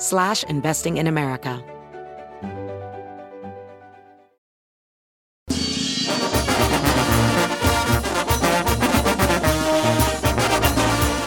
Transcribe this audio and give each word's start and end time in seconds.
slash 0.00 0.44
investing 0.48 0.96
in 0.96 1.06
America. 1.06 1.62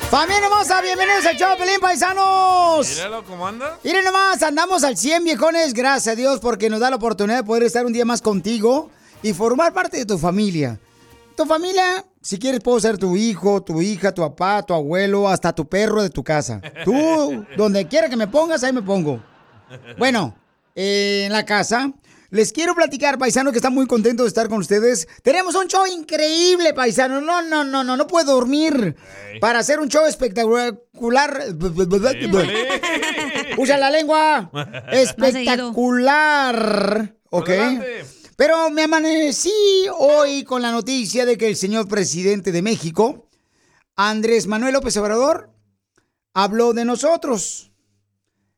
Familia 0.10 0.46
hermosa, 0.46 0.80
bienvenidos 0.82 1.26
al 1.26 1.36
show, 1.38 1.58
Pelín 1.58 1.80
Paisanos. 1.82 2.88
Míralo 2.88 3.24
cómo 3.24 3.48
anda. 3.48 3.80
Miren 3.84 4.06
nomás, 4.06 4.44
andamos 4.44 4.84
al 4.84 4.96
100 4.96 5.24
viejones, 5.24 5.74
gracias 5.74 6.14
a 6.14 6.16
Dios 6.16 6.40
porque 6.40 6.70
nos 6.70 6.80
da 6.80 6.92
la 6.92 6.98
oportunidad 6.98 7.38
de 7.38 7.44
poder 7.44 7.64
estar 7.64 7.84
un 7.84 7.94
día 7.94 8.06
más 8.06 8.22
contigo 8.22 8.92
y 9.24 9.34
formar 9.34 9.74
parte 9.74 9.98
de 9.98 10.06
tu 10.06 10.20
familia. 10.20 10.80
Tu 11.36 11.46
familia, 11.46 12.06
si 12.22 12.38
quieres, 12.38 12.62
puedo 12.62 12.80
ser 12.80 12.98
tu 12.98 13.16
hijo, 13.16 13.64
tu 13.64 13.82
hija, 13.82 14.14
tu 14.14 14.22
papá, 14.22 14.64
tu 14.64 14.74
abuelo, 14.74 15.28
hasta 15.28 15.54
tu 15.54 15.68
perro 15.68 16.04
de 16.04 16.10
tu 16.10 16.24
casa. 16.24 16.62
Tú, 16.86 17.46
donde 17.58 17.88
quiera 17.88 18.10
que 18.10 18.16
me 18.16 18.28
pongas, 18.28 18.64
ahí 18.64 18.72
me 18.72 18.82
pongo. 18.82 19.22
Bueno, 19.98 20.36
eh, 20.76 21.24
en 21.26 21.32
la 21.32 21.46
casa, 21.46 21.92
les 22.30 22.52
quiero 22.52 22.76
platicar, 22.76 23.18
paisano, 23.18 23.52
que 23.52 23.58
está 23.58 23.70
muy 23.70 23.88
contento 23.88 24.24
de 24.24 24.28
estar 24.28 24.50
con 24.50 24.60
ustedes. 24.60 25.08
Tenemos 25.22 25.56
un 25.56 25.68
show 25.68 25.86
increíble, 25.86 26.74
paisano. 26.74 27.22
No, 27.22 27.42
no, 27.42 27.64
no, 27.64 27.84
no, 27.84 27.98
no 27.98 28.08
puedo 28.08 28.34
dormir 28.34 28.96
para 29.40 29.60
hacer 29.60 29.80
un 29.80 29.88
show 29.88 30.06
espectacular. 30.06 31.46
Usa 33.58 33.78
la 33.78 33.92
lengua. 33.92 34.52
Espectacular. 34.92 37.16
¿Ok? 37.30 37.50
Pero 38.46 38.70
me 38.70 38.84
amanecí 38.84 39.54
hoy 39.98 40.44
con 40.44 40.62
la 40.62 40.74
noticia 40.74 41.26
de 41.26 41.38
que 41.38 41.48
el 41.48 41.56
señor 41.56 41.88
presidente 41.88 42.52
de 42.52 42.62
México, 42.62 43.30
Andrés 43.96 44.48
Manuel 44.48 44.74
López 44.74 44.98
Obrador, 44.98 45.50
habló 46.34 46.74
de 46.74 46.84
nosotros. 46.84 47.72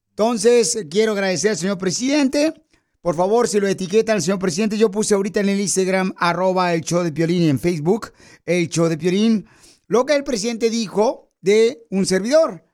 Entonces, 0.10 0.88
quiero 0.90 1.12
agradecer 1.12 1.52
al 1.52 1.58
señor 1.58 1.78
presidente. 1.78 2.52
Por 3.00 3.16
favor, 3.16 3.48
si 3.48 3.60
lo 3.60 3.68
etiquetan 3.68 4.16
al 4.16 4.24
señor 4.24 4.40
presidente, 4.40 4.76
yo 4.76 4.90
puse 4.90 5.14
ahorita 5.14 5.42
en 5.42 5.50
el 5.50 5.62
Instagram, 5.62 6.16
arroba 6.18 6.74
el 6.74 6.82
show 6.82 7.04
de 7.04 7.12
Piolín 7.12 7.44
y 7.44 7.50
en 7.50 7.60
Facebook, 7.60 8.12
el 8.44 8.68
show 8.70 8.88
de 8.88 8.98
Piolín, 8.98 9.48
lo 9.86 10.08
que 10.08 10.16
el 10.16 10.24
presidente 10.24 10.72
dijo 10.72 11.32
de 11.42 11.86
un 11.92 12.08
servidor. 12.08 12.66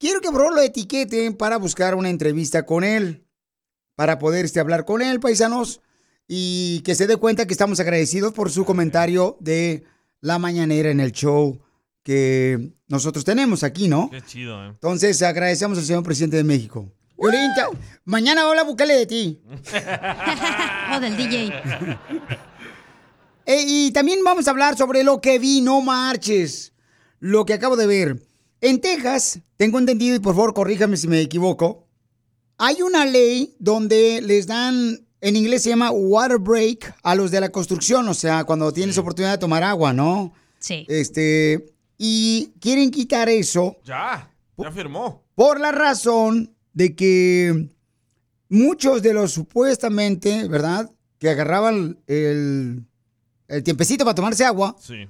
Quiero 0.00 0.20
que 0.20 0.32
favor 0.32 0.52
lo 0.52 0.62
etiqueten 0.62 1.36
para 1.36 1.58
buscar 1.58 1.94
una 1.94 2.10
entrevista 2.10 2.66
con 2.66 2.82
él, 2.82 3.24
para 3.94 4.18
poder 4.18 4.50
hablar 4.58 4.84
con 4.84 5.00
él, 5.00 5.20
paisanos, 5.20 5.80
y 6.28 6.80
que 6.80 6.94
se 6.94 7.06
dé 7.06 7.16
cuenta 7.16 7.46
que 7.46 7.52
estamos 7.52 7.80
agradecidos 7.80 8.32
por 8.32 8.50
su 8.50 8.64
comentario 8.64 9.36
de 9.40 9.84
la 10.20 10.38
mañanera 10.38 10.90
en 10.90 11.00
el 11.00 11.12
show 11.12 11.60
que 12.02 12.72
nosotros 12.88 13.24
tenemos 13.24 13.62
aquí, 13.62 13.88
¿no? 13.88 14.10
Qué 14.10 14.22
chido, 14.22 14.64
¿eh? 14.64 14.68
Entonces, 14.68 15.20
agradecemos 15.22 15.78
al 15.78 15.84
señor 15.84 16.02
presidente 16.02 16.36
de 16.36 16.44
México. 16.44 16.90
Mañana 18.04 18.48
habla 18.48 18.62
buscarle 18.62 18.94
de 18.94 19.06
ti. 19.06 19.40
o 20.96 21.00
del 21.00 21.16
DJ. 21.16 21.52
Eh, 23.48 23.64
y 23.64 23.92
también 23.92 24.24
vamos 24.24 24.48
a 24.48 24.50
hablar 24.50 24.76
sobre 24.76 25.04
lo 25.04 25.20
que 25.20 25.38
vi, 25.38 25.60
no 25.60 25.80
marches. 25.80 26.72
Lo 27.20 27.46
que 27.46 27.54
acabo 27.54 27.76
de 27.76 27.86
ver. 27.86 28.28
En 28.60 28.80
Texas, 28.80 29.38
tengo 29.56 29.78
entendido, 29.78 30.16
y 30.16 30.18
por 30.18 30.34
favor 30.34 30.52
corríjame 30.52 30.96
si 30.96 31.06
me 31.06 31.20
equivoco, 31.20 31.86
hay 32.58 32.82
una 32.82 33.06
ley 33.06 33.54
donde 33.60 34.20
les 34.20 34.48
dan, 34.48 35.05
en 35.20 35.36
inglés 35.36 35.62
se 35.62 35.70
llama 35.70 35.90
water 35.90 36.38
break 36.38 36.94
a 37.02 37.14
los 37.14 37.30
de 37.30 37.40
la 37.40 37.48
construcción, 37.50 38.08
o 38.08 38.14
sea, 38.14 38.44
cuando 38.44 38.72
tienes 38.72 38.98
oportunidad 38.98 39.32
de 39.32 39.38
tomar 39.38 39.62
agua, 39.62 39.92
¿no? 39.92 40.32
Sí. 40.58 40.84
Este, 40.88 41.72
y 41.98 42.52
quieren 42.60 42.90
quitar 42.90 43.28
eso 43.28 43.76
Ya, 43.84 44.30
ya 44.56 44.70
firmó. 44.70 45.22
por 45.34 45.58
la 45.60 45.72
razón 45.72 46.54
de 46.74 46.94
que 46.94 47.70
muchos 48.48 49.02
de 49.02 49.14
los 49.14 49.32
supuestamente, 49.32 50.46
¿verdad? 50.48 50.90
Que 51.18 51.30
agarraban 51.30 51.98
el, 52.06 52.84
el 53.48 53.62
tiempecito 53.62 54.04
para 54.04 54.14
tomarse 54.14 54.44
agua, 54.44 54.76
Sí. 54.78 55.08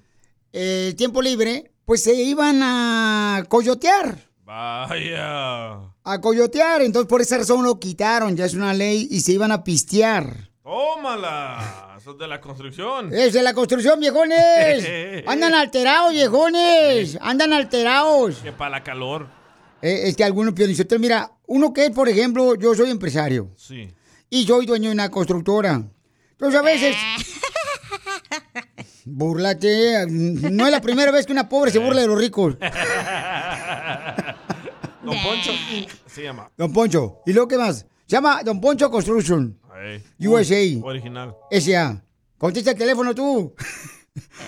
el 0.52 0.94
tiempo 0.94 1.20
libre, 1.22 1.72
pues 1.84 2.02
se 2.02 2.14
iban 2.14 2.60
a 2.62 3.44
coyotear, 3.48 4.18
Vaya. 4.44 5.78
A 6.06 6.20
coyotear. 6.20 6.82
Entonces 6.82 7.08
por 7.08 7.20
esa 7.20 7.36
razón 7.38 7.64
lo 7.64 7.78
quitaron, 7.78 8.36
ya 8.36 8.46
es 8.46 8.54
una 8.54 8.72
ley, 8.72 9.08
y 9.10 9.20
se 9.20 9.32
iban 9.32 9.52
a 9.52 9.64
pistear. 9.64 10.50
Tómala. 10.62 11.96
Eso 11.98 12.12
es 12.12 12.18
de 12.18 12.28
la 12.28 12.40
construcción. 12.40 13.12
Es 13.12 13.32
de 13.32 13.42
la 13.42 13.52
construcción, 13.52 13.98
viejones. 13.98 14.86
Andan 15.26 15.54
alterados, 15.54 16.12
viejones. 16.12 17.18
Andan 17.20 17.52
alterados. 17.52 18.36
Que 18.36 18.52
para 18.52 18.70
la 18.70 18.84
calor. 18.84 19.26
Eh, 19.82 20.02
es 20.04 20.16
que 20.16 20.24
algunos 20.24 20.54
piensan, 20.54 20.86
mira, 21.00 21.32
uno 21.46 21.72
que 21.72 21.86
es, 21.86 21.90
por 21.90 22.08
ejemplo, 22.08 22.54
yo 22.54 22.74
soy 22.74 22.90
empresario. 22.90 23.50
Sí. 23.56 23.92
y 24.30 24.46
soy 24.46 24.66
dueño 24.66 24.88
de 24.88 24.94
una 24.94 25.10
constructora. 25.10 25.82
Entonces 26.32 26.60
a 26.60 26.62
veces... 26.62 26.96
Búrlate. 29.08 30.04
No 30.08 30.66
es 30.66 30.72
la 30.72 30.80
primera 30.80 31.12
vez 31.12 31.26
que 31.26 31.32
una 31.32 31.48
pobre 31.48 31.70
se 31.70 31.78
burla 31.78 32.00
de 32.00 32.08
los 32.08 32.18
ricos. 32.18 32.56
Don 35.06 35.22
Poncho 35.22 35.52
se 36.06 36.22
llama. 36.22 36.50
Don 36.56 36.72
Poncho. 36.72 37.18
¿Y 37.26 37.32
luego 37.32 37.48
qué 37.48 37.56
más? 37.58 37.78
Se 38.06 38.12
llama 38.16 38.42
Don 38.44 38.60
Poncho 38.60 38.90
Construction. 38.90 39.58
Ahí. 39.72 40.02
USA. 40.26 40.84
Original. 40.86 41.34
S.A. 41.50 42.02
Contesta 42.38 42.70
el 42.72 42.78
teléfono 42.78 43.14
tú. 43.14 43.54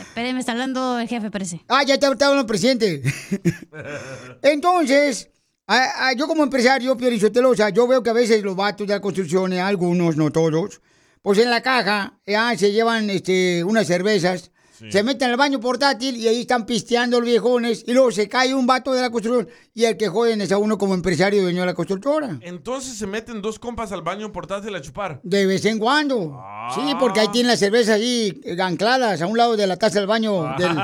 Espere, 0.01 0.33
me 0.33 0.41
está 0.41 0.53
hablando 0.53 0.99
el 0.99 1.09
jefe, 1.09 1.31
parece. 1.31 1.61
Ah, 1.69 1.83
ya 1.83 1.99
te 1.99 2.07
está 2.07 2.27
hablando 2.27 2.41
el 2.41 2.47
presidente. 2.47 3.03
Entonces, 4.43 5.31
a- 5.67 6.09
a- 6.09 6.13
yo 6.15 6.27
como 6.27 6.43
empresario, 6.43 6.97
Piorichotelo, 6.97 7.51
o 7.51 7.55
sea, 7.57 7.69
yo 7.71 7.87
veo 7.87 8.03
que 8.03 8.11
a 8.11 8.15
veces 8.15 8.43
los 8.43 8.57
vatos 8.57 8.87
de 8.87 8.95
la 8.95 9.01
construcción, 9.01 9.53
eh, 9.53 9.61
algunos, 9.61 10.17
no 10.17 10.31
todos, 10.31 10.81
pues 11.23 11.39
en 11.39 11.51
la 11.51 11.63
caja 11.63 12.19
ya 12.27 12.57
se 12.57 12.73
llevan 12.73 13.11
este, 13.11 13.65
unas 13.65 13.87
cervezas, 13.87 14.51
se 14.91 15.03
meten 15.03 15.31
al 15.31 15.37
baño 15.37 15.61
portátil 15.61 16.17
y 16.17 16.29
ahí 16.29 16.41
están 16.43 16.65
pisteando 16.67 17.19
los 17.21 17.29
viejones 17.29 17.85
y 17.87 17.93
luego 17.93 18.11
se 18.13 18.29
cae 18.29 18.55
un 18.55 18.67
vato 18.67 18.93
de 18.93 19.01
la 19.03 19.11
construcción 19.11 19.49
y 19.75 19.85
el 19.85 19.97
que 19.97 20.09
joden 20.09 20.41
es 20.41 20.53
a 20.53 20.59
uno 20.59 20.79
como 20.79 20.95
empresario 20.95 21.43
dueño 21.43 21.61
de 21.61 21.67
la 21.67 21.75
constructora. 21.75 22.39
Entonces 22.43 22.97
se 22.97 23.07
meten 23.07 23.43
dos 23.43 23.59
compas 23.59 23.93
al 23.93 24.03
baño 24.03 24.33
portátil 24.33 24.75
a 24.75 24.81
chupar. 24.81 25.21
De 25.23 25.47
vez 25.47 25.65
en 25.65 25.79
cuando. 25.79 26.41
Sí, 26.75 26.81
porque 26.99 27.21
ahí 27.21 27.29
tienen 27.29 27.51
las 27.51 27.59
cervezas 27.59 27.97
ahí 27.97 28.41
eh, 28.45 28.57
ancladas 28.61 29.21
a 29.23 29.27
un 29.27 29.37
lado 29.37 29.57
de 29.57 29.67
la 29.67 29.77
taza 29.77 29.99
del 29.99 30.07
baño. 30.09 30.55
Del, 30.59 30.77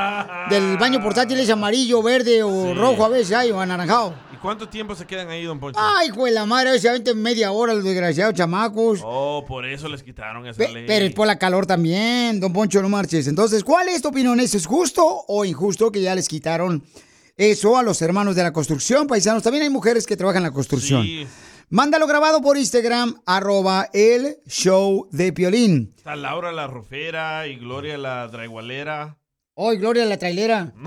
del 0.50 0.76
baño 0.78 1.02
portátil 1.02 1.38
es 1.40 1.50
amarillo, 1.50 2.02
verde 2.02 2.42
o 2.42 2.64
Sí. 2.66 2.74
rojo 2.74 3.04
a 3.04 3.08
veces 3.08 3.32
hay, 3.36 3.50
o 3.50 3.60
anaranjado. 3.60 4.14
¿Y 4.44 4.46
cuánto 4.46 4.68
tiempo 4.68 4.94
se 4.94 5.06
quedan 5.06 5.30
ahí, 5.30 5.42
don 5.44 5.58
Poncho? 5.58 5.80
Ay, 5.82 6.10
de 6.10 6.30
la 6.30 6.44
madre, 6.44 6.78
se 6.78 6.86
aventan 6.86 7.16
media 7.16 7.50
hora 7.50 7.72
los 7.72 7.82
desgraciados 7.82 8.34
chamacos. 8.34 9.00
Oh, 9.02 9.42
por 9.48 9.64
eso 9.64 9.88
les 9.88 10.02
quitaron 10.02 10.46
esa 10.46 10.58
Pe- 10.58 10.68
ley. 10.70 10.84
pero 10.86 11.06
es 11.06 11.14
por 11.14 11.26
la 11.26 11.38
calor 11.38 11.64
también, 11.64 12.40
don 12.40 12.52
Poncho, 12.52 12.82
no 12.82 12.90
marches. 12.90 13.26
Entonces, 13.26 13.64
¿cuál 13.64 13.88
es 13.88 14.02
tu 14.02 14.08
opinión? 14.08 14.38
¿Eso 14.40 14.58
es 14.58 14.66
justo 14.66 15.02
o 15.28 15.46
injusto 15.46 15.90
que 15.90 16.02
ya 16.02 16.14
les 16.14 16.28
quitaron 16.28 16.84
eso 17.38 17.78
a 17.78 17.82
los 17.82 18.02
hermanos 18.02 18.36
de 18.36 18.42
la 18.42 18.52
construcción, 18.52 19.06
paisanos? 19.06 19.42
También 19.42 19.62
hay 19.62 19.70
mujeres 19.70 20.06
que 20.06 20.14
trabajan 20.14 20.42
en 20.42 20.48
la 20.50 20.52
construcción. 20.52 21.04
Sí. 21.04 21.26
Mándalo 21.70 22.06
grabado 22.06 22.42
por 22.42 22.58
Instagram, 22.58 23.22
arroba 23.24 23.88
el 23.94 24.36
show 24.46 25.08
de 25.10 25.32
Piolín. 25.32 25.94
Está 25.96 26.16
Laura 26.16 26.52
la 26.52 26.66
rufera 26.66 27.46
y 27.46 27.56
Gloria 27.56 27.96
la 27.96 28.28
draigualera. 28.28 29.16
Hoy, 29.56 29.76
Gloria 29.76 30.04
la 30.04 30.18
trailera. 30.18 30.72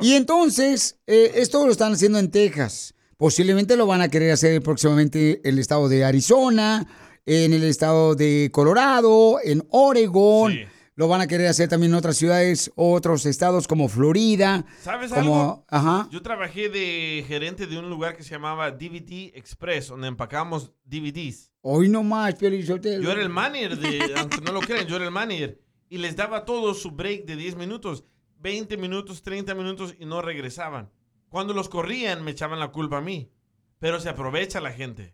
Y 0.00 0.14
entonces, 0.14 0.98
eh, 1.06 1.32
esto 1.36 1.64
lo 1.64 1.70
están 1.70 1.92
haciendo 1.92 2.18
en 2.18 2.30
Texas. 2.30 2.94
Posiblemente 3.16 3.76
lo 3.76 3.86
van 3.86 4.00
a 4.00 4.08
querer 4.08 4.32
hacer 4.32 4.60
próximamente 4.60 5.40
en 5.44 5.54
el 5.54 5.58
estado 5.60 5.88
de 5.88 6.04
Arizona, 6.04 6.88
en 7.24 7.52
el 7.52 7.62
estado 7.62 8.16
de 8.16 8.50
Colorado, 8.52 9.38
en 9.44 9.64
Oregon. 9.70 10.58
Lo 10.96 11.06
van 11.06 11.20
a 11.20 11.28
querer 11.28 11.46
hacer 11.46 11.68
también 11.68 11.92
en 11.92 11.98
otras 11.98 12.16
ciudades, 12.16 12.72
otros 12.74 13.24
estados 13.26 13.68
como 13.68 13.88
Florida. 13.88 14.66
¿Sabes 14.82 15.12
como, 15.12 15.20
algo? 15.20 15.64
Ajá. 15.68 16.08
Yo 16.10 16.20
trabajé 16.20 16.68
de 16.68 17.24
gerente 17.28 17.68
de 17.68 17.78
un 17.78 17.88
lugar 17.88 18.16
que 18.16 18.24
se 18.24 18.30
llamaba 18.30 18.72
DVD 18.72 19.30
Express, 19.34 19.88
donde 19.88 20.08
empacamos 20.08 20.72
DVDs. 20.84 21.52
Hoy 21.60 21.88
no 21.88 22.02
más, 22.02 22.34
Piolizotelo. 22.34 23.04
Yo 23.04 23.12
era 23.12 23.22
el 23.22 23.28
manager, 23.30 23.78
de, 23.78 24.14
aunque 24.16 24.40
no 24.40 24.52
lo 24.52 24.60
crean, 24.60 24.86
yo 24.86 24.96
era 24.96 25.04
el 25.04 25.12
manager. 25.12 25.60
Y 25.92 25.98
les 25.98 26.16
daba 26.16 26.38
a 26.38 26.44
todos 26.46 26.80
su 26.80 26.92
break 26.92 27.26
de 27.26 27.36
10 27.36 27.56
minutos, 27.56 28.04
20 28.40 28.78
minutos, 28.78 29.20
30 29.20 29.54
minutos 29.54 29.94
y 30.00 30.06
no 30.06 30.22
regresaban. 30.22 30.88
Cuando 31.28 31.52
los 31.52 31.68
corrían 31.68 32.24
me 32.24 32.30
echaban 32.30 32.60
la 32.60 32.72
culpa 32.72 32.96
a 32.96 33.00
mí. 33.02 33.30
Pero 33.78 34.00
se 34.00 34.08
aprovecha 34.08 34.62
la 34.62 34.72
gente. 34.72 35.12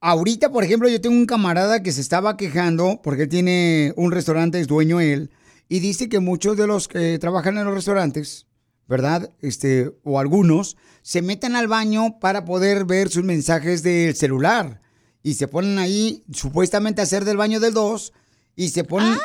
Ahorita, 0.00 0.52
por 0.52 0.62
ejemplo, 0.62 0.88
yo 0.88 1.00
tengo 1.00 1.16
un 1.16 1.26
camarada 1.26 1.82
que 1.82 1.90
se 1.90 2.00
estaba 2.00 2.36
quejando 2.36 3.00
porque 3.02 3.26
tiene 3.26 3.92
un 3.96 4.12
restaurante, 4.12 4.60
es 4.60 4.68
dueño 4.68 5.00
él, 5.00 5.32
y 5.68 5.80
dice 5.80 6.08
que 6.08 6.20
muchos 6.20 6.56
de 6.56 6.68
los 6.68 6.86
que 6.86 7.18
trabajan 7.18 7.58
en 7.58 7.64
los 7.64 7.74
restaurantes, 7.74 8.46
¿verdad? 8.86 9.32
Este, 9.40 9.90
o 10.04 10.20
algunos, 10.20 10.76
se 11.02 11.22
meten 11.22 11.56
al 11.56 11.66
baño 11.66 12.20
para 12.20 12.44
poder 12.44 12.84
ver 12.84 13.08
sus 13.08 13.24
mensajes 13.24 13.82
del 13.82 14.14
celular. 14.14 14.80
Y 15.24 15.34
se 15.34 15.48
ponen 15.48 15.80
ahí, 15.80 16.22
supuestamente, 16.32 17.00
a 17.00 17.04
hacer 17.04 17.24
del 17.24 17.36
baño 17.36 17.58
del 17.58 17.74
2, 17.74 18.12
y 18.54 18.68
se 18.68 18.84
ponen... 18.84 19.18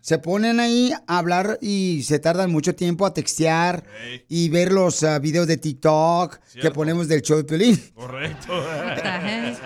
Se 0.00 0.18
ponen 0.18 0.60
ahí 0.60 0.92
a 1.06 1.18
hablar 1.18 1.58
y 1.60 2.02
se 2.04 2.18
tardan 2.18 2.50
mucho 2.50 2.74
tiempo 2.74 3.04
a 3.04 3.12
textear 3.12 3.84
y 4.28 4.48
ver 4.48 4.72
los 4.72 5.02
ah, 5.02 5.18
videos 5.18 5.46
de 5.46 5.56
TikTok 5.56 6.38
que 6.60 6.70
ponemos 6.70 7.08
del 7.08 7.22
show 7.22 7.36
de 7.36 7.44
Piolín. 7.44 7.76
Correcto. 7.94 8.52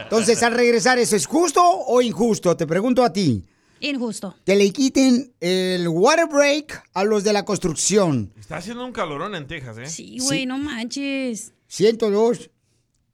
Entonces, 0.03 0.43
al 0.43 0.55
regresar, 0.55 0.99
¿eso 0.99 1.17
es 1.17 1.26
justo 1.26 1.62
o 1.62 2.03
injusto? 2.03 2.56
Te 2.56 2.67
pregunto 2.67 3.05
a 3.05 3.12
ti. 3.12 3.44
Injusto. 3.81 4.37
Que 4.47 4.55
le 4.55 4.70
quiten 4.73 5.32
el 5.41 5.88
water 5.88 6.26
break 6.26 6.82
a 6.94 7.05
los 7.05 7.25
de 7.25 7.32
la 7.32 7.44
construcción. 7.44 8.32
Está 8.38 8.59
haciendo 8.59 8.85
un 8.85 8.93
calorón 8.93 9.35
en 9.35 9.47
Texas, 9.47 9.76
¿eh? 9.79 9.87
Sí, 9.87 10.19
güey, 10.20 10.47
no 10.47 10.56
manches. 10.59 11.53
102. 11.67 12.50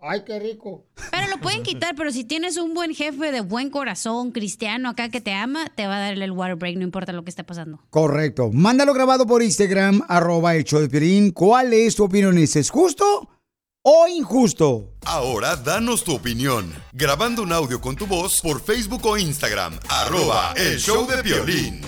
Ay, 0.00 0.22
qué 0.24 0.38
rico. 0.38 0.86
Pero 1.10 1.26
lo 1.26 1.40
pueden 1.40 1.64
quitar, 1.64 1.96
pero 1.96 2.12
si 2.12 2.22
tienes 2.22 2.56
un 2.56 2.72
buen 2.72 2.94
jefe 2.94 3.32
de 3.32 3.40
buen 3.40 3.68
corazón, 3.68 4.30
cristiano 4.30 4.90
acá 4.90 5.08
que 5.08 5.20
te 5.20 5.32
ama, 5.32 5.66
te 5.74 5.88
va 5.88 5.96
a 5.96 6.00
dar 6.00 6.12
el 6.12 6.30
water 6.30 6.54
break, 6.54 6.76
no 6.76 6.84
importa 6.84 7.12
lo 7.12 7.24
que 7.24 7.30
esté 7.30 7.42
pasando. 7.42 7.80
Correcto. 7.90 8.50
Mándalo 8.52 8.94
grabado 8.94 9.26
por 9.26 9.42
Instagram, 9.42 10.02
arroba 10.08 10.54
el 10.54 10.62
show 10.62 10.80
de 10.80 10.88
Piolín. 10.88 11.32
¿Cuál 11.32 11.72
es 11.72 11.96
tu 11.96 12.04
opinión? 12.04 12.38
¿Es 12.38 12.70
justo 12.70 13.28
o 13.82 14.06
injusto? 14.06 14.94
Ahora 15.04 15.56
danos 15.56 16.04
tu 16.04 16.14
opinión. 16.14 16.72
Grabando 16.92 17.42
un 17.42 17.52
audio 17.52 17.80
con 17.80 17.96
tu 17.96 18.06
voz 18.06 18.40
por 18.40 18.60
Facebook 18.60 19.04
o 19.04 19.18
Instagram. 19.18 19.80
Arroba 19.88 20.52
el 20.56 20.78
show 20.78 21.08
de 21.08 21.22
Piolín. 21.24 21.80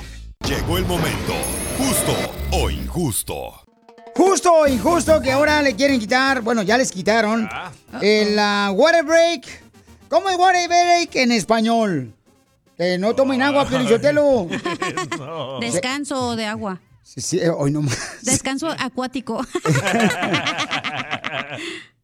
Llegó 0.49 0.79
el 0.79 0.85
momento. 0.85 1.35
Justo 1.79 2.13
o 2.51 2.71
injusto. 2.71 3.60
Justo 4.21 4.53
o 4.53 4.67
injusto 4.67 5.19
que 5.23 5.33
ahora 5.33 5.63
le 5.63 5.75
quieren 5.75 5.99
quitar, 5.99 6.43
bueno, 6.43 6.61
ya 6.63 6.77
les 6.77 6.93
quitaron 6.93 7.49
el 8.03 8.39
ah, 8.39 8.71
water 8.71 9.03
break. 9.03 9.47
¿Cómo 10.11 10.29
es 10.29 10.37
water 10.37 10.69
break 10.69 11.17
en 11.17 11.33
español? 11.33 12.13
Que 12.77 12.99
no 12.99 13.15
tomen 13.15 13.41
agua, 13.41 13.67
Piolichotelo. 13.67 14.47
Descanso 15.63 16.37
de 16.37 16.45
agua. 16.45 16.79
Sí, 17.03 17.23
sí, 17.23 17.39
eh, 17.39 17.49
hoy 17.49 17.71
no 17.71 17.81
más. 17.81 18.19
Descanso 18.21 18.69
acuático. 18.79 19.41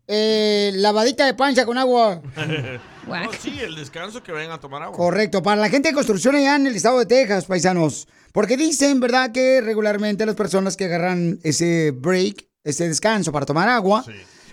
Eh, 0.08 0.70
lavadita 0.76 1.26
de 1.26 1.34
pancha 1.34 1.66
con 1.66 1.76
agua. 1.78 2.22
No, 3.06 3.32
sí, 3.38 3.56
el 3.60 3.76
descanso 3.76 4.20
que 4.20 4.32
vayan 4.32 4.50
a 4.50 4.58
tomar 4.58 4.82
agua. 4.82 4.96
Correcto, 4.96 5.40
para 5.40 5.60
la 5.60 5.68
gente 5.68 5.90
de 5.90 5.94
construcción 5.94 6.34
allá 6.34 6.56
en 6.56 6.66
el 6.66 6.74
estado 6.74 6.98
de 6.98 7.06
Texas, 7.06 7.44
paisanos. 7.44 8.08
Porque 8.36 8.58
dicen, 8.58 9.00
¿verdad?, 9.00 9.32
que 9.32 9.62
regularmente 9.62 10.26
las 10.26 10.34
personas 10.34 10.76
que 10.76 10.84
agarran 10.84 11.40
ese 11.42 11.90
break, 11.90 12.46
ese 12.64 12.86
descanso 12.86 13.32
para 13.32 13.46
tomar 13.46 13.66
agua, 13.66 14.04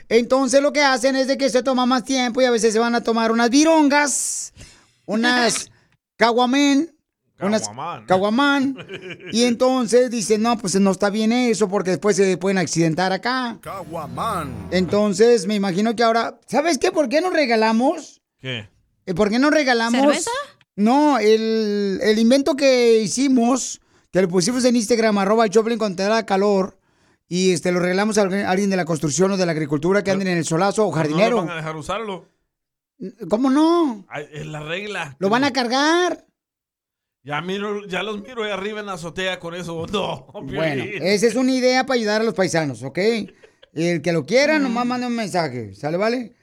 entonces 0.08 0.62
lo 0.62 0.72
que 0.72 0.82
hacen 0.82 1.18
es 1.18 1.28
de 1.28 1.38
que 1.38 1.50
se 1.50 1.64
toma 1.64 1.86
más 1.86 2.06
tiempo 2.06 2.42
y 2.42 2.46
a 2.46 2.52
veces 2.52 2.72
se 2.72 2.80
van 2.80 2.96
a 2.96 3.04
tomar 3.04 3.30
unas 3.30 3.50
virongas, 3.50 4.54
unas 5.06 5.70
caguamén, 6.16 6.96
unas 7.42 7.64
Caguamán. 7.64 8.06
caguamán. 8.06 8.78
Y 9.34 9.44
entonces 9.48 10.10
dicen, 10.10 10.44
no, 10.44 10.58
pues 10.58 10.80
no 10.80 10.92
está 10.92 11.10
bien 11.10 11.34
eso 11.34 11.68
porque 11.68 11.90
después 11.90 12.16
se 12.16 12.38
pueden 12.38 12.60
accidentar 12.60 13.12
acá. 13.12 13.58
Caguamán. 13.60 14.70
Entonces 14.72 15.46
me 15.46 15.56
imagino 15.56 15.94
que 15.94 16.04
ahora, 16.04 16.40
¿sabes 16.48 16.78
qué? 16.78 16.94
¿Por 16.94 17.10
qué 17.10 17.20
nos 17.20 17.34
regalamos? 17.34 18.22
¿Qué? 18.40 18.70
Eh, 19.06 19.14
¿Por 19.14 19.30
qué 19.30 19.40
no 19.40 19.50
regalamos? 19.50 20.00
¿Cerveza? 20.00 20.32
No, 20.76 21.20
el, 21.20 22.00
el 22.02 22.20
invento 22.20 22.56
que 22.56 23.00
hicimos, 23.00 23.80
que 24.12 24.22
lo 24.22 24.28
pusimos 24.28 24.66
en 24.66 24.76
Instagram, 24.76 25.18
arroba 25.20 25.48
Choplin 25.50 25.78
con 25.78 25.96
te 25.96 26.04
da 26.04 26.26
calor, 26.26 26.78
y 27.28 27.52
este 27.52 27.72
lo 27.72 27.80
regalamos 27.80 28.18
a 28.18 28.22
alguien- 28.24 28.70
de 28.70 28.76
la 28.76 28.86
construcción 28.86 29.32
o 29.32 29.38
de 29.38 29.46
la 29.46 29.52
agricultura 29.52 30.04
que 30.04 30.12
anden 30.12 30.28
en 30.30 30.38
el 30.38 30.46
solazo 30.46 30.86
o 30.86 30.92
No 30.92 30.96
jardinero. 30.98 31.30
lo 31.38 31.46
van 31.46 31.50
a 31.52 31.56
dejar 31.58 31.76
usarlo. 31.76 32.26
¿Cómo 33.30 33.50
no? 33.50 34.06
Es 34.32 34.46
la 34.46 34.62
regla. 34.62 35.16
Lo 35.20 35.30
van 35.30 35.44
a 35.44 35.52
cargar. 35.52 36.26
Ya, 37.24 37.42
miro, 37.42 37.86
ya 37.88 38.04
los 38.04 38.22
miro 38.22 38.44
ahí 38.44 38.52
arriba 38.52 38.80
en 38.82 38.86
la 38.86 38.94
azotea 38.94 39.40
con 39.40 39.56
eso. 39.56 39.86
No, 39.92 40.28
Bueno, 40.42 40.84
esa 40.84 41.28
es 41.28 41.36
una 41.36 41.52
idea 41.54 41.86
para 41.86 41.98
ayudar 42.00 42.22
a 42.22 42.24
los 42.24 42.34
paisanos, 42.34 42.84
¿ok? 42.84 43.00
El 43.74 44.02
que 44.02 44.12
lo 44.12 44.26
quiera, 44.26 44.60
nomás 44.60 44.86
manda 44.86 45.08
un 45.08 45.16
mensaje, 45.16 45.74
¿sale, 45.74 45.98
vale? 45.98 46.34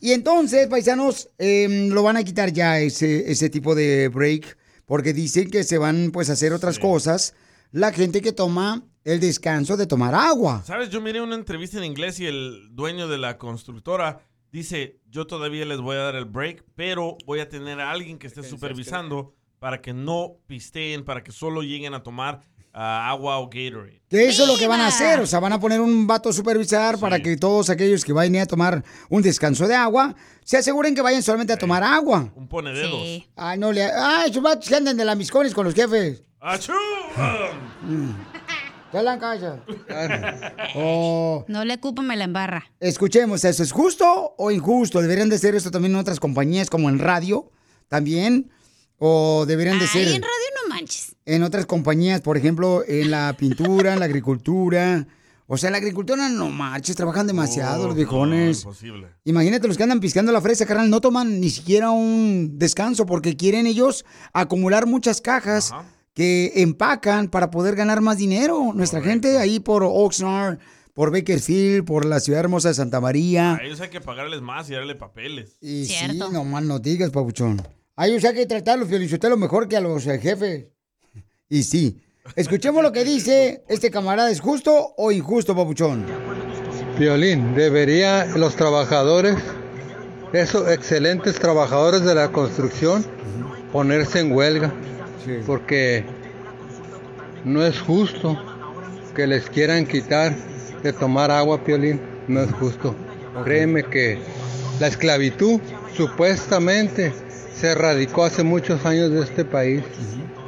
Y, 0.00 0.10
y 0.10 0.12
entonces, 0.12 0.66
paisanos, 0.68 1.30
em, 1.38 1.88
lo 1.90 2.02
van 2.02 2.16
a 2.16 2.24
quitar 2.24 2.52
ya 2.52 2.80
ese, 2.80 3.30
ese 3.30 3.50
tipo 3.50 3.74
de 3.74 4.08
break, 4.08 4.56
porque 4.86 5.12
dicen 5.12 5.50
que 5.50 5.64
se 5.64 5.78
van 5.78 6.10
pues 6.12 6.30
a 6.30 6.34
hacer 6.34 6.52
otras 6.52 6.78
cosas. 6.78 7.34
La 7.72 7.92
gente 7.92 8.20
que 8.20 8.32
toma 8.32 8.84
el 9.04 9.20
descanso 9.20 9.76
de 9.76 9.86
tomar 9.86 10.14
agua. 10.14 10.62
¿Sabes? 10.64 10.90
Yo 10.90 11.00
miré 11.00 11.20
una 11.20 11.34
entrevista 11.34 11.78
en 11.78 11.84
inglés 11.84 12.20
y 12.20 12.26
el 12.26 12.68
dueño 12.72 13.08
de 13.08 13.18
la 13.18 13.38
constructora 13.38 14.26
dice, 14.52 15.00
yo 15.08 15.26
todavía 15.26 15.64
les 15.64 15.80
voy 15.80 15.96
a 15.96 16.00
dar 16.00 16.16
el 16.16 16.24
break, 16.24 16.64
pero 16.74 17.16
voy 17.26 17.40
a 17.40 17.48
tener 17.48 17.80
a 17.80 17.90
alguien 17.90 18.18
que 18.18 18.26
esté 18.26 18.42
supervisando 18.42 19.34
para 19.58 19.80
que 19.80 19.92
no 19.92 20.38
pisteen, 20.46 21.04
para 21.04 21.22
que 21.22 21.32
solo 21.32 21.62
lleguen 21.62 21.94
a 21.94 22.02
tomar 22.02 22.42
agua 22.72 23.38
o 23.38 23.46
Gatorade. 23.48 24.00
Que 24.08 24.28
eso 24.28 24.42
es 24.42 24.48
lo 24.48 24.56
que 24.56 24.66
van 24.66 24.80
a 24.80 24.88
hacer, 24.88 25.20
o 25.20 25.26
sea, 25.26 25.38
van 25.40 25.52
a 25.52 25.60
poner 25.60 25.80
un 25.80 26.06
vato 26.06 26.28
a 26.28 26.32
supervisar 26.32 26.98
para 26.98 27.20
que 27.20 27.36
todos 27.36 27.70
aquellos 27.70 28.04
que 28.04 28.12
vayan 28.12 28.36
a 28.42 28.46
tomar 28.46 28.84
un 29.08 29.22
descanso 29.22 29.68
de 29.68 29.74
agua 29.74 30.14
se 30.44 30.56
aseguren 30.56 30.94
que 30.94 31.02
vayan 31.02 31.22
solamente 31.22 31.52
a 31.52 31.58
tomar 31.58 31.82
agua. 31.84 32.32
Un 32.34 32.48
pone 32.48 32.72
dedos. 32.72 33.02
Sí. 33.02 33.26
Ay, 33.36 33.58
no 33.58 33.72
le. 33.72 33.84
Ay, 33.84 34.30
esos 34.30 34.42
vatos 34.42 34.68
que 34.68 34.74
andan 34.76 34.96
de 34.96 35.04
la 35.04 35.14
miscones 35.14 35.54
con 35.54 35.64
los 35.64 35.74
jefes. 35.74 36.22
¡Achú! 36.40 36.72
Ya 38.92 39.02
la. 39.02 39.18
Oh, 40.74 41.44
No 41.48 41.64
le 41.64 41.74
ocupa, 41.74 42.02
me 42.02 42.16
la 42.16 42.24
embarra. 42.24 42.64
escuchemos, 42.80 43.44
¿eso 43.44 43.62
es 43.62 43.72
justo 43.72 44.34
o 44.36 44.50
injusto? 44.50 45.00
¿Deberían 45.00 45.28
de 45.28 45.38
ser 45.38 45.54
esto 45.54 45.70
también 45.70 45.94
en 45.94 46.00
otras 46.00 46.18
compañías 46.18 46.68
como 46.70 46.88
en 46.88 46.98
radio 46.98 47.50
también? 47.88 48.50
¿O 48.98 49.44
deberían 49.46 49.78
de 49.78 49.84
Ay, 49.84 49.90
ser 49.90 50.08
en 50.08 50.22
radio 50.22 50.46
no 50.62 50.74
manches. 50.74 51.09
En 51.26 51.42
otras 51.42 51.66
compañías, 51.66 52.20
por 52.20 52.36
ejemplo, 52.36 52.82
en 52.86 53.10
la 53.10 53.34
pintura, 53.36 53.92
en 53.94 53.98
la 54.00 54.06
agricultura? 54.06 55.06
O 55.52 55.56
sea, 55.56 55.68
en 55.68 55.72
la 55.72 55.78
agricultura 55.78 56.28
no 56.28 56.48
marches, 56.48 56.94
trabajan 56.94 57.26
demasiado 57.26 57.82
Oh, 57.82 57.86
los 57.88 57.94
no, 57.94 57.96
viejones. 57.96 58.58
imposible. 58.60 59.08
Imagínate 59.24 59.66
los 59.66 59.76
que 59.76 59.82
andan 59.82 59.98
piscando 59.98 60.30
la 60.30 60.40
fresa, 60.40 60.64
carnal, 60.64 60.88
no 60.90 61.00
toman 61.00 61.40
ni 61.40 61.50
siquiera 61.50 61.90
un 61.90 62.52
descanso 62.56 63.04
porque 63.04 63.36
quieren 63.36 63.66
ellos 63.66 64.04
acumular 64.32 64.86
muchas 64.86 65.20
cajas 65.20 65.72
Ajá. 65.72 65.84
que 66.14 66.52
empacan 66.56 67.28
para 67.28 67.50
poder 67.50 67.74
ganar 67.74 68.00
más 68.00 68.18
dinero. 68.18 68.72
Nuestra 68.74 69.00
gente 69.00 69.38
ahí 69.38 69.58
por 69.58 69.82
Oxnard, 69.84 70.58
por 70.94 71.10
Bakersfield, 71.10 71.84
por 71.84 72.04
la 72.04 72.20
ciudad 72.20 72.40
hermosa 72.40 72.68
de 72.68 72.74
Santa 72.74 73.00
María. 73.00 73.54
A 73.56 73.64
ellos 73.64 73.80
hay 73.80 73.88
que 73.88 74.00
pagarles 74.00 74.40
más 74.42 74.70
y 74.70 74.74
darle 74.74 74.94
papeles. 74.94 75.56
Y 75.60 75.84
sí, 75.86 75.94
Cierto. 75.94 76.30
no 76.30 76.44
más 76.44 76.62
no 76.62 76.78
digas, 76.78 77.10
papuchón. 77.10 77.60
A 77.96 78.06
ellos 78.06 78.24
hay 78.24 78.34
que 78.34 78.46
tratarlos, 78.46 78.88
lo 78.88 79.36
mejor 79.36 79.66
que 79.66 79.76
a 79.76 79.80
los 79.80 80.06
eh, 80.06 80.18
jefes. 80.20 80.66
Y 81.52 81.64
sí. 81.64 82.00
Escuchemos 82.36 82.80
lo 82.80 82.92
que 82.92 83.02
dice 83.02 83.64
este 83.68 83.90
camarada. 83.90 84.30
¿Es 84.30 84.40
justo 84.40 84.94
o 84.96 85.10
injusto, 85.10 85.56
papuchón? 85.56 86.06
Violín, 86.96 87.56
debería 87.56 88.24
los 88.36 88.54
trabajadores, 88.54 89.36
esos 90.32 90.70
excelentes 90.70 91.40
trabajadores 91.40 92.04
de 92.04 92.14
la 92.14 92.30
construcción, 92.30 93.04
ponerse 93.72 94.20
en 94.20 94.30
huelga, 94.30 94.72
porque 95.44 96.04
no 97.44 97.66
es 97.66 97.80
justo 97.80 98.40
que 99.16 99.26
les 99.26 99.50
quieran 99.50 99.86
quitar 99.86 100.36
de 100.84 100.92
tomar 100.92 101.32
agua, 101.32 101.64
Piolín, 101.64 102.00
no 102.28 102.42
es 102.42 102.52
justo. 102.52 102.94
Créeme 103.42 103.82
que 103.82 104.20
la 104.78 104.86
esclavitud 104.86 105.60
supuestamente 105.96 107.12
se 107.56 107.72
erradicó 107.72 108.22
hace 108.22 108.44
muchos 108.44 108.86
años 108.86 109.10
de 109.10 109.22
este 109.22 109.44
país 109.44 109.82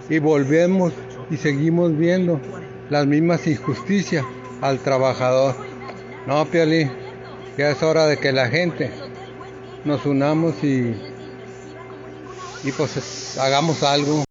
y 0.08 0.18
volvemos 0.18 0.92
y 1.30 1.36
seguimos 1.36 1.96
viendo 1.96 2.40
las 2.90 3.06
mismas 3.06 3.46
injusticias 3.46 4.24
al 4.60 4.78
trabajador. 4.80 5.54
No, 6.26 6.44
Piolín, 6.46 6.90
ya 7.58 7.70
es 7.70 7.82
hora 7.82 8.06
de 8.06 8.16
que 8.18 8.32
la 8.32 8.48
gente 8.48 8.90
nos 9.84 10.04
unamos 10.06 10.54
y 10.62 10.94
y 12.64 12.70
pues 12.72 12.96
es- 12.96 13.38
hagamos 13.38 13.82
algo. 13.82 14.24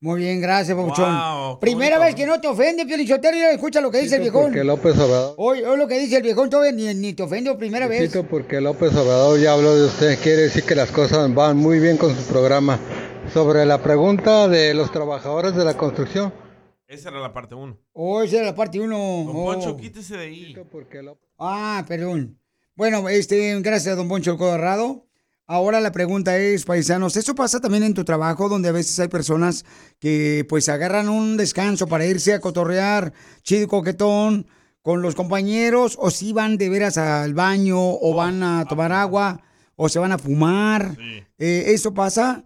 Muy 0.00 0.20
bien, 0.20 0.40
gracias. 0.40 0.76
Wow, 0.76 0.92
qué 0.94 1.60
Primera 1.60 1.96
bonito, 1.98 2.04
vez 2.06 2.14
que 2.14 2.26
no 2.26 2.38
te 2.40 2.46
ofende, 2.48 2.84
Piolichotero, 2.84 3.36
escucha 3.50 3.80
lo 3.80 3.90
que 3.90 4.00
dice 4.02 4.16
el 4.16 4.22
viejón. 4.22 4.44
Porque 4.44 4.62
López 4.64 4.98
Obrador, 4.98 5.34
Hoy, 5.38 5.62
hoy 5.62 5.78
lo 5.78 5.88
que 5.88 5.98
dice 5.98 6.16
el 6.16 6.22
viejón, 6.22 6.50
todavía 6.50 6.72
ni, 6.72 6.94
ni 6.94 7.14
te 7.14 7.22
ofende 7.22 7.54
primera 7.56 7.86
vez. 7.88 7.98
Felicito 7.98 8.24
porque 8.24 8.60
López 8.60 8.94
Obrador 8.94 9.38
ya 9.40 9.52
habló 9.54 9.74
de 9.74 9.86
usted, 9.86 10.18
quiere 10.22 10.42
decir 10.42 10.64
que 10.64 10.74
las 10.74 10.90
cosas 10.90 11.32
van 11.34 11.56
muy 11.56 11.78
bien 11.78 11.96
con 11.96 12.14
su 12.14 12.22
programa. 12.24 12.78
Sobre 13.32 13.66
la 13.66 13.82
pregunta 13.82 14.48
de 14.48 14.74
los 14.74 14.92
trabajadores 14.92 15.54
de 15.54 15.64
la 15.64 15.76
construcción, 15.76 16.32
Esa 16.86 17.08
era 17.08 17.20
la 17.20 17.32
parte 17.32 17.54
uno. 17.54 17.78
Oh, 17.92 18.22
esa 18.22 18.36
era 18.36 18.46
la 18.46 18.54
parte 18.54 18.78
uno. 18.80 18.96
Don 18.96 19.30
Oh. 19.34 19.44
Poncho, 19.46 19.76
quítese 19.76 20.16
de 20.16 20.24
ahí. 20.24 20.54
Ah, 21.38 21.84
perdón. 21.88 22.38
Bueno, 22.76 23.08
este, 23.08 23.60
gracias 23.60 23.94
a 23.94 23.96
don 23.96 24.08
Poncho 24.08 24.32
el 24.32 24.38
Colorado. 24.38 25.06
Ahora 25.46 25.80
la 25.80 25.92
pregunta 25.92 26.38
es, 26.38 26.64
paisanos, 26.64 27.16
¿eso 27.16 27.34
pasa 27.34 27.60
también 27.60 27.82
en 27.82 27.94
tu 27.94 28.04
trabajo 28.04 28.48
donde 28.48 28.68
a 28.68 28.72
veces 28.72 28.98
hay 29.00 29.08
personas 29.08 29.64
que 29.98 30.46
pues 30.48 30.68
agarran 30.68 31.08
un 31.08 31.36
descanso 31.36 31.86
para 31.86 32.06
irse 32.06 32.32
a 32.32 32.40
cotorrear 32.40 33.12
chido 33.42 33.64
y 33.64 33.66
coquetón 33.66 34.46
con 34.80 35.02
los 35.02 35.14
compañeros 35.14 35.98
o 36.00 36.10
si 36.10 36.32
van 36.32 36.56
de 36.56 36.68
veras 36.70 36.96
al 36.96 37.34
baño 37.34 37.76
o 37.78 38.14
van 38.14 38.42
a 38.42 38.64
tomar 38.66 38.92
agua 38.92 39.42
o 39.76 39.88
se 39.90 39.98
van 39.98 40.12
a 40.12 40.18
fumar? 40.18 40.96
Eh, 41.38 41.64
¿Eso 41.68 41.92
pasa? 41.92 42.44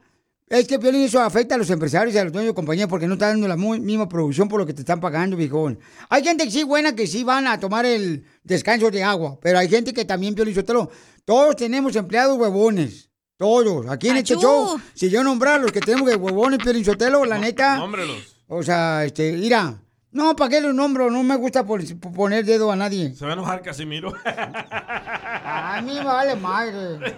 Es 0.50 0.66
que 0.66 0.78
Piolín, 0.78 1.02
eso 1.02 1.20
afecta 1.20 1.56
a 1.56 1.58
los 1.58 1.68
empresarios 1.68 2.14
y 2.14 2.18
a 2.18 2.24
los 2.24 2.32
dueños 2.32 2.52
de 2.52 2.54
compañía 2.54 2.88
porque 2.88 3.06
no 3.06 3.14
están 3.14 3.32
dando 3.40 3.48
la 3.48 3.56
misma 3.56 4.08
producción 4.08 4.48
por 4.48 4.58
lo 4.58 4.66
que 4.66 4.72
te 4.72 4.80
están 4.80 4.98
pagando, 4.98 5.36
viejón. 5.36 5.78
Hay 6.08 6.24
gente 6.24 6.44
que 6.44 6.50
sí 6.50 6.62
buena 6.62 6.94
que 6.94 7.06
sí 7.06 7.22
van 7.22 7.46
a 7.46 7.60
tomar 7.60 7.84
el 7.84 8.24
descanso 8.44 8.90
de 8.90 9.02
agua, 9.02 9.38
pero 9.42 9.58
hay 9.58 9.68
gente 9.68 9.92
que 9.92 10.06
también, 10.06 10.34
Piolín, 10.34 10.54
Sotelo, 10.54 10.90
todos 11.24 11.56
tenemos 11.56 11.94
empleados 11.96 12.38
huevones. 12.38 13.10
Todos. 13.36 13.86
Aquí 13.88 14.08
en 14.08 14.16
este 14.16 14.34
¡Achú! 14.34 14.42
show, 14.42 14.80
si 14.94 15.10
yo 15.10 15.22
nombrar 15.22 15.60
los 15.60 15.70
que 15.70 15.80
tenemos 15.80 16.08
de 16.08 16.16
huevones, 16.16 16.58
Piolín 16.58 16.84
Sotelo, 16.84 17.24
la 17.24 17.38
neta. 17.38 17.76
Nómbrelos. 17.76 18.36
O 18.48 18.62
sea, 18.62 19.04
este, 19.04 19.32
mira. 19.32 19.80
No, 20.18 20.34
¿para 20.34 20.50
qué 20.50 20.60
los 20.60 20.74
nombro? 20.74 21.10
No 21.12 21.22
me 21.22 21.36
gusta 21.36 21.64
por- 21.64 21.80
poner 22.12 22.44
dedo 22.44 22.72
a 22.72 22.76
nadie. 22.76 23.14
Se 23.14 23.24
va 23.24 23.30
a 23.30 23.34
enojar 23.34 23.62
Casimiro. 23.62 24.12
A 24.24 25.80
mí 25.84 25.94
me 25.94 26.04
vale 26.04 26.34
madre. 26.34 27.16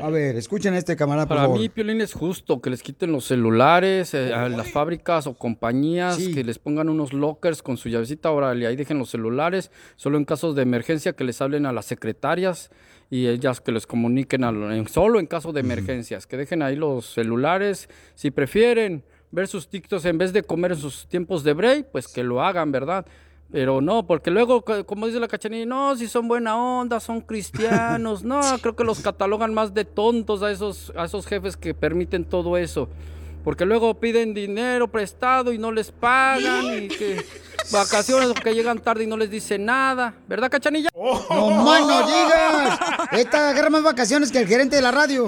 A 0.00 0.08
ver, 0.08 0.36
escuchen 0.36 0.74
a 0.74 0.78
este 0.78 0.94
camarada, 0.94 1.26
por 1.26 1.36
Para 1.36 1.48
favor. 1.48 1.58
mí, 1.58 1.68
Piolín, 1.68 2.00
es 2.00 2.12
justo 2.12 2.60
que 2.60 2.70
les 2.70 2.80
quiten 2.82 3.10
los 3.10 3.24
celulares 3.24 4.14
eh, 4.14 4.32
a 4.32 4.48
las 4.48 4.70
fábricas 4.70 5.26
o 5.26 5.34
compañías, 5.34 6.14
Sí. 6.16 6.32
que 6.32 6.44
les 6.44 6.60
pongan 6.60 6.88
unos 6.88 7.12
lockers 7.12 7.60
con 7.60 7.76
su 7.76 7.88
llavecita, 7.88 8.28
ahora 8.28 8.54
y 8.54 8.64
ahí 8.66 8.76
dejen 8.76 8.98
los 8.98 9.10
celulares, 9.10 9.72
solo 9.96 10.16
en 10.16 10.24
casos 10.24 10.54
de 10.54 10.62
emergencia 10.62 11.14
que 11.14 11.24
les 11.24 11.40
hablen 11.42 11.66
a 11.66 11.72
las 11.72 11.86
secretarias 11.86 12.70
y 13.10 13.26
ellas 13.26 13.60
que 13.60 13.72
les 13.72 13.86
comuniquen, 13.86 14.44
a 14.44 14.52
lo- 14.52 14.72
en- 14.72 14.86
solo 14.86 15.18
en 15.18 15.26
caso 15.26 15.52
de 15.52 15.58
emergencias, 15.60 16.26
que 16.28 16.36
dejen 16.36 16.62
ahí 16.62 16.76
los 16.76 17.04
celulares, 17.12 17.88
si 18.14 18.30
prefieren 18.30 19.02
ver 19.32 19.48
sus 19.48 19.66
TikToks 19.68 20.04
en 20.04 20.18
vez 20.18 20.32
de 20.32 20.42
comer 20.44 20.72
en 20.72 20.78
sus 20.78 21.06
tiempos 21.08 21.42
de 21.42 21.52
break, 21.54 21.86
pues 21.90 22.06
que 22.06 22.22
lo 22.22 22.40
hagan, 22.42 22.70
¿verdad? 22.70 23.04
Pero 23.50 23.80
no, 23.82 24.06
porque 24.06 24.30
luego, 24.30 24.62
co- 24.62 24.86
como 24.86 25.06
dice 25.06 25.20
la 25.20 25.28
cachanilla, 25.28 25.66
no, 25.66 25.94
si 25.96 26.06
son 26.08 26.26
buena 26.28 26.56
onda, 26.56 27.00
son 27.00 27.20
cristianos. 27.20 28.22
No, 28.24 28.40
creo 28.62 28.76
que 28.76 28.84
los 28.84 29.00
catalogan 29.00 29.52
más 29.52 29.74
de 29.74 29.84
tontos 29.84 30.42
a 30.42 30.50
esos, 30.50 30.92
a 30.96 31.04
esos 31.04 31.26
jefes 31.26 31.56
que 31.56 31.74
permiten 31.74 32.24
todo 32.24 32.56
eso. 32.56 32.88
Porque 33.44 33.64
luego 33.64 33.98
piden 33.98 34.34
dinero 34.34 34.88
prestado 34.88 35.52
y 35.52 35.58
no 35.58 35.72
les 35.72 35.90
pagan, 35.90 36.84
y 36.84 36.88
que 36.88 37.24
vacaciones 37.72 38.28
o 38.30 38.34
que 38.34 38.54
llegan 38.54 38.78
tarde 38.78 39.04
y 39.04 39.06
no 39.06 39.16
les 39.16 39.30
dicen 39.30 39.64
nada. 39.64 40.14
¿Verdad, 40.28 40.50
cachanilla? 40.50 40.90
No 40.94 41.50
más 41.50 41.80
no 41.80 42.06
digas. 42.06 42.78
Esta 43.12 43.50
agarra 43.50 43.70
más 43.70 43.82
vacaciones 43.82 44.30
que 44.30 44.38
el 44.38 44.46
gerente 44.46 44.76
de 44.76 44.82
la 44.82 44.90
radio. 44.90 45.26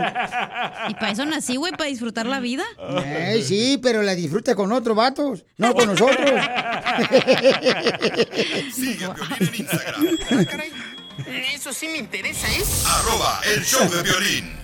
Y 0.89 0.95
para 0.95 1.11
eso 1.11 1.25
nací, 1.27 1.57
güey, 1.57 1.73
para 1.73 1.87
disfrutar 1.87 2.27
la 2.27 2.41
vida. 2.41 2.65
Eh, 3.05 3.43
sí, 3.45 3.79
pero 3.83 4.03
la 4.03 4.15
disfruta 4.15 4.55
con 4.55 4.71
otros 4.73 4.97
vatos, 4.97 5.45
no 5.57 5.75
con 5.75 5.87
nosotros. 5.87 6.31
Sigue 8.73 9.05
en 9.41 9.55
Instagram, 9.55 10.07
Eso 11.55 11.73
sí 11.73 11.89
me 11.89 11.99
interesa, 11.99 12.49
¿eh? 12.49 12.63
arroba 12.87 13.41
el 13.55 13.65
show 13.65 13.89
de 13.91 14.03
violín. 14.03 14.64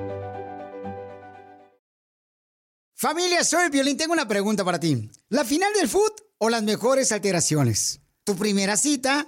Familia, 3.01 3.43
soy 3.43 3.71
Violín. 3.71 3.97
Tengo 3.97 4.13
una 4.13 4.27
pregunta 4.27 4.63
para 4.63 4.79
ti. 4.79 5.09
¿La 5.29 5.43
final 5.43 5.73
del 5.73 5.89
foot 5.89 6.21
o 6.37 6.51
las 6.51 6.61
mejores 6.61 7.11
alteraciones? 7.11 7.99
¿Tu 8.23 8.35
primera 8.35 8.77
cita 8.77 9.27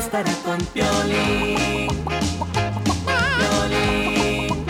sentirás 0.00 0.22
y 0.22 0.22
te 0.22 0.32
gustará 0.32 0.32
con 0.44 0.58
Piolín. 0.72 1.88
Piolín. 3.38 4.66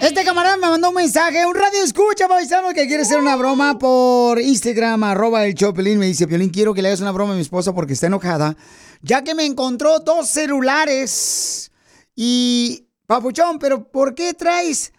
Este 0.00 0.24
camarada 0.24 0.56
me 0.56 0.68
mandó 0.68 0.88
un 0.88 0.94
mensaje, 0.94 1.44
un 1.46 1.54
radio 1.54 1.82
escucha, 1.84 2.26
paisano, 2.26 2.68
que 2.70 2.86
quiere 2.86 3.02
hacer 3.02 3.18
una 3.18 3.36
broma 3.36 3.78
por 3.78 4.40
Instagram, 4.40 5.04
arroba 5.04 5.44
el 5.44 5.54
Chopelín. 5.54 5.98
Me 5.98 6.06
dice, 6.06 6.26
Piolín, 6.26 6.50
quiero 6.50 6.72
que 6.72 6.82
le 6.82 6.88
hagas 6.88 7.00
una 7.00 7.12
broma 7.12 7.32
a 7.32 7.36
mi 7.36 7.42
esposa 7.42 7.74
porque 7.74 7.92
está 7.92 8.06
enojada, 8.06 8.56
ya 9.02 9.22
que 9.22 9.34
me 9.34 9.44
encontró 9.44 10.00
dos 10.00 10.28
celulares. 10.28 11.70
Y, 12.16 12.88
papuchón, 13.06 13.58
pero 13.58 13.90
¿por 13.90 14.14
qué 14.14 14.34
traes 14.34 14.92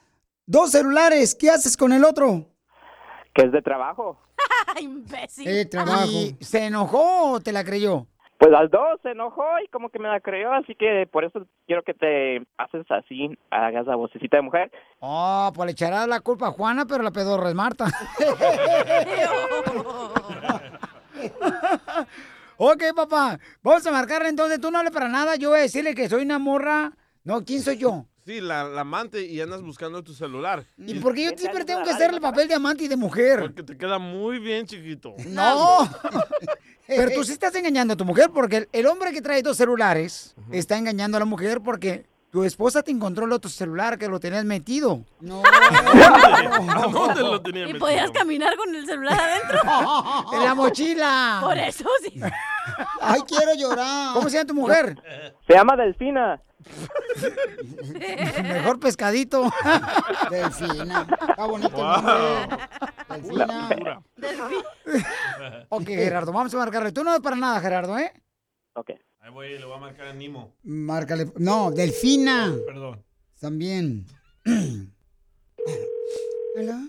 dos 0.46 0.72
celulares? 0.72 1.36
¿Qué 1.36 1.50
haces 1.50 1.76
con 1.76 1.94
el 1.94 2.06
otro? 2.06 2.52
que 3.34 3.44
es 3.44 3.52
de 3.52 3.62
trabajo. 3.62 4.18
Imbécil. 4.82 5.48
Eh, 5.48 5.66
trabajo. 5.66 6.08
¿Se 6.40 6.66
enojó 6.66 7.34
o 7.34 7.40
te 7.40 7.52
la 7.52 7.64
creyó? 7.64 8.08
Pues 8.42 8.52
las 8.52 8.72
dos 8.72 9.00
se 9.04 9.12
enojó 9.12 9.44
y 9.64 9.68
como 9.68 9.90
que 9.90 10.00
me 10.00 10.08
la 10.08 10.20
creyó, 10.20 10.52
así 10.52 10.74
que 10.74 11.08
por 11.12 11.24
eso 11.24 11.46
quiero 11.68 11.84
que 11.84 11.94
te 11.94 12.44
haces 12.58 12.90
así, 12.90 13.38
hagas 13.52 13.86
la 13.86 13.96
vocecita 13.96 14.38
de 14.38 14.42
mujer. 14.42 14.72
Oh, 15.00 15.52
pues 15.54 15.68
le 15.68 15.74
echarás 15.74 16.08
la 16.08 16.22
culpa 16.22 16.48
a 16.48 16.52
Juana, 16.52 16.88
pero 16.88 17.04
la 17.04 17.12
pedorra 17.12 17.50
es 17.50 17.56
Marta. 17.56 17.86
ok, 22.58 22.84
papá. 22.96 23.38
Vamos 23.62 23.86
a 23.86 23.92
marcarle 23.92 24.30
entonces. 24.30 24.60
Tú 24.60 24.72
no 24.72 24.80
hables 24.80 24.92
para 24.92 25.08
nada. 25.08 25.36
Yo 25.36 25.50
voy 25.50 25.60
a 25.60 25.62
decirle 25.62 25.94
que 25.94 26.10
soy 26.10 26.24
una 26.24 26.40
morra. 26.40 26.94
No, 27.24 27.46
¿quién 27.46 27.62
soy 27.62 27.78
yo? 27.78 28.08
Sí, 28.32 28.40
la, 28.40 28.64
la 28.64 28.82
amante 28.82 29.26
y 29.26 29.42
andas 29.42 29.62
buscando 29.62 30.02
tu 30.04 30.14
celular. 30.14 30.66
¿Y 30.78 30.94
por 31.00 31.14
qué 31.14 31.26
yo 31.26 31.32
siempre 31.36 31.66
tengo 31.66 31.84
que 31.84 31.90
hacer 31.90 32.14
el 32.14 32.22
papel 32.22 32.48
de 32.48 32.54
amante 32.54 32.86
y 32.86 32.88
de 32.88 32.96
mujer? 32.96 33.42
Porque 33.42 33.62
te 33.62 33.78
queda 33.78 34.00
muy 34.00 34.40
bien, 34.40 34.66
chiquito. 34.66 35.16
No. 35.28 35.80
Pero 36.88 37.12
tú 37.12 37.26
sí 37.26 37.34
estás 37.34 37.54
engañando 37.56 37.94
a 37.96 37.98
tu 37.98 38.06
mujer 38.06 38.30
porque 38.34 38.56
el, 38.58 38.70
el 38.72 38.86
hombre 38.86 39.12
que 39.12 39.22
trae 39.22 39.42
dos 39.42 39.58
celulares 39.58 40.34
está 40.50 40.78
engañando 40.78 41.18
a 41.18 41.20
la 41.20 41.26
mujer 41.26 41.60
porque 41.62 42.06
Tu 42.32 42.46
esposa 42.46 42.82
te 42.82 42.92
encontró 42.92 43.26
el 43.26 43.34
otro 43.34 43.50
celular 43.52 43.98
que 43.98 44.08
lo 44.08 44.18
tenías 44.18 44.46
metido. 44.46 45.04
No. 45.20 45.44
¿A 45.46 46.88
dónde 46.90 47.22
lo 47.24 47.42
tenía 47.42 47.64
¿Y 47.64 47.74
metido? 47.74 47.80
podías 47.86 48.12
caminar 48.12 48.56
con 48.56 48.74
el 48.74 48.86
celular 48.86 49.20
adentro? 49.20 49.60
En 50.38 50.44
la 50.46 50.56
mochila. 50.56 51.40
Por 51.44 51.58
eso 51.58 51.84
sí. 52.02 52.18
Ay, 53.02 53.20
quiero 53.28 53.54
llorar. 53.56 54.14
¿Cómo 54.14 54.30
se 54.30 54.38
llama 54.38 54.48
tu 54.48 54.54
mujer? 54.54 54.96
Se 55.46 55.54
llama 55.54 55.76
Delfina. 55.76 56.42
Mejor 58.44 58.80
pescadito. 58.80 59.52
Delfina. 60.30 61.08
Está 61.30 61.46
bonito 61.46 61.70
el 61.70 61.84
nombre. 61.84 62.58
Delfina. 63.10 64.02
Ok, 65.70 65.86
Gerardo, 65.86 66.32
vamos 66.32 66.54
a 66.54 66.58
marcarle. 66.58 66.92
Tú 66.92 67.04
no 67.04 67.14
es 67.14 67.20
para 67.22 67.36
nada, 67.36 67.60
Gerardo, 67.60 67.98
¿eh? 67.98 68.12
Ok. 68.74 68.92
Ahí 69.20 69.32
voy, 69.32 69.50
le 69.58 69.66
voy 69.66 69.76
a 69.76 69.80
marcar 69.80 70.08
a 70.08 70.14
Nimo. 70.14 70.56
Márcale. 70.64 71.32
No, 71.38 71.72
Delfina. 71.72 72.54
Perdón. 72.66 73.04
También. 73.40 74.06
Hola. 76.58 76.88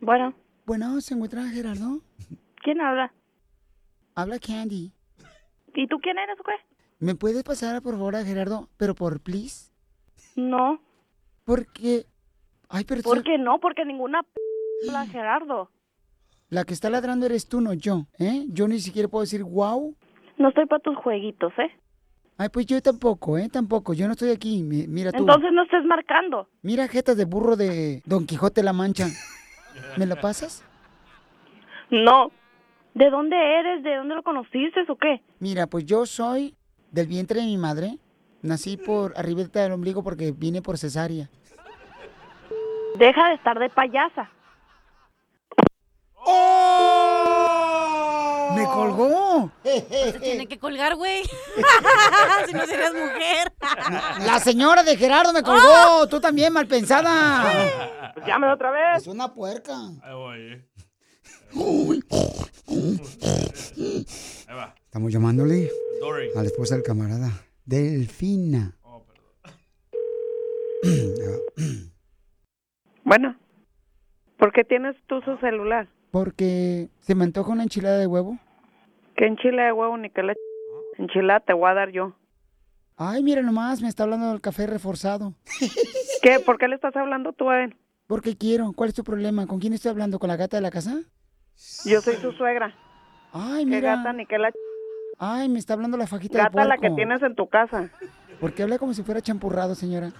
Bueno, 0.00 0.34
Bueno, 0.64 1.00
¿se 1.00 1.14
encuentra 1.14 1.44
Gerardo? 1.48 2.00
¿quién 2.62 2.80
habla? 2.80 3.12
Habla 4.14 4.38
Candy. 4.38 4.92
¿Y 5.74 5.86
tú 5.88 5.98
quién 6.00 6.18
eres 6.18 6.36
qué? 6.44 6.52
¿Me 7.02 7.16
puedes 7.16 7.42
pasar, 7.42 7.82
por 7.82 7.94
favor, 7.94 8.14
a 8.14 8.24
Gerardo? 8.24 8.68
Pero 8.76 8.94
por 8.94 9.20
please. 9.20 9.72
No. 10.36 10.80
Porque. 11.44 12.06
Ay, 12.68 12.84
pero 12.84 13.02
tú- 13.02 13.08
¿Por 13.08 13.24
qué 13.24 13.38
no? 13.38 13.58
Porque 13.58 13.84
ninguna 13.84 14.22
p 14.22 14.28
habla 14.86 15.06
Gerardo. 15.06 15.68
La 16.48 16.62
que 16.62 16.72
está 16.74 16.90
ladrando 16.90 17.26
eres 17.26 17.48
tú, 17.48 17.60
no 17.60 17.72
yo, 17.74 18.06
¿eh? 18.20 18.44
Yo 18.50 18.68
ni 18.68 18.78
siquiera 18.78 19.08
puedo 19.08 19.22
decir 19.22 19.42
wow. 19.42 19.96
No 20.38 20.48
estoy 20.50 20.66
para 20.66 20.80
tus 20.80 20.96
jueguitos, 20.96 21.52
¿eh? 21.58 21.72
Ay, 22.38 22.50
pues 22.50 22.66
yo 22.66 22.80
tampoco, 22.80 23.36
¿eh? 23.36 23.48
Tampoco. 23.52 23.94
Yo 23.94 24.06
no 24.06 24.12
estoy 24.12 24.30
aquí. 24.30 24.62
Mi- 24.62 24.86
Mira 24.86 25.10
tú. 25.10 25.18
Entonces 25.18 25.50
no 25.52 25.64
estés 25.64 25.84
marcando. 25.84 26.46
Mira 26.62 26.86
jetas 26.86 27.16
de 27.16 27.24
burro 27.24 27.56
de 27.56 28.00
Don 28.06 28.26
Quijote 28.26 28.62
la 28.62 28.72
Mancha. 28.72 29.06
¿Me 29.98 30.06
la 30.06 30.20
pasas? 30.20 30.64
No. 31.90 32.30
¿De 32.94 33.10
dónde 33.10 33.36
eres? 33.36 33.82
¿De 33.82 33.96
dónde 33.96 34.14
lo 34.14 34.22
conociste 34.22 34.80
o 34.88 34.96
qué? 34.96 35.20
Mira, 35.40 35.66
pues 35.66 35.84
yo 35.84 36.06
soy 36.06 36.54
del 36.92 37.06
vientre 37.08 37.40
de 37.40 37.46
mi 37.46 37.58
madre. 37.58 37.98
Nací 38.42 38.76
por 38.76 39.14
arriba 39.16 39.42
del 39.42 39.72
ombligo 39.72 40.04
porque 40.04 40.32
vine 40.32 40.62
por 40.62 40.78
cesárea. 40.78 41.28
Deja 42.98 43.28
de 43.28 43.34
estar 43.34 43.58
de 43.58 43.70
payasa. 43.70 44.30
¡Me 48.54 48.64
colgó! 48.66 49.50
Se 49.62 50.18
tiene 50.20 50.46
que 50.46 50.58
colgar, 50.58 50.94
güey. 50.96 51.22
si 52.46 52.52
no 52.52 52.66
serías 52.66 52.92
mujer. 52.92 53.52
La 54.26 54.38
señora 54.40 54.82
de 54.82 54.96
Gerardo 54.96 55.32
me 55.32 55.42
colgó. 55.42 56.06
Tú 56.08 56.20
también, 56.20 56.52
mal 56.52 56.66
pensada. 56.66 58.12
Pues 58.14 58.26
llámame 58.26 58.52
otra 58.52 58.70
vez. 58.70 58.98
Es 58.98 59.06
una 59.06 59.32
puerca. 59.32 59.74
Ahí 60.02 60.14
voy. 60.14 60.64
Ahí 64.48 64.54
va. 64.54 64.74
Estamos 64.84 65.12
llamándole 65.12 65.70
Dory. 66.02 66.30
a 66.34 66.40
la 66.40 66.46
esposa 66.46 66.74
del 66.74 66.82
camarada. 66.82 67.30
Delfina. 67.64 68.76
Bueno, 73.04 73.36
¿por 74.38 74.52
qué 74.52 74.64
tienes 74.64 74.96
tú 75.06 75.20
su 75.22 75.36
celular? 75.38 75.88
Porque 76.10 76.88
se 77.00 77.14
me 77.14 77.24
antoja 77.24 77.52
una 77.52 77.64
enchilada 77.64 77.98
de 77.98 78.06
huevo. 78.06 78.38
¿Qué 79.16 79.26
enchilada 79.26 79.66
de 79.66 79.72
huevo 79.72 79.96
ni 79.98 80.08
qué 80.10 80.22
le... 80.22 80.34
Enchilada 80.98 81.40
te 81.40 81.52
voy 81.52 81.68
a 81.70 81.74
dar 81.74 81.90
yo. 81.90 82.14
Ay, 82.96 83.22
mira 83.22 83.42
nomás, 83.42 83.82
me 83.82 83.88
está 83.88 84.04
hablando 84.04 84.30
del 84.30 84.40
café 84.40 84.66
reforzado. 84.66 85.34
¿Qué? 86.22 86.38
¿Por 86.40 86.58
qué 86.58 86.68
le 86.68 86.76
estás 86.76 86.94
hablando 86.96 87.32
tú 87.32 87.50
a 87.50 87.64
él? 87.64 87.76
Porque 88.06 88.36
quiero. 88.36 88.72
¿Cuál 88.72 88.88
es 88.90 88.94
tu 88.94 89.04
problema? 89.04 89.46
¿Con 89.46 89.58
quién 89.58 89.72
estoy 89.72 89.90
hablando? 89.90 90.18
¿Con 90.18 90.28
la 90.28 90.36
gata 90.36 90.56
de 90.56 90.62
la 90.62 90.70
casa? 90.70 91.00
Yo 91.84 92.00
soy 92.00 92.14
su 92.16 92.32
suegra. 92.32 92.74
Ay, 93.32 93.64
¿Qué 93.64 93.70
mira. 93.70 93.96
gata 93.96 94.12
ni 94.12 94.26
qué 94.26 94.38
la... 94.38 94.52
Ay, 95.24 95.48
me 95.48 95.60
está 95.60 95.74
hablando 95.74 95.96
la 95.96 96.08
fajita 96.08 96.38
de 96.38 96.44
Gata 96.44 96.64
la 96.64 96.74
que 96.74 96.80
puerco. 96.80 96.96
tienes 96.96 97.22
en 97.22 97.36
tu 97.36 97.46
casa. 97.48 97.90
¿Por 98.40 98.54
qué 98.54 98.64
habla 98.64 98.80
como 98.80 98.92
si 98.92 99.04
fuera 99.04 99.20
champurrado, 99.20 99.76
señora? 99.76 100.10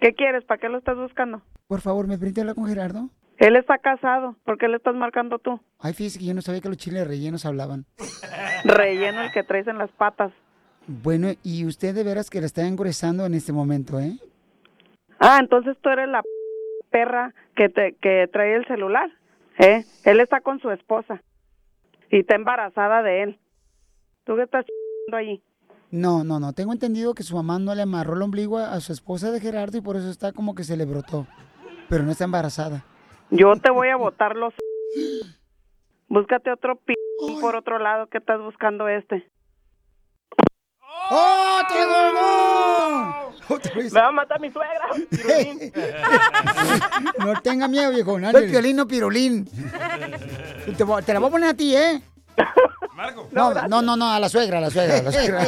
¿Qué 0.00 0.14
quieres? 0.14 0.42
¿Para 0.44 0.58
qué 0.58 0.70
lo 0.70 0.78
estás 0.78 0.96
buscando? 0.96 1.42
Por 1.66 1.82
favor, 1.82 2.06
¿me 2.06 2.16
permite 2.16 2.40
hablar 2.40 2.54
con 2.56 2.66
Gerardo? 2.66 3.10
Él 3.36 3.56
está 3.56 3.76
casado. 3.76 4.36
¿Por 4.46 4.56
qué 4.56 4.68
le 4.68 4.78
estás 4.78 4.94
marcando 4.94 5.38
tú? 5.38 5.60
Ay, 5.78 5.92
fíjese 5.92 6.18
que 6.18 6.24
yo 6.24 6.32
no 6.32 6.40
sabía 6.40 6.62
que 6.62 6.70
los 6.70 6.78
chiles 6.78 7.06
rellenos 7.06 7.44
hablaban. 7.44 7.84
Relleno 8.64 9.20
el 9.20 9.32
que 9.32 9.42
traes 9.42 9.66
en 9.68 9.76
las 9.76 9.90
patas. 9.90 10.32
Bueno, 10.86 11.28
y 11.42 11.66
usted 11.66 11.94
de 11.94 12.02
veras 12.02 12.30
que 12.30 12.40
la 12.40 12.46
está 12.46 12.66
engruesando 12.66 13.26
en 13.26 13.34
este 13.34 13.52
momento, 13.52 14.00
¿eh? 14.00 14.16
Ah, 15.20 15.36
entonces 15.42 15.76
tú 15.82 15.90
eres 15.90 16.08
la 16.08 16.22
perra 16.88 17.34
que 17.54 17.68
te 17.68 17.96
que 18.00 18.26
trae 18.32 18.54
el 18.56 18.66
celular, 18.66 19.10
¿eh? 19.58 19.84
Él 20.04 20.20
está 20.20 20.40
con 20.40 20.58
su 20.60 20.70
esposa 20.70 21.20
y 22.10 22.20
está 22.20 22.34
embarazada 22.34 23.02
de 23.02 23.24
él. 23.24 23.38
¿Tú 24.28 24.36
qué 24.36 24.42
estás 24.42 24.62
haciendo 24.62 25.16
allí? 25.16 25.42
No, 25.90 26.22
no, 26.22 26.38
no. 26.38 26.52
Tengo 26.52 26.74
entendido 26.74 27.14
que 27.14 27.22
su 27.22 27.34
mamá 27.34 27.58
no 27.58 27.74
le 27.74 27.80
amarró 27.80 28.12
el 28.12 28.20
ombligo 28.20 28.58
a 28.58 28.78
su 28.80 28.92
esposa 28.92 29.30
de 29.32 29.40
Gerardo 29.40 29.78
y 29.78 29.80
por 29.80 29.96
eso 29.96 30.10
está 30.10 30.32
como 30.32 30.54
que 30.54 30.64
se 30.64 30.76
le 30.76 30.84
brotó. 30.84 31.26
Pero 31.88 32.04
no 32.04 32.10
está 32.10 32.24
embarazada. 32.24 32.84
Yo 33.30 33.54
te 33.56 33.70
voy 33.70 33.88
a 33.88 33.96
botar 33.96 34.36
los... 34.36 34.52
Búscate 36.08 36.52
otro 36.52 36.76
p... 36.76 36.92
por 37.40 37.56
otro 37.56 37.78
lado 37.78 38.06
que 38.08 38.18
estás 38.18 38.38
buscando 38.38 38.86
este. 38.86 39.26
¡Oh, 41.10 41.60
te 41.66 41.74
colgó! 41.74 43.56
Otra 43.56 43.74
vez. 43.76 43.90
Me 43.94 44.00
va 44.02 44.08
a 44.08 44.12
matar 44.12 44.40
mi 44.42 44.50
suegra. 44.50 44.88
Pirulín. 45.08 45.72
No 47.18 47.40
tenga 47.40 47.66
miedo, 47.66 47.90
viejo. 47.92 48.20
Soy 48.30 48.50
Piolín, 48.50 48.76
no 48.76 48.86
Pirulín. 48.86 49.46
Te, 50.76 50.84
voy- 50.84 51.02
te 51.02 51.14
la 51.14 51.18
voy 51.20 51.28
a 51.28 51.32
poner 51.32 51.48
a 51.48 51.54
ti, 51.54 51.74
¿eh? 51.74 52.02
Marco. 52.94 53.28
No, 53.32 53.52
no, 53.68 53.82
no, 53.82 53.96
no, 53.96 54.10
a 54.10 54.18
la 54.18 54.28
suegra, 54.28 54.58
a 54.58 54.60
la 54.60 54.70
suegra, 54.70 54.98
a 54.98 55.02
la 55.02 55.12
suegra. 55.12 55.42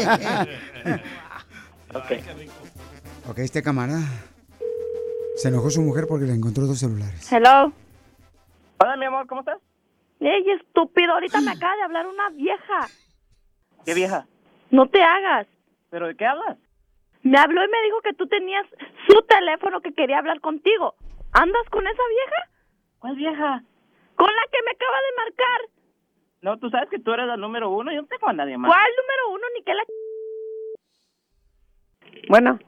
ok, 3.29 3.39
este 3.39 3.63
camarada. 3.63 4.01
Se 5.37 5.49
enojó 5.49 5.71
su 5.71 5.81
mujer 5.81 6.07
porque 6.09 6.27
le 6.27 6.35
encontró 6.35 6.67
dos 6.67 6.79
celulares. 6.79 7.33
Hello. 7.33 7.73
Hola, 8.79 8.97
mi 8.97 9.07
amor, 9.07 9.27
¿cómo 9.27 9.41
estás? 9.41 9.59
Ey, 10.21 10.51
estúpido, 10.51 11.13
ahorita 11.13 11.41
me 11.41 11.53
acaba 11.53 11.75
de 11.77 11.83
hablar 11.83 12.07
una 12.07 12.29
vieja. 12.31 12.89
¿Qué 13.85 13.95
vieja? 13.95 14.27
No 14.71 14.87
te 14.87 15.03
hagas. 15.03 15.47
¿Pero 15.91 16.07
de 16.09 16.17
qué 16.17 16.27
hablas? 16.27 16.59
Me 17.23 17.39
habló 17.39 17.65
y 17.65 17.69
me 17.69 17.83
dijo 17.83 18.01
que 18.03 18.15
tú 18.15 18.27
tenías 18.27 18.67
su 19.09 19.23
teléfono 19.23 19.81
que 19.81 19.93
quería 19.93 20.19
hablar 20.19 20.41
contigo. 20.41 20.95
¿Andas 21.33 21.63
con 21.71 21.87
esa 21.87 22.03
vieja? 22.09 22.67
¿Cuál 22.99 23.17
vieja? 23.17 23.63
Con 24.17 24.29
la 24.29 24.43
que 24.53 24.59
me 24.65 24.71
acaba 24.73 24.99
de 25.01 25.17
marcar. 25.17 25.61
No, 26.43 26.59
tú 26.59 26.71
sabes 26.71 26.89
que 26.89 26.99
tú 26.99 27.13
eres 27.13 27.27
la 27.27 27.37
número 27.37 27.71
uno. 27.71 27.93
Yo 27.93 28.03
no 28.03 28.09
tengo 28.09 28.29
a 28.29 28.33
nadie 28.33 28.57
más. 28.57 28.71
¿Cuál 28.71 28.91
número 28.97 29.35
uno? 29.35 29.47
Ni 29.55 29.63
que 29.63 29.75
la... 29.75 29.83
Bueno, 32.29 32.59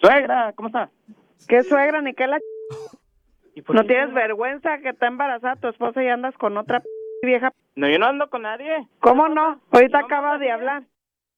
Suegra, 0.00 0.52
¿cómo 0.54 0.68
está? 0.68 0.90
¿qué 1.48 1.62
suegra 1.62 2.00
ni 2.00 2.14
qué 2.14 2.26
la... 2.26 2.38
¿Y 3.54 3.62
por 3.62 3.76
¿No 3.76 3.82
qué 3.82 3.88
tienes 3.88 4.08
no? 4.08 4.14
vergüenza 4.14 4.78
que 4.78 4.88
está 4.90 5.06
embarazada 5.06 5.56
tu 5.56 5.68
esposa 5.68 6.02
y 6.02 6.08
andas 6.08 6.34
con 6.38 6.56
otra 6.56 6.80
p- 6.80 6.88
vieja? 7.22 7.52
No, 7.76 7.88
yo 7.88 7.98
no 7.98 8.06
ando 8.06 8.28
con 8.30 8.42
nadie. 8.42 8.88
¿Cómo 9.00 9.28
no? 9.28 9.60
Ahorita 9.70 9.98
acaba 10.00 10.38
de 10.38 10.50
hablar. 10.50 10.84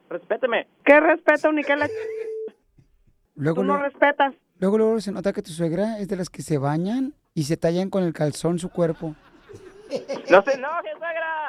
Respéteme. 0.08 0.66
¿Qué 0.84 0.98
respeto 1.00 1.52
ni 1.52 1.62
qué 1.62 1.76
la... 1.76 1.88
Luego, 3.34 3.60
Tú 3.60 3.64
no 3.66 3.74
luego, 3.74 3.82
respetas. 3.84 4.34
luego, 4.58 4.78
luego 4.78 5.00
se 5.00 5.12
nota 5.12 5.32
que 5.32 5.42
tu 5.42 5.50
suegra 5.50 5.98
es 5.98 6.08
de 6.08 6.16
las 6.16 6.30
que 6.30 6.40
se 6.42 6.56
bañan 6.58 7.12
y 7.34 7.42
se 7.42 7.56
tallan 7.58 7.90
con 7.90 8.02
el 8.04 8.14
calzón 8.14 8.58
su 8.58 8.70
cuerpo. 8.70 9.14
No 10.30 10.42
se 10.42 10.54
enoje, 10.54 10.90
suegra. 10.92 11.45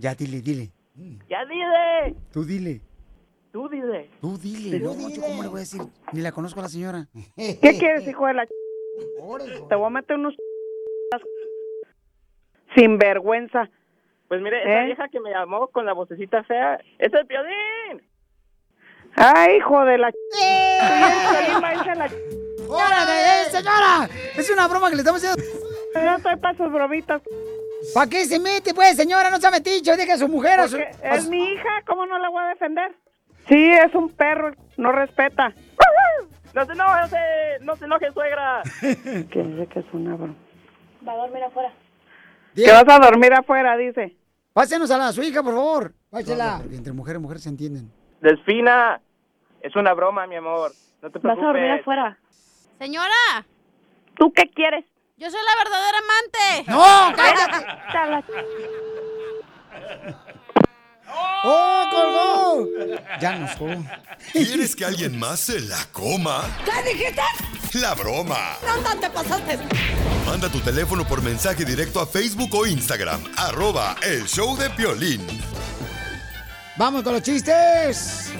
Ya, 0.00 0.14
dile, 0.14 0.40
dile. 0.40 0.72
Ya 1.28 1.44
dile. 1.44 2.16
Tú 2.32 2.42
dile. 2.42 2.80
Tú 3.52 3.68
dile. 3.68 4.10
Tú 4.22 4.38
dile. 4.38 4.80
No, 4.80 4.94
no, 4.94 5.10
yo 5.10 5.20
cómo 5.20 5.42
le 5.42 5.48
voy 5.48 5.58
a 5.58 5.60
decir. 5.60 5.82
Ni 6.12 6.22
la 6.22 6.32
conozco 6.32 6.60
a 6.60 6.62
la 6.62 6.68
señora. 6.70 7.06
¿Qué 7.36 7.76
quieres, 7.78 8.08
hijo 8.08 8.26
de 8.26 8.32
la... 8.32 8.46
Te 8.46 9.74
voy 9.74 9.86
a 9.86 9.90
meter 9.90 10.16
unos... 10.16 10.34
Sin 12.74 12.96
vergüenza. 12.96 13.68
Pues 14.28 14.40
mire, 14.40 14.62
esa 14.62 14.84
¿Eh? 14.84 14.86
vieja 14.86 15.08
que 15.08 15.20
me 15.20 15.32
llamó 15.32 15.66
con 15.68 15.84
la 15.84 15.92
vocecita 15.92 16.44
fea, 16.44 16.80
¡es 16.98 17.12
el 17.12 17.26
Piolín! 17.26 18.02
Ay, 19.16 19.56
hijo 19.58 19.84
de 19.84 19.98
la... 19.98 20.06
A 20.06 21.94
la... 21.94 22.10
¡Órale, 22.68 23.12
eh, 23.12 23.50
señora! 23.50 24.08
Es 24.34 24.48
una 24.50 24.66
broma 24.66 24.88
que 24.88 24.96
le 24.96 25.02
estamos 25.02 25.22
haciendo. 25.22 25.42
No 25.94 26.16
estoy 26.16 26.36
para 26.36 26.56
sus 26.56 26.72
bromitas. 26.72 27.20
¿Para 27.94 28.10
qué 28.10 28.24
se 28.24 28.38
mete, 28.38 28.74
pues, 28.74 28.96
señora? 28.96 29.30
No 29.30 29.38
se 29.38 29.46
ha 29.46 29.50
metido. 29.50 29.96
Deja 29.96 30.14
a 30.14 30.18
su 30.18 30.28
mujer. 30.28 30.60
A 30.60 30.68
su, 30.68 30.76
Porque 30.76 31.06
a 31.06 31.14
es 31.16 31.24
su- 31.24 31.30
mi 31.30 31.42
hija, 31.52 31.82
¿cómo 31.86 32.06
no 32.06 32.18
la 32.18 32.28
voy 32.28 32.42
a 32.42 32.48
defender? 32.48 32.94
Sí, 33.48 33.70
es 33.72 33.94
un 33.94 34.10
perro, 34.10 34.52
no 34.76 34.92
respeta. 34.92 35.52
¡No 36.54 36.66
se 36.66 36.72
enoje, 36.72 37.16
no 37.62 37.76
se 37.76 37.84
enoje, 37.84 38.10
suegra! 38.12 38.62
Que 38.82 39.42
dice 39.42 39.66
que 39.68 39.78
es 39.80 39.86
una 39.92 40.16
broma. 40.16 40.34
Va 41.06 41.12
a 41.12 41.16
dormir 41.16 41.42
afuera. 41.44 41.72
Que 42.54 42.70
vas 42.70 42.84
a 42.88 42.98
dormir 42.98 43.32
afuera, 43.32 43.76
dice. 43.76 44.16
Pásenos 44.52 44.90
a 44.90 44.98
la, 44.98 45.12
su 45.12 45.22
hija, 45.22 45.42
por 45.42 45.54
favor. 45.54 45.94
Pásela. 46.10 46.58
Porque 46.60 46.76
entre 46.76 46.92
mujer 46.92 47.16
y 47.16 47.18
mujer 47.20 47.38
se 47.38 47.48
entienden. 47.48 47.90
Delfina, 48.20 49.00
es 49.60 49.74
una 49.76 49.94
broma, 49.94 50.26
mi 50.26 50.34
amor. 50.36 50.72
No 51.00 51.10
te 51.10 51.18
Vas 51.20 51.38
a 51.38 51.40
dormir 51.40 51.52
preocupes. 51.62 51.80
afuera. 51.82 52.18
Señora, 52.78 53.46
¿Tú 54.18 54.32
qué 54.32 54.50
quieres? 54.54 54.84
Yo 55.20 55.30
soy 55.30 55.40
la 55.44 55.54
verdadera 55.62 55.98
amante. 55.98 56.70
¡No, 56.70 57.12
cállate! 57.14 57.66
¡Oh, 61.44 61.84
colgó! 61.90 62.66
Ya 63.20 63.36
no 63.36 63.46
soy. 63.58 63.86
¿Quieres 64.32 64.74
que 64.74 64.86
alguien 64.86 65.18
más 65.18 65.40
se 65.40 65.60
la 65.60 65.84
coma? 65.92 66.44
¿Qué 66.64 66.94
dijiste? 66.94 67.20
La 67.74 67.94
broma. 67.94 68.56
No, 68.66 68.98
te 68.98 69.10
pasaste. 69.10 69.58
Manda 70.24 70.48
tu 70.48 70.60
teléfono 70.60 71.06
por 71.06 71.22
mensaje 71.22 71.66
directo 71.66 72.00
a 72.00 72.06
Facebook 72.06 72.54
o 72.54 72.66
Instagram. 72.66 73.22
Arroba 73.36 73.96
el 74.02 74.26
show 74.26 74.56
de 74.56 74.70
Piolín. 74.70 75.26
Vamos 76.78 77.02
con 77.02 77.12
los 77.12 77.22
chistes. 77.22 78.32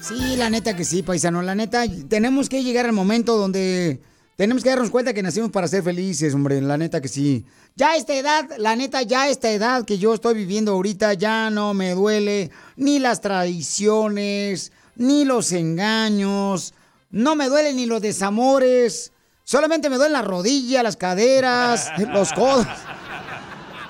Sí, 0.00 0.36
la 0.36 0.50
neta 0.50 0.76
que 0.76 0.84
sí, 0.84 1.02
paisano. 1.02 1.42
La 1.42 1.56
neta, 1.56 1.84
tenemos 2.08 2.48
que 2.48 2.62
llegar 2.62 2.86
al 2.86 2.92
momento 2.92 3.36
donde 3.36 4.00
tenemos 4.36 4.62
que 4.62 4.68
darnos 4.68 4.90
cuenta 4.90 5.14
que 5.14 5.22
nacimos 5.22 5.50
para 5.50 5.66
ser 5.66 5.82
felices, 5.82 6.34
hombre. 6.34 6.60
La 6.60 6.76
neta 6.76 7.00
que 7.00 7.08
sí. 7.08 7.46
Ya 7.74 7.92
a 7.92 7.96
esta 7.96 8.14
edad, 8.14 8.44
la 8.58 8.76
neta, 8.76 9.00
ya 9.02 9.22
a 9.22 9.28
esta 9.28 9.50
edad 9.50 9.84
que 9.86 9.96
yo 9.98 10.12
estoy 10.12 10.34
viviendo 10.34 10.72
ahorita, 10.72 11.14
ya 11.14 11.48
no 11.48 11.72
me 11.72 11.92
duele 11.92 12.50
ni 12.76 12.98
las 12.98 13.22
traiciones, 13.22 14.72
ni 14.94 15.24
los 15.24 15.52
engaños, 15.52 16.74
no 17.10 17.34
me 17.34 17.48
duelen 17.48 17.76
ni 17.76 17.86
los 17.86 18.02
desamores. 18.02 19.12
Solamente 19.42 19.88
me 19.88 19.96
duelen 19.96 20.12
las 20.12 20.24
rodillas, 20.24 20.82
las 20.82 20.96
caderas, 20.96 21.90
los 22.12 22.32
codos. 22.34 22.66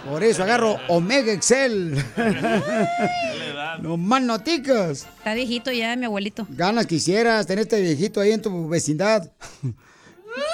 Por 0.08 0.22
eso 0.22 0.44
agarro 0.44 0.76
Omega 0.86 1.32
Excel. 1.32 1.96
no 3.82 3.96
más 3.96 4.22
noticas. 4.22 5.08
Está 5.18 5.34
viejito 5.34 5.72
ya, 5.72 5.96
mi 5.96 6.04
abuelito. 6.04 6.46
Ganas 6.50 6.86
quisieras 6.86 7.48
tener 7.48 7.62
este 7.62 7.80
viejito 7.80 8.20
ahí 8.20 8.30
en 8.30 8.42
tu 8.42 8.68
vecindad. 8.68 9.28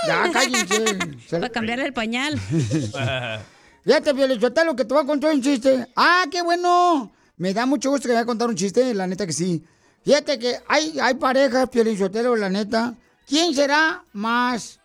Ya, 0.06 0.30
cállense. 0.32 0.84
Se- 1.28 1.36
Para 1.38 1.50
cambiarle 1.50 1.86
el 1.86 1.92
pañal. 1.92 2.38
Fíjate, 3.84 4.14
Piolichotelo, 4.14 4.76
que 4.76 4.84
te 4.84 4.94
voy 4.94 5.02
a 5.02 5.06
contar 5.06 5.34
un 5.34 5.42
chiste. 5.42 5.86
¡Ah, 5.96 6.24
qué 6.30 6.42
bueno! 6.42 7.10
Me 7.36 7.52
da 7.52 7.66
mucho 7.66 7.90
gusto 7.90 8.02
que 8.04 8.08
me 8.10 8.14
vaya 8.14 8.22
a 8.22 8.26
contar 8.26 8.48
un 8.48 8.54
chiste, 8.54 8.94
la 8.94 9.06
neta 9.06 9.26
que 9.26 9.32
sí. 9.32 9.64
Fíjate 10.04 10.38
que 10.38 10.56
hay, 10.68 10.98
hay 11.00 11.14
parejas, 11.14 11.68
Piolichotelo, 11.68 12.36
la 12.36 12.48
neta. 12.48 12.94
¿Quién 13.26 13.54
será 13.54 14.04
más 14.12 14.78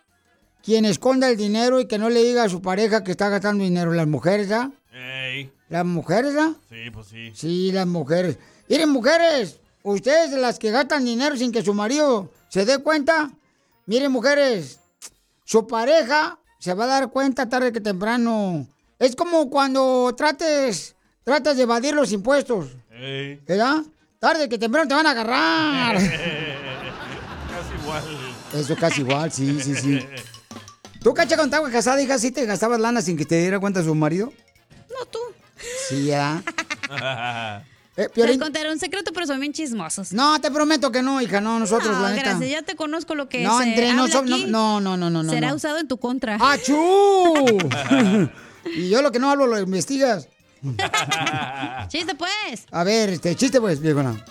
quien 0.62 0.84
esconda 0.84 1.28
el 1.30 1.36
dinero 1.36 1.80
y 1.80 1.86
que 1.86 1.98
no 1.98 2.08
le 2.10 2.22
diga 2.24 2.44
a 2.44 2.48
su 2.48 2.60
pareja 2.60 3.04
que 3.04 3.12
está 3.12 3.28
gastando 3.28 3.62
dinero? 3.64 3.92
¿Las 3.92 4.06
mujeres, 4.08 4.48
ya? 4.48 4.70
Ey. 4.92 5.52
¿Las 5.68 5.84
mujeres, 5.84 6.34
ya? 6.34 6.54
Sí, 6.68 6.90
pues 6.92 7.06
sí. 7.08 7.30
Sí, 7.34 7.72
las 7.72 7.86
mujeres. 7.86 8.38
Miren, 8.68 8.88
mujeres, 8.90 9.60
ustedes 9.82 10.32
las 10.32 10.58
que 10.58 10.70
gastan 10.70 11.04
dinero 11.04 11.36
sin 11.36 11.52
que 11.52 11.62
su 11.62 11.74
marido 11.74 12.32
se 12.48 12.64
dé 12.64 12.78
cuenta. 12.78 13.30
Miren, 13.86 14.10
mujeres, 14.10 14.80
su 15.48 15.66
pareja 15.66 16.38
se 16.58 16.74
va 16.74 16.84
a 16.84 16.88
dar 16.88 17.08
cuenta 17.08 17.48
tarde 17.48 17.72
que 17.72 17.80
temprano. 17.80 18.68
Es 18.98 19.16
como 19.16 19.48
cuando 19.48 20.14
trates, 20.14 20.94
tratas 21.24 21.56
de 21.56 21.62
evadir 21.62 21.94
los 21.94 22.12
impuestos, 22.12 22.76
Ey. 22.90 23.40
¿verdad? 23.46 23.78
Tarde 24.18 24.46
que 24.50 24.58
temprano 24.58 24.86
te 24.86 24.94
van 24.94 25.06
a 25.06 25.12
agarrar. 25.12 25.94
Casi 25.96 27.74
igual. 27.82 28.04
Eso 28.52 28.72
es 28.74 28.78
casi 28.78 29.00
igual, 29.00 29.32
sí, 29.32 29.58
sí, 29.62 29.74
sí. 29.74 30.06
¿Tú, 31.02 31.14
cacha, 31.14 31.36
cuando 31.36 31.56
estabas 31.56 31.72
casada, 31.72 32.02
hija, 32.02 32.18
sí 32.18 32.30
te 32.30 32.44
gastabas 32.44 32.78
lana 32.78 33.00
sin 33.00 33.16
que 33.16 33.24
te 33.24 33.40
diera 33.40 33.58
cuenta 33.58 33.82
su 33.82 33.94
marido? 33.94 34.30
No, 34.90 35.06
tú. 35.06 35.18
Sí, 35.88 36.06
ya. 36.06 36.42
Eh, 38.00 38.38
contaré 38.38 38.70
un 38.70 38.78
secreto, 38.78 39.12
pero 39.12 39.26
son 39.26 39.40
bien 39.40 39.52
chismosos. 39.52 40.12
No, 40.12 40.40
te 40.40 40.52
prometo 40.52 40.92
que 40.92 41.02
no, 41.02 41.20
hija, 41.20 41.40
no, 41.40 41.58
nosotros, 41.58 41.96
no, 41.96 42.02
la 42.02 42.10
neta. 42.10 42.30
gracias, 42.30 42.48
ya 42.48 42.62
te 42.62 42.76
conozco 42.76 43.16
lo 43.16 43.28
que 43.28 43.42
No, 43.42 43.58
habla 43.58 43.92
nosotros, 43.94 44.40
aquí. 44.40 44.44
no, 44.46 44.80
no, 44.80 44.96
no, 44.96 45.10
no, 45.10 45.24
no. 45.24 45.30
Será 45.32 45.48
no. 45.48 45.56
usado 45.56 45.78
en 45.78 45.88
tu 45.88 45.98
contra. 45.98 46.38
¡Achú! 46.40 47.34
y 48.76 48.88
yo 48.88 49.02
lo 49.02 49.10
que 49.10 49.18
no 49.18 49.28
hablo 49.32 49.48
lo 49.48 49.58
investigas. 49.58 50.28
Chiste, 51.88 52.14
pues. 52.14 52.66
A 52.70 52.84
ver, 52.84 53.10
este 53.10 53.34
chiste, 53.34 53.60
pues, 53.60 53.80
viejona. 53.80 54.24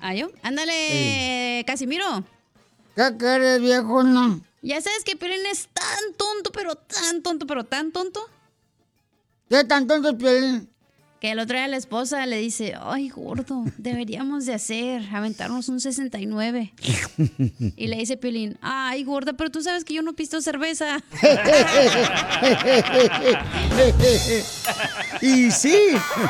¿Ah, 0.00 0.14
yo? 0.14 0.30
Ándale, 0.42 1.64
Casimiro. 1.66 2.24
¿Qué 2.96 3.16
quieres, 3.18 3.60
viejona? 3.60 4.40
Ya 4.62 4.80
sabes 4.80 5.04
que 5.04 5.14
Piolín 5.16 5.44
es 5.44 5.68
tan 5.74 6.14
tonto, 6.16 6.52
pero 6.52 6.76
tan 6.76 7.22
tonto, 7.22 7.46
pero 7.46 7.64
tan 7.64 7.92
tonto. 7.92 8.26
¿Qué 9.50 9.62
tan 9.64 9.86
tonto 9.86 10.08
es 10.08 10.14
Piolín? 10.14 10.71
Que 11.22 11.30
el 11.30 11.38
otro 11.38 11.56
día 11.56 11.68
la 11.68 11.76
esposa 11.76 12.26
le 12.26 12.38
dice, 12.38 12.74
ay, 12.82 13.08
gordo, 13.08 13.62
deberíamos 13.78 14.44
de 14.44 14.54
hacer, 14.54 15.02
aventarnos 15.12 15.68
un 15.68 15.78
69. 15.78 16.74
Y 17.76 17.86
le 17.86 17.96
dice 17.96 18.16
Piolín, 18.16 18.58
ay, 18.60 19.04
gorda, 19.04 19.32
pero 19.34 19.48
tú 19.48 19.62
sabes 19.62 19.84
que 19.84 19.94
yo 19.94 20.02
no 20.02 20.14
pisto 20.14 20.42
cerveza. 20.42 20.98
y 25.20 25.52
sí. 25.52 25.76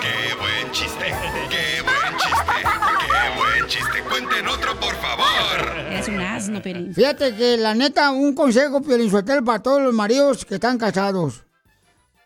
¡Qué 0.03 0.35
buen 0.39 0.71
chiste! 0.73 1.07
¡Qué 1.49 1.81
buen 1.81 2.19
chiste! 2.19 2.61
¡Qué 3.01 3.31
buen 3.39 3.67
chiste! 3.69 4.03
¡Cuenten 4.11 4.47
otro, 4.47 4.79
por 4.79 4.95
favor! 4.97 5.71
Eres 5.91 6.09
un 6.09 6.21
asno, 6.21 6.61
Piolín. 6.61 6.95
Fíjate 6.95 7.35
que 7.35 7.57
la 7.57 7.75
neta, 7.75 8.11
un 8.11 8.35
consejo, 8.35 8.83
Piolín 8.83 9.11
Sotelo, 9.11 9.43
para 9.43 9.63
todos 9.63 9.81
los 9.81 9.95
maridos 9.95 10.45
que 10.45 10.57
están 10.57 10.77
casados. 10.77 11.45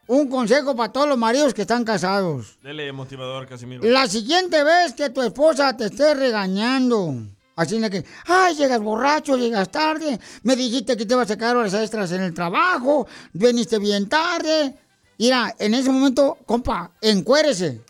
Un 0.09 0.29
consejo 0.29 0.77
para 0.77 0.93
todos 0.93 1.09
los 1.09 1.19
maridos 1.19 1.53
que 1.53 1.63
están 1.63 1.85
casados. 1.85 2.59
Dele 2.63 2.93
motivador, 2.93 3.49
Casimiro. 3.49 3.83
La 3.85 4.07
siguiente 4.07 4.63
vez 4.63 4.93
que 4.93 5.11
tu 5.11 5.21
esposa 5.23 5.77
te 5.77 5.87
esté 5.87 6.15
regañando, 6.15 7.15
así 7.57 7.79
de 7.81 7.91
que, 7.91 8.05
ay, 8.27 8.55
llegas 8.55 8.81
borracho, 8.81 9.37
llegas 9.37 9.69
tarde, 9.71 10.21
me 10.45 10.55
dijiste 10.55 10.97
que 10.97 11.07
te 11.07 11.15
ibas 11.15 11.29
a 11.31 11.35
sacar 11.35 11.57
horas 11.57 11.75
extras 11.75 12.13
en 12.13 12.23
el 12.23 12.33
trabajo, 12.33 13.09
viniste 13.33 13.79
bien 13.81 14.09
tarde. 14.09 14.77
Mira, 15.19 15.55
en 15.59 15.75
ese 15.75 15.91
momento, 15.91 16.39
compa, 16.47 16.93
encuérese. 17.01 17.81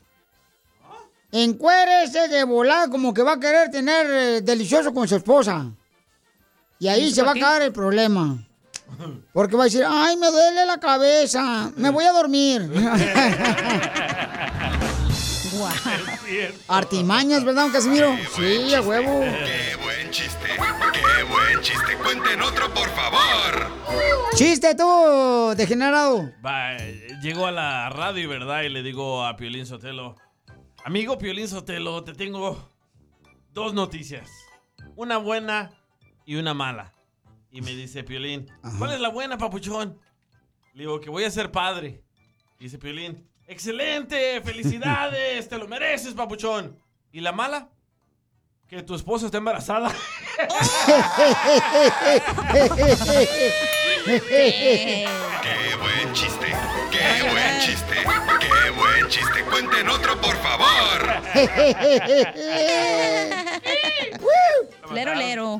Encuérese 1.33 2.29
de 2.29 2.45
volar 2.45 2.89
como 2.89 3.13
que 3.13 3.23
va 3.23 3.35
a 3.35 3.41
querer 3.41 3.71
tener 3.71 4.07
eh, 4.07 4.41
delicioso 4.41 4.95
con 4.95 5.07
su 5.07 5.17
esposa. 5.17 5.71
Y 6.79 6.89
ahí 6.89 7.03
¿Y 7.03 7.07
eso 7.07 7.17
se 7.17 7.23
va 7.23 7.33
a 7.33 7.35
acabar 7.35 7.63
el 7.63 7.73
problema. 7.73 8.46
Porque 9.33 9.57
va 9.57 9.63
a 9.63 9.67
decir, 9.67 9.85
ay, 9.87 10.17
me 10.17 10.31
duele 10.31 10.65
la 10.67 10.79
cabeza, 10.79 11.71
me 11.77 11.91
voy 11.91 12.05
a 12.05 12.13
dormir. 12.13 12.71
Artimañas, 16.69 17.45
¿verdad, 17.45 17.63
don 17.65 17.73
Casimiro? 17.73 18.17
Sí, 18.35 18.75
a 18.75 18.83
huevo. 18.83 19.21
¡Qué 19.21 19.77
buen 19.83 20.11
chiste! 20.11 20.47
¡Qué 20.93 21.23
buen 21.25 21.61
chiste! 21.63 21.97
¡Cuenten 22.03 22.43
otro, 22.43 22.73
por 22.75 22.89
favor! 22.91 23.71
Chiste 24.35 24.75
tú, 24.75 25.55
degenerado. 25.57 26.31
Va, 26.45 26.77
llego 27.23 27.47
a 27.47 27.53
la 27.53 27.89
radio, 27.91 28.29
¿verdad? 28.29 28.63
Y 28.63 28.69
le 28.69 28.83
digo 28.83 29.25
a 29.25 29.37
Piolín 29.37 29.67
Sotelo, 29.67 30.17
amigo 30.85 31.17
Piolín 31.17 31.49
Sotelo, 31.49 32.05
te 32.05 32.13
tengo 32.13 32.71
dos 33.53 33.73
noticias. 33.73 34.29
Una 34.95 35.17
buena 35.17 35.71
y 36.27 36.37
una 36.37 36.53
mala. 36.53 36.93
Y 37.57 37.63
me 37.63 37.71
dice 37.71 38.05
Piolín, 38.05 38.53
¿cuál 38.77 38.93
es 38.93 39.01
la 39.01 39.09
buena, 39.09 39.39
papuchón? 39.39 39.99
Le 40.75 40.83
digo 40.83 41.01
que 41.01 41.09
voy 41.09 41.25
a 41.25 41.31
ser 41.31 41.51
padre. 41.51 42.03
Dice 42.59 42.77
Piolín, 42.77 43.27
excelente, 43.47 44.43
felicidades, 44.43 45.49
te 45.53 45.57
lo 45.57 45.67
mereces, 45.67 46.13
papuchón. 46.13 46.79
¿Y 47.13 47.21
la 47.21 47.33
mala? 47.33 47.71
Que 48.69 48.83
tu 48.83 48.95
esposa 48.95 49.25
está 49.25 49.39
embarazada. 49.39 49.89
¡Qué 54.05 55.07
buen 55.81 56.13
chiste! 56.13 56.53
¡Qué 56.91 57.23
buen 57.31 57.61
chiste! 57.63 57.95
¡Qué 58.39 58.71
buen 58.73 59.09
chiste! 59.09 59.43
¡Cuenten 59.45 59.89
otro, 59.89 60.21
por 60.21 60.37
favor! 60.37 61.23
Lero, 64.93 65.15
lero. 65.15 65.59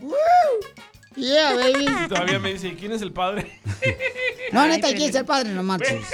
Yeah, 1.17 1.57
baby. 1.57 1.87
Y 2.05 2.09
todavía 2.09 2.39
me 2.39 2.53
dice, 2.53 2.69
¿y 2.69 2.75
quién 2.77 2.93
es 2.93 3.03
el 3.03 3.13
padre? 3.13 3.61
No, 4.53 4.67
neta, 4.69 4.89
¿quién 4.89 5.11
es 5.11 5.15
el 5.17 5.25
padre? 5.25 5.51
No 5.51 5.63
marches. 5.65 6.05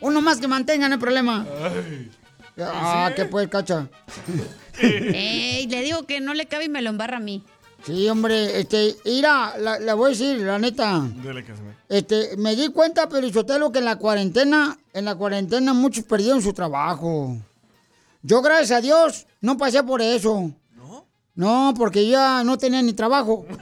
Uno 0.00 0.22
más 0.22 0.38
que 0.38 0.48
mantenga, 0.48 0.88
no 0.88 0.94
hay 0.94 1.00
problema. 1.00 1.46
Ah, 2.58 3.12
¿qué 3.14 3.26
pues, 3.26 3.48
cacha? 3.48 3.88
Ey, 4.80 5.66
le 5.66 5.82
digo 5.82 6.04
que 6.06 6.20
no 6.20 6.32
le 6.32 6.46
cabe 6.46 6.64
y 6.64 6.68
me 6.68 6.80
lo 6.80 6.88
embarra 6.90 7.18
a 7.18 7.20
mí. 7.20 7.44
Sí, 7.84 8.08
hombre, 8.08 8.60
este, 8.60 8.96
mira, 9.04 9.58
la, 9.58 9.78
la 9.78 9.94
voy 9.94 10.06
a 10.06 10.10
decir, 10.10 10.38
la 10.38 10.58
neta. 10.58 11.02
Dele, 11.22 11.44
Casimiro. 11.44 11.74
Este, 11.88 12.36
me 12.38 12.56
di 12.56 12.68
cuenta, 12.68 13.10
Perisotelo, 13.10 13.70
que 13.70 13.80
en 13.80 13.84
la 13.84 13.96
cuarentena, 13.96 14.78
en 14.94 15.04
la 15.04 15.14
cuarentena 15.14 15.74
muchos 15.74 16.04
perdieron 16.04 16.40
su 16.40 16.54
trabajo. 16.54 17.36
Yo, 18.22 18.40
gracias 18.40 18.78
a 18.78 18.80
Dios, 18.80 19.26
no 19.42 19.58
pasé 19.58 19.82
por 19.82 20.00
eso. 20.00 20.50
¿No? 21.36 21.74
Porque 21.76 22.06
ya 22.06 22.44
no 22.44 22.58
tenía 22.58 22.80
ni 22.80 22.92
trabajo. 22.92 23.44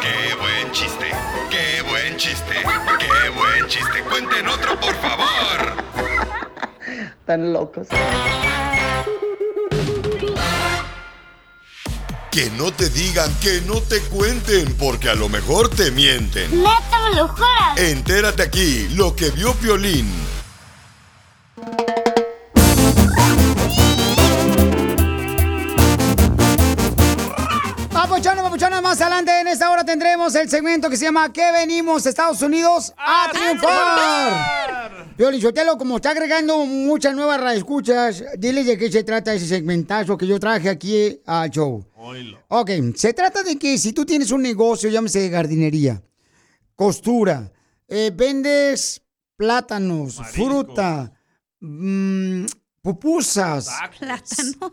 ¡Qué 0.00 0.34
buen 0.40 0.72
chiste! 0.72 1.10
¡Qué 1.50 1.82
buen 1.82 2.16
chiste! 2.16 2.54
¡Qué 2.98 3.28
buen 3.30 3.66
chiste! 3.68 4.02
¡Cuenten 4.08 4.48
otro, 4.48 4.80
por 4.80 4.94
favor! 4.96 5.84
Están 7.20 7.52
locos. 7.52 7.88
Que 12.30 12.48
no 12.56 12.72
te 12.72 12.88
digan, 12.88 13.30
que 13.40 13.60
no 13.66 13.82
te 13.82 14.00
cuenten, 14.02 14.74
porque 14.76 15.10
a 15.10 15.14
lo 15.14 15.28
mejor 15.28 15.68
te 15.68 15.90
mienten. 15.90 16.50
¡Neta 16.62 17.08
me 17.10 17.16
lo 17.16 17.28
juras! 17.28 17.76
Entérate 17.76 18.42
aquí, 18.44 18.88
lo 18.94 19.14
que 19.14 19.30
vio 19.30 19.52
Piolín. 19.54 20.08
Papuchones, 28.20 28.44
papuchones, 28.44 28.82
más 28.82 29.00
adelante 29.00 29.40
en 29.40 29.46
esta 29.46 29.70
hora 29.70 29.82
tendremos 29.82 30.34
el 30.34 30.46
segmento 30.46 30.90
que 30.90 30.98
se 30.98 31.06
llama 31.06 31.32
¿Qué 31.32 31.50
venimos 31.52 32.04
Estados 32.04 32.42
Unidos 32.42 32.92
a, 32.98 33.30
triunfar? 33.32 35.14
Piolín 35.16 35.40
Sotelo, 35.40 35.78
como 35.78 35.96
está 35.96 36.10
agregando 36.10 36.66
muchas 36.66 37.14
nuevas 37.14 37.40
radioescuchas, 37.40 38.22
diles 38.36 38.66
de 38.66 38.76
qué 38.76 38.92
se 38.92 39.04
trata 39.04 39.32
ese 39.32 39.46
segmentazo 39.46 40.18
que 40.18 40.26
yo 40.26 40.38
traje 40.38 40.68
aquí 40.68 41.18
al 41.24 41.48
show. 41.48 41.82
Ok, 42.48 42.70
se 42.94 43.14
trata 43.14 43.42
de 43.42 43.56
que 43.56 43.78
si 43.78 43.94
tú 43.94 44.04
tienes 44.04 44.30
un 44.32 44.42
negocio, 44.42 44.90
llámese 44.90 45.20
de 45.20 45.30
jardinería, 45.30 46.02
costura, 46.76 47.50
eh, 47.88 48.12
vendes 48.14 49.00
plátanos, 49.34 50.20
fruta, 50.30 51.10
mm, 51.60 52.44
pupusas, 52.82 53.70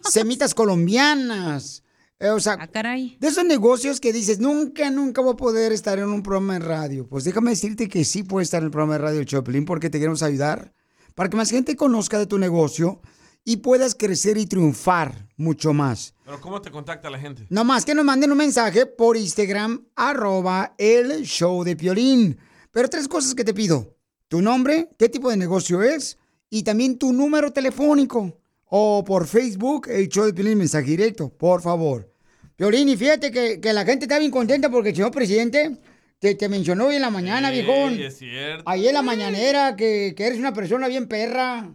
semitas 0.03 0.53
colombianas. 0.53 1.83
Eh, 2.19 2.29
o 2.29 2.39
sea, 2.39 2.57
de 2.57 3.27
esos 3.27 3.45
negocios 3.45 3.99
que 3.99 4.11
dices, 4.11 4.39
nunca, 4.39 4.89
nunca 4.89 5.21
voy 5.21 5.33
a 5.33 5.37
poder 5.37 5.71
estar 5.71 5.99
en 5.99 6.09
un 6.09 6.23
programa 6.23 6.53
de 6.53 6.59
radio. 6.59 7.07
Pues 7.07 7.23
déjame 7.23 7.51
decirte 7.51 7.87
que 7.87 8.03
sí 8.05 8.23
puedes 8.23 8.47
estar 8.47 8.61
en 8.61 8.65
el 8.65 8.71
programa 8.71 8.93
de 8.93 8.99
radio 8.99 9.23
Choplin 9.23 9.65
porque 9.65 9.89
te 9.89 9.99
queremos 9.99 10.23
ayudar 10.23 10.73
para 11.13 11.29
que 11.29 11.37
más 11.37 11.51
gente 11.51 11.75
conozca 11.75 12.17
de 12.17 12.25
tu 12.25 12.39
negocio 12.39 13.01
y 13.43 13.57
puedas 13.57 13.95
crecer 13.95 14.37
y 14.37 14.45
triunfar 14.45 15.27
mucho 15.37 15.73
más. 15.73 16.15
Pero 16.25 16.41
¿cómo 16.41 16.61
te 16.61 16.69
contacta 16.69 17.09
la 17.09 17.19
gente? 17.19 17.45
No 17.49 17.63
más 17.63 17.85
que 17.85 17.95
nos 17.95 18.03
manden 18.03 18.31
un 18.31 18.37
mensaje 18.37 18.85
por 18.85 19.15
Instagram, 19.15 19.85
arroba 19.95 20.73
el 20.77 21.23
show 21.23 21.63
de 21.63 21.75
Piolín. 21.75 22.37
Pero 22.71 22.89
tres 22.89 23.07
cosas 23.07 23.33
que 23.33 23.43
te 23.43 23.53
pido. 23.53 23.95
Tu 24.27 24.41
nombre, 24.41 24.89
qué 24.99 25.07
tipo 25.07 25.29
de 25.29 25.37
negocio 25.37 25.81
es 25.81 26.17
y 26.49 26.63
también 26.63 26.97
tu 26.97 27.13
número 27.13 27.53
telefónico. 27.53 28.37
O 28.69 29.03
por 29.05 29.27
Facebook, 29.27 29.87
el 29.89 30.09
show 30.09 30.25
de 30.25 30.33
Piolín, 30.33 30.57
mensaje 30.57 30.87
directo, 30.91 31.29
por 31.29 31.61
favor. 31.61 32.13
Piolín, 32.55 32.89
y 32.89 32.97
fíjate 32.97 33.31
que, 33.31 33.61
que 33.61 33.71
la 33.73 33.85
gente 33.85 34.05
está 34.05 34.19
bien 34.19 34.31
contenta 34.31 34.69
porque 34.69 34.89
el 34.89 34.95
señor 34.95 35.11
presidente 35.11 35.77
te, 36.19 36.35
te 36.35 36.49
mencionó 36.49 36.87
hoy 36.87 36.95
en 36.95 37.01
la 37.01 37.09
mañana, 37.09 37.49
Sí, 37.49 37.53
viejón. 37.61 37.99
es 37.99 38.17
cierto. 38.17 38.63
Ahí 38.65 38.87
en 38.87 38.93
la 38.93 39.01
mañanera 39.03 39.75
que, 39.75 40.13
que 40.17 40.25
eres 40.27 40.39
una 40.39 40.53
persona 40.53 40.87
bien 40.87 41.07
perra. 41.07 41.73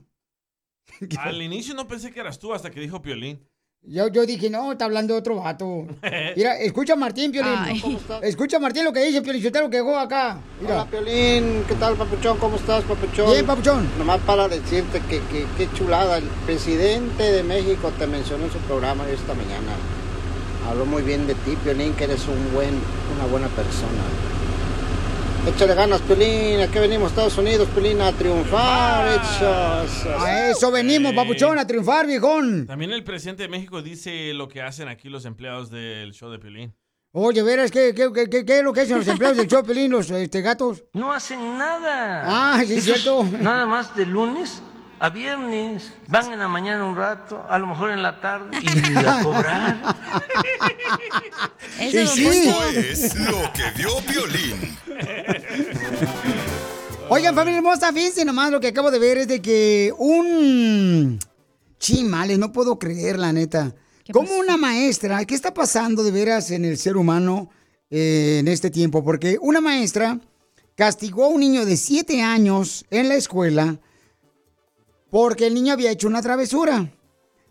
Al 1.18 1.40
inicio 1.42 1.74
no 1.74 1.88
pensé 1.88 2.11
que 2.12 2.20
eras 2.20 2.38
tú 2.38 2.52
hasta 2.52 2.70
que 2.70 2.81
dijo 2.81 3.00
Piolín. 3.00 3.40
Yo, 3.85 4.07
yo 4.07 4.25
dije, 4.27 4.49
no, 4.49 4.71
está 4.71 4.85
hablando 4.85 5.12
de 5.14 5.18
otro 5.18 5.37
vato. 5.42 5.87
Mira, 6.37 6.57
escucha 6.59 6.92
a 6.92 6.97
Martín, 6.97 7.33
Piolín. 7.33 7.53
Ay. 7.57 7.81
¿Cómo 7.81 7.99
estás? 7.99 8.23
Escucha 8.23 8.59
a 8.59 8.61
Martín 8.61 8.85
lo 8.85 8.92
que 8.92 9.05
dice, 9.05 9.23
Piolín, 9.23 9.42
lo 9.42 9.71
que 9.71 9.77
llegó 9.79 9.99
acá. 9.99 10.38
Mira. 10.61 10.75
Hola, 10.83 10.87
Piolín. 10.87 11.64
¿Qué 11.66 11.75
tal, 11.75 11.95
papuchón? 11.97 12.38
¿Cómo 12.38 12.57
estás, 12.57 12.85
papuchón? 12.85 13.31
Bien, 13.33 13.45
papuchón. 13.45 13.88
Nomás 13.99 14.21
para 14.21 14.47
decirte 14.47 15.01
que 15.09 15.18
que- 15.23 15.47
qué 15.59 15.68
chulada. 15.75 16.18
El 16.18 16.25
presidente 16.47 17.25
de 17.25 17.42
México 17.42 17.90
te 17.99 18.07
mencionó 18.07 18.45
en 18.45 18.53
su 18.53 18.59
programa 18.59 19.05
esta 19.09 19.35
mañana. 19.35 19.73
Habló 20.71 20.87
muy 20.87 21.03
bien 21.03 21.27
de 21.27 21.35
ti, 21.35 21.57
Piolín, 21.64 21.92
que 21.95 22.05
eres 22.05 22.29
un 22.29 22.55
buen, 22.55 22.71
una 23.16 23.27
buena 23.29 23.49
persona. 23.49 24.03
Échale 25.46 25.74
ganas, 25.74 26.00
Piolín. 26.02 26.61
¿A 26.61 26.68
qué 26.70 26.78
venimos, 26.78 27.11
Estados 27.11 27.37
Unidos, 27.37 27.68
Piolín? 27.74 28.00
A 28.00 28.12
triunfar. 28.12 29.09
Hechos. 29.09 30.07
A 30.20 30.50
eso 30.50 30.70
venimos, 30.70 31.12
papuchón, 31.14 31.59
a 31.59 31.66
triunfar, 31.66 32.07
viejón. 32.07 32.66
También 32.66 32.92
el 32.92 33.02
presidente 33.02 33.42
de 33.42 33.48
México 33.48 33.83
dice 33.83 34.33
lo 34.35 34.48
que 34.48 34.62
hacen 34.62 34.88
aquí 34.88 35.09
los 35.09 35.24
empleados 35.24 35.70
del 35.70 36.12
show 36.12 36.31
de 36.31 36.38
Piolín. 36.38 36.74
Oye, 37.14 37.42
verás, 37.42 37.70
¿qué, 37.70 37.92
qué, 37.94 38.11
qué, 38.14 38.31
qué- 38.31 38.44
qué 38.46 38.59
es 38.59 38.64
lo 38.64 38.72
que 38.72 38.83
hacen 38.83 38.96
los 38.98 39.07
empleados 39.09 39.37
del 39.37 39.48
show, 39.48 39.62
Piolín, 39.64 39.90
los 39.90 40.11
este, 40.11 40.40
gatos? 40.42 40.85
No 40.92 41.12
hacen 41.12 41.59
nada. 41.59 42.22
Ah, 42.24 42.62
sí, 42.64 42.74
es 42.74 42.85
cierto. 42.85 43.24
Nada 43.40 43.66
más 43.66 43.94
de 43.96 44.07
lunes 44.07 44.62
a 45.02 45.10
viernes. 45.10 45.92
Van 46.06 46.32
en 46.32 46.38
la 46.38 46.46
mañana 46.46 46.84
un 46.84 46.94
rato, 46.94 47.44
a 47.48 47.58
lo 47.58 47.66
mejor 47.66 47.90
en 47.90 48.04
la 48.04 48.20
tarde 48.20 48.56
y 48.62 48.96
a 49.04 49.20
cobrar. 49.24 49.96
Sí, 51.76 52.06
sí. 52.06 52.26
Esto 52.28 52.64
es 52.70 53.14
lo 53.16 53.52
que 53.52 53.64
vio 53.76 53.90
Piolín. 54.06 54.78
Oigan, 57.08 57.34
familia 57.34 57.58
hermosa, 57.58 57.92
fíjense 57.92 58.24
nomás 58.24 58.52
lo 58.52 58.60
que 58.60 58.68
acabo 58.68 58.92
de 58.92 59.00
ver 59.00 59.18
es 59.18 59.28
de 59.28 59.42
que 59.42 59.92
un... 59.98 61.18
Chimales, 61.80 62.38
no 62.38 62.52
puedo 62.52 62.78
creer, 62.78 63.18
la 63.18 63.32
neta. 63.32 63.74
Como 64.12 64.32
una 64.36 64.56
maestra, 64.56 65.24
¿qué 65.24 65.34
está 65.34 65.52
pasando 65.52 66.04
de 66.04 66.12
veras 66.12 66.52
en 66.52 66.64
el 66.64 66.78
ser 66.78 66.96
humano 66.96 67.50
eh, 67.90 68.36
en 68.38 68.46
este 68.46 68.70
tiempo? 68.70 69.02
Porque 69.02 69.36
una 69.40 69.60
maestra 69.60 70.20
castigó 70.76 71.24
a 71.24 71.28
un 71.28 71.40
niño 71.40 71.64
de 71.66 71.76
7 71.76 72.22
años 72.22 72.84
en 72.90 73.08
la 73.08 73.16
escuela 73.16 73.80
porque 75.12 75.46
el 75.46 75.53
niño 75.53 75.75
había 75.75 75.90
hecho 75.90 76.09
una 76.09 76.22
travesura. 76.22 76.90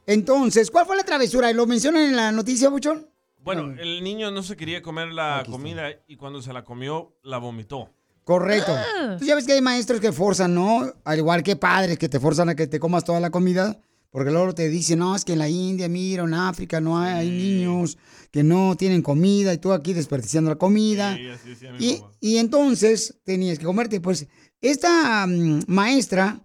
Entonces, 0.08 0.72
¿cuál 0.72 0.88
fue 0.88 0.98
la 0.98 1.04
travesura? 1.04 1.54
¿Lo 1.54 1.68
mencionan 1.68 2.02
en 2.10 2.16
la 2.16 2.32
noticia, 2.32 2.70
Buchón? 2.70 3.08
Bueno, 3.44 3.76
el 3.80 4.04
niño 4.04 4.32
no 4.32 4.42
se 4.42 4.58
quería 4.58 4.82
comer 4.82 5.10
la 5.10 5.44
comida 5.48 5.90
y 6.08 6.16
cuando 6.16 6.42
se 6.42 6.52
la 6.54 6.64
comió, 6.64 7.16
la 7.22 7.38
vomitó. 7.38 7.92
Correcto. 8.24 8.76
Tú 9.20 9.26
ya 9.26 9.36
ves 9.36 9.46
que 9.46 9.54
hay 9.54 9.62
maestros 9.62 10.00
que 10.00 10.12
forzan, 10.12 10.56
¿no? 10.56 10.92
Al 11.04 11.20
igual 11.20 11.44
que 11.44 11.56
padres 11.56 12.00
que 12.00 12.10
te 12.10 12.20
forzan 12.20 12.50
a 12.50 12.56
que 12.56 12.66
te 12.66 12.80
comas 12.80 13.04
toda 13.04 13.20
la 13.20 13.30
comida. 13.30 13.80
Porque 14.10 14.32
luego 14.32 14.54
te 14.56 14.68
dicen, 14.68 14.98
no, 15.00 15.16
es 15.16 15.24
que 15.24 15.34
en 15.34 15.40
la 15.40 15.48
India, 15.48 15.88
mira, 15.88 16.24
en 16.24 16.34
África 16.34 16.82
no 16.82 17.00
hay, 17.00 17.14
hay 17.14 17.30
niños 17.30 17.96
que 18.32 18.42
no 18.44 18.76
tienen 18.76 19.04
comida 19.04 19.54
y 19.54 19.60
tú 19.60 19.72
aquí 19.72 19.94
desperdiciando 19.94 20.50
la 20.50 20.58
comida. 20.58 21.16
Sí, 21.16 21.30
así 21.30 21.50
decía 21.50 21.72
mi 21.74 21.86
Y, 21.86 22.00
mamá. 22.00 22.12
y 22.20 22.38
entonces 22.38 23.20
tenías 23.24 23.60
que 23.60 23.66
comerte. 23.66 24.02
Pues 24.02 24.28
esta 24.60 25.26
mm, 25.28 25.62
maestra, 25.68 26.42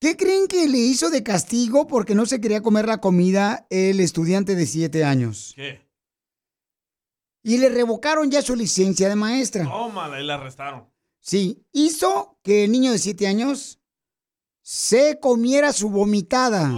¿qué 0.00 0.16
creen 0.16 0.48
que 0.48 0.66
le 0.68 0.78
hizo 0.78 1.10
de 1.10 1.22
castigo 1.22 1.86
porque 1.86 2.14
no 2.14 2.26
se 2.26 2.40
quería 2.40 2.62
comer 2.62 2.86
la 2.86 3.00
comida 3.00 3.66
el 3.70 4.00
estudiante 4.00 4.56
de 4.56 4.66
7 4.66 5.04
años? 5.04 5.52
¿Qué? 5.54 5.88
Y 7.42 7.58
le 7.58 7.68
revocaron 7.68 8.30
ya 8.30 8.42
su 8.42 8.54
licencia 8.56 9.08
de 9.08 9.16
maestra. 9.16 9.64
Tómala 9.64 10.20
y 10.20 10.24
la 10.26 10.34
arrestaron. 10.34 10.88
Sí, 11.20 11.64
hizo 11.72 12.38
que 12.42 12.64
el 12.64 12.72
niño 12.72 12.92
de 12.92 12.98
7 12.98 13.26
años 13.26 13.78
se 14.62 15.18
comiera 15.20 15.72
su 15.72 15.90
vomitada 15.90 16.68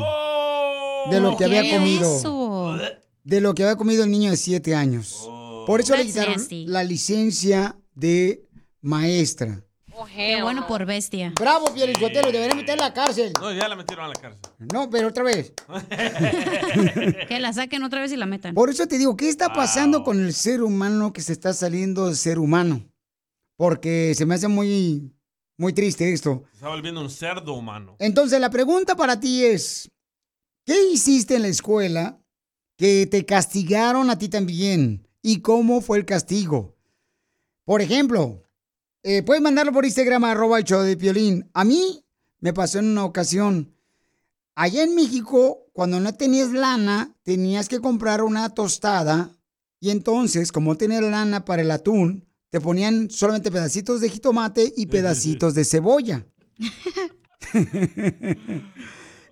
de 1.10 1.20
lo 1.20 1.36
que 1.36 1.44
había 1.44 1.62
¿Qué 1.62 1.70
comido. 1.76 2.16
eso? 2.16 2.78
De 3.24 3.40
lo 3.40 3.54
que 3.54 3.62
había 3.64 3.76
comido 3.76 4.04
el 4.04 4.10
niño 4.10 4.30
de 4.30 4.36
7 4.36 4.74
años. 4.74 5.28
Por 5.66 5.80
eso 5.80 5.96
le 5.96 6.06
quitaron 6.06 6.34
nasty. 6.34 6.66
la 6.66 6.82
licencia 6.82 7.78
de 7.94 8.48
maestra. 8.80 9.64
Qué 10.06 10.42
bueno 10.42 10.66
por 10.66 10.84
bestia. 10.86 11.32
Bravo, 11.38 11.72
Pielichotelo, 11.74 12.32
debería 12.32 12.54
meter 12.54 12.78
a 12.80 12.88
la 12.88 12.94
cárcel. 12.94 13.32
No, 13.40 13.52
ya 13.52 13.68
la 13.68 13.76
metieron 13.76 14.04
a 14.04 14.08
la 14.08 14.14
cárcel. 14.14 14.40
No, 14.72 14.88
pero 14.90 15.08
otra 15.08 15.24
vez. 15.24 15.52
Que 17.28 17.40
la 17.40 17.52
saquen 17.52 17.82
otra 17.82 18.00
vez 18.00 18.12
y 18.12 18.16
la 18.16 18.26
metan. 18.26 18.54
Por 18.54 18.70
eso 18.70 18.86
te 18.86 18.98
digo, 18.98 19.16
¿qué 19.16 19.28
está 19.28 19.52
pasando 19.52 20.02
con 20.04 20.20
el 20.20 20.34
ser 20.34 20.62
humano 20.62 21.12
que 21.12 21.20
se 21.22 21.32
está 21.32 21.52
saliendo 21.52 22.08
de 22.08 22.14
ser 22.14 22.38
humano? 22.38 22.84
Porque 23.56 24.14
se 24.14 24.26
me 24.26 24.34
hace 24.34 24.48
muy, 24.48 25.12
muy 25.56 25.72
triste 25.72 26.12
esto. 26.12 26.44
Se 26.50 26.56
está 26.56 26.68
volviendo 26.68 27.00
un 27.00 27.10
cerdo 27.10 27.54
humano. 27.54 27.96
Entonces, 27.98 28.40
la 28.40 28.50
pregunta 28.50 28.96
para 28.96 29.20
ti 29.20 29.44
es, 29.44 29.90
¿qué 30.64 30.90
hiciste 30.90 31.36
en 31.36 31.42
la 31.42 31.48
escuela 31.48 32.20
que 32.76 33.06
te 33.06 33.24
castigaron 33.24 34.10
a 34.10 34.18
ti 34.18 34.28
también? 34.28 35.06
¿Y 35.22 35.40
cómo 35.40 35.80
fue 35.80 35.98
el 35.98 36.04
castigo? 36.04 36.76
Por 37.64 37.80
ejemplo, 37.80 38.41
eh, 39.02 39.22
puedes 39.22 39.42
mandarlo 39.42 39.72
por 39.72 39.84
Instagram, 39.84 40.24
arroba 40.24 40.58
el 40.58 40.64
show 40.64 40.82
de 40.82 40.96
Piolín. 40.96 41.50
A 41.54 41.64
mí 41.64 42.04
me 42.40 42.52
pasó 42.52 42.78
en 42.78 42.86
una 42.86 43.04
ocasión. 43.04 43.74
Allá 44.54 44.82
en 44.82 44.94
México, 44.94 45.70
cuando 45.72 45.98
no 45.98 46.14
tenías 46.14 46.52
lana, 46.52 47.16
tenías 47.22 47.68
que 47.68 47.80
comprar 47.80 48.22
una 48.22 48.48
tostada. 48.50 49.30
Y 49.80 49.90
entonces, 49.90 50.52
como 50.52 50.72
no 50.72 50.78
tenías 50.78 51.02
lana 51.02 51.44
para 51.44 51.62
el 51.62 51.70
atún, 51.70 52.28
te 52.50 52.60
ponían 52.60 53.10
solamente 53.10 53.50
pedacitos 53.50 54.00
de 54.00 54.10
jitomate 54.10 54.72
y 54.76 54.86
pedacitos 54.86 55.54
de 55.54 55.64
cebolla. 55.64 56.26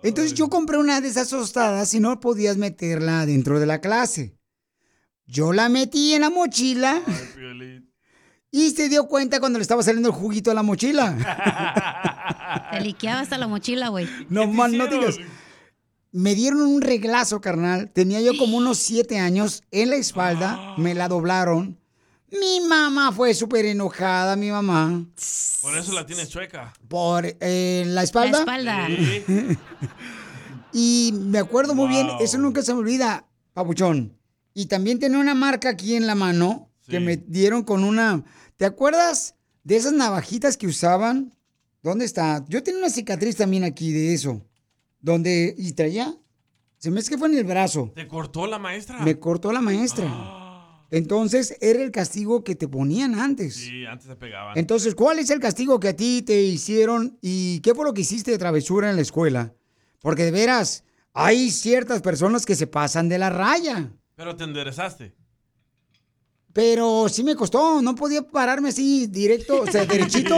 Entonces 0.02 0.32
yo 0.32 0.48
compré 0.48 0.78
una 0.78 1.02
de 1.02 1.08
esas 1.08 1.28
tostadas 1.28 1.92
y 1.92 2.00
no 2.00 2.18
podías 2.18 2.56
meterla 2.56 3.26
dentro 3.26 3.60
de 3.60 3.66
la 3.66 3.82
clase. 3.82 4.34
Yo 5.26 5.52
la 5.52 5.68
metí 5.68 6.14
en 6.14 6.22
la 6.22 6.30
mochila 6.30 7.02
y 8.50 8.70
se 8.70 8.88
dio 8.88 9.06
cuenta 9.06 9.40
cuando 9.40 9.58
le 9.58 9.62
estaba 9.62 9.82
saliendo 9.82 10.08
el 10.08 10.14
juguito 10.14 10.50
a 10.50 10.54
la 10.54 10.62
mochila. 10.62 11.16
Te 12.72 12.80
liqueaba 12.80 13.20
hasta 13.20 13.38
la 13.38 13.46
mochila, 13.46 13.88
güey. 13.88 14.08
No 14.28 14.46
más, 14.46 14.72
no 14.72 14.86
digas. 14.86 15.16
Me 16.12 16.34
dieron 16.34 16.62
un 16.62 16.82
reglazo, 16.82 17.40
carnal. 17.40 17.90
Tenía 17.90 18.20
yo 18.20 18.36
como 18.36 18.56
unos 18.56 18.78
siete 18.78 19.18
años 19.18 19.62
en 19.70 19.90
la 19.90 19.96
espalda. 19.96 20.74
Me 20.78 20.94
la 20.94 21.08
doblaron. 21.08 21.78
Mi 22.32 22.60
mamá 22.60 23.10
fue 23.10 23.34
súper 23.34 23.66
enojada, 23.66 24.36
mi 24.36 24.50
mamá. 24.50 25.04
Por 25.62 25.76
eso 25.76 25.92
la 25.92 26.06
tienes 26.06 26.28
chueca. 26.28 26.72
Por 26.86 27.36
eh, 27.40 27.84
la 27.86 28.04
espalda. 28.04 28.40
espalda. 28.40 28.86
Sí. 28.86 29.24
Y 30.72 31.12
me 31.14 31.38
acuerdo 31.38 31.74
muy 31.74 31.88
bien, 31.88 32.08
eso 32.20 32.38
nunca 32.38 32.62
se 32.62 32.72
me 32.72 32.80
olvida, 32.80 33.26
Papuchón. 33.54 34.16
Y 34.54 34.66
también 34.66 34.98
tenía 34.98 35.18
una 35.18 35.34
marca 35.34 35.70
aquí 35.70 35.96
en 35.96 36.06
la 36.06 36.14
mano 36.14 36.69
que 36.90 37.00
me 37.00 37.16
dieron 37.16 37.62
con 37.62 37.84
una. 37.84 38.24
¿Te 38.56 38.66
acuerdas 38.66 39.36
de 39.64 39.76
esas 39.76 39.92
navajitas 39.92 40.56
que 40.56 40.66
usaban? 40.66 41.34
¿Dónde 41.82 42.04
está? 42.04 42.44
Yo 42.48 42.62
tenía 42.62 42.80
una 42.80 42.90
cicatriz 42.90 43.36
también 43.36 43.64
aquí 43.64 43.92
de 43.92 44.12
eso. 44.12 44.44
Donde. 45.00 45.54
Y 45.56 45.72
traía. 45.72 46.14
Se 46.76 46.90
me 46.90 47.00
hace 47.00 47.10
que 47.10 47.18
fue 47.18 47.28
en 47.28 47.38
el 47.38 47.44
brazo. 47.44 47.92
¿Te 47.94 48.06
cortó 48.06 48.46
la 48.46 48.58
maestra? 48.58 49.00
Me 49.00 49.18
cortó 49.18 49.52
la 49.52 49.60
maestra. 49.60 50.08
Entonces 50.90 51.56
era 51.60 51.82
el 51.82 51.92
castigo 51.92 52.42
que 52.42 52.56
te 52.56 52.66
ponían 52.66 53.14
antes. 53.14 53.54
Sí, 53.54 53.84
antes 53.86 54.08
se 54.08 54.16
pegaban. 54.16 54.58
Entonces, 54.58 54.94
¿cuál 54.94 55.18
es 55.18 55.30
el 55.30 55.38
castigo 55.38 55.78
que 55.78 55.88
a 55.88 55.96
ti 55.96 56.22
te 56.22 56.42
hicieron 56.42 57.18
y 57.22 57.60
qué 57.60 57.74
fue 57.74 57.84
lo 57.84 57.94
que 57.94 58.00
hiciste 58.00 58.32
de 58.32 58.38
travesura 58.38 58.90
en 58.90 58.96
la 58.96 59.02
escuela? 59.02 59.54
Porque 60.00 60.24
de 60.24 60.30
veras, 60.32 60.84
hay 61.12 61.50
ciertas 61.50 62.02
personas 62.02 62.44
que 62.44 62.56
se 62.56 62.66
pasan 62.66 63.08
de 63.08 63.18
la 63.18 63.30
raya. 63.30 63.92
Pero 64.16 64.36
te 64.36 64.44
enderezaste. 64.44 65.14
Pero 66.52 67.08
sí 67.08 67.22
me 67.22 67.36
costó, 67.36 67.80
no 67.80 67.94
podía 67.94 68.22
pararme 68.22 68.70
así 68.70 69.06
directo, 69.06 69.62
o 69.62 69.66
sea, 69.66 69.84
derechito. 69.86 70.34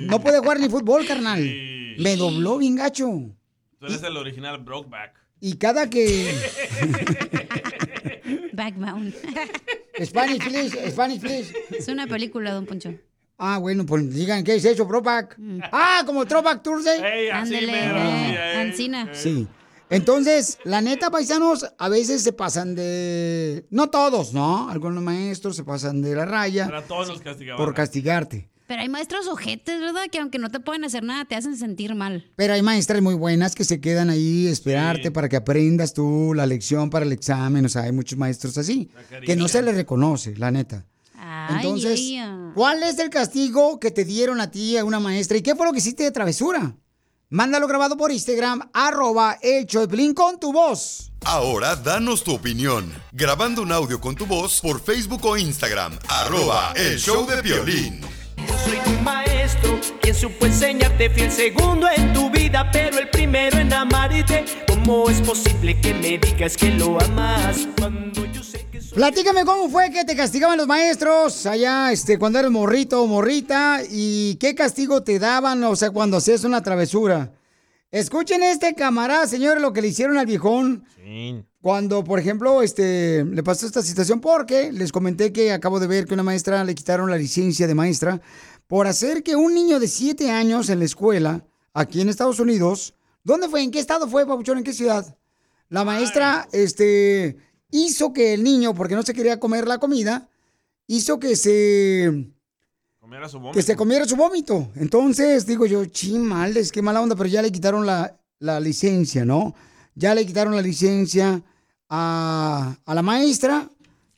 No 0.00 0.20
podía 0.20 0.40
jugar 0.40 0.60
ni 0.60 0.68
fútbol, 0.68 1.06
carnal. 1.06 1.40
Me 1.98 2.16
dobló 2.16 2.58
bien 2.58 2.76
gacho. 2.76 3.06
Tú 3.78 3.86
eres 3.86 4.02
el 4.02 4.16
original 4.16 4.58
Brokeback. 4.58 5.14
Y 5.40 5.56
cada 5.56 5.88
que... 5.88 6.34
Backbound. 8.52 9.14
Spanish, 10.04 10.44
please, 10.44 10.90
Spanish, 10.90 11.20
please. 11.20 11.54
Es 11.70 11.88
una 11.88 12.06
película, 12.06 12.52
don 12.52 12.66
Poncho. 12.66 12.94
Ah, 13.38 13.56
bueno, 13.58 13.86
pues 13.86 14.12
digan, 14.14 14.44
¿qué 14.44 14.56
es 14.56 14.64
eso, 14.66 14.86
Propac? 14.86 15.38
Ah, 15.72 16.02
como 16.04 16.26
Throwback 16.26 16.62
Thursday. 16.62 17.30
Ándele, 17.30 17.72
eh, 17.72 18.54
Ancina. 18.56 19.08
Sí. 19.14 19.46
Entonces, 19.90 20.58
la 20.64 20.80
neta, 20.80 21.10
paisanos, 21.10 21.66
a 21.76 21.88
veces 21.88 22.22
se 22.22 22.32
pasan 22.32 22.74
de... 22.74 23.66
No 23.70 23.90
todos, 23.90 24.32
¿no? 24.32 24.70
Algunos 24.70 25.02
maestros 25.02 25.56
se 25.56 25.64
pasan 25.64 26.00
de 26.00 26.14
la 26.14 26.24
raya 26.24 26.66
Para 26.66 26.82
todos 26.82 27.08
nos 27.08 27.20
castigaban. 27.20 27.62
por 27.64 27.74
castigarte. 27.74 28.48
Pero 28.68 28.82
hay 28.82 28.88
maestros 28.88 29.26
ojetes, 29.26 29.80
¿verdad? 29.80 30.02
Que 30.12 30.20
aunque 30.20 30.38
no 30.38 30.48
te 30.48 30.60
pueden 30.60 30.84
hacer 30.84 31.02
nada, 31.02 31.24
te 31.24 31.34
hacen 31.34 31.56
sentir 31.56 31.96
mal. 31.96 32.30
Pero 32.36 32.54
hay 32.54 32.62
maestras 32.62 33.02
muy 33.02 33.14
buenas 33.14 33.56
que 33.56 33.64
se 33.64 33.80
quedan 33.80 34.10
ahí 34.10 34.46
esperarte 34.46 35.10
para 35.10 35.28
que 35.28 35.34
aprendas 35.34 35.92
tú 35.92 36.34
la 36.36 36.46
lección 36.46 36.88
para 36.88 37.04
el 37.04 37.10
examen. 37.10 37.66
O 37.66 37.68
sea, 37.68 37.82
hay 37.82 37.92
muchos 37.92 38.16
maestros 38.16 38.56
así 38.58 38.88
que 39.26 39.34
no 39.34 39.48
se 39.48 39.60
les 39.62 39.74
reconoce, 39.74 40.36
la 40.36 40.52
neta. 40.52 40.86
Ay, 41.16 41.56
Entonces, 41.56 41.98
ella. 41.98 42.52
¿cuál 42.54 42.84
es 42.84 42.96
el 43.00 43.10
castigo 43.10 43.80
que 43.80 43.90
te 43.90 44.04
dieron 44.04 44.40
a 44.40 44.52
ti, 44.52 44.76
a 44.76 44.84
una 44.84 45.00
maestra? 45.00 45.36
¿Y 45.36 45.42
qué 45.42 45.56
fue 45.56 45.66
lo 45.66 45.72
que 45.72 45.78
hiciste 45.78 46.04
de 46.04 46.12
travesura? 46.12 46.76
Mándalo 47.32 47.68
grabado 47.68 47.96
por 47.96 48.10
Instagram, 48.10 48.70
arroba 48.72 49.38
el 49.40 49.64
show 49.64 49.82
de 49.82 49.88
Piolín 49.88 50.14
con 50.14 50.40
tu 50.40 50.52
voz. 50.52 51.12
Ahora 51.24 51.76
danos 51.76 52.24
tu 52.24 52.34
opinión. 52.34 52.92
Grabando 53.12 53.62
un 53.62 53.70
audio 53.70 54.00
con 54.00 54.16
tu 54.16 54.26
voz 54.26 54.60
por 54.60 54.80
Facebook 54.80 55.24
o 55.24 55.36
Instagram. 55.36 55.96
Arroba 56.08 56.72
el 56.74 56.98
show 56.98 57.24
de 57.28 57.40
violín. 57.40 58.00
Soy 58.64 58.78
tu 58.84 58.90
maestro, 59.02 59.78
quien 60.02 60.12
supo 60.12 60.46
enseñarte 60.46 61.08
fui 61.10 61.22
el 61.22 61.30
segundo 61.30 61.86
en 61.94 62.12
tu 62.12 62.30
vida, 62.30 62.68
pero 62.72 62.98
el 62.98 63.08
primero 63.10 63.58
en 63.58 63.72
amarte. 63.72 64.44
¿Cómo 64.66 65.08
es 65.08 65.20
posible 65.20 65.80
que 65.80 65.94
me 65.94 66.18
digas 66.18 66.56
que 66.56 66.72
lo 66.72 67.00
amas 67.00 67.68
cuando 67.78 68.26
yo 68.32 68.42
sé 68.42 68.66
Platícame 68.94 69.44
cómo 69.44 69.68
fue 69.68 69.90
que 69.90 70.04
te 70.04 70.16
castigaban 70.16 70.58
los 70.58 70.66
maestros 70.66 71.46
allá, 71.46 71.92
este, 71.92 72.18
cuando 72.18 72.40
eres 72.40 72.50
morrito 72.50 73.02
o 73.02 73.06
morrita, 73.06 73.82
y 73.88 74.34
qué 74.36 74.56
castigo 74.56 75.04
te 75.04 75.20
daban, 75.20 75.62
o 75.62 75.76
sea, 75.76 75.90
cuando 75.90 76.16
hacías 76.16 76.42
una 76.42 76.60
travesura. 76.62 77.32
Escuchen 77.92 78.42
este 78.42 78.74
camarada, 78.74 79.28
señores, 79.28 79.62
lo 79.62 79.72
que 79.72 79.82
le 79.82 79.88
hicieron 79.88 80.18
al 80.18 80.26
viejón 80.26 80.84
cuando, 81.60 82.02
por 82.02 82.18
ejemplo, 82.18 82.62
este, 82.62 83.24
le 83.24 83.42
pasó 83.44 83.66
esta 83.66 83.82
situación, 83.82 84.20
porque 84.20 84.72
les 84.72 84.90
comenté 84.90 85.32
que 85.32 85.52
acabo 85.52 85.78
de 85.78 85.86
ver 85.86 86.06
que 86.06 86.14
una 86.14 86.22
maestra 86.24 86.64
le 86.64 86.74
quitaron 86.74 87.10
la 87.10 87.16
licencia 87.16 87.68
de 87.68 87.74
maestra 87.74 88.20
por 88.66 88.88
hacer 88.88 89.22
que 89.22 89.36
un 89.36 89.54
niño 89.54 89.78
de 89.78 89.86
7 89.86 90.30
años 90.30 90.68
en 90.68 90.80
la 90.80 90.84
escuela, 90.84 91.44
aquí 91.74 92.00
en 92.00 92.08
Estados 92.08 92.40
Unidos, 92.40 92.94
¿dónde 93.22 93.48
fue? 93.48 93.62
¿En 93.62 93.70
qué 93.70 93.78
estado 93.78 94.08
fue, 94.08 94.26
Pabuchón? 94.26 94.58
¿En 94.58 94.64
qué 94.64 94.72
ciudad? 94.72 95.16
La 95.68 95.84
maestra, 95.84 96.48
este, 96.52 97.36
hizo 97.70 98.12
que 98.12 98.34
el 98.34 98.42
niño, 98.42 98.74
porque 98.74 98.94
no 98.94 99.02
se 99.02 99.14
quería 99.14 99.40
comer 99.40 99.66
la 99.66 99.78
comida, 99.78 100.28
hizo 100.86 101.18
que 101.18 101.36
se, 101.36 102.26
Comiera 103.00 103.28
su 103.28 103.38
vómito. 103.38 103.56
que 103.56 103.62
se 103.62 103.76
comiera 103.76 104.04
su 104.04 104.16
vómito. 104.16 104.68
Entonces, 104.76 105.46
digo 105.46 105.66
yo, 105.66 105.84
chimales, 105.86 106.70
qué 106.72 106.82
mala 106.82 107.00
onda, 107.00 107.16
pero 107.16 107.28
ya 107.28 107.42
le 107.42 107.50
quitaron 107.52 107.86
la, 107.86 108.18
la 108.38 108.60
licencia, 108.60 109.24
¿no? 109.24 109.54
Ya 109.94 110.14
le 110.14 110.26
quitaron 110.26 110.54
la 110.54 110.62
licencia 110.62 111.42
a, 111.88 112.76
a 112.84 112.94
la 112.94 113.02
maestra, 113.02 113.68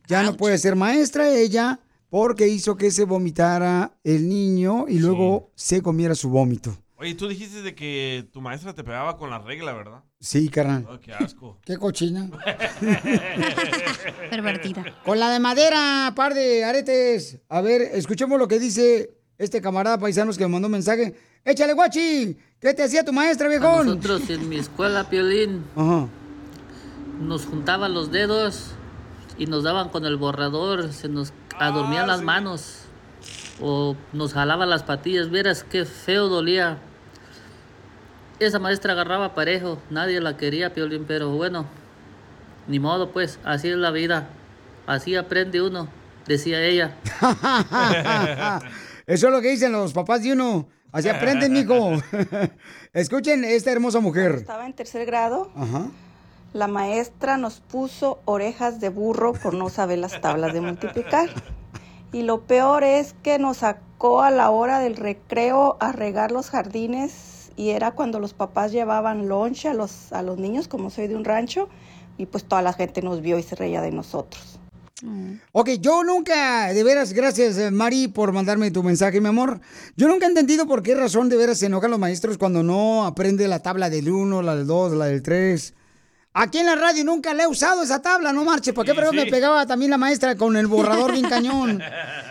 ya 0.07 0.23
no 0.23 0.37
puede 0.37 0.59
ser 0.59 0.77
maestra 0.77 1.29
ella, 1.35 1.81
porque 2.11 2.47
hizo 2.47 2.77
que 2.77 2.91
se 2.91 3.05
vomitara 3.05 3.97
el 4.05 4.29
niño 4.29 4.85
y 4.89 4.99
luego 4.99 5.51
se 5.55 5.81
comiera 5.81 6.15
su 6.15 6.29
vómito. 6.29 6.77
Oye, 7.03 7.17
tú 7.17 7.27
dijiste 7.27 7.63
de 7.63 7.75
que 7.75 8.29
tu 8.33 8.41
maestra 8.41 8.75
te 8.75 8.85
pegaba 8.85 9.17
con 9.17 9.29
la 9.29 9.41
regla, 9.41 9.73
¿verdad? 9.73 10.05
Sí, 10.21 10.49
carnal. 10.49 10.87
Oh, 10.89 11.01
qué 11.01 11.13
asco. 11.13 11.59
Qué 11.65 11.77
cochina. 11.77 12.31
Pervertida. 14.31 14.85
Con 15.05 15.19
la 15.19 15.31
de 15.31 15.41
madera, 15.41 16.13
par 16.15 16.33
de 16.33 16.65
aretes. 16.65 17.41
A 17.49 17.61
ver, 17.61 17.83
escuchemos 17.83 18.39
lo 18.39 18.47
que 18.47 18.61
dice 18.61 19.17
este 19.37 19.61
camarada 19.61 19.99
paisanos 19.99 20.39
que 20.39 20.45
me 20.45 20.53
mandó 20.53 20.69
un 20.69 20.73
mensaje. 20.73 21.17
Échale, 21.45 21.73
guachi. 21.73 22.37
¿Qué 22.61 22.73
te 22.73 22.85
hacía 22.85 23.05
tu 23.05 23.13
maestra, 23.13 23.49
A 23.49 23.51
viejón? 23.51 23.87
nosotros 23.87 24.31
en 24.31 24.49
mi 24.49 24.59
escuela, 24.59 25.11
Piolín, 25.11 25.65
Ajá. 25.75 26.07
nos 27.21 27.47
juntaban 27.47 27.95
los 27.95 28.13
dedos 28.13 28.77
y 29.39 29.47
nos 29.47 29.65
daban 29.65 29.89
con 29.89 30.07
el 30.07 30.17
borrador, 30.17 30.93
se 30.93 31.09
nos 31.09 31.33
adormían 31.59 32.07
las 32.07 32.23
manos 32.23 32.83
o 33.61 33.97
nos 34.13 34.35
jalaban 34.35 34.71
las 34.71 34.85
patillas. 34.85 35.31
Vieras 35.31 35.65
qué 35.65 35.85
feo 35.85 36.29
dolía. 36.29 36.79
Esa 38.43 38.59
maestra 38.59 38.95
agarraba 38.95 39.37
parejo, 39.37 39.79
nadie 39.89 40.21
la 40.21 40.37
quería, 40.37 40.75
Piolín, 40.75 41.05
pero 41.07 41.31
bueno, 41.31 41.65
ni 42.67 42.81
modo, 42.81 43.13
pues, 43.13 43.39
así 43.45 43.69
es 43.69 43.77
la 43.77 43.93
vida. 43.93 44.31
Así 44.85 45.15
aprende 45.15 45.63
uno, 45.63 45.87
decía 46.27 46.61
ella. 46.61 46.97
Eso 49.07 49.27
es 49.29 49.33
lo 49.33 49.41
que 49.41 49.51
dicen 49.51 49.71
los 49.71 49.93
papás 49.93 50.25
de 50.25 50.33
uno. 50.33 50.67
Así 50.91 51.09
aprenden, 51.09 51.53
mijo. 51.53 51.93
Escuchen 52.93 53.45
esta 53.45 53.71
hermosa 53.71 54.01
mujer. 54.01 54.33
Estaba 54.33 54.67
en 54.67 54.73
tercer 54.73 55.07
grado. 55.07 55.53
Ajá. 55.55 55.87
La 56.53 56.67
maestra 56.67 57.37
nos 57.37 57.61
puso 57.61 58.19
orejas 58.25 58.81
de 58.81 58.89
burro 58.89 59.35
por 59.35 59.55
no 59.55 59.69
saber 59.69 60.01
las 60.01 60.21
tablas 60.21 60.53
de 60.53 60.61
multiplicar. 60.61 61.31
Y 62.11 62.23
lo 62.23 62.41
peor 62.41 62.83
es 62.83 63.15
que 63.23 63.39
nos 63.39 63.59
sacó 63.59 64.21
a 64.21 64.33
la 64.33 64.51
hora 64.51 64.81
del 64.81 64.97
recreo 64.97 65.77
a 65.79 65.93
regar 65.93 66.33
los 66.33 66.51
jardines 66.51 67.32
y 67.57 67.71
era 67.71 67.93
cuando 67.93 68.19
los 68.21 68.35
papás 68.35 68.73
llevaban 68.73 69.29
lonche 69.29 69.69
a 69.69 69.75
los, 69.75 70.13
a 70.13 70.23
los 70.23 70.39
niños, 70.39 70.69
como 70.69 70.91
soy 70.91 71.07
de 71.07 71.17
un 71.17 71.25
rancho, 71.25 71.69
y 72.19 72.27
pues 72.27 72.45
toda 72.45 72.63
la 72.63 72.73
gente 72.73 73.03
nos 73.03 73.21
vio 73.21 73.39
y 73.39 73.43
se 73.43 73.57
reía 73.57 73.81
de 73.81 73.93
nosotros. 73.93 74.59
Ok, 75.51 75.71
yo 75.81 76.05
nunca, 76.05 76.73
de 76.73 76.85
veras, 76.85 77.13
gracias 77.13 77.59
eh, 77.59 77.73
Mari 77.73 78.07
por 78.07 78.33
mandarme 78.33 78.71
tu 78.71 78.85
mensaje, 78.85 79.21
mi 79.21 79.29
amor. 79.29 79.61
Yo 79.97 80.07
nunca 80.07 80.27
he 80.27 80.29
entendido 80.29 80.67
por 80.67 80.83
qué 80.83 80.95
razón 80.95 81.29
de 81.29 81.37
veras 81.37 81.59
se 81.59 81.67
enojan 81.67 81.91
los 81.91 81.99
maestros 81.99 82.39
cuando 82.39 82.63
no 82.63 83.05
aprende 83.05 83.49
la 83.49 83.61
tabla 83.61 83.91
del 83.91 84.09
1, 84.09 84.43
la 84.43 84.55
del 84.55 84.67
2, 84.67 84.93
la 84.93 85.07
del 85.07 85.23
3. 85.23 85.75
Aquí 86.35 86.59
en 86.59 86.67
la 86.67 86.77
radio 86.77 87.05
nunca 87.05 87.35
le 87.35 87.43
he 87.43 87.47
usado 87.47 87.83
esa 87.83 88.01
tabla, 88.01 88.33
no 88.33 88.43
marche. 88.43 88.73
¿Por 88.73 88.87
qué? 88.87 88.95
Pero 88.95 89.13
me 89.13 89.27
pegaba 89.27 89.67
también 89.67 89.91
la 89.91 89.99
maestra 89.99 90.35
con 90.35 90.57
el 90.57 90.67
borrador 90.67 91.13
bien 91.13 91.29
cañón. 91.29 91.81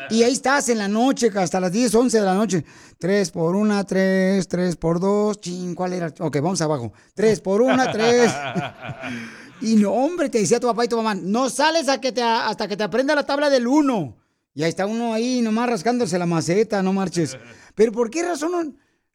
Y 0.09 0.23
ahí 0.23 0.33
estás 0.33 0.67
en 0.67 0.77
la 0.77 0.89
noche, 0.89 1.31
hasta 1.33 1.57
las 1.61 1.71
10, 1.71 1.95
11 1.95 2.19
de 2.19 2.25
la 2.25 2.33
noche. 2.33 2.65
3 2.99 3.31
por 3.31 3.55
1, 3.55 3.85
3, 3.85 4.45
3 4.45 4.75
por 4.75 4.99
2, 4.99 5.39
ching, 5.39 5.73
¿cuál 5.73 5.93
era? 5.93 6.13
Ok, 6.19 6.35
vamos 6.41 6.61
abajo. 6.61 6.91
3 7.15 7.39
por 7.39 7.61
1, 7.61 7.91
3. 7.93 8.31
Y 9.61 9.75
no, 9.75 9.91
hombre, 9.91 10.27
te 10.29 10.39
decía 10.39 10.59
tu 10.59 10.67
papá 10.67 10.85
y 10.85 10.87
tu 10.87 10.97
mamá, 10.97 11.13
no 11.13 11.47
sales 11.49 11.87
a 11.87 12.01
que 12.01 12.11
te, 12.11 12.23
hasta 12.23 12.67
que 12.67 12.75
te 12.75 12.83
aprenda 12.83 13.13
la 13.13 13.25
tabla 13.25 13.49
del 13.49 13.67
1. 13.67 14.17
Y 14.55 14.63
ahí 14.63 14.69
está 14.69 14.85
uno 14.87 15.13
ahí 15.13 15.39
nomás 15.41 15.69
rascándose 15.69 16.17
la 16.17 16.25
maceta, 16.25 16.81
no 16.81 16.91
marches. 16.93 17.37
Pero 17.75 17.91
¿por 17.91 18.09
qué 18.09 18.23
razón? 18.23 18.51
no- 18.51 18.73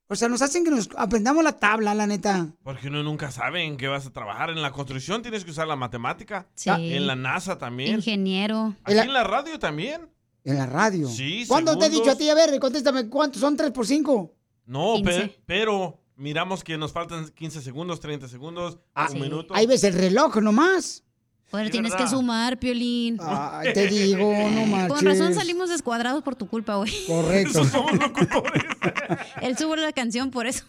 O 0.09 0.15
sea, 0.15 0.29
nos 0.29 0.41
hacen 0.43 0.63
que 0.65 0.71
nos 0.71 0.89
aprendamos 0.97 1.43
la 1.43 1.59
tabla, 1.59 1.93
la 1.95 2.07
neta. 2.07 2.47
Porque 2.63 2.87
uno 2.89 3.03
nunca 3.03 3.31
sabe 3.33 3.65
en 3.65 3.77
qué 3.77 3.89
vas 3.89 4.07
a 4.07 4.13
trabajar. 4.13 4.51
En 4.51 4.63
la 4.63 4.71
construcción 4.71 5.21
tienes 5.23 5.45
que 5.45 5.51
usar 5.51 5.67
la 5.67 5.75
matemática. 5.77 6.47
Sí. 6.55 6.71
En 6.71 7.07
la 7.09 7.17
NASA 7.17 7.59
también. 7.59 7.97
Ingeniero. 7.97 8.75
Aquí 8.85 8.97
en 8.99 9.13
la 9.13 9.25
radio 9.25 9.59
también. 9.59 10.09
En 10.45 10.57
la 10.59 10.67
radio. 10.67 11.09
Sí, 11.09 11.45
¿Cuándo 11.49 11.77
te 11.77 11.87
he 11.87 11.91
dicho 11.91 12.11
a 12.11 12.17
ti? 12.17 12.29
A 12.31 12.35
ver, 12.37 12.57
contéstame, 12.61 13.09
¿cuántos 13.09 13.41
son 13.41 13.57
3 13.57 13.73
por 13.73 13.85
5? 13.85 14.33
No, 14.67 14.95
pe- 15.03 15.11
15. 15.11 15.43
pero 15.45 15.99
miramos 16.15 16.63
que 16.63 16.79
nos 16.79 16.93
faltan 16.93 17.29
15 17.31 17.61
segundos, 17.61 17.99
30 17.99 18.29
segundos, 18.29 18.79
Ah, 18.95 19.09
un 19.13 19.21
minuto. 19.21 19.55
Ahí 19.57 19.67
ves 19.67 19.83
el 19.83 19.95
reloj 19.95 20.37
nomás. 20.37 21.03
Pues 21.63 21.71
tienes 21.71 21.95
que 21.95 22.07
sumar, 22.07 22.59
Piolín. 22.59 23.19
Ay, 23.21 23.73
te 23.73 23.87
digo, 23.87 24.33
no 24.51 24.89
Con 24.89 25.05
razón 25.05 25.35
salimos 25.35 25.71
descuadrados 25.71 26.23
por 26.23 26.37
tu 26.37 26.47
culpa, 26.47 26.77
güey. 26.77 26.93
Correcto. 27.07 27.63
Él 29.41 29.57
subió 29.57 29.77
la 29.77 29.93
canción 29.93 30.31
por 30.31 30.47
eso. 30.47 30.65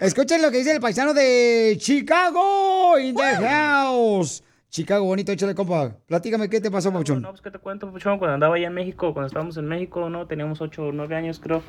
Escuchen 0.00 0.42
lo 0.42 0.50
que 0.50 0.58
dice 0.58 0.72
el 0.72 0.80
paisano 0.80 1.14
de 1.14 1.76
Chicago 1.80 2.98
in 2.98 3.14
the 3.14 3.36
house. 3.46 4.42
Chicago, 4.70 5.06
bonito, 5.06 5.32
échale, 5.32 5.54
compa. 5.54 5.92
Platícame, 6.06 6.50
¿qué 6.50 6.60
te 6.60 6.70
pasó, 6.70 6.92
Pauchón? 6.92 7.22
No, 7.22 7.30
pues 7.30 7.40
qué 7.40 7.50
te 7.50 7.58
cuento, 7.58 7.90
Puchón, 7.90 8.18
cuando 8.18 8.34
andaba 8.34 8.56
allá 8.56 8.66
en 8.66 8.74
México, 8.74 9.14
cuando 9.14 9.26
estábamos 9.28 9.56
en 9.56 9.66
México, 9.66 10.10
¿no? 10.10 10.26
Teníamos 10.26 10.60
8 10.60 10.82
o 10.88 10.92
9 10.92 11.16
años, 11.16 11.40
creo. 11.40 11.62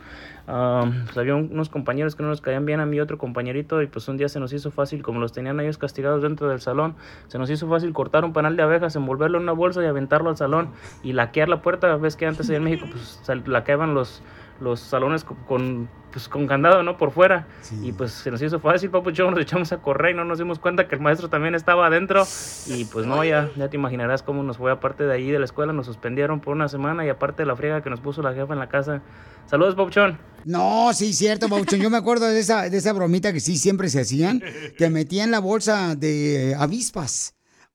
am, 0.48 1.06
pues 1.06 1.18
había 1.18 1.36
un- 1.36 1.50
unos 1.54 1.70
compañeros 1.70 2.16
que 2.16 2.24
no 2.24 2.30
nos 2.30 2.42
caían 2.42 2.66
bien 2.66 2.80
a 2.82 2.86
mí, 2.86 3.00
otro 3.00 3.18
compañerito, 3.18 3.82
y 3.82 3.88
pues 3.88 4.08
un 4.10 4.18
día 4.18 4.28
se 4.28 4.40
nos 4.42 4.52
hizo 4.52 4.70
fácil, 4.70 5.02
como 5.02 5.20
los 5.22 5.32
tenían 5.32 5.60
ellos 5.62 5.78
castigados 5.78 6.22
dentro 6.24 6.50
del 6.50 6.60
salón, 6.60 6.96
se 7.28 7.38
nos 7.38 7.50
hizo 7.50 7.70
fácil 7.70 7.94
cortar 7.94 8.26
un 8.26 8.34
panal 8.34 8.58
de 8.58 8.64
abejas, 8.64 8.96
envolverlo 8.98 9.38
en 9.38 9.44
una 9.44 9.52
bolsa 9.54 9.82
y 9.82 9.86
aventarlo 9.86 10.30
al 10.30 10.36
salón 10.38 10.70
y 11.04 11.14
laquear 11.14 11.48
la 11.48 11.62
puerta. 11.62 11.96
Ves 11.98 12.16
que 12.18 12.26
antes 12.26 12.50
allá 12.50 12.58
en 12.58 12.64
México, 12.66 12.86
pues 12.92 13.22
laqueaban 13.48 13.94
los, 13.94 14.22
los 14.60 14.80
salones 14.80 15.24
co- 15.24 15.38
con, 15.48 15.90
pues, 16.12 16.28
con 16.28 16.48
candado, 16.48 16.84
¿no? 16.84 16.98
Por 16.98 17.12
fuera. 17.12 17.48
Y 17.82 17.92
pues 17.94 18.12
se 18.12 18.30
nos 18.32 18.42
hizo 18.42 18.60
fácil, 18.60 18.90
papuchón, 18.90 19.32
nos 19.32 19.40
echamos 19.42 19.72
a 19.72 19.78
correr 19.78 20.12
y 20.14 20.18
no 20.18 20.26
nos 20.26 20.38
dimos 20.40 20.60
cuenta 20.60 20.88
que 20.88 20.96
el 20.96 21.02
maestro 21.02 21.30
también 21.30 21.56
estaba 21.56 21.88
adentro. 21.88 22.24
Y 22.68 22.86
pues 22.86 23.06
no, 23.06 23.24
ya, 23.24 23.50
ya 23.56 23.70
te 23.70 23.78
imaginarás 23.78 24.24
cómo 24.24 24.44
nos 24.44 24.58
fue 24.58 24.72
aparte 24.72 25.04
de 25.06 25.14
ahí 25.14 25.30
de 25.32 25.40
la 25.40 25.46
escuela, 25.46 25.72
nos 25.74 25.86
suspendieron 25.86 26.40
por 26.42 26.56
una 26.56 26.68
semana 26.68 27.06
y 27.06 27.10
aparte 27.10 27.44
de 27.44 27.48
la 27.48 27.56
friega 27.56 27.82
que 27.82 27.90
nos 27.90 28.00
puso 28.02 28.22
la 28.22 28.34
jefa 28.34 28.54
en 28.54 28.60
la 28.60 28.70
casa. 28.70 29.02
Saludos, 29.46 29.76
papuchón. 29.76 30.18
No, 30.46 30.92
sí, 30.94 31.12
cierto, 31.14 31.50
Pauchón. 31.50 31.80
Yo 31.80 31.90
me 31.90 31.98
acuerdo 31.98 32.26
de 32.28 32.40
esa, 32.40 32.70
de 32.70 32.78
esa 32.78 32.94
bromita 32.94 33.34
que 33.34 33.40
sí 33.40 33.58
siempre 33.58 33.90
se 33.90 34.02
hacían, 34.02 34.42
que 34.78 34.90
metían 34.90 35.32
la 35.32 35.40
bolsa 35.40 35.96
de 35.96 36.56
avispas 36.58 37.34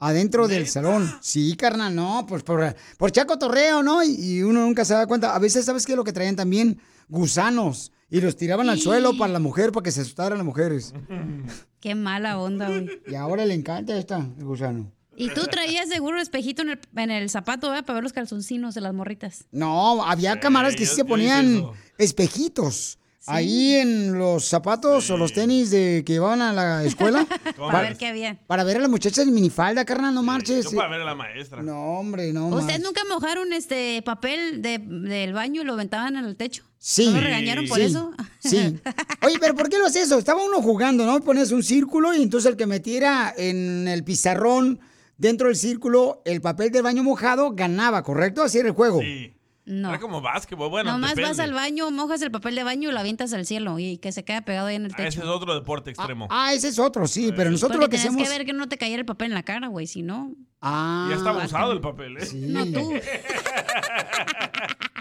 adentro 0.09 0.48
del 0.48 0.68
salón. 0.68 1.11
Sí, 1.20 1.57
carnal, 1.57 1.94
no, 1.94 2.26
pues 2.28 2.42
por, 2.42 2.74
por 2.98 3.11
chaco 3.11 3.38
torreo, 3.38 3.82
¿no? 3.82 4.02
Y, 4.02 4.14
y 4.14 4.42
uno 4.42 4.61
nunca 4.61 4.84
se 4.84 4.94
da 4.94 5.07
cuenta. 5.07 5.34
A 5.34 5.38
veces, 5.38 5.64
¿sabes 5.64 5.86
qué 5.86 5.92
es 5.92 5.96
lo 5.96 6.05
que 6.05 6.12
traían 6.12 6.36
también? 6.36 6.78
Gusanos. 7.09 7.90
Y 8.11 8.20
los 8.20 8.36
tiraban 8.36 8.68
al 8.68 8.78
suelo 8.78 9.16
para 9.16 9.32
la 9.32 9.38
mujer, 9.40 9.72
para 9.72 9.82
que 9.82 9.90
se 9.90 10.02
asustaran 10.02 10.38
las 10.38 10.44
mujeres. 10.44 10.94
Qué 11.80 11.94
mala 11.94 12.38
onda, 12.38 12.68
güey. 12.68 12.88
Y 13.09 13.14
ahora 13.14 13.44
le 13.44 13.55
encanta 13.55 13.96
esta, 13.98 14.18
el 14.38 14.44
gusano. 14.44 14.92
Y 15.16 15.28
tú 15.30 15.42
traías 15.50 15.88
seguro 15.88 16.16
un 16.16 16.22
espejito 16.22 16.62
en 16.62 16.70
el, 16.70 16.80
en 16.96 17.11
el 17.11 17.30
zapato, 17.30 17.68
¿verdad? 17.68 17.84
Para 17.84 17.94
ver 17.96 18.02
los 18.05 18.12
calzoncinos 18.12 18.74
de 18.74 18.80
las 18.80 18.94
morritas. 18.94 19.44
No, 19.52 20.05
había 20.05 20.40
cámaras 20.40 20.76
que 20.76 20.86
sí 20.86 20.94
se 20.96 21.05
ponían 21.05 21.66
espejitos. 21.98 22.98
Ahí 23.27 23.75
en 23.77 24.18
los 24.18 24.45
zapatos 24.45 25.09
o 25.11 25.16
los 25.16 25.33
tenis 25.33 25.70
de 25.70 26.03
que 26.05 26.14
iban 26.14 26.43
a 26.43 26.53
la 26.53 26.85
escuela. 26.85 27.27
Para 27.57 27.81
ver 27.81 27.97
qué 27.97 28.09
había. 28.09 28.39
Para 28.47 28.64
ver 28.64 28.77
a 28.77 28.81
las 28.81 28.91
muchachas 28.91 29.27
en 29.27 29.33
minifalda, 29.33 29.85
carnal, 29.85 30.14
no 30.14 30.22
marches. 30.22 30.70
Yo 30.70 30.77
para 30.77 30.91
ver 30.91 31.01
a 31.01 31.05
la 31.05 31.14
maestra. 31.14 31.62
No, 31.62 31.99
hombre, 31.99 32.33
no 32.33 32.49
¿Ustedes 32.49 32.81
nunca 32.81 33.03
mojaron 33.09 33.53
este 33.53 34.03
papel 34.03 34.61
de, 34.61 34.79
del 34.79 35.33
baño 35.33 35.62
y 35.62 35.64
lo 35.64 35.72
aventaban 35.72 36.16
en 36.16 36.25
el 36.25 36.37
techo? 36.37 36.64
Sí. 36.79 37.07
¿No 37.07 37.12
lo 37.12 37.20
regañaron 37.22 37.66
por 37.66 37.79
Sí, 37.79 37.85
eso? 37.85 38.12
Sí. 38.41 38.79
Oye, 39.22 39.39
pero 39.41 39.55
¿por 39.55 39.70
qué 39.70 39.79
lo 39.79 39.87
haces 39.87 40.05
eso? 40.05 40.18
Estaba 40.18 40.45
uno 40.45 40.61
jugando, 40.61 41.07
¿no? 41.07 41.20
Pones 41.20 41.51
un 41.51 41.62
círculo 41.62 42.14
y 42.14 42.22
entonces 42.22 42.51
el 42.51 42.57
que 42.59 42.66
metiera 42.66 43.33
en 43.37 43.89
el 43.89 44.05
pizarrón 44.05 44.81
dentro 45.16 45.47
del 45.49 45.57
círculo 45.57 46.20
el 46.25 46.41
papel 46.41 46.70
del 46.70 46.83
baño 46.83 47.03
mojado 47.03 47.53
ganaba, 47.55 48.03
¿correcto? 48.03 48.43
Así 48.43 48.59
era 48.59 48.68
el 48.68 48.75
juego. 48.75 49.01
Sí. 49.01 49.34
No. 49.67 49.89
Era 49.89 49.99
como 49.99 50.21
básquetbol. 50.21 50.69
Bueno, 50.69 50.93
Nomás 50.93 51.11
depende. 51.15 51.31
vas 51.31 51.39
al 51.39 51.55
baño, 51.55 51.91
mojas 51.91 52.21
el 52.21 52.31
papel 52.31 52.55
de 52.55 52.65
baño 52.65 52.91
y 52.91 52.93
lo 52.93 53.01
avientas 53.01 53.33
al 53.33 53.47
cielo 53.47 53.79
y 53.79 53.97
que 53.97 54.12
se 54.12 54.23
queda 54.23 54.43
pegado 54.43 54.67
ahí 54.67 54.77
en 54.77 54.85
el 54.85 54.93
Ah, 54.93 54.97
techo. 54.97 55.09
ese 55.09 55.21
es 55.21 55.27
otro 55.27 55.55
deporte 55.55 55.91
extremo. 55.91 56.29
Ah, 56.31 56.53
ese 56.53 56.69
es 56.69 56.79
otro, 56.79 57.07
sí, 57.07 57.33
pero 57.35 57.51
nosotros 57.51 57.79
Porque 57.79 57.85
lo 57.87 57.91
que 57.91 57.97
hacemos... 57.97 58.23
que 58.23 58.29
ver 58.29 58.45
que 58.45 58.53
no 58.53 58.69
te 58.69 58.77
cayera 58.77 59.01
el 59.01 59.07
papel 59.07 59.29
en 59.29 59.35
la 59.35 59.43
cara, 59.43 59.69
güey, 59.69 59.87
si 59.87 60.03
no... 60.03 60.33
Ah. 60.61 61.07
ya 61.11 61.17
estaba 61.17 61.45
usado 61.45 61.73
el 61.73 61.81
papel, 61.81 62.19
¿eh? 62.19 62.29
No 62.35 62.65
tú. 62.67 62.93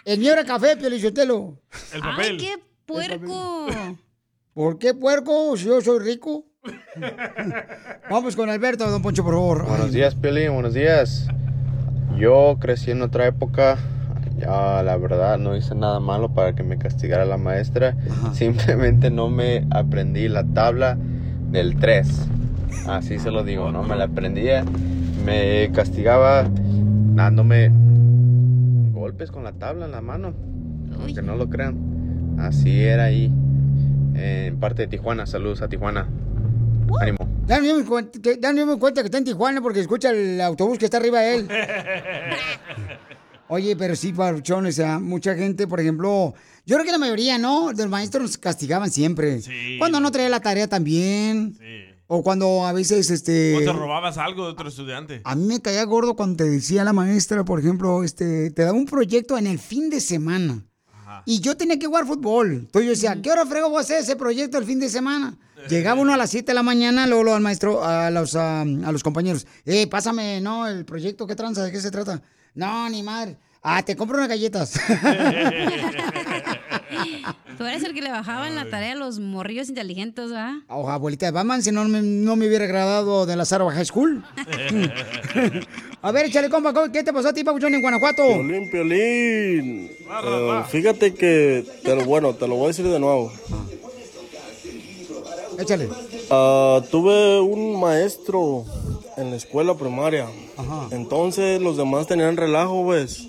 El 0.06 0.20
mío 0.20 0.34
era 0.34 0.44
café, 0.44 0.76
Piolichotelo. 0.76 1.58
El 1.94 2.02
¡Ay, 2.04 2.38
qué 2.38 2.56
puerco! 2.86 3.68
¿Por 4.54 4.78
qué 4.78 4.94
puerco? 4.94 5.56
Si 5.56 5.64
yo 5.66 5.80
soy 5.82 6.00
rico. 6.00 6.46
Vamos 8.10 8.36
con 8.36 8.50
Alberto, 8.50 8.90
don 8.90 9.02
Poncho, 9.02 9.24
por 9.24 9.34
favor. 9.34 9.66
Buenos 9.66 9.92
días, 9.94 10.16
Piolín, 10.16 10.54
buenos 10.54 10.74
días. 10.74 11.28
Yo 12.18 12.58
crecí 12.60 12.92
en 12.92 13.02
otra 13.02 13.26
época, 13.28 13.78
ya 14.46 14.84
la 14.84 14.98
verdad 14.98 15.38
no 15.38 15.56
hice 15.56 15.74
nada 15.76 16.00
malo 16.00 16.30
para 16.34 16.54
que 16.54 16.64
me 16.64 16.78
castigara 16.78 17.26
la 17.26 17.38
maestra, 17.38 17.96
simplemente 18.34 19.10
no 19.10 19.30
me 19.30 19.66
aprendí 19.72 20.28
la 20.28 20.44
tabla 20.44 20.98
del 21.52 21.78
3. 21.78 22.28
Así 22.88 23.20
se 23.20 23.32
lo 23.32 23.44
digo, 23.44 23.72
no 23.72 23.84
me 23.84 23.96
la 23.96 24.06
aprendía. 24.06 24.64
Me 25.26 25.72
castigaba 25.74 26.46
dándome 27.16 27.72
golpes 28.92 29.32
con 29.32 29.44
la 29.44 29.54
tabla 29.54 29.86
en 29.86 29.92
la 29.92 30.02
mano, 30.02 30.34
aunque 31.00 31.22
no 31.22 31.36
lo 31.36 31.50
crean. 31.50 32.36
Así 32.40 32.82
era 32.84 33.06
ahí, 33.06 33.32
en 34.16 34.58
parte 34.60 34.82
de 34.84 34.88
Tijuana. 34.90 35.26
Saludos 35.26 35.62
a 35.62 35.68
Tijuana. 35.70 36.08
Ánimo. 37.00 37.18
Ya 37.48 37.60
no 37.60 37.76
me 37.78 37.86
cuenta, 37.86 38.20
que- 38.22 38.40
ya 38.42 38.52
no 38.54 38.66
me 38.66 38.78
cuenta 38.80 39.02
que 39.02 39.06
está 39.08 39.18
en 39.18 39.24
Tijuana 39.26 39.62
porque 39.62 39.80
escucha 39.80 40.10
el 40.12 40.40
autobús 40.42 40.78
que 40.78 40.86
está 40.86 40.98
arriba 40.98 41.20
de 41.22 41.36
él. 41.36 41.48
Oye, 43.50 43.76
pero 43.76 43.96
sí, 43.96 44.14
Paruchón, 44.14 44.66
o 44.66 44.72
sea, 44.72 45.00
mucha 45.00 45.36
gente, 45.36 45.68
por 45.68 45.80
ejemplo, 45.80 46.34
yo 46.66 46.76
creo 46.76 46.86
que 46.86 46.92
la 46.92 46.98
mayoría, 46.98 47.38
¿no? 47.38 47.74
De 47.74 47.84
los 47.84 47.92
maestros 47.92 48.24
nos 48.24 48.38
castigaban 48.38 48.90
siempre. 48.90 49.42
Cuando 49.78 50.00
no 50.00 50.12
traía 50.12 50.30
la 50.30 50.40
tarea 50.40 50.68
también. 50.68 51.58
O 52.08 52.22
cuando 52.22 52.66
a 52.66 52.74
veces, 52.74 53.10
este... 53.10 53.56
O 53.56 53.60
te 53.60 53.74
robabas 53.74 54.18
algo 54.18 54.46
de 54.46 54.52
otro 54.52 54.70
estudiante. 54.70 55.22
A 55.24 55.36
mí 55.36 55.46
me 55.46 55.62
caía 55.62 55.84
gordo 55.86 56.16
cuando 56.16 56.38
te 56.38 56.50
decía 56.50 56.84
la 56.84 56.94
maestra, 56.94 57.44
por 57.44 57.60
ejemplo, 57.60 58.04
este, 58.04 58.52
te 58.52 58.64
daba 58.64 58.78
un 58.78 58.86
proyecto 58.86 59.38
en 59.38 59.48
el 59.48 59.58
fin 59.58 59.90
de 59.90 60.00
semana. 60.00 60.64
Y 61.26 61.40
yo 61.40 61.56
tenía 61.56 61.80
que 61.80 61.86
jugar 61.86 62.06
fútbol. 62.06 62.52
Entonces 62.54 62.84
yo 62.86 62.90
decía, 62.92 63.22
¿qué 63.22 63.32
hora 63.32 63.46
frego 63.46 63.70
voy 63.70 63.78
a 63.78 63.82
hacer 63.82 64.02
ese 64.02 64.16
proyecto 64.16 64.58
el 64.58 64.66
fin 64.66 64.80
de 64.80 64.90
semana? 64.90 65.38
Llegaba 65.70 66.02
uno 66.02 66.14
a 66.14 66.18
las 66.18 66.30
7 66.32 66.48
de 66.48 66.54
la 66.54 66.64
mañana, 66.64 67.08
luego, 67.08 67.24
luego 67.24 67.38
al 67.38 67.44
maestro, 67.44 67.84
a 67.84 68.12
los, 68.12 68.36
ah, 68.36 68.62
a 68.62 68.92
los 68.92 69.02
compañeros, 69.02 69.48
eh, 69.66 69.88
pásame, 69.88 70.42
¿no? 70.42 70.68
El 70.68 70.84
proyecto, 70.84 71.26
¿qué 71.26 71.36
tranza? 71.36 71.64
¿De 71.64 71.72
qué 71.72 71.80
se 71.80 71.90
trata? 71.90 72.22
No, 72.56 72.90
ni 72.90 73.04
madre. 73.04 73.38
Ah, 73.62 73.82
te 73.82 73.96
compro 73.96 74.18
unas 74.18 74.28
galletas. 74.30 74.74
Tú 77.58 77.66
eres 77.66 77.84
el 77.84 77.94
que 77.94 78.02
le 78.02 78.10
bajaba 78.10 78.48
en 78.48 78.56
la 78.56 78.70
tarea 78.70 78.92
a 78.94 78.96
los 78.96 79.20
morrillos 79.20 79.70
inteligentes, 79.70 80.32
¿verdad? 80.32 80.56
Oh, 80.68 80.90
abuelita 80.90 81.28
de 81.28 81.32
Batman, 81.32 81.64
si 81.64 81.72
no 81.72 81.86
me, 81.86 82.02
no 82.02 82.36
me 82.36 82.48
hubiera 82.48 82.66
agradado 82.66 83.26
de 83.26 83.36
la 83.36 83.46
Sarva 83.46 83.72
High 83.72 83.86
School. 83.86 84.24
a 86.02 86.12
ver, 86.12 86.26
échale, 86.26 86.50
compa, 86.50 86.74
¿qué 86.92 87.04
te 87.04 87.14
pasó 87.14 87.30
a 87.30 87.34
ti, 87.34 87.44
Pabuchón, 87.44 87.74
en 87.74 87.82
Guanajuato? 87.82 88.24
Piolín, 88.28 88.70
Piolín. 88.70 89.92
Eh, 90.24 90.64
fíjate 90.70 91.14
que, 91.14 91.66
te 91.84 91.96
lo, 91.96 92.04
bueno, 92.06 92.34
te 92.34 92.48
lo 92.48 92.56
voy 92.56 92.66
a 92.66 92.68
decir 92.70 92.86
de 92.86 93.00
nuevo. 93.00 93.32
Échale. 95.58 95.88
Ah, 96.30 96.82
tuve 96.90 97.40
un 97.40 97.80
maestro 97.80 98.66
en 99.18 99.32
la 99.32 99.36
escuela 99.36 99.76
primaria. 99.76 100.28
Entonces 100.92 101.62
los 101.62 101.78
demás 101.78 102.08
tenían 102.08 102.38
relajo, 102.38 102.88
¿ves? 102.88 103.28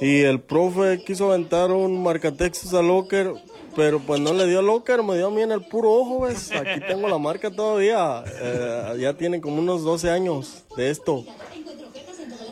Y 0.00 0.20
el 0.20 0.40
profe 0.40 1.02
quiso 1.04 1.30
aventar 1.30 1.72
un 1.72 2.02
marcatextos 2.02 2.72
a 2.74 2.82
Locker, 2.82 3.34
pero 3.74 3.98
pues 4.00 4.20
no 4.20 4.32
le 4.32 4.46
dio 4.46 4.60
a 4.60 4.62
Locker, 4.62 5.02
me 5.02 5.16
dio 5.16 5.26
a 5.26 5.30
mí 5.30 5.42
en 5.42 5.52
el 5.52 5.66
puro 5.66 5.92
ojo, 5.92 6.20
¿ves? 6.20 6.52
Aquí 6.52 6.80
tengo 6.86 7.08
la 7.08 7.18
marca 7.18 7.50
todavía. 7.50 8.22
Eh, 8.26 8.98
ya 9.00 9.14
tiene 9.14 9.40
como 9.40 9.58
unos 9.58 9.82
12 9.82 10.10
años 10.10 10.64
de 10.76 10.90
esto. 10.90 11.24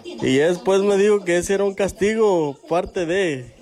Y 0.05 0.37
después 0.37 0.81
me 0.83 0.97
dijo 0.97 1.25
que 1.25 1.37
ese 1.37 1.55
era 1.55 1.65
un 1.65 1.75
castigo, 1.75 2.57
parte 2.69 3.07
de. 3.07 3.55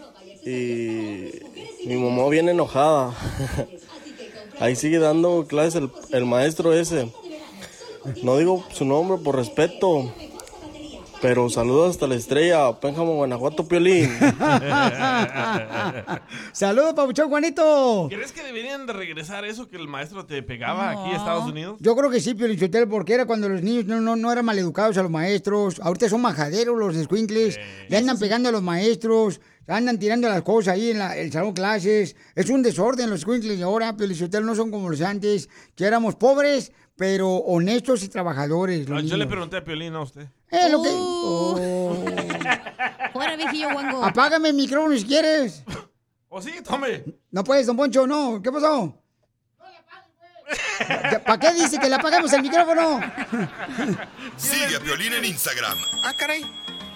Y 0.46 1.86
mi 1.86 1.96
mamá 1.96 2.28
viene 2.28 2.52
enojada. 2.52 3.14
Ahí 4.60 4.76
sigue 4.76 4.98
dando 4.98 5.46
clases 5.46 5.76
el, 5.76 5.90
el 6.10 6.26
maestro 6.26 6.72
ese. 6.72 7.12
No 8.22 8.36
digo 8.36 8.64
su 8.72 8.84
nombre 8.84 9.18
por 9.22 9.36
respeto, 9.36 10.12
pero 11.24 11.48
saludos 11.48 11.92
hasta 11.92 12.06
la 12.06 12.16
estrella, 12.16 12.78
Pénjamo, 12.80 13.14
Guanajuato, 13.14 13.66
Piolín. 13.66 14.10
Saludos, 16.52 16.92
Pabuchón, 16.92 17.30
Juanito. 17.30 18.08
¿Crees 18.10 18.32
que 18.32 18.42
deberían 18.42 18.84
de 18.84 18.92
regresar 18.92 19.46
eso 19.46 19.66
que 19.66 19.76
el 19.76 19.88
maestro 19.88 20.26
te 20.26 20.42
pegaba 20.42 20.90
aquí 20.90 21.12
a 21.12 21.16
Estados 21.16 21.46
Unidos? 21.46 21.78
Yo 21.80 21.96
creo 21.96 22.10
que 22.10 22.20
sí, 22.20 22.34
Piolichotel, 22.34 22.86
porque 22.88 23.14
era 23.14 23.24
cuando 23.24 23.48
los 23.48 23.62
niños 23.62 23.86
no, 23.86 24.02
no, 24.02 24.16
no 24.16 24.30
eran 24.30 24.44
maleducados 24.44 24.98
a 24.98 25.02
los 25.02 25.10
maestros. 25.10 25.80
Ahorita 25.80 26.10
son 26.10 26.20
majaderos 26.20 26.78
los 26.78 26.94
escuincles. 26.94 27.58
Le 27.88 27.96
andan 27.96 28.18
pegando 28.18 28.50
a 28.50 28.52
los 28.52 28.62
maestros. 28.62 29.40
Andan 29.66 29.98
tirando 29.98 30.28
las 30.28 30.42
cosas 30.42 30.74
ahí 30.74 30.90
en 30.90 30.98
la- 30.98 31.16
el 31.16 31.32
salón 31.32 31.54
de 31.54 31.60
clases. 31.60 32.16
Es 32.34 32.50
un 32.50 32.62
desorden 32.62 33.08
los 33.10 33.20
escuincles 33.20 33.58
de 33.58 33.64
ahora, 33.64 33.96
Piolichotel, 33.96 34.44
no 34.44 34.54
son 34.54 34.70
como 34.70 34.90
los 34.90 35.00
antes, 35.00 35.48
que 35.74 35.84
éramos 35.86 36.16
pobres, 36.16 36.72
pero 36.96 37.28
honestos 37.36 38.02
y 38.02 38.08
trabajadores. 38.08 38.88
los 38.88 39.02
Ah, 39.02 39.06
Yo 39.06 39.16
le 39.16 39.26
pregunté 39.26 39.56
a 39.56 39.64
Piolín 39.64 39.94
a 39.94 40.02
usted. 40.02 40.26
Eh, 40.50 40.68
lo 40.70 40.82
que... 40.82 40.88
Uh. 40.90 41.56
Oh. 41.56 42.04
Fuera, 43.12 43.36
viejillo 43.36 43.72
guango. 43.72 44.04
Apágame 44.04 44.50
el 44.50 44.54
micrófono 44.54 44.96
si 44.96 45.04
quieres. 45.04 45.62
¿O 46.28 46.40
sí? 46.42 46.52
Tome. 46.62 47.04
No 47.30 47.42
puedes, 47.44 47.66
don 47.66 47.76
Poncho, 47.76 48.06
no. 48.06 48.40
¿Qué 48.42 48.50
pasó? 48.52 49.00
¿Para 51.24 51.38
qué 51.40 51.52
dice 51.54 51.78
que 51.78 51.88
le 51.88 51.94
apagamos 51.94 52.32
el 52.32 52.42
micrófono? 52.42 53.00
Sigue 54.36 54.76
a 54.76 54.80
Piolín 54.80 55.12
en 55.14 55.24
Instagram, 55.24 55.78
Ah, 56.04 56.12
caray. 56.18 56.44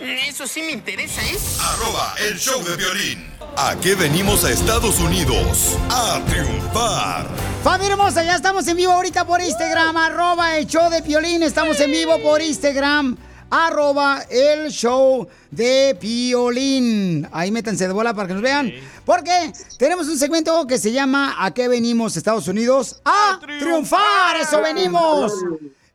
Eso 0.00 0.46
sí 0.46 0.62
me 0.62 0.70
interesa, 0.70 1.20
¿eh? 1.22 1.36
arroba 1.60 2.14
el 2.20 2.38
show 2.38 2.62
de 2.62 2.76
violín. 2.76 3.26
¿A 3.56 3.74
qué 3.80 3.96
venimos 3.96 4.44
a 4.44 4.52
Estados 4.52 5.00
Unidos? 5.00 5.76
A 5.90 6.22
triunfar. 6.24 7.26
Familia 7.64 7.94
hermosa, 7.94 8.22
ya 8.22 8.36
estamos 8.36 8.68
en 8.68 8.76
vivo 8.76 8.92
ahorita 8.92 9.26
por 9.26 9.40
Instagram, 9.40 9.96
arroba 9.96 10.56
el 10.56 10.66
show 10.68 10.88
de 10.88 11.02
Piolín. 11.02 11.42
Estamos 11.42 11.80
en 11.80 11.90
vivo 11.90 12.16
por 12.22 12.40
Instagram, 12.40 13.16
arroba 13.50 14.22
el 14.30 14.70
show 14.70 15.26
de 15.50 15.96
Piolín. 16.00 17.28
Ahí 17.32 17.50
métanse 17.50 17.88
de 17.88 17.92
bola 17.92 18.14
para 18.14 18.28
que 18.28 18.34
nos 18.34 18.42
vean. 18.42 18.72
Porque 19.04 19.52
tenemos 19.78 20.06
un 20.06 20.16
segmento 20.16 20.64
que 20.68 20.78
se 20.78 20.92
llama 20.92 21.34
¿A 21.40 21.52
qué 21.52 21.66
venimos 21.66 22.16
Estados 22.16 22.46
Unidos? 22.46 23.00
¡A, 23.04 23.40
triunfar! 23.58 24.36
¡Eso 24.40 24.62
venimos! 24.62 25.32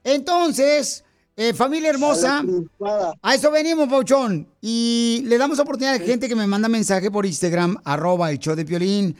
Entonces, 0.03 1.05
eh, 1.35 1.53
familia 1.53 1.89
hermosa, 1.89 2.43
a 3.21 3.35
eso 3.35 3.51
venimos, 3.51 3.87
Pauchón. 3.89 4.47
Y 4.61 5.23
le 5.25 5.37
damos 5.37 5.59
oportunidad 5.59 5.95
a 5.95 5.99
gente 5.99 6.27
que 6.29 6.35
me 6.35 6.47
manda 6.47 6.67
mensaje 6.69 7.09
por 7.09 7.25
Instagram, 7.25 7.77
arroba 7.83 8.29
el 8.31 8.39
show 8.39 8.55
de 8.55 8.65
Piolín, 8.65 9.15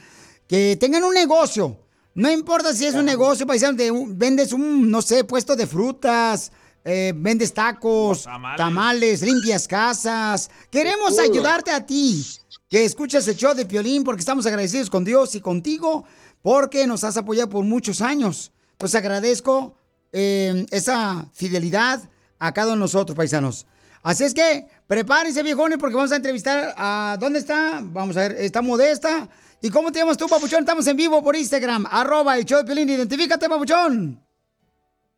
que 0.46 0.76
tengan 0.78 1.04
un 1.04 1.14
negocio. 1.14 1.76
No 2.14 2.30
importa 2.30 2.72
si 2.72 2.86
es 2.86 2.94
un 2.94 3.04
negocio, 3.04 3.46
paisano, 3.46 3.76
de 3.76 3.90
un- 3.90 4.16
vendes 4.16 4.52
un, 4.52 4.88
no 4.90 5.02
sé, 5.02 5.24
puesto 5.24 5.56
de 5.56 5.66
frutas, 5.66 6.52
eh, 6.84 7.12
vendes 7.16 7.52
tacos, 7.52 8.24
tamales. 8.56 9.22
limpias 9.22 9.66
casas. 9.66 10.48
Queremos 10.70 11.18
ayudarte 11.18 11.72
a 11.72 11.84
ti, 11.84 12.24
que 12.68 12.84
escuchas 12.84 13.26
el 13.26 13.36
show 13.36 13.54
de 13.54 13.66
Piolín, 13.66 14.04
porque 14.04 14.20
estamos 14.20 14.46
agradecidos 14.46 14.88
con 14.90 15.04
Dios 15.04 15.34
y 15.34 15.40
contigo, 15.40 16.04
porque 16.42 16.86
nos 16.86 17.02
has 17.02 17.16
apoyado 17.16 17.48
por 17.50 17.64
muchos 17.64 18.00
años. 18.00 18.52
Pues 18.78 18.94
agradezco 18.94 19.74
eh, 20.14 20.64
esa 20.70 21.28
fidelidad 21.32 22.00
a 22.38 22.54
cada 22.54 22.68
uno 22.68 22.76
de 22.76 22.80
nosotros, 22.80 23.16
paisanos. 23.16 23.66
Así 24.02 24.22
es 24.22 24.32
que 24.32 24.66
prepárense, 24.86 25.42
viejones, 25.42 25.78
porque 25.78 25.96
vamos 25.96 26.12
a 26.12 26.16
entrevistar 26.16 26.74
a... 26.76 27.16
¿Dónde 27.18 27.40
está? 27.40 27.80
Vamos 27.82 28.16
a 28.16 28.20
ver, 28.20 28.32
está 28.32 28.62
Modesta. 28.62 29.28
¿Y 29.60 29.70
cómo 29.70 29.90
te 29.90 29.98
llamas 29.98 30.16
tú, 30.16 30.28
Papuchón? 30.28 30.60
Estamos 30.60 30.86
en 30.86 30.96
vivo 30.96 31.22
por 31.22 31.34
Instagram, 31.34 31.86
arroba 31.90 32.38
el 32.38 32.44
show 32.44 32.58
de 32.58 32.64
Piolín. 32.64 32.90
Identifícate, 32.90 33.48
Papuchón. 33.48 34.22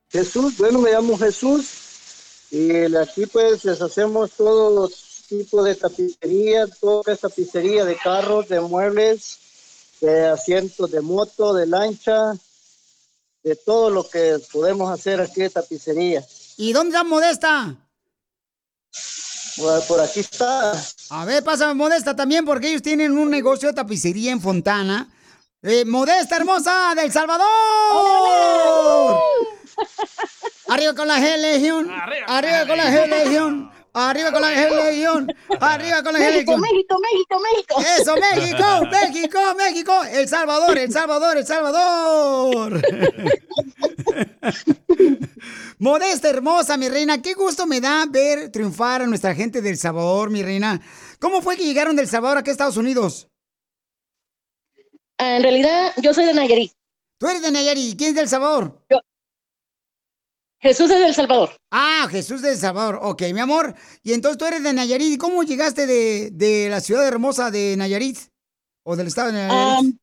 Jesús, 0.08 0.56
bueno, 0.56 0.80
me 0.80 0.92
llamo 0.92 1.18
Jesús 1.18 2.48
y 2.50 2.94
aquí 2.96 3.26
pues 3.26 3.64
les 3.64 3.82
hacemos 3.82 4.30
todo 4.32 4.88
tipo 5.28 5.62
de 5.64 5.74
tapicería, 5.74 6.66
toda 6.80 7.16
tapicería 7.16 7.84
de 7.84 7.96
carros, 7.96 8.48
de 8.48 8.60
muebles, 8.60 9.38
de 10.00 10.26
asientos 10.26 10.90
de 10.90 11.00
moto, 11.00 11.52
de 11.52 11.66
lancha, 11.66 12.34
de 13.46 13.54
todo 13.54 13.90
lo 13.90 14.08
que 14.08 14.40
podemos 14.52 14.90
hacer 14.90 15.20
aquí 15.20 15.42
de 15.42 15.50
tapicería. 15.50 16.26
¿Y 16.56 16.72
dónde 16.72 16.96
está 16.96 17.04
Modesta? 17.04 17.76
Por, 19.56 19.86
por 19.86 20.00
aquí 20.00 20.18
está. 20.18 20.72
A 21.10 21.24
ver, 21.24 21.44
pásame 21.44 21.74
Modesta 21.74 22.16
también, 22.16 22.44
porque 22.44 22.70
ellos 22.70 22.82
tienen 22.82 23.16
un 23.16 23.30
negocio 23.30 23.68
de 23.68 23.74
tapicería 23.74 24.32
en 24.32 24.40
Fontana. 24.40 25.08
Eh, 25.62 25.84
Modesta 25.84 26.38
hermosa 26.38 26.92
del 26.96 27.12
Salvador. 27.12 27.46
Arriba 30.66 30.94
con 30.94 31.06
la 31.06 31.20
G 31.20 31.36
Legión. 31.38 31.88
Arriba 32.26 32.66
con 32.66 32.76
la 32.76 32.90
G 32.90 33.06
Legión. 33.08 33.70
Arriba 33.98 34.30
con 34.30 34.42
la 34.42 34.52
G 34.52 34.84
Legión. 34.84 35.34
Arriba 35.58 36.02
con 36.02 36.12
la 36.12 36.18
G 36.18 36.22
México, 36.22 36.52
Legión. 36.52 36.60
México, 36.60 36.98
México, 37.00 37.40
México. 37.40 37.80
Eso, 37.98 38.14
México, 38.16 38.86
México, 38.90 39.38
México. 39.56 40.04
El 40.04 40.28
Salvador, 40.28 40.76
El 40.76 40.92
Salvador, 40.92 41.38
El 41.38 41.46
Salvador. 41.46 42.82
Modesta 45.78 46.28
hermosa, 46.28 46.76
mi 46.76 46.90
reina. 46.90 47.22
Qué 47.22 47.32
gusto 47.32 47.66
me 47.66 47.80
da 47.80 48.04
ver 48.06 48.52
triunfar 48.52 49.00
a 49.00 49.06
nuestra 49.06 49.34
gente 49.34 49.62
del 49.62 49.78
Salvador, 49.78 50.28
mi 50.28 50.42
reina. 50.42 50.78
¿Cómo 51.18 51.40
fue 51.40 51.56
que 51.56 51.64
llegaron 51.64 51.96
del 51.96 52.06
Salvador 52.06 52.36
aquí 52.36 52.50
a 52.50 52.52
Estados 52.52 52.76
Unidos? 52.76 53.30
Ah, 55.16 55.36
en 55.36 55.42
realidad, 55.42 55.94
yo 56.02 56.12
soy 56.12 56.26
de 56.26 56.34
Nayarit. 56.34 56.72
¿Tú 57.18 57.28
eres 57.28 57.40
de 57.40 57.50
Nayarit? 57.50 57.94
¿Y 57.94 57.96
quién 57.96 58.10
es 58.10 58.16
del 58.16 58.28
Salvador? 58.28 58.78
Jesús 60.66 60.90
es 60.90 60.98
del 60.98 61.14
Salvador. 61.14 61.50
Ah, 61.70 62.08
Jesús 62.10 62.42
del 62.42 62.56
Salvador. 62.56 62.98
Ok, 63.00 63.22
mi 63.32 63.38
amor. 63.38 63.72
Y 64.02 64.14
entonces 64.14 64.36
tú 64.36 64.46
eres 64.46 64.64
de 64.64 64.72
Nayarit. 64.72 65.12
¿Y 65.12 65.16
cómo 65.16 65.44
llegaste 65.44 65.86
de, 65.86 66.30
de 66.32 66.68
la 66.68 66.80
ciudad 66.80 67.06
hermosa 67.06 67.52
de 67.52 67.76
Nayarit? 67.76 68.18
¿O 68.82 68.96
del 68.96 69.06
estado 69.06 69.28
de 69.28 69.34
Nayarit? 69.34 69.96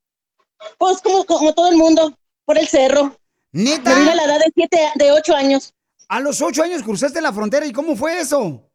Pues 0.77 1.01
como, 1.01 1.25
como 1.25 1.53
todo 1.53 1.69
el 1.69 1.75
mundo, 1.75 2.17
por 2.45 2.57
el 2.57 2.69
cerro. 2.69 3.17
¿Neta? 3.51 3.93
Me 3.93 4.11
a 4.11 4.15
la 4.15 4.23
edad 4.23 4.39
de 4.39 4.51
siete, 4.55 4.79
de 4.95 5.11
ocho 5.11 5.35
años. 5.35 5.73
A 6.07 6.21
los 6.21 6.41
ocho 6.41 6.63
años 6.63 6.81
cruzaste 6.81 7.19
la 7.19 7.33
frontera. 7.33 7.65
¿Y 7.65 7.73
cómo 7.73 7.97
fue 7.97 8.21
eso? 8.21 8.71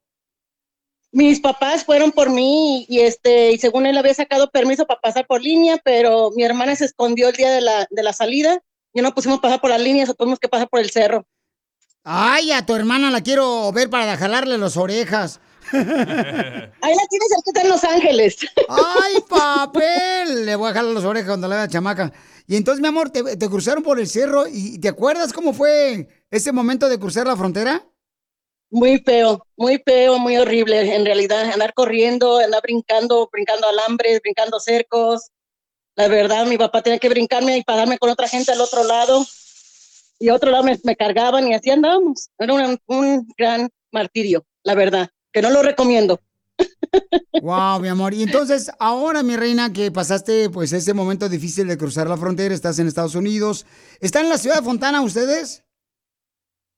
Mis 1.10 1.40
papás 1.40 1.86
fueron 1.86 2.12
por 2.12 2.28
mí 2.28 2.84
y 2.86 3.00
este 3.00 3.52
y 3.52 3.58
según 3.58 3.86
él 3.86 3.96
había 3.96 4.12
sacado 4.12 4.50
permiso 4.50 4.86
para 4.86 5.00
pasar 5.00 5.26
por 5.26 5.40
línea, 5.40 5.80
pero 5.82 6.32
mi 6.36 6.44
hermana 6.44 6.76
se 6.76 6.84
escondió 6.84 7.30
el 7.30 7.36
día 7.36 7.50
de 7.50 7.62
la, 7.62 7.86
de 7.88 8.02
la 8.02 8.12
salida. 8.12 8.62
Ya 8.92 9.00
no 9.00 9.14
pusimos 9.14 9.40
pasar 9.40 9.58
por 9.58 9.70
las 9.70 9.80
líneas, 9.80 10.14
tuvimos 10.14 10.38
que 10.38 10.48
pasar 10.48 10.68
por 10.68 10.80
el 10.80 10.90
cerro. 10.90 11.24
Ay, 12.10 12.52
a 12.52 12.64
tu 12.64 12.74
hermana 12.74 13.10
la 13.10 13.20
quiero 13.20 13.70
ver 13.70 13.90
para 13.90 14.16
jalarle 14.16 14.56
las 14.56 14.78
orejas. 14.78 15.40
Ahí 15.72 15.82
la 15.82 17.06
tienes 17.10 17.28
cerquita 17.34 17.60
en 17.60 17.68
Los 17.68 17.84
Ángeles. 17.84 18.38
¡Ay, 18.66 19.20
papel! 19.28 20.46
Le 20.46 20.56
voy 20.56 20.70
a 20.70 20.72
jalar 20.72 20.94
las 20.94 21.04
orejas 21.04 21.28
cuando 21.28 21.48
la 21.48 21.56
vea 21.56 21.68
chamaca. 21.68 22.10
Y 22.46 22.56
entonces, 22.56 22.80
mi 22.80 22.88
amor, 22.88 23.10
te, 23.10 23.36
te 23.36 23.48
cruzaron 23.50 23.82
por 23.82 24.00
el 24.00 24.08
cerro. 24.08 24.46
¿Y 24.50 24.78
te 24.78 24.88
acuerdas 24.88 25.34
cómo 25.34 25.52
fue 25.52 26.08
ese 26.30 26.50
momento 26.50 26.88
de 26.88 26.98
cruzar 26.98 27.26
la 27.26 27.36
frontera? 27.36 27.86
Muy 28.70 29.00
feo, 29.00 29.46
muy 29.58 29.82
feo, 29.84 30.18
muy 30.18 30.38
horrible 30.38 30.94
en 30.94 31.04
realidad. 31.04 31.50
Andar 31.52 31.74
corriendo, 31.74 32.38
andar 32.38 32.62
brincando, 32.62 33.28
brincando 33.30 33.68
alambres, 33.68 34.22
brincando 34.22 34.58
cercos. 34.60 35.28
La 35.94 36.08
verdad, 36.08 36.46
mi 36.46 36.56
papá 36.56 36.80
tenía 36.80 37.00
que 37.00 37.10
brincarme 37.10 37.58
y 37.58 37.64
pararme 37.64 37.98
con 37.98 38.08
otra 38.08 38.28
gente 38.28 38.52
al 38.52 38.62
otro 38.62 38.82
lado. 38.84 39.26
Y 40.18 40.28
a 40.28 40.34
otro 40.34 40.50
lado 40.50 40.64
me, 40.64 40.78
me 40.84 40.96
cargaban 40.96 41.48
y 41.48 41.54
así 41.54 41.70
andábamos. 41.70 42.30
Era 42.38 42.54
un, 42.54 42.78
un 42.86 43.28
gran 43.36 43.68
martirio, 43.92 44.44
la 44.64 44.74
verdad, 44.74 45.10
que 45.32 45.42
no 45.42 45.50
lo 45.50 45.62
recomiendo. 45.62 46.20
Wow, 47.40 47.80
mi 47.80 47.88
amor. 47.88 48.14
Y 48.14 48.22
entonces, 48.22 48.70
ahora, 48.78 49.22
mi 49.22 49.36
reina, 49.36 49.72
que 49.72 49.92
pasaste 49.92 50.50
pues 50.50 50.72
ese 50.72 50.92
momento 50.92 51.28
difícil 51.28 51.68
de 51.68 51.78
cruzar 51.78 52.08
la 52.08 52.16
frontera, 52.16 52.54
estás 52.54 52.78
en 52.78 52.88
Estados 52.88 53.14
Unidos. 53.14 53.64
¿Están 54.00 54.24
en 54.24 54.30
la 54.30 54.38
ciudad 54.38 54.56
de 54.56 54.62
Fontana 54.62 55.02
ustedes? 55.02 55.64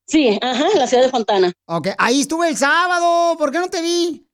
Sí, 0.07 0.39
ajá, 0.43 0.69
en 0.73 0.79
la 0.79 0.87
ciudad 0.87 1.05
de 1.05 1.11
Fontana. 1.11 1.53
Ok, 1.67 1.89
ahí 1.97 2.21
estuve 2.21 2.49
el 2.49 2.57
sábado. 2.57 3.39
¿Por 3.39 3.53
qué 3.53 3.59
no 3.59 3.69
te 3.69 3.81
vi? 3.81 4.29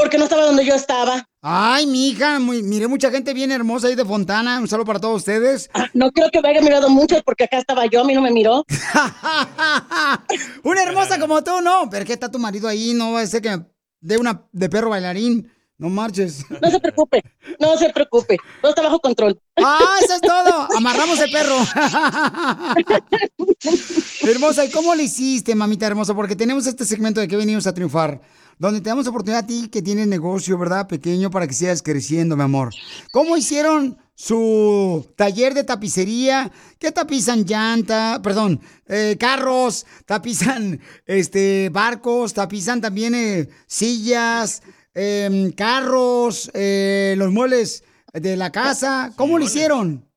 Porque 0.00 0.16
no 0.16 0.24
estaba 0.24 0.46
donde 0.46 0.64
yo 0.64 0.74
estaba. 0.74 1.28
Ay, 1.42 1.86
mi 1.86 2.08
hija, 2.08 2.38
miré 2.38 2.88
mucha 2.88 3.10
gente 3.10 3.34
bien 3.34 3.52
hermosa 3.52 3.88
ahí 3.88 3.94
de 3.94 4.06
Fontana. 4.06 4.58
Un 4.58 4.66
saludo 4.66 4.86
para 4.86 4.98
todos 4.98 5.18
ustedes. 5.18 5.68
No 5.92 6.10
creo 6.10 6.30
que 6.30 6.40
me 6.40 6.48
haya 6.48 6.62
mirado 6.62 6.88
mucho 6.88 7.20
porque 7.22 7.44
acá 7.44 7.58
estaba 7.58 7.84
yo, 7.84 8.00
a 8.00 8.04
mí 8.04 8.14
no 8.14 8.22
me 8.22 8.30
miró. 8.30 8.64
Una 10.64 10.82
hermosa 10.82 11.20
como 11.20 11.44
tú, 11.44 11.60
no. 11.60 11.90
Pero 11.90 12.06
que 12.06 12.14
está 12.14 12.30
tu 12.30 12.38
marido 12.38 12.66
ahí, 12.66 12.94
no 12.94 13.12
va 13.12 13.20
a 13.20 13.26
ser 13.26 13.42
que 13.42 13.60
de 14.00 14.16
una 14.16 14.46
de 14.52 14.70
perro 14.70 14.88
bailarín. 14.88 15.52
No 15.76 15.88
marches. 15.88 16.44
No 16.62 16.70
se 16.70 16.78
preocupe, 16.78 17.22
no 17.58 17.76
se 17.76 17.90
preocupe. 17.90 18.36
Todo 18.60 18.70
está 18.70 18.82
bajo 18.82 19.00
control. 19.00 19.40
¡Ah, 19.56 19.96
eso 20.02 20.14
es 20.14 20.20
todo! 20.20 20.68
Amarramos 20.76 21.18
el 21.20 21.30
perro. 21.30 21.56
hermosa, 24.30 24.66
¿y 24.66 24.70
cómo 24.70 24.94
le 24.94 25.04
hiciste, 25.04 25.54
mamita 25.54 25.86
hermosa? 25.86 26.14
Porque 26.14 26.36
tenemos 26.36 26.66
este 26.66 26.84
segmento 26.84 27.20
de 27.20 27.28
que 27.28 27.36
venimos 27.36 27.66
a 27.66 27.72
triunfar, 27.72 28.20
donde 28.60 28.82
te 28.82 28.90
damos 28.90 29.06
oportunidad 29.06 29.44
a 29.44 29.46
ti 29.46 29.68
que 29.68 29.80
tienes 29.80 30.06
negocio, 30.06 30.58
¿verdad? 30.58 30.86
Pequeño 30.86 31.30
para 31.30 31.46
que 31.46 31.54
sigas 31.54 31.82
creciendo, 31.82 32.36
mi 32.36 32.42
amor. 32.42 32.74
¿Cómo 33.10 33.38
hicieron 33.38 33.96
su 34.14 35.08
taller 35.16 35.54
de 35.54 35.64
tapicería? 35.64 36.52
¿Qué 36.78 36.92
tapizan 36.92 37.46
llanta? 37.46 38.20
Perdón, 38.22 38.60
eh, 38.86 39.16
carros, 39.18 39.86
tapizan 40.04 40.78
este, 41.06 41.70
barcos, 41.70 42.34
tapizan 42.34 42.82
también 42.82 43.14
eh, 43.14 43.48
sillas, 43.66 44.62
eh, 44.94 45.54
carros, 45.56 46.50
eh, 46.52 47.14
los 47.16 47.32
muebles 47.32 47.82
de 48.12 48.36
la 48.36 48.52
casa. 48.52 49.10
¿Cómo 49.16 49.38
lo 49.38 49.46
hicieron? 49.46 50.09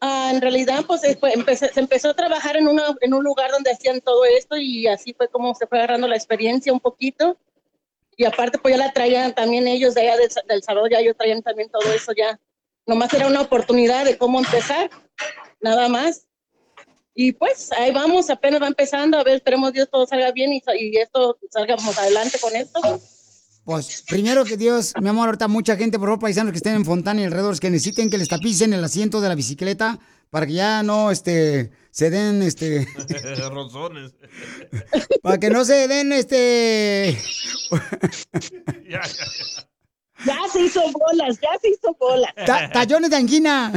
Ah, 0.00 0.30
en 0.32 0.40
realidad, 0.40 0.84
pues 0.86 1.02
empecé- 1.04 1.72
se 1.72 1.80
empezó 1.80 2.10
a 2.10 2.14
trabajar 2.14 2.56
en, 2.56 2.66
una, 2.68 2.96
en 3.02 3.12
un 3.12 3.22
lugar 3.22 3.50
donde 3.50 3.70
hacían 3.70 4.00
todo 4.00 4.24
esto 4.24 4.56
y 4.56 4.86
así 4.86 5.12
fue 5.12 5.28
como 5.28 5.54
se 5.54 5.66
fue 5.66 5.78
agarrando 5.78 6.08
la 6.08 6.16
experiencia 6.16 6.72
un 6.72 6.80
poquito. 6.80 7.36
Y 8.16 8.24
aparte, 8.24 8.58
pues 8.58 8.74
ya 8.76 8.78
la 8.78 8.92
traían 8.92 9.34
también 9.34 9.66
ellos 9.68 9.94
de 9.94 10.02
allá 10.02 10.16
del, 10.16 10.30
del 10.48 10.62
Salvador, 10.62 10.90
ya 10.90 11.00
ellos 11.00 11.16
traían 11.16 11.42
también 11.42 11.70
todo 11.70 11.92
eso 11.92 12.12
ya. 12.16 12.38
Nomás 12.86 13.12
era 13.12 13.26
una 13.26 13.42
oportunidad 13.42 14.04
de 14.04 14.16
cómo 14.18 14.38
empezar, 14.38 14.90
nada 15.60 15.88
más. 15.88 16.26
Y 17.14 17.32
pues 17.32 17.70
ahí 17.72 17.90
vamos, 17.92 18.30
apenas 18.30 18.62
va 18.62 18.68
empezando, 18.68 19.18
a 19.18 19.24
ver, 19.24 19.36
esperemos 19.36 19.72
Dios 19.72 19.88
todo 19.90 20.06
salga 20.06 20.32
bien 20.32 20.52
y, 20.52 20.62
y 20.78 20.96
esto 20.96 21.38
salgamos 21.50 21.98
adelante 21.98 22.38
con 22.40 22.56
esto. 22.56 22.80
Pues 23.64 24.02
primero 24.08 24.44
que 24.44 24.56
Dios, 24.56 24.94
mi 25.00 25.08
amor, 25.08 25.26
ahorita 25.26 25.46
mucha 25.48 25.76
gente, 25.76 25.98
por 25.98 26.08
favor, 26.08 26.20
paisanos 26.20 26.52
que 26.52 26.56
estén 26.56 26.74
en 26.74 26.84
Fontana 26.84 27.20
y 27.20 27.24
alrededor, 27.24 27.58
que 27.58 27.70
necesiten 27.70 28.10
que 28.10 28.18
les 28.18 28.28
tapicen 28.28 28.72
el 28.72 28.82
asiento 28.82 29.20
de 29.20 29.28
la 29.28 29.34
bicicleta 29.34 29.98
para 30.30 30.46
que 30.46 30.54
ya 30.54 30.82
no, 30.82 31.10
este, 31.10 31.70
se 31.90 32.10
den, 32.10 32.42
este, 32.42 32.86
Rozones. 33.50 34.14
para 35.22 35.38
que 35.38 35.50
no 35.50 35.64
se 35.64 35.88
den, 35.88 36.12
este, 36.12 37.18
Ya, 38.88 39.02
ya, 39.02 39.24
ya. 39.24 39.69
Ya 40.26 40.38
se 40.52 40.60
hizo 40.62 40.82
bolas, 40.92 41.38
ya 41.40 41.48
se 41.62 41.70
hizo 41.70 41.96
bolas. 41.98 42.30
ta- 42.46 42.70
tallones 42.70 43.10
de 43.10 43.16
angina. 43.16 43.72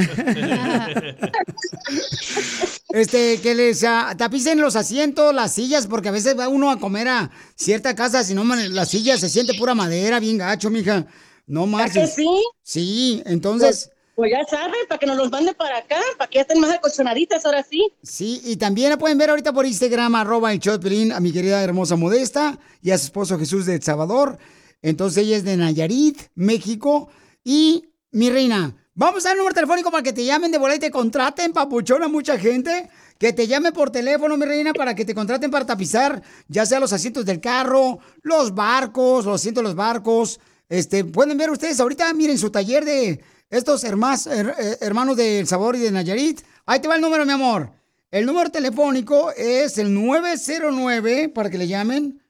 Este, 2.89 3.39
que 3.41 3.55
les 3.55 3.83
ah, 3.83 4.13
tapicen 4.17 4.61
los 4.61 4.75
asientos, 4.75 5.33
las 5.33 5.53
sillas, 5.53 5.87
porque 5.87 6.09
a 6.09 6.11
veces 6.11 6.37
va 6.37 6.47
uno 6.47 6.69
a 6.69 6.79
comer 6.79 7.07
a 7.07 7.31
cierta 7.55 7.95
casa, 7.95 8.23
si 8.23 8.33
no, 8.33 8.43
man, 8.43 8.73
la 8.75 8.85
silla 8.85 9.17
se 9.17 9.29
siente 9.29 9.53
pura 9.55 9.73
madera, 9.73 10.19
bien 10.19 10.37
gacho, 10.37 10.69
mija. 10.69 11.05
No 11.47 11.65
más. 11.65 11.91
que 11.91 12.07
sí? 12.07 12.27
Sí, 12.61 13.21
entonces, 13.25 13.89
Pues 14.15 14.31
ya 14.31 14.45
saben, 14.45 14.75
para 14.87 14.99
que 14.99 15.05
nos 15.07 15.17
los 15.17 15.31
manden 15.31 15.55
para 15.55 15.79
acá, 15.79 15.99
para 16.17 16.29
que 16.29 16.35
ya 16.35 16.41
estén 16.41 16.59
más 16.59 16.71
acolchonaditas 16.71 17.45
ahora 17.45 17.63
sí. 17.63 17.89
sí, 18.03 18.41
y 18.45 18.57
también 18.57 18.91
la 18.91 18.97
pueden 18.97 19.17
ver 19.17 19.29
ahorita 19.31 19.51
por 19.53 19.65
Instagram, 19.65 20.15
arroba 20.15 20.53
el 20.53 21.11
a 21.11 21.19
mi 21.19 21.31
querida 21.33 21.63
hermosa 21.63 21.95
Modesta 21.95 22.59
y 22.81 22.91
a 22.91 22.97
su 22.97 23.05
esposo 23.05 23.39
Jesús 23.39 23.65
de 23.65 23.75
El 23.75 23.83
Salvador. 23.83 24.37
Entonces 24.83 25.23
ella 25.23 25.37
es 25.37 25.43
de 25.45 25.57
Nayarit, 25.57 26.19
México. 26.35 27.09
Y 27.43 27.85
mi 28.11 28.29
reina, 28.29 28.75
vamos 28.93 29.25
a 29.25 29.29
dar 29.29 29.35
el 29.35 29.39
número 29.39 29.55
telefónico 29.55 29.89
para 29.89 30.03
que 30.03 30.13
te 30.13 30.25
llamen 30.25 30.51
de 30.51 30.59
bola 30.59 30.75
y 30.75 30.79
te 30.79 30.91
contraten, 30.91 31.53
papuchón, 31.53 32.03
a 32.03 32.07
mucha 32.07 32.37
gente. 32.37 32.89
Que 33.17 33.31
te 33.31 33.47
llame 33.47 33.71
por 33.71 33.89
teléfono, 33.89 34.35
mi 34.35 34.45
reina, 34.45 34.73
para 34.73 34.93
que 34.93 35.05
te 35.05 35.15
contraten 35.15 35.49
para 35.49 35.65
tapizar, 35.65 36.21
ya 36.49 36.65
sea 36.65 36.81
los 36.81 36.91
asientos 36.91 37.25
del 37.25 37.39
carro, 37.39 37.99
los 38.21 38.53
barcos, 38.53 39.25
los 39.25 39.39
asientos 39.39 39.63
de 39.63 39.69
los 39.69 39.75
barcos. 39.75 40.39
Este, 40.67 41.05
pueden 41.05 41.37
ver 41.37 41.49
ustedes 41.49 41.79
ahorita, 41.79 42.13
miren 42.13 42.37
su 42.37 42.49
taller 42.49 42.83
de 42.83 43.23
estos 43.49 43.85
eh, 43.85 44.77
hermanos 44.81 45.15
de 45.15 45.39
El 45.39 45.47
Sabor 45.47 45.77
y 45.77 45.79
de 45.79 45.91
Nayarit. 45.91 46.41
Ahí 46.65 46.79
te 46.79 46.89
va 46.89 46.95
el 46.95 47.01
número, 47.01 47.25
mi 47.25 47.31
amor. 47.31 47.71
El 48.11 48.25
número 48.25 48.51
telefónico 48.51 49.31
es 49.31 49.77
el 49.77 49.93
909, 49.93 51.29
para 51.29 51.49
que 51.49 51.57
le 51.57 51.67
llamen, 51.67 52.21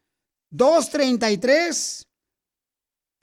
233 0.52 2.08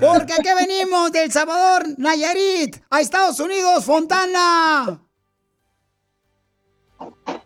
Porque 0.00 0.34
aquí 0.34 0.48
venimos 0.54 1.10
del 1.10 1.32
Salvador, 1.32 1.86
Nayarit, 1.96 2.76
a 2.90 3.00
Estados 3.00 3.40
Unidos, 3.40 3.84
Fontana. 3.84 5.00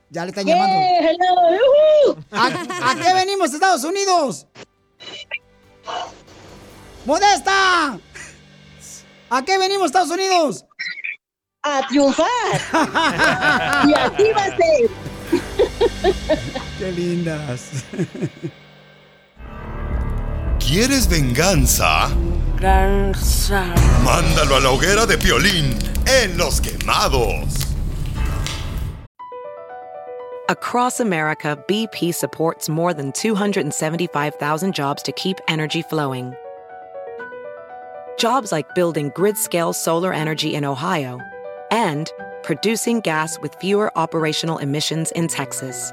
Ya 0.08 0.24
le 0.24 0.30
están 0.30 0.44
llamando. 0.46 0.76
¿A, 2.32 2.46
a 2.90 2.94
qué 2.96 3.14
venimos, 3.14 3.54
Estados 3.54 3.84
Unidos? 3.84 4.48
¡Modesta! 7.04 7.98
¿A 9.30 9.44
qué 9.44 9.58
venimos, 9.58 9.86
Estados 9.86 10.10
Unidos? 10.10 10.64
A 11.62 11.86
triunfar. 11.86 12.26
y 13.86 13.94
así 13.94 14.32
va 14.32 14.44
a 14.44 14.56
ser. 14.56 14.90
¡Qué 16.80 16.92
lindas! 16.92 17.84
¿Quieres 20.58 21.06
venganza? 21.10 22.08
Venganza. 22.54 23.74
Mándalo 24.02 24.56
a 24.56 24.60
la 24.60 24.70
hoguera 24.70 25.04
de 25.04 25.18
Piolín 25.18 25.78
en 26.06 26.38
Los 26.38 26.58
Quemados. 26.58 27.74
Across 30.48 31.00
America, 31.00 31.62
BP 31.68 32.14
supports 32.14 32.70
more 32.70 32.94
than 32.94 33.12
275,000 33.12 34.74
jobs 34.74 35.02
to 35.02 35.12
keep 35.12 35.36
energy 35.48 35.82
flowing. 35.82 36.32
Jobs 38.16 38.52
like 38.52 38.74
building 38.74 39.12
grid 39.14 39.36
scale 39.36 39.74
solar 39.74 40.14
energy 40.14 40.54
in 40.54 40.64
Ohio 40.64 41.20
and 41.70 42.10
producing 42.42 43.00
gas 43.02 43.38
with 43.42 43.54
fewer 43.56 43.92
operational 43.98 44.56
emissions 44.56 45.10
in 45.10 45.28
Texas. 45.28 45.92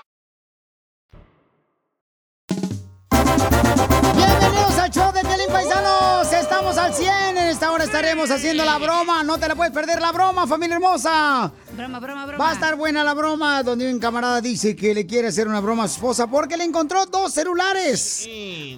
Bienvenidos 4.15 4.77
al 4.77 4.91
show 4.91 5.11
de 5.11 5.21
Pelín 5.21 5.47
Paisanos. 5.51 6.31
Estamos 6.31 6.77
al 6.77 6.93
100. 6.93 7.37
En 7.37 7.47
esta 7.47 7.71
hora 7.71 7.83
estaremos 7.83 8.29
haciendo 8.29 8.63
la 8.63 8.77
broma. 8.77 9.23
No 9.23 9.37
te 9.39 9.47
la 9.47 9.55
puedes 9.55 9.73
perder 9.73 9.99
la 9.99 10.11
broma, 10.11 10.45
familia 10.45 10.75
hermosa. 10.75 11.51
Broma, 11.75 11.99
broma, 11.99 12.25
broma. 12.25 12.43
Va 12.43 12.51
a 12.51 12.53
estar 12.53 12.75
buena 12.75 13.03
la 13.03 13.13
broma 13.13 13.63
donde 13.63 13.91
un 13.91 13.99
camarada 13.99 14.41
dice 14.41 14.75
que 14.75 14.93
le 14.93 15.07
quiere 15.07 15.29
hacer 15.29 15.47
una 15.47 15.59
broma 15.59 15.85
a 15.85 15.87
su 15.87 15.95
esposa 15.95 16.27
porque 16.27 16.55
le 16.57 16.65
encontró 16.65 17.05
dos 17.07 17.33
celulares 17.33 18.27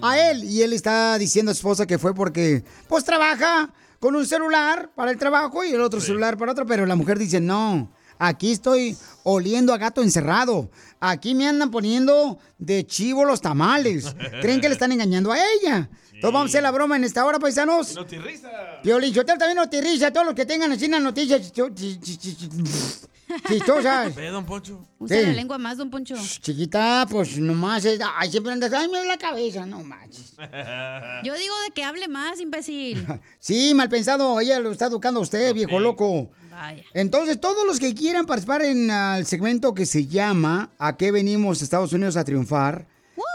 a 0.02 0.30
él. 0.30 0.44
Y 0.44 0.62
él 0.62 0.72
está 0.72 1.18
diciendo 1.18 1.52
a 1.52 1.54
su 1.54 1.58
esposa 1.58 1.86
que 1.86 1.98
fue 1.98 2.14
porque 2.14 2.64
pues 2.88 3.04
trabaja 3.04 3.72
con 4.00 4.16
un 4.16 4.26
celular 4.26 4.90
para 4.94 5.10
el 5.10 5.18
trabajo 5.18 5.62
y 5.64 5.72
el 5.72 5.80
otro 5.80 6.00
celular 6.00 6.38
para 6.38 6.52
otro. 6.52 6.64
Pero 6.66 6.86
la 6.86 6.96
mujer 6.96 7.18
dice, 7.18 7.40
no, 7.40 7.90
aquí 8.18 8.52
estoy 8.52 8.96
oliendo 9.22 9.72
a 9.72 9.78
gato 9.78 10.02
encerrado. 10.02 10.70
Aquí 11.00 11.34
me 11.34 11.46
andan 11.46 11.70
poniendo 11.70 12.38
de 12.58 12.86
chivo 12.86 13.24
los 13.24 13.40
tamales. 13.40 14.14
Creen 14.40 14.60
que 14.60 14.68
le 14.68 14.74
están 14.74 14.92
engañando 14.92 15.32
a 15.32 15.38
ella. 15.38 15.88
Entonces 16.14 16.32
vamos 16.32 16.42
a 16.42 16.50
hacer 16.50 16.62
la 16.62 16.70
broma 16.70 16.96
en 16.96 17.04
esta 17.04 17.24
hora, 17.24 17.38
paisanos. 17.38 17.94
No 17.94 18.06
te 18.06 18.18
risa. 18.18 18.48
Piolín, 18.82 19.12
yo 19.12 19.24
también 19.24 19.56
noticias, 19.56 20.12
todos 20.12 20.24
los 20.26 20.34
que 20.34 20.46
tengan 20.46 20.72
así 20.72 20.86
unas 20.86 21.02
noticias 21.02 21.52
chistosas. 23.48 24.14
Ve, 24.14 24.28
don 24.28 24.44
Poncho. 24.44 24.86
Usa 24.98 25.16
Sí. 25.18 25.26
la 25.26 25.32
lengua 25.32 25.58
más, 25.58 25.76
don 25.76 25.90
Poncho. 25.90 26.14
Chiquita, 26.40 27.06
pues 27.10 27.36
nomás 27.38 27.84
es, 27.84 28.00
ay, 28.16 28.30
siempre 28.30 28.52
andas, 28.52 28.72
ay, 28.72 28.86
me 28.88 28.98
duele 28.98 29.08
la 29.08 29.18
cabeza, 29.18 29.66
no 29.66 29.82
manches. 29.82 30.34
Yo 31.24 31.34
digo 31.34 31.54
de 31.66 31.72
que 31.74 31.82
hable 31.84 32.08
más, 32.08 32.40
imbécil. 32.40 33.06
Sí, 33.38 33.74
mal 33.74 33.88
pensado, 33.88 34.38
ella 34.40 34.58
lo 34.60 34.70
está 34.72 34.86
educando 34.86 35.20
a 35.20 35.22
usted, 35.24 35.52
viejo 35.54 35.80
loco. 35.80 36.30
Vaya. 36.54 36.84
Entonces, 36.94 37.40
todos 37.40 37.66
los 37.66 37.80
que 37.80 37.94
quieran 37.94 38.26
participar 38.26 38.62
en 38.62 38.90
ah, 38.90 39.18
el 39.18 39.26
segmento 39.26 39.74
que 39.74 39.86
se 39.86 40.06
llama 40.06 40.70
¿A 40.78 40.96
qué 40.96 41.10
venimos 41.10 41.62
Estados 41.62 41.92
Unidos 41.92 42.16
a 42.16 42.24
triunfar? 42.24 42.86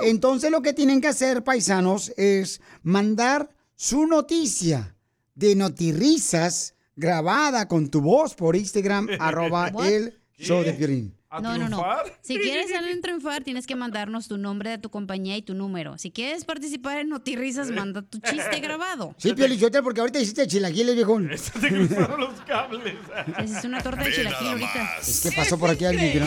Entonces, 0.01 0.51
lo 0.51 0.61
que 0.61 0.73
tienen 0.73 1.01
que 1.01 1.09
hacer, 1.09 1.43
paisanos, 1.43 2.13
es 2.15 2.61
mandar 2.81 3.49
su 3.75 4.05
noticia 4.05 4.95
de 5.35 5.55
notirrisas 5.55 6.75
grabada 6.95 7.67
con 7.67 7.89
tu 7.89 8.01
voz 8.01 8.35
por 8.35 8.55
Instagram, 8.55 9.09
arroba 9.19 9.71
el 9.83 10.18
show 10.39 10.63
de 10.63 10.73
Piolín. 10.73 11.15
No, 11.43 11.57
no, 11.59 11.69
no. 11.69 11.85
Si 12.21 12.39
quieres 12.39 12.71
salir 12.71 12.89
en 12.89 13.01
triunfar, 13.01 13.43
tienes 13.43 13.67
que 13.67 13.75
mandarnos 13.75 14.27
tu 14.27 14.39
nombre 14.39 14.71
de 14.71 14.77
tu 14.79 14.89
compañía 14.89 15.37
y 15.37 15.43
tu 15.43 15.53
número. 15.53 15.95
Si 15.99 16.09
quieres 16.09 16.43
participar 16.43 16.97
en 16.97 17.09
Notirrisas, 17.09 17.69
manda 17.69 18.01
tu 18.01 18.17
chiste 18.19 18.59
grabado. 18.61 19.13
Sí, 19.19 19.33
Piolín, 19.33 19.59
yo 19.59 19.69
te- 19.69 19.83
porque 19.83 19.99
ahorita 20.01 20.19
hiciste 20.19 20.47
chilaquiles, 20.47 20.95
viejón. 20.95 21.29
Se 21.37 21.51
te 21.59 21.67
cruzaron 21.67 22.19
los 22.21 22.41
cables. 22.41 22.95
Es 23.43 23.63
una 23.63 23.79
torta 23.83 24.01
de 24.01 24.09
Ve 24.09 24.15
chilaquil 24.15 24.39
nada 24.39 24.51
ahorita. 24.53 24.97
Es 25.01 25.21
que 25.21 25.31
pasó 25.33 25.59
por 25.59 25.69
aquí 25.69 25.85
alguien 25.85 26.11
que 26.13 26.19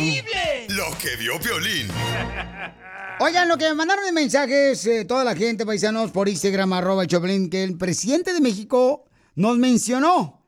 no. 0.69 0.75
Lo 0.77 0.99
que 0.99 1.17
vio 1.17 1.41
Piolín. 1.41 1.89
Oigan, 3.21 3.49
lo 3.49 3.57
que 3.59 3.65
me 3.69 3.75
mandaron 3.75 4.05
de 4.05 4.13
mensajes 4.13 4.85
eh, 4.87 5.05
toda 5.05 5.23
la 5.25 5.35
gente, 5.37 5.65
paisanos, 5.67 6.11
por 6.11 6.29
Instagram, 6.29 6.73
arroba 6.73 7.03
el 7.03 7.09
Choplin, 7.09 7.51
que 7.51 7.63
el 7.63 7.77
presidente 7.77 8.33
de 8.33 8.41
México 8.41 9.05
nos 9.37 9.59
mencionó. 9.59 10.42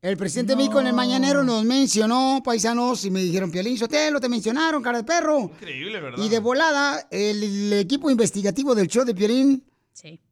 El 0.00 0.16
presidente 0.16 0.52
de 0.52 0.56
México 0.56 0.78
en 0.78 0.86
el 0.86 0.92
mañanero 0.92 1.42
nos 1.42 1.64
mencionó, 1.64 2.40
paisanos, 2.44 3.04
y 3.04 3.10
me 3.10 3.20
dijeron, 3.20 3.50
Piolín 3.50 3.76
Sotelo, 3.76 4.20
te 4.20 4.28
mencionaron, 4.28 4.80
cara 4.80 4.98
de 4.98 5.04
perro. 5.04 5.50
Increíble, 5.60 6.00
¿verdad? 6.00 6.22
Y 6.22 6.28
de 6.28 6.38
volada, 6.38 7.08
el, 7.10 7.42
el 7.42 7.72
equipo 7.72 8.08
investigativo 8.08 8.76
del 8.76 8.86
show 8.86 9.04
de 9.04 9.12
Piolín 9.12 9.64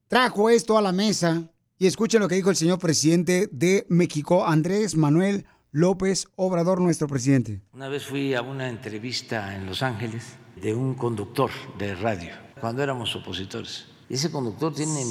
trajo 0.06 0.50
esto 0.50 0.78
a 0.78 0.82
la 0.82 0.92
mesa. 0.92 1.50
Y 1.78 1.88
escuchen 1.88 2.20
lo 2.20 2.28
que 2.28 2.36
dijo 2.36 2.50
el 2.50 2.54
señor 2.54 2.78
presidente 2.78 3.48
de 3.50 3.84
México, 3.88 4.46
Andrés 4.46 4.94
Manuel 4.94 5.44
López 5.72 6.28
Obrador, 6.36 6.80
nuestro 6.80 7.08
presidente. 7.08 7.60
Una 7.72 7.88
vez 7.88 8.04
fui 8.04 8.34
a 8.34 8.42
una 8.42 8.68
entrevista 8.68 9.56
en 9.56 9.66
Los 9.66 9.82
Ángeles 9.82 10.36
de 10.62 10.76
un 10.76 10.94
conductor 10.94 11.50
de 11.76 11.96
radio, 11.96 12.30
cuando 12.60 12.84
éramos 12.84 13.16
opositores. 13.16 13.86
Y 14.08 14.14
ese 14.14 14.30
conductor 14.30 14.72
tiene, 14.72 15.02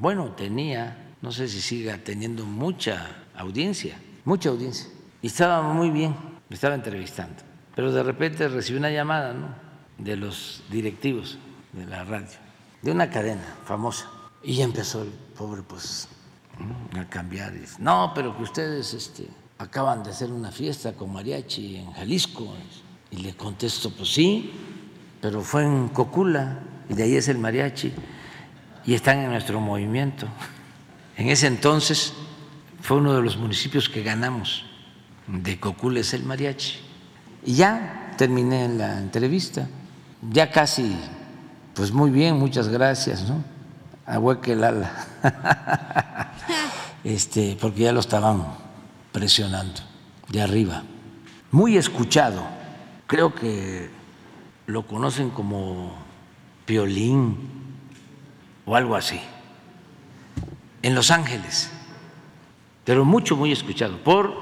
bueno, 0.00 0.34
tenía, 0.34 1.14
no 1.22 1.30
sé 1.30 1.46
si 1.46 1.60
siga 1.60 2.02
teniendo 2.02 2.44
mucha 2.44 3.27
audiencia, 3.38 3.96
mucha 4.24 4.50
audiencia. 4.50 4.88
Y 5.22 5.28
estaba 5.28 5.62
muy 5.62 5.90
bien, 5.90 6.14
me 6.48 6.54
estaba 6.54 6.74
entrevistando. 6.74 7.42
Pero 7.74 7.92
de 7.92 8.02
repente 8.02 8.48
recibí 8.48 8.78
una 8.78 8.90
llamada, 8.90 9.32
¿no? 9.32 9.48
De 9.96 10.16
los 10.16 10.62
directivos 10.70 11.38
de 11.72 11.86
la 11.86 12.04
radio, 12.04 12.36
de 12.82 12.90
una 12.90 13.08
cadena 13.10 13.56
famosa. 13.64 14.10
Y 14.42 14.56
ya 14.56 14.64
empezó 14.64 15.02
el 15.02 15.08
pobre, 15.36 15.62
pues, 15.62 16.08
¿no? 16.58 17.00
a 17.00 17.04
cambiar. 17.06 17.52
Dice, 17.52 17.76
no, 17.78 18.12
pero 18.14 18.36
que 18.36 18.42
ustedes 18.42 18.94
este, 18.94 19.28
acaban 19.58 20.02
de 20.02 20.10
hacer 20.10 20.30
una 20.30 20.52
fiesta 20.52 20.92
con 20.92 21.12
mariachi 21.12 21.76
en 21.76 21.92
Jalisco. 21.92 22.54
Y 23.10 23.18
le 23.18 23.34
contesto, 23.34 23.90
pues 23.90 24.12
sí, 24.12 24.52
pero 25.20 25.40
fue 25.40 25.64
en 25.64 25.88
Cocula, 25.88 26.60
y 26.88 26.94
de 26.94 27.04
ahí 27.04 27.16
es 27.16 27.28
el 27.28 27.38
mariachi, 27.38 27.92
y 28.84 28.94
están 28.94 29.18
en 29.18 29.30
nuestro 29.30 29.60
movimiento. 29.60 30.26
En 31.16 31.28
ese 31.28 31.46
entonces 31.46 32.12
fue 32.80 32.98
uno 32.98 33.14
de 33.14 33.22
los 33.22 33.36
municipios 33.36 33.88
que 33.88 34.02
ganamos, 34.02 34.64
de 35.26 35.58
Cocula 35.60 36.00
es 36.00 36.14
el 36.14 36.24
mariachi. 36.24 36.78
Y 37.44 37.54
ya 37.54 38.14
terminé 38.16 38.68
la 38.68 38.98
entrevista, 38.98 39.68
ya 40.30 40.50
casi, 40.50 40.96
pues 41.74 41.92
muy 41.92 42.10
bien, 42.10 42.36
muchas 42.36 42.68
gracias, 42.68 43.28
¿no? 43.28 43.44
Ahueque 44.06 44.52
el 44.52 44.64
ala. 44.64 44.90
este, 47.04 47.56
porque 47.60 47.82
ya 47.82 47.92
lo 47.92 48.00
estaban 48.00 48.44
presionando 49.12 49.80
de 50.28 50.42
arriba. 50.42 50.82
Muy 51.50 51.76
escuchado, 51.76 52.42
creo 53.06 53.34
que 53.34 53.90
lo 54.66 54.86
conocen 54.86 55.30
como 55.30 55.94
Piolín 56.66 57.36
o 58.66 58.76
algo 58.76 58.96
así, 58.96 59.20
en 60.82 60.94
Los 60.94 61.10
Ángeles, 61.10 61.70
pero 62.88 63.04
mucho, 63.04 63.36
muy 63.36 63.52
escuchado 63.52 63.98
por 63.98 64.32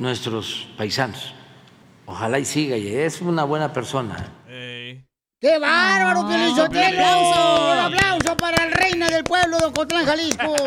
nuestros 0.00 0.66
paisanos. 0.76 1.32
Ojalá 2.04 2.40
y 2.40 2.44
siga, 2.44 2.76
y 2.76 2.88
es 2.88 3.20
una 3.20 3.44
buena 3.44 3.72
persona. 3.72 4.28
¡Qué 4.44 5.58
bárbaro, 5.60 6.26
Piolín 6.26 6.48
un 6.48 6.56
Sotelo! 6.56 6.84
aplauso. 6.84 7.72
¡Un 7.72 7.78
aplauso 7.78 8.36
para 8.38 8.64
el 8.64 8.72
reina 8.72 9.08
del 9.08 9.22
pueblo 9.22 9.58
de 9.58 9.66
Ocotlán, 9.66 10.04
Jalisco! 10.04 10.56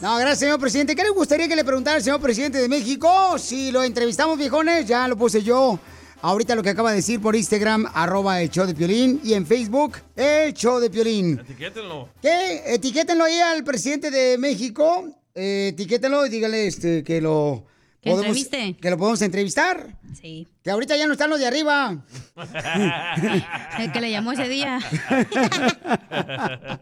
No, 0.00 0.16
gracias, 0.16 0.38
señor 0.38 0.60
presidente. 0.60 0.94
¿Qué 0.94 1.02
le 1.02 1.10
gustaría 1.10 1.48
que 1.48 1.56
le 1.56 1.64
preguntara 1.64 1.96
al 1.96 2.02
señor 2.02 2.20
presidente 2.20 2.58
de 2.58 2.68
México? 2.68 3.36
Si 3.36 3.72
lo 3.72 3.82
entrevistamos, 3.82 4.38
viejones, 4.38 4.86
ya 4.86 5.08
lo 5.08 5.16
puse 5.16 5.42
yo. 5.42 5.76
Ahorita 6.20 6.56
lo 6.56 6.62
que 6.62 6.70
acaba 6.70 6.90
de 6.90 6.96
decir 6.96 7.20
por 7.20 7.36
Instagram, 7.36 7.86
arroba 7.94 8.42
el 8.42 8.50
show 8.50 8.66
de 8.66 8.74
Piolín. 8.74 9.20
Y 9.22 9.34
en 9.34 9.46
Facebook, 9.46 9.98
el 10.16 10.52
show 10.52 10.80
de 10.80 10.90
Piolín. 10.90 11.38
Etiquétenlo. 11.38 12.08
¿Qué? 12.20 12.74
Etiquétenlo 12.74 13.24
ahí 13.24 13.38
al 13.38 13.62
presidente 13.62 14.10
de 14.10 14.36
México. 14.36 15.08
Eh, 15.34 15.68
etiquétenlo 15.72 16.26
y 16.26 16.30
dígale 16.30 16.66
este, 16.66 17.04
que 17.04 17.20
lo... 17.20 17.64
Que 18.00 18.10
entreviste. 18.10 18.76
Que 18.80 18.90
lo 18.90 18.98
podemos 18.98 19.22
entrevistar. 19.22 19.96
Sí. 20.20 20.48
Que 20.62 20.70
ahorita 20.70 20.96
ya 20.96 21.06
no 21.06 21.12
están 21.12 21.30
los 21.30 21.38
de 21.38 21.46
arriba. 21.46 22.04
El 23.78 23.92
que 23.92 24.00
le 24.00 24.10
llamó 24.10 24.32
ese 24.32 24.48
día. 24.48 24.78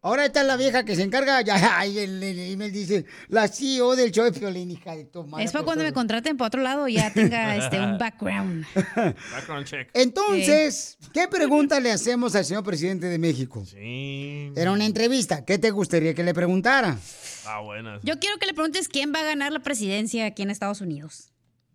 Ahora 0.00 0.26
está 0.26 0.42
la 0.42 0.56
vieja 0.56 0.84
que 0.84 0.96
se 0.96 1.02
encarga, 1.02 1.40
ya, 1.42 1.84
el 1.84 2.22
email 2.22 2.72
dice, 2.72 3.04
la 3.28 3.48
CEO 3.48 3.96
del 3.96 4.10
show 4.10 4.24
de 4.24 4.32
Piolín, 4.32 4.70
hija 4.70 4.96
de 4.96 5.04
tu 5.04 5.24
madre. 5.24 5.44
Es 5.44 5.52
para 5.52 5.62
por 5.62 5.66
cuando 5.66 5.84
me 5.84 5.92
contraten 5.92 6.36
para 6.36 6.48
otro 6.48 6.62
lado 6.62 6.88
y 6.88 6.94
ya 6.94 7.12
tenga 7.12 7.56
este, 7.56 7.80
un 7.80 7.98
background. 7.98 8.66
Background 8.74 9.66
check. 9.66 9.90
Entonces, 9.94 10.98
¿qué 11.12 11.28
pregunta 11.28 11.80
le 11.80 11.92
hacemos 11.92 12.34
al 12.34 12.44
señor 12.44 12.64
presidente 12.64 13.06
de 13.06 13.18
México? 13.18 13.64
Sí. 13.64 14.52
Era 14.56 14.72
una 14.72 14.86
entrevista. 14.86 15.44
¿Qué 15.44 15.58
te 15.58 15.70
gustaría 15.70 16.14
que 16.14 16.22
le 16.22 16.34
preguntara? 16.34 16.98
Ah, 17.46 17.60
buenas. 17.60 18.00
Yo 18.02 18.18
quiero 18.18 18.38
que 18.38 18.46
le 18.46 18.54
preguntes 18.54 18.88
quién 18.88 19.12
va 19.14 19.20
a 19.20 19.24
ganar 19.24 19.52
la 19.52 19.60
presidencia 19.60 20.26
aquí 20.26 20.42
en 20.42 20.50
Estados 20.50 20.80
Unidos. 20.80 21.31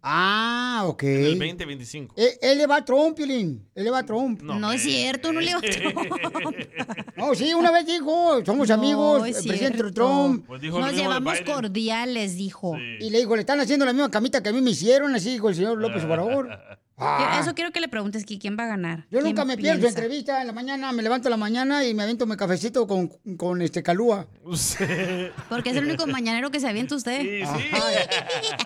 Ah, 0.09 0.83
ok. 0.85 1.03
En 1.03 1.25
el 1.25 1.37
2025. 1.39 2.15
Eh, 2.17 2.37
Él 2.41 2.57
le 2.59 2.65
va 2.65 2.77
a 2.77 2.85
Trump, 2.85 3.13
Piolín. 3.17 3.67
Él 3.75 3.83
le 3.83 3.89
va 3.89 3.99
a 3.99 4.05
Trump. 4.05 4.41
No, 4.41 4.71
es 4.71 4.81
cierto, 4.81 5.33
no 5.33 5.41
le 5.41 5.51
va 5.53 5.59
a 5.59 5.61
Trump. 5.61 5.97
No, 7.17 7.33
sí, 7.35 7.53
una 7.53 7.71
vez 7.71 7.85
dijo, 7.85 8.45
somos 8.45 8.69
No, 8.69 8.75
amigos, 8.75 9.27
es 9.27 9.37
el 9.39 9.47
presidente 9.47 9.79
cierto. 9.79 9.93
Trump. 9.93 10.45
Pues 10.47 10.61
Nos 10.63 10.93
llevamos 10.93 11.41
cordiales, 11.41 12.37
dijo. 12.37 12.77
Y 12.99 13.09
le 13.09 13.17
dijo, 13.19 13.35
le 13.35 13.41
están 13.41 13.59
haciendo 13.59 13.85
la 13.85 13.91
misma 13.91 14.09
camita 14.11 14.41
que 14.41 14.49
a 14.49 14.53
mí 14.53 14.61
me 14.61 14.71
hicieron, 14.71 15.13
así 15.15 15.31
dijo 15.31 15.49
el 15.49 15.55
señor 15.55 15.77
López 15.79 16.03
Obrador. 16.05 16.47
Ah. 16.99 17.37
Eso 17.39 17.53
quiero 17.53 17.71
que 17.71 17.79
le 17.79 17.87
preguntes 17.87 18.25
que 18.25 18.39
quién 18.39 18.57
va 18.59 18.63
a 18.63 18.67
ganar. 18.67 19.05
Yo 19.11 19.19
¿Quién 19.19 19.25
nunca 19.25 19.45
me 19.45 19.55
pierdo 19.55 19.87
entrevista 19.87 20.41
en 20.41 20.47
la 20.47 20.53
mañana, 20.53 20.91
me 20.91 21.03
levanto 21.03 21.27
en 21.27 21.31
la 21.31 21.37
mañana 21.37 21.85
y 21.85 21.93
me 21.93 22.01
avento 22.01 22.25
mi 22.25 22.35
cafecito 22.35 22.87
con, 22.87 23.09
con 23.37 23.61
este 23.61 23.83
calúa. 23.83 24.27
Porque 25.47 25.69
es 25.69 25.75
el 25.75 25.85
único 25.85 26.07
mañanero 26.07 26.49
que 26.49 26.59
se 26.59 26.67
avienta 26.67 26.95
usted. 26.95 27.43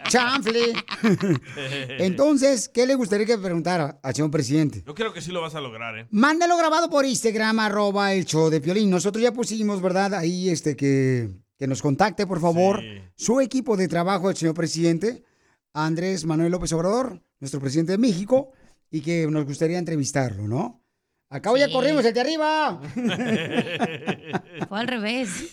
Chanfle. 0.08 0.74
Entonces, 2.00 2.70
¿qué 2.70 2.88
le 2.88 2.96
gustaría 2.96 3.26
que 3.26 3.38
preguntara 3.38 4.00
al 4.02 4.16
señor 4.16 4.32
presidente? 4.32 4.82
Yo 4.88 4.96
creo 4.96 5.12
que 5.12 5.22
sí 5.22 5.32
lo 5.32 5.42
vas 5.42 5.56
a 5.56 5.60
lograr, 5.60 5.98
¿eh? 5.98 6.08
Mándalo 6.12 6.56
grabado 6.56 6.90
por 6.90 7.06
Instagram, 7.06 7.60
arroba 7.60 8.14
el 8.14 8.24
show 8.24 8.50
de 8.50 8.62
Piolín. 8.62 8.90
Nosotros 8.90 9.22
ya 9.22 9.34
pusimos, 9.34 9.82
¿verdad? 9.82 10.14
Ahí 10.14 10.50
este 10.50 10.78
que, 10.78 11.30
que 11.58 11.68
nos 11.68 11.82
contacte, 11.82 12.26
por 12.26 12.40
favor, 12.40 12.82
su 13.18 13.42
equipo 13.42 13.76
de 13.76 13.90
trabajo 13.90 14.30
del 14.30 14.38
señor 14.38 14.56
presidente, 14.56 15.26
Andrés 15.74 16.26
Manuel 16.26 16.52
López 16.54 16.72
Obrador, 16.72 17.22
nuestro 17.42 17.60
presidente 17.60 17.92
de 17.92 17.98
México, 17.98 18.54
y 18.90 19.02
que 19.02 19.28
nos 19.28 19.46
gustaría 19.46 19.78
entrevistarlo, 19.78 20.48
¿no? 20.48 20.82
Acá 21.30 21.52
ya 21.58 21.68
Sí. 21.68 21.74
corrimos 21.74 22.06
el 22.06 22.14
de 22.14 22.22
arriba. 22.22 22.80
Fue 24.70 24.80
al 24.80 24.88
revés. 24.88 25.50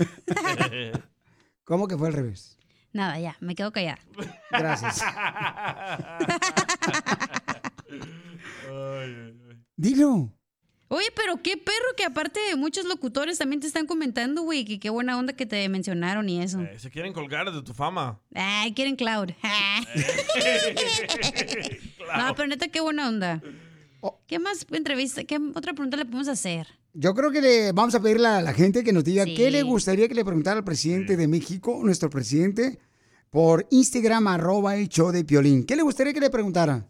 ¿Cómo 1.65 1.89
que 1.89 1.97
fue 1.99 2.09
al 2.09 2.15
revés? 2.15 2.57
Nada, 2.93 3.19
ya, 3.21 3.37
me 3.41 3.55
quedo 3.55 3.71
callada. 3.73 3.99
Gracias. 4.51 5.03
Dilo. 9.77 10.33
Oye, 10.91 11.07
pero 11.15 11.43
qué 11.43 11.57
perro 11.59 11.77
que 11.97 12.05
aparte 12.05 12.41
de 12.49 12.57
muchos 12.57 12.87
locutores 12.87 13.37
también 13.39 13.61
te 13.61 13.67
están 13.67 13.87
comentando, 13.87 14.43
güey, 14.43 14.65
que 14.65 14.81
qué 14.81 14.89
buena 14.89 15.19
onda 15.19 15.35
que 15.35 15.45
te 15.45 15.69
mencionaron 15.69 16.29
y 16.31 16.41
eso. 16.43 16.61
Eh, 16.63 16.79
Se 16.79 16.91
quieren 16.91 17.13
colgar 17.13 17.53
de 17.53 17.63
tu 17.63 17.75
fama. 17.75 18.19
Ay, 18.35 18.73
quieren 18.73 18.97
cloud. 18.97 19.31
No, 22.17 22.35
pero 22.35 22.49
neta, 22.49 22.69
qué 22.69 22.81
buena 22.81 23.09
onda. 23.09 23.43
Oh. 24.01 24.19
¿Qué 24.27 24.39
más 24.39 24.67
entrevista? 24.73 25.25
¿Qué 25.25 25.39
otra 25.55 25.75
pregunta 25.75 25.97
le 25.97 26.05
podemos 26.05 26.29
hacer? 26.29 26.67
Yo 26.95 27.15
creo 27.15 27.31
que 27.31 27.43
le 27.43 27.73
vamos 27.73 27.95
a 27.95 28.01
pedirle 28.01 28.27
a 28.29 28.41
la 28.41 28.55
gente 28.55 28.83
que 28.83 28.93
nos 28.93 29.05
diga 29.05 29.25
Sí. 29.25 29.35
qué 29.35 29.51
le 29.51 29.63
gustaría 29.63 30.09
que 30.09 30.15
le 30.15 30.25
preguntara 30.25 30.57
al 30.59 30.65
presidente 30.65 31.17
de 31.17 31.29
México, 31.29 31.79
nuestro 31.85 32.09
presidente, 32.09 32.79
por 33.31 33.67
Instagram, 33.71 34.27
arroba 34.29 34.77
el 34.77 34.89
show 34.89 35.11
de 35.13 35.25
Piolín. 35.25 35.65
¿Qué 35.67 35.77
le 35.77 35.83
gustaría 35.83 36.13
que 36.15 36.21
le 36.21 36.31
preguntara? 36.31 36.87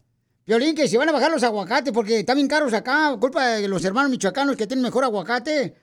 Piolín, 0.49 0.75
que 0.75 0.89
se 0.89 0.97
van 0.97 1.11
a 1.11 1.13
bajar 1.13 1.31
los 1.31 1.43
aguacates 1.43 1.93
porque 1.93 2.21
están 2.21 2.37
bien 2.37 2.49
caros 2.49 2.73
acá, 2.73 3.15
culpa 3.21 3.49
de 3.49 3.69
los 3.69 3.85
hermanos 3.85 4.11
michoacanos 4.11 4.57
que 4.57 4.67
tienen 4.67 4.83
mejor 4.83 5.05
aguacate. 5.05 5.75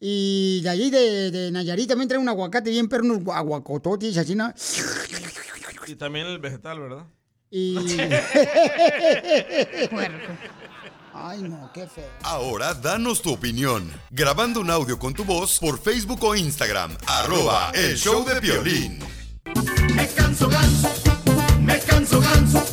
Y 0.00 0.62
de 0.62 0.70
allí 0.70 0.88
de, 0.88 1.30
de 1.30 1.50
Nayarit 1.50 1.86
también 1.86 2.08
traen 2.08 2.22
un 2.22 2.28
aguacate 2.30 2.70
bien, 2.70 2.88
pero 2.88 3.04
unos 3.04 3.20
aguacototes 3.28 4.16
así, 4.16 4.34
¿no? 4.34 4.50
Y 5.86 5.96
también 5.96 6.28
el 6.28 6.38
vegetal, 6.38 6.80
¿verdad? 6.80 7.04
Y... 7.50 7.76
Ay, 11.12 11.42
no, 11.42 11.70
qué 11.74 11.86
feo. 11.86 12.08
Ahora 12.22 12.72
danos 12.72 13.20
tu 13.20 13.34
opinión. 13.34 13.92
Grabando 14.10 14.60
un 14.60 14.70
audio 14.70 14.98
con 14.98 15.12
tu 15.12 15.26
voz 15.26 15.58
por 15.58 15.78
Facebook 15.78 16.24
o 16.24 16.34
Instagram. 16.34 16.96
Arroba 17.06 17.70
el 17.74 17.98
show 17.98 18.24
de 18.24 18.40
Piolín. 18.40 18.98
Me 19.94 20.08
canso 20.08 20.48
ganso, 20.48 20.88
me 21.60 21.78
canso 21.80 22.20
canso, 22.20 22.64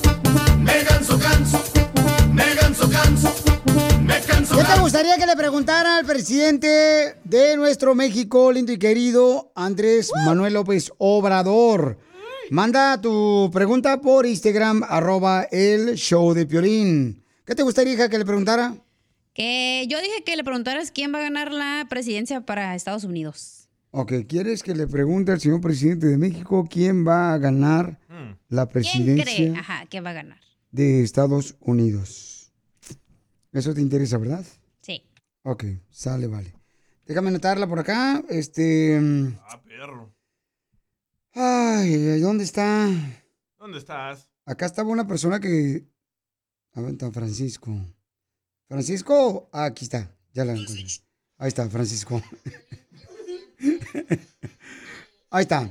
gustaría 4.84 5.16
que 5.18 5.26
le 5.26 5.38
preguntara 5.38 5.96
al 5.96 6.06
presidente 6.06 7.16
de 7.24 7.56
nuestro 7.56 7.96
México, 7.96 8.52
lindo 8.52 8.74
y 8.74 8.78
querido, 8.78 9.50
Andrés 9.56 10.12
Manuel 10.26 10.56
López 10.56 10.92
Obrador? 10.98 11.98
Manda 12.50 13.00
tu 13.00 13.50
pregunta 13.54 14.02
por 14.02 14.26
Instagram, 14.26 14.84
arroba 14.84 15.44
el 15.44 15.96
show 15.96 16.34
de 16.34 16.46
Piolín. 16.46 17.24
¿Qué 17.46 17.56
te 17.56 17.64
gustaría, 17.64 17.94
hija, 17.94 18.10
que 18.10 18.18
le 18.18 18.26
preguntara? 18.26 18.76
Que 19.34 19.88
yo 19.90 20.02
dije 20.02 20.26
que 20.26 20.36
le 20.36 20.44
preguntaras 20.44 20.92
quién 20.92 21.14
va 21.14 21.20
a 21.20 21.24
ganar 21.24 21.54
la 21.54 21.88
presidencia 21.90 22.42
para 22.42 22.76
Estados 22.76 23.06
Unidos. 23.06 23.70
Ok, 23.92 24.12
¿quieres 24.28 24.64
que 24.64 24.76
le 24.76 24.86
pregunte 24.88 25.32
al 25.32 25.40
señor 25.40 25.62
presidente 25.62 26.08
de 26.08 26.18
México 26.18 26.68
quién 26.70 27.08
va 27.08 27.34
a 27.34 27.38
ganar 27.38 28.02
la 28.50 28.66
¿Quién 28.66 28.74
presidencia 28.74 29.24
cree? 29.24 29.56
Ajá, 29.58 29.86
¿quién 29.90 30.04
va 30.04 30.10
a 30.10 30.14
ganar? 30.14 30.40
de 30.72 31.04
Estados 31.04 31.56
Unidos? 31.62 32.52
Eso 33.54 33.74
te 33.74 33.80
interesa, 33.80 34.18
¿verdad? 34.18 34.44
Ok, 35.44 35.64
sale, 35.90 36.28
vale. 36.28 36.54
Déjame 37.06 37.30
anotarla 37.30 37.68
por 37.68 37.80
acá. 37.80 38.24
Este. 38.30 38.98
Ah, 39.44 39.62
perro. 39.62 40.14
Ay, 41.34 42.20
¿dónde 42.22 42.44
está? 42.44 42.88
¿Dónde 43.58 43.78
estás? 43.80 44.30
Acá 44.46 44.66
estaba 44.66 44.90
una 44.90 45.08
persona 45.08 45.40
que. 45.40 45.86
A 46.74 46.82
ver, 46.82 46.92
está 46.92 47.12
Francisco. 47.12 47.72
Francisco, 48.68 49.50
ah, 49.52 49.66
aquí 49.66 49.86
está. 49.86 50.16
Ya 50.34 50.46
la 50.46 50.54
encontré. 50.54 50.86
Ahí 51.38 51.48
está, 51.50 51.70
Francisco. 51.70 52.22
Ahí 55.30 55.42
está. 55.44 55.70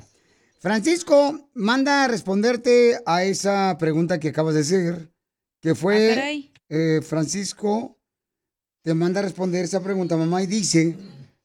Francisco, 0.61 1.51
manda 1.55 2.05
a 2.05 2.09
responderte 2.09 3.01
a 3.07 3.25
esa 3.25 3.77
pregunta 3.79 4.21
que 4.21 4.29
acabas 4.29 4.55
de 4.55 4.61
hacer, 4.61 5.13
que 5.61 5.71
Ah, 5.71 5.75
fue 5.75 6.13
caray. 6.15 6.53
eh, 6.69 7.01
Francisco 7.03 7.99
te 8.83 8.95
manda 8.95 9.21
a 9.21 9.23
responder 9.23 9.65
esa 9.65 9.81
pregunta, 9.81 10.17
mamá, 10.17 10.43
y 10.43 10.47
dice, 10.47 10.97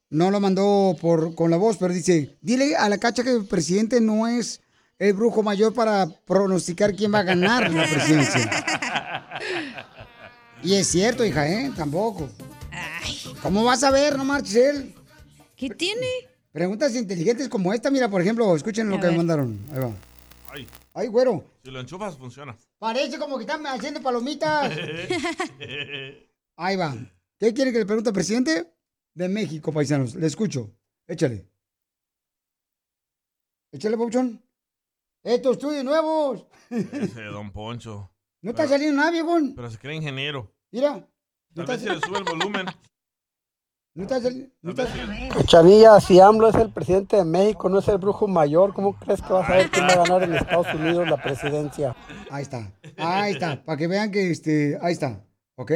no 0.10 0.32
lo 0.32 0.40
mandó 0.40 0.96
por 1.00 1.36
con 1.36 1.52
la 1.52 1.58
voz, 1.58 1.78
pero 1.78 1.94
dice, 1.94 2.38
dile 2.42 2.76
a 2.76 2.90
la 2.90 2.98
cacha 2.98 3.24
que 3.24 3.32
el 3.32 3.46
presidente 3.46 4.02
no 4.02 4.28
es 4.28 4.62
el 5.00 5.14
brujo 5.14 5.44
mayor 5.44 5.74
para 5.74 6.08
pronosticar 6.26 6.96
quién 6.96 7.14
va 7.14 7.20
a 7.20 7.24
ganar 7.24 7.72
la 7.72 7.84
presidencia. 7.88 8.50
Y 10.64 10.74
es 10.74 10.88
cierto, 10.88 11.24
hija, 11.24 11.48
¿eh? 11.48 11.72
Tampoco. 11.76 12.30
¿Cómo 13.44 13.64
vas 13.64 13.84
a 13.84 13.92
ver, 13.92 14.18
no 14.18 14.26
marches 14.26 14.56
él? 14.56 14.96
¿Qué 15.56 15.70
tiene? 15.70 16.08
Preguntas 16.52 16.96
inteligentes 16.96 17.48
como 17.48 17.74
esta, 17.74 17.92
mira, 17.92 18.10
por 18.10 18.22
ejemplo, 18.22 18.56
escuchen 18.56 18.90
lo 18.90 18.96
A 18.96 19.00
que 19.00 19.08
me 19.08 19.18
mandaron. 19.18 19.60
Ahí 19.72 19.80
va. 19.80 19.92
Ay, 20.50 20.68
Ay, 20.96 21.08
güero. 21.10 21.46
si 21.64 21.70
lo 21.70 21.80
enchufas, 21.80 22.18
funciona. 22.18 22.58
Parece 22.80 23.20
como 23.20 23.38
que 23.38 23.44
están 23.44 23.66
haciendo 23.68 24.02
palomitas. 24.02 24.74
Ahí 26.58 26.76
va. 26.76 26.96
¿Qué 27.40 27.54
quiere 27.54 27.72
que 27.72 27.80
le 27.80 27.86
pregunte 27.86 28.10
al 28.10 28.16
presidente 28.16 28.74
de 29.14 29.30
México, 29.30 29.72
paisanos? 29.72 30.16
Le 30.16 30.26
escucho. 30.26 30.76
Échale. 31.08 31.48
Échale, 33.72 33.98
Pauchón. 33.98 34.42
Estos 35.24 35.58
estudios 35.58 35.84
nuevos. 35.84 36.48
Ese 36.70 37.24
don 37.24 37.52
Poncho. 37.52 38.12
No 38.42 38.52
está 38.52 38.68
saliendo 38.68 38.98
nada, 38.98 39.12
viejón. 39.12 39.54
Pero 39.56 39.70
se 39.70 39.78
cree 39.78 39.96
ingeniero. 39.96 40.52
Mira. 40.72 41.08
Tal 41.54 41.66
vez 41.66 41.82
si 41.82 41.88
le 41.88 42.00
sube 42.00 42.20
el 42.20 42.24
volumen. 42.24 42.66
No 43.94 44.04
está 44.04 44.22
saliendo. 44.22 44.50
No 44.62 44.72
está 44.72 45.44
Chavilla, 45.46 46.00
si 46.00 46.20
AMLO 46.20 46.50
es 46.50 46.56
el 46.56 46.72
presidente 46.72 47.18
de 47.18 47.26
México, 47.26 47.68
no 47.68 47.80
es 47.80 47.88
el 47.88 47.98
brujo 47.98 48.28
mayor, 48.28 48.74
¿cómo 48.74 48.98
crees 48.98 49.22
que 49.22 49.34
vas 49.34 49.50
a 49.50 49.56
ver 49.56 49.72
quién 49.72 49.88
va 49.88 49.94
a 49.94 49.98
ganar 49.98 50.24
en 50.24 50.36
Estados 50.36 50.74
Unidos 50.74 51.10
la 51.10 51.22
presidencia? 51.22 51.96
Ahí 52.30 52.44
está. 52.44 52.72
Ahí 52.98 53.34
está. 53.34 53.64
Para 53.64 53.78
que 53.78 53.88
vean 53.88 54.12
que 54.12 54.30
este. 54.32 54.78
Ahí 54.82 54.94
está. 54.94 55.26
¿Ok? 55.56 55.72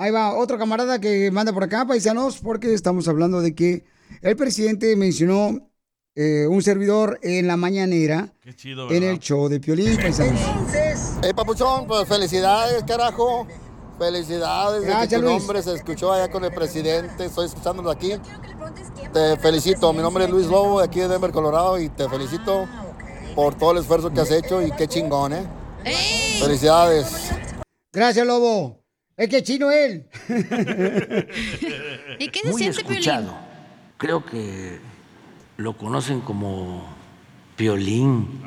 Ahí 0.00 0.10
va. 0.10 0.34
Otro 0.34 0.56
camarada 0.56 0.98
que 0.98 1.30
manda 1.30 1.52
por 1.52 1.62
acá, 1.62 1.86
paisanos, 1.86 2.38
porque 2.38 2.72
estamos 2.72 3.06
hablando 3.06 3.42
de 3.42 3.54
que 3.54 3.84
el 4.22 4.34
presidente 4.34 4.96
mencionó 4.96 5.70
eh, 6.14 6.46
un 6.46 6.62
servidor 6.62 7.18
en 7.22 7.46
la 7.46 7.58
mañanera. 7.58 8.32
Qué 8.40 8.54
chido, 8.56 8.84
En 8.84 8.88
¿verdad? 8.88 9.10
el 9.10 9.18
show 9.18 9.46
de 9.50 9.60
Piolín, 9.60 9.98
paisanos. 9.98 10.40
Hey, 11.22 11.32
papuchón, 11.36 11.86
pues 11.86 12.08
felicidades, 12.08 12.82
carajo. 12.84 13.46
Felicidades 13.98 14.80
de 14.80 14.86
que 14.86 14.92
Gracias, 14.94 15.20
tu 15.20 15.26
Luis. 15.26 15.38
nombre 15.38 15.62
se 15.62 15.74
escuchó 15.74 16.10
allá 16.14 16.30
con 16.32 16.46
el 16.46 16.52
presidente. 16.54 17.26
Estoy 17.26 17.44
escuchándolo 17.44 17.90
aquí. 17.90 18.14
Te 19.12 19.36
felicito. 19.36 19.92
Mi 19.92 20.00
nombre 20.00 20.24
es 20.24 20.30
Luis 20.30 20.46
Lobo, 20.46 20.78
de 20.78 20.86
aquí 20.86 21.00
de 21.00 21.08
Denver, 21.08 21.30
Colorado, 21.30 21.78
y 21.78 21.90
te 21.90 22.08
felicito 22.08 22.66
por 23.34 23.54
todo 23.54 23.72
el 23.72 23.78
esfuerzo 23.78 24.08
que 24.10 24.22
has 24.22 24.30
hecho 24.30 24.62
y 24.62 24.70
qué 24.72 24.88
chingón, 24.88 25.34
¿eh? 25.34 25.46
Felicidades. 26.40 27.32
Gracias, 27.92 28.26
Lobo. 28.26 28.79
Es 29.20 29.28
que 29.28 29.42
chino 29.42 29.70
él. 29.70 30.06
¿Y 32.18 32.28
qué 32.28 32.40
se 32.42 32.50
Muy 32.50 32.62
siente, 32.62 32.80
escuchado. 32.80 33.26
Piolín? 33.26 33.94
Creo 33.98 34.24
que 34.24 34.78
lo 35.58 35.76
conocen 35.76 36.22
como 36.22 36.88
Piolín. 37.54 38.40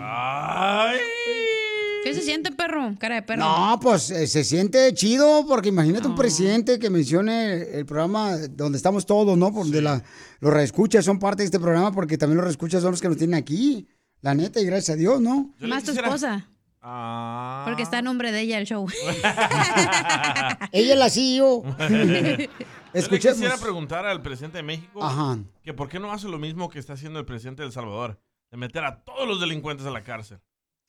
¿Qué 2.03 2.15
se 2.15 2.21
siente, 2.21 2.51
perro? 2.51 2.95
Cara 2.97 3.13
de 3.13 3.21
perro. 3.21 3.41
No, 3.43 3.79
pues 3.79 4.09
eh, 4.09 4.25
se 4.25 4.43
siente 4.43 4.91
chido 4.95 5.45
porque 5.47 5.69
imagínate 5.69 6.07
un 6.07 6.15
presidente 6.15 6.79
que 6.79 6.89
mencione 6.89 7.77
el 7.77 7.85
programa 7.85 8.35
donde 8.37 8.77
estamos 8.77 9.05
todos, 9.05 9.37
¿no? 9.37 9.53
Por 9.53 9.65
Donde 9.65 9.83
la, 9.83 10.03
los 10.39 10.51
reescuchas 10.51 11.05
son 11.05 11.19
parte 11.19 11.43
de 11.43 11.45
este 11.45 11.59
programa 11.59 11.91
porque 11.91 12.17
también 12.17 12.37
los 12.37 12.45
reescuchas 12.45 12.81
son 12.81 12.89
los 12.89 12.99
que 12.99 13.09
nos 13.09 13.17
tienen 13.17 13.35
aquí. 13.35 13.87
La 14.21 14.33
neta, 14.33 14.59
y 14.59 14.65
gracias 14.65 14.95
a 14.95 14.99
Dios, 14.99 15.21
¿no? 15.21 15.53
Más 15.59 15.83
tu 15.83 15.91
esposa. 15.91 16.49
Ah. 16.85 17.63
Porque 17.65 17.81
está 17.81 17.99
a 17.99 18.01
nombre 18.01 18.31
de 18.33 18.41
ella 18.41 18.57
el 18.57 18.65
show. 18.65 18.85
Ella 20.71 20.93
es 20.93 20.97
la 20.99 21.09
CEO. 21.09 21.63
Yo 21.79 21.87
le 21.89 22.49
Escuchemos. 22.93 23.37
quisiera 23.37 23.57
preguntar 23.57 24.05
al 24.05 24.21
presidente 24.21 24.57
de 24.57 24.63
México 24.63 25.03
Ajá. 25.03 25.37
que 25.63 25.73
por 25.73 25.87
qué 25.89 25.99
no 25.99 26.11
hace 26.11 26.27
lo 26.27 26.37
mismo 26.39 26.69
que 26.69 26.79
está 26.79 26.93
haciendo 26.93 27.19
el 27.19 27.25
presidente 27.25 27.61
de 27.61 27.67
El 27.67 27.71
Salvador, 27.73 28.19
de 28.51 28.57
meter 28.57 28.83
a 28.83 29.01
todos 29.03 29.27
los 29.27 29.39
delincuentes 29.39 29.85
a 29.87 29.91
la 29.91 30.03
cárcel. 30.03 30.39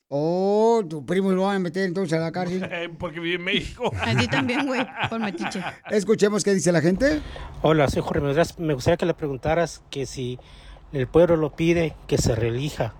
Oh, 0.07 0.83
tu 0.87 1.03
primo 1.05 1.31
lo 1.31 1.43
van 1.43 1.55
a 1.55 1.59
meter 1.59 1.83
entonces 1.85 2.13
a 2.19 2.21
la 2.21 2.31
cárcel. 2.31 2.69
Porque 2.99 3.19
vive 3.19 3.35
en 3.37 3.43
México. 3.43 3.91
A 3.99 4.15
ti 4.15 4.27
también, 4.27 4.67
güey, 4.67 4.85
por 5.09 5.19
metiche. 5.19 5.63
Escuchemos 5.89 6.43
qué 6.43 6.53
dice 6.53 6.71
la 6.71 6.81
gente. 6.81 7.21
Hola, 7.63 7.87
soy 7.87 8.01
Jorge. 8.03 8.19
Me 8.21 8.33
gustaría- 8.33 8.65
Me 8.67 8.73
gustaría 8.75 8.97
que 8.97 9.05
le 9.07 9.13
preguntaras 9.15 9.81
que 9.89 10.05
si 10.05 10.37
el 10.91 11.07
pueblo 11.07 11.37
lo 11.37 11.55
pide 11.55 11.95
que 12.07 12.17
se 12.19 12.35
reelija, 12.35 12.93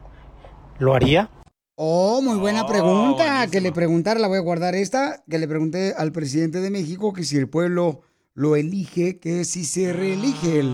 ¿lo 0.80 0.96
haría? 0.96 1.30
Oh, 1.76 2.22
muy 2.22 2.38
buena 2.38 2.66
pregunta. 2.66 3.48
Que 3.52 3.60
le 3.62 3.72
preguntara, 3.72 4.20
la 4.20 4.28
voy 4.28 4.38
a 4.38 4.42
guardar 4.42 4.76
esta, 4.76 5.24
que 5.30 5.38
le 5.38 5.48
pregunté 5.48 5.94
al 5.98 6.12
presidente 6.12 6.62
de 6.62 6.70
México 6.70 7.12
que 7.14 7.24
si 7.24 7.38
el 7.38 7.50
pueblo 7.50 8.02
lo 8.34 8.56
elige, 8.56 9.20
que 9.20 9.44
si 9.46 9.66
se 9.66 9.92
reelige 9.94 10.60
él. 10.60 10.74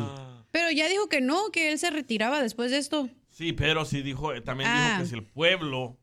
Pero 0.52 0.70
ya 0.70 0.88
dijo 0.90 1.08
que 1.08 1.22
no, 1.22 1.50
que 1.52 1.72
él 1.72 1.80
se 1.80 1.90
retiraba 1.90 2.42
después 2.42 2.72
de 2.72 2.78
esto. 2.78 3.10
Sí, 3.30 3.54
pero 3.54 3.86
sí 3.86 4.02
dijo, 4.02 4.34
eh, 4.34 4.42
también 4.42 4.70
Ah. 4.72 4.90
dijo 4.92 5.04
que 5.04 5.10
si 5.10 5.16
el 5.16 5.24
pueblo 5.26 5.98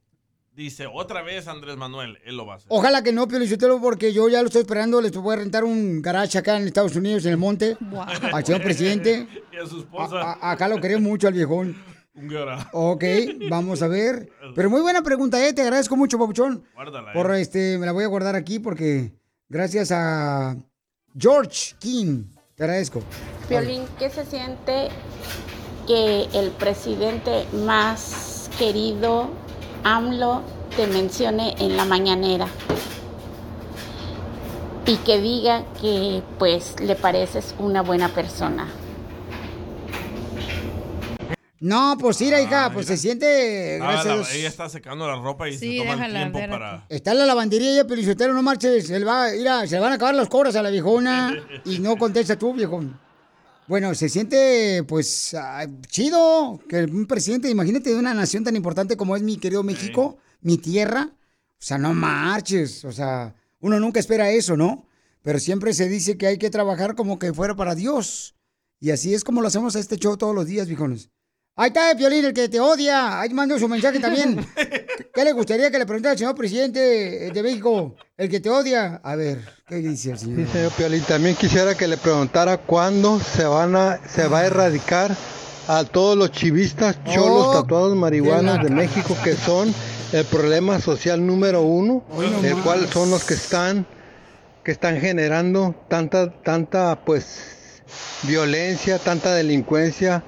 dice 0.52 0.86
otra 0.92 1.22
vez 1.22 1.46
Andrés 1.46 1.76
Manuel, 1.76 2.18
él 2.24 2.36
lo 2.36 2.46
va 2.46 2.54
a 2.54 2.56
hacer. 2.56 2.66
Ojalá 2.70 3.02
que 3.04 3.12
no, 3.12 3.28
Piolichotelo, 3.28 3.80
porque 3.80 4.12
yo 4.12 4.28
ya 4.28 4.40
lo 4.40 4.46
estoy 4.46 4.62
esperando. 4.62 5.00
Les 5.00 5.12
voy 5.12 5.34
a 5.34 5.38
rentar 5.38 5.62
un 5.64 6.02
garage 6.02 6.38
acá 6.38 6.56
en 6.56 6.66
Estados 6.66 6.96
Unidos, 6.96 7.24
en 7.26 7.32
el 7.32 7.36
monte, 7.36 7.76
al 8.32 8.44
señor 8.44 8.62
presidente. 8.62 9.28
Y 9.52 9.56
a 9.56 9.66
su 9.66 9.78
esposa. 9.80 10.20
A- 10.20 10.32
a- 10.32 10.50
acá 10.52 10.66
lo 10.68 10.80
queremos 10.80 11.02
mucho 11.02 11.28
al 11.28 11.34
viejón. 11.34 11.76
Un. 12.18 12.34
Ok, 12.72 13.04
vamos 13.48 13.82
a 13.82 13.88
ver. 13.88 14.28
Pero 14.54 14.70
muy 14.70 14.80
buena 14.80 15.02
pregunta, 15.02 15.46
¿eh? 15.46 15.52
Te 15.52 15.62
agradezco 15.62 15.96
mucho, 15.96 16.18
Papuchón. 16.18 16.64
Guárdala, 16.74 17.12
Por 17.12 17.34
eh. 17.34 17.40
este, 17.40 17.78
me 17.78 17.86
la 17.86 17.92
voy 17.92 18.04
a 18.04 18.08
guardar 18.08 18.34
aquí 18.34 18.58
porque 18.58 19.12
gracias 19.48 19.92
a 19.92 20.56
George 21.16 21.74
King. 21.78 22.24
Te 22.56 22.64
agradezco. 22.64 23.02
Violín, 23.48 23.84
¿qué 23.98 24.10
se 24.10 24.24
siente 24.24 24.88
que 25.86 26.24
el 26.34 26.50
presidente 26.50 27.46
más 27.64 28.50
querido, 28.58 29.30
AMLO, 29.84 30.42
te 30.76 30.88
mencione 30.88 31.54
en 31.58 31.76
la 31.76 31.84
mañanera? 31.84 32.48
Y 34.86 34.96
que 34.96 35.20
diga 35.20 35.64
que 35.80 36.22
pues 36.38 36.80
le 36.80 36.96
pareces 36.96 37.54
una 37.58 37.82
buena 37.82 38.08
persona. 38.08 38.66
No, 41.60 41.96
pues 41.98 42.20
mira, 42.20 42.40
hija, 42.40 42.70
pues 42.72 42.86
se 42.86 42.96
siente, 42.96 43.78
Ah, 43.82 43.84
gracias 43.84 44.06
a 44.06 44.08
la- 44.10 44.14
Dios. 44.16 44.32
ella 44.34 44.48
está 44.48 44.68
secando 44.68 45.06
la 45.08 45.16
ropa 45.20 45.48
y 45.48 45.58
Sí, 45.58 45.78
se 45.78 45.84
toma 45.84 46.06
el 46.06 46.12
tiempo 46.12 46.38
para... 46.38 46.86
Está 46.88 47.10
en 47.12 47.18
la 47.18 47.26
lavandería 47.26 47.74
ya, 47.74 47.84
Piolichotelo, 47.84 48.32
no 48.32 48.42
marches. 48.42 48.86
Se 48.86 48.98
le, 48.98 49.04
va, 49.04 49.30
mira, 49.32 49.66
se 49.66 49.74
le 49.74 49.80
van 49.80 49.92
a 49.92 49.94
acabar 49.96 50.14
las 50.14 50.28
cobras 50.28 50.54
a 50.54 50.62
la 50.62 50.70
viejona 50.70 51.34
y 51.64 51.80
no 51.80 51.96
contesta 51.96 52.38
tú, 52.38 52.54
viejón. 52.54 52.98
Bueno, 53.66 53.94
se 53.94 54.08
siente, 54.08 54.84
pues, 54.86 55.34
ah, 55.34 55.66
chido 55.88 56.60
que 56.68 56.84
un 56.84 57.06
presidente, 57.06 57.50
imagínate, 57.50 57.90
de 57.90 57.98
una 57.98 58.14
nación 58.14 58.44
tan 58.44 58.54
importante 58.56 58.96
como 58.96 59.16
es 59.16 59.22
mi 59.22 59.36
querido 59.36 59.62
México, 59.64 60.16
mi 60.40 60.58
tierra. 60.58 61.10
O 61.12 61.56
sea, 61.58 61.76
no 61.76 61.92
marches. 61.92 62.84
O 62.84 62.92
sea, 62.92 63.34
uno 63.60 63.80
nunca 63.80 63.98
espera 63.98 64.30
eso, 64.30 64.56
¿no? 64.56 64.86
Pero 65.22 65.40
siempre 65.40 65.74
se 65.74 65.88
dice 65.88 66.16
que 66.16 66.28
hay 66.28 66.38
que 66.38 66.50
trabajar 66.50 66.94
como 66.94 67.18
que 67.18 67.32
fuera 67.34 67.56
para 67.56 67.74
Dios. 67.74 68.36
Y 68.80 68.92
así 68.92 69.12
es 69.12 69.24
como 69.24 69.42
lo 69.42 69.48
hacemos 69.48 69.74
a 69.74 69.80
este 69.80 69.96
show 69.96 70.16
todos 70.16 70.34
los 70.34 70.46
días, 70.46 70.68
viejones. 70.68 71.10
Ahí 71.60 71.68
está, 71.68 71.92
Piolín, 71.96 72.24
el 72.24 72.32
que 72.32 72.48
te 72.48 72.60
odia. 72.60 73.20
Ahí 73.20 73.30
mando 73.30 73.58
su 73.58 73.66
mensaje 73.66 73.98
también. 73.98 74.46
¿Qué 75.12 75.24
le 75.24 75.32
gustaría 75.32 75.72
que 75.72 75.78
le 75.80 75.86
preguntara 75.86 76.12
al 76.12 76.18
señor 76.18 76.36
presidente 76.36 76.78
de 76.78 77.42
México, 77.42 77.96
el 78.16 78.28
que 78.28 78.38
te 78.38 78.48
odia? 78.48 79.00
A 79.02 79.16
ver, 79.16 79.40
¿qué 79.66 79.74
dice 79.78 80.12
el 80.12 80.18
señor? 80.20 80.46
Sí, 80.46 80.52
señor 80.52 80.70
Piolín, 80.70 81.02
también 81.02 81.34
quisiera 81.34 81.74
que 81.74 81.88
le 81.88 81.96
preguntara 81.96 82.58
cuándo 82.58 83.18
se 83.18 83.42
van 83.44 83.74
a, 83.74 83.98
se 84.08 84.28
va 84.28 84.38
a 84.38 84.46
erradicar 84.46 85.16
a 85.66 85.82
todos 85.82 86.16
los 86.16 86.30
chivistas, 86.30 86.96
cholos, 87.02 87.48
Oh, 87.48 87.52
tatuados, 87.60 87.96
marihuanos 87.96 88.62
de 88.62 88.70
México 88.70 89.16
que 89.24 89.34
son 89.34 89.74
el 90.12 90.24
problema 90.26 90.80
social 90.80 91.26
número 91.26 91.62
uno, 91.62 92.04
el 92.44 92.54
cual 92.58 92.88
son 92.88 93.10
los 93.10 93.24
que 93.24 93.34
están, 93.34 93.84
que 94.62 94.70
están 94.70 95.00
generando 95.00 95.74
tanta, 95.88 96.30
tanta, 96.40 97.04
pues, 97.04 97.82
violencia, 98.22 99.00
tanta 99.00 99.34
delincuencia 99.34 100.22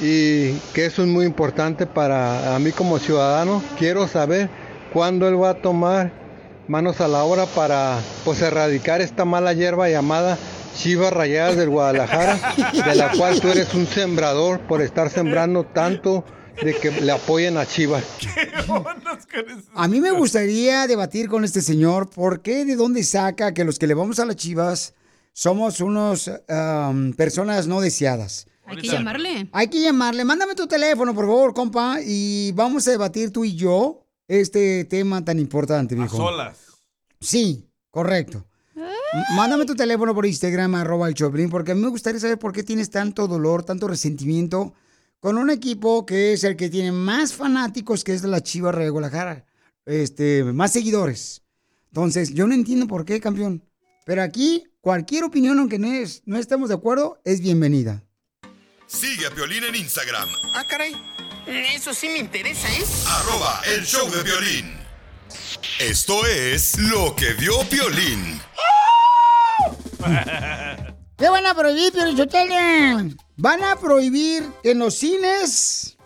y 0.00 0.52
que 0.74 0.86
eso 0.86 1.02
es 1.02 1.08
muy 1.08 1.26
importante 1.26 1.86
para 1.86 2.54
a 2.54 2.58
mí 2.58 2.72
como 2.72 2.98
ciudadano. 2.98 3.62
Quiero 3.78 4.08
saber 4.08 4.48
cuándo 4.92 5.28
él 5.28 5.40
va 5.40 5.50
a 5.50 5.54
tomar 5.54 6.12
manos 6.68 7.00
a 7.00 7.08
la 7.08 7.24
obra 7.24 7.46
para 7.46 7.98
pues 8.24 8.40
erradicar 8.40 9.00
esta 9.00 9.24
mala 9.24 9.52
hierba 9.52 9.88
llamada 9.88 10.38
Chivas 10.76 11.12
Rayadas 11.12 11.56
del 11.56 11.68
Guadalajara, 11.68 12.38
de 12.72 12.94
la 12.94 13.10
cual 13.12 13.40
tú 13.40 13.48
eres 13.48 13.74
un 13.74 13.86
sembrador 13.86 14.60
por 14.60 14.80
estar 14.80 15.10
sembrando 15.10 15.64
tanto 15.64 16.24
de 16.62 16.74
que 16.74 16.90
le 16.90 17.12
apoyen 17.12 17.56
a 17.56 17.66
Chivas. 17.66 18.04
A 19.74 19.88
mí 19.88 20.00
me 20.00 20.10
gustaría 20.10 20.86
debatir 20.86 21.28
con 21.28 21.44
este 21.44 21.60
señor 21.60 22.08
por 22.10 22.40
qué, 22.40 22.64
de 22.64 22.76
dónde 22.76 23.02
saca 23.04 23.52
que 23.52 23.64
los 23.64 23.78
que 23.78 23.86
le 23.86 23.94
vamos 23.94 24.18
a 24.18 24.24
las 24.24 24.36
chivas 24.36 24.94
somos 25.32 25.80
unos 25.80 26.30
am, 26.48 27.12
personas 27.14 27.66
no 27.66 27.80
deseadas. 27.80 28.46
Hay 28.64 28.76
que 28.76 28.88
llamarle. 28.88 29.48
Hay 29.52 29.68
que 29.68 29.80
llamarle. 29.82 30.24
Mándame 30.24 30.54
tu 30.54 30.66
teléfono, 30.66 31.14
por 31.14 31.26
favor, 31.26 31.52
compa, 31.54 31.98
y 32.04 32.52
vamos 32.52 32.86
a 32.88 32.92
debatir 32.92 33.30
tú 33.30 33.44
y 33.44 33.54
yo 33.54 34.06
este 34.28 34.84
tema 34.84 35.24
tan 35.24 35.38
importante, 35.38 35.94
A 35.94 35.98
viejo. 35.98 36.16
solas. 36.16 36.58
Sí, 37.20 37.68
correcto. 37.90 38.46
Mándame 39.36 39.66
tu 39.66 39.74
teléfono 39.74 40.14
por 40.14 40.24
Instagram, 40.24 40.74
arroba 40.76 41.06
el 41.08 41.14
Choplin, 41.14 41.50
porque 41.50 41.72
a 41.72 41.74
mí 41.74 41.82
me 41.82 41.88
gustaría 41.88 42.18
saber 42.18 42.38
por 42.38 42.52
qué 42.52 42.62
tienes 42.62 42.88
tanto 42.90 43.28
dolor, 43.28 43.62
tanto 43.62 43.86
resentimiento 43.86 44.72
con 45.20 45.36
un 45.36 45.50
equipo 45.50 46.06
que 46.06 46.32
es 46.32 46.42
el 46.44 46.56
que 46.56 46.70
tiene 46.70 46.92
más 46.92 47.34
fanáticos, 47.34 48.04
que 48.04 48.14
es 48.14 48.22
de 48.22 48.28
la 48.28 48.42
Chivas 48.42 48.76
de 48.76 48.88
Guadalajara, 48.88 49.44
este, 49.84 50.44
más 50.44 50.72
seguidores. 50.72 51.42
Entonces, 51.88 52.32
yo 52.32 52.46
no 52.46 52.54
entiendo 52.54 52.86
por 52.86 53.04
qué, 53.04 53.20
campeón. 53.20 53.62
Pero 54.06 54.22
aquí, 54.22 54.64
cualquier 54.80 55.24
opinión, 55.24 55.58
aunque 55.58 55.78
no, 55.78 55.92
es, 55.92 56.22
no 56.24 56.38
estemos 56.38 56.70
de 56.70 56.74
acuerdo, 56.76 57.20
es 57.24 57.40
bienvenida. 57.40 58.02
Sigue 58.92 59.26
a 59.26 59.30
Piolín 59.30 59.64
en 59.64 59.74
Instagram, 59.74 60.28
Ah, 60.54 60.64
caray. 60.64 60.94
Eso 61.46 61.92
sí 61.92 62.08
me 62.08 62.18
interesa, 62.18 62.68
¿eh? 62.68 62.84
arroba 63.08 63.60
el 63.66 63.84
show 63.84 64.08
de 64.10 64.22
violín. 64.22 64.76
Esto 65.78 66.24
es 66.26 66.78
lo 66.78 67.16
que 67.16 67.32
vio 67.34 67.58
Piolín. 67.68 68.40
¿Qué 71.18 71.28
van 71.28 71.46
a 71.46 71.54
prohibir, 71.54 71.92
Piolichotele? 71.92 73.14
Van 73.36 73.64
a 73.64 73.76
prohibir 73.76 74.44
que 74.62 74.70
en 74.72 74.78
los 74.78 74.94
cines 74.98 75.96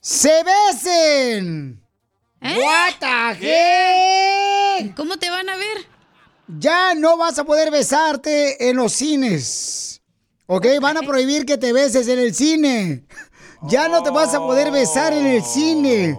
se 0.00 0.42
besen. 0.44 1.82
What 2.40 2.94
the 3.00 4.78
heck? 4.80 4.94
¿Cómo 4.94 5.16
te 5.18 5.28
van 5.28 5.48
a 5.48 5.56
ver? 5.56 5.86
Ya 6.46 6.94
no 6.94 7.16
vas 7.16 7.38
a 7.38 7.44
poder 7.44 7.70
besarte 7.70 8.68
en 8.70 8.76
los 8.76 8.92
cines. 8.92 9.85
¿Ok? 10.46 10.66
Van 10.80 10.96
a 10.96 11.02
prohibir 11.02 11.44
que 11.44 11.58
te 11.58 11.72
beses 11.72 12.08
en 12.08 12.18
el 12.18 12.34
cine. 12.34 13.04
Ya 13.68 13.88
no 13.88 14.02
te 14.02 14.10
vas 14.10 14.34
a 14.34 14.38
poder 14.38 14.70
besar 14.70 15.12
en 15.12 15.26
el 15.26 15.42
cine. 15.42 16.16